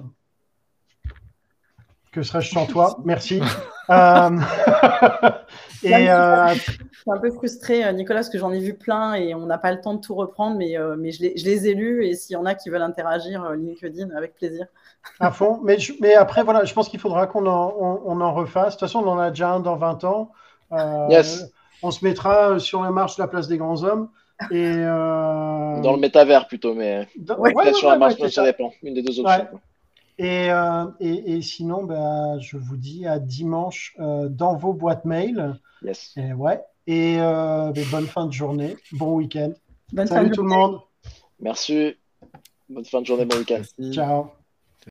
que 2.11 2.24
serais-je 2.24 2.51
sans 2.51 2.65
toi? 2.65 2.99
Merci. 3.05 3.41
euh... 3.89 4.30
et, 5.84 6.09
euh... 6.09 6.53
Je 6.53 6.59
suis 6.59 7.11
un 7.11 7.20
peu 7.20 7.32
frustrée, 7.32 7.86
euh, 7.86 7.91
Nicolas, 7.91 8.20
parce 8.20 8.30
que 8.30 8.39
j'en 8.39 8.51
ai 8.51 8.59
vu 8.59 8.74
plein 8.74 9.13
et 9.13 9.36
on 9.36 9.45
n'a 9.45 9.57
pas 9.57 9.72
le 9.72 9.80
temps 9.80 9.93
de 9.93 10.01
tout 10.01 10.15
reprendre, 10.15 10.57
mais, 10.57 10.78
euh, 10.78 10.95
mais 10.97 11.11
je, 11.11 11.22
les, 11.22 11.38
je, 11.38 11.45
les, 11.45 11.67
ai 11.67 11.74
lus 11.76 12.05
et 12.05 12.15
s'il 12.15 12.34
y 12.34 12.38
en 12.38 12.45
a 12.45 12.55
qui 12.55 12.70
veulent 12.70 12.82
interagir, 12.82 13.43
euh, 13.43 13.55
LinkedIn, 13.55 14.09
avec 14.15 14.36
plaisir. 14.36 14.65
À 15.20 15.32
fond. 15.32 15.59
Mais, 15.63 15.78
mais 16.01 16.15
après, 16.15 16.43
voilà, 16.43 16.65
je 16.65 16.74
pense 16.74 16.89
qu'il 16.89 16.99
faudra 16.99 17.28
qu'on 17.28 17.45
en, 17.45 17.76
on, 17.80 18.22
en, 18.22 18.34
refasse. 18.34 18.76
De 18.76 18.80
toute 18.80 18.89
façon, 18.89 18.99
on 18.99 19.11
en 19.11 19.20
a 19.20 19.30
déjà 19.30 19.51
un 19.51 19.59
dans 19.59 19.76
20 19.76 20.03
ans. 20.03 20.32
Yes. 21.09 21.45
On 21.82 21.91
se 21.91 22.03
mettra 22.03 22.59
sur 22.59 22.84
la 22.84 22.91
marche 22.91 23.15
de 23.15 23.22
la 23.22 23.28
place 23.28 23.47
des 23.47 23.57
grands 23.57 23.84
hommes. 23.84 24.09
Et 24.51 24.75
Dans 24.75 25.93
le 25.93 25.99
métavers 25.99 26.47
plutôt, 26.47 26.73
mais 26.73 27.07
ouais, 27.37 27.73
sur 27.73 27.89
la 27.89 27.97
marche, 27.97 28.15
ça 28.29 28.43
dépend. 28.43 28.71
Une 28.83 28.93
des 28.93 29.01
deux 29.01 29.19
options. 29.19 29.47
Euh, 30.19 30.85
et, 30.99 31.35
et, 31.35 31.41
sinon, 31.41 31.83
bah, 31.83 32.39
je 32.39 32.57
vous 32.57 32.75
dis 32.75 33.07
à 33.07 33.19
dimanche 33.19 33.95
euh, 33.99 34.27
dans 34.27 34.55
vos 34.55 34.73
boîtes 34.73 35.05
mail. 35.05 35.55
Yes. 35.81 36.13
Et, 36.17 36.33
ouais. 36.33 36.59
Et 36.87 37.17
euh, 37.19 37.71
bonne 37.91 38.07
fin 38.07 38.25
de 38.25 38.33
journée, 38.33 38.75
bon 38.93 39.13
week-end. 39.13 39.51
Salut 40.05 40.31
tout 40.31 40.43
le 40.43 40.49
monde. 40.49 40.79
Merci. 41.39 41.95
Bonne 42.67 42.85
fin 42.85 43.01
de 43.01 43.05
journée, 43.05 43.25
bon 43.25 43.37
week-end. 43.37 43.61
Ciao. 43.91 44.31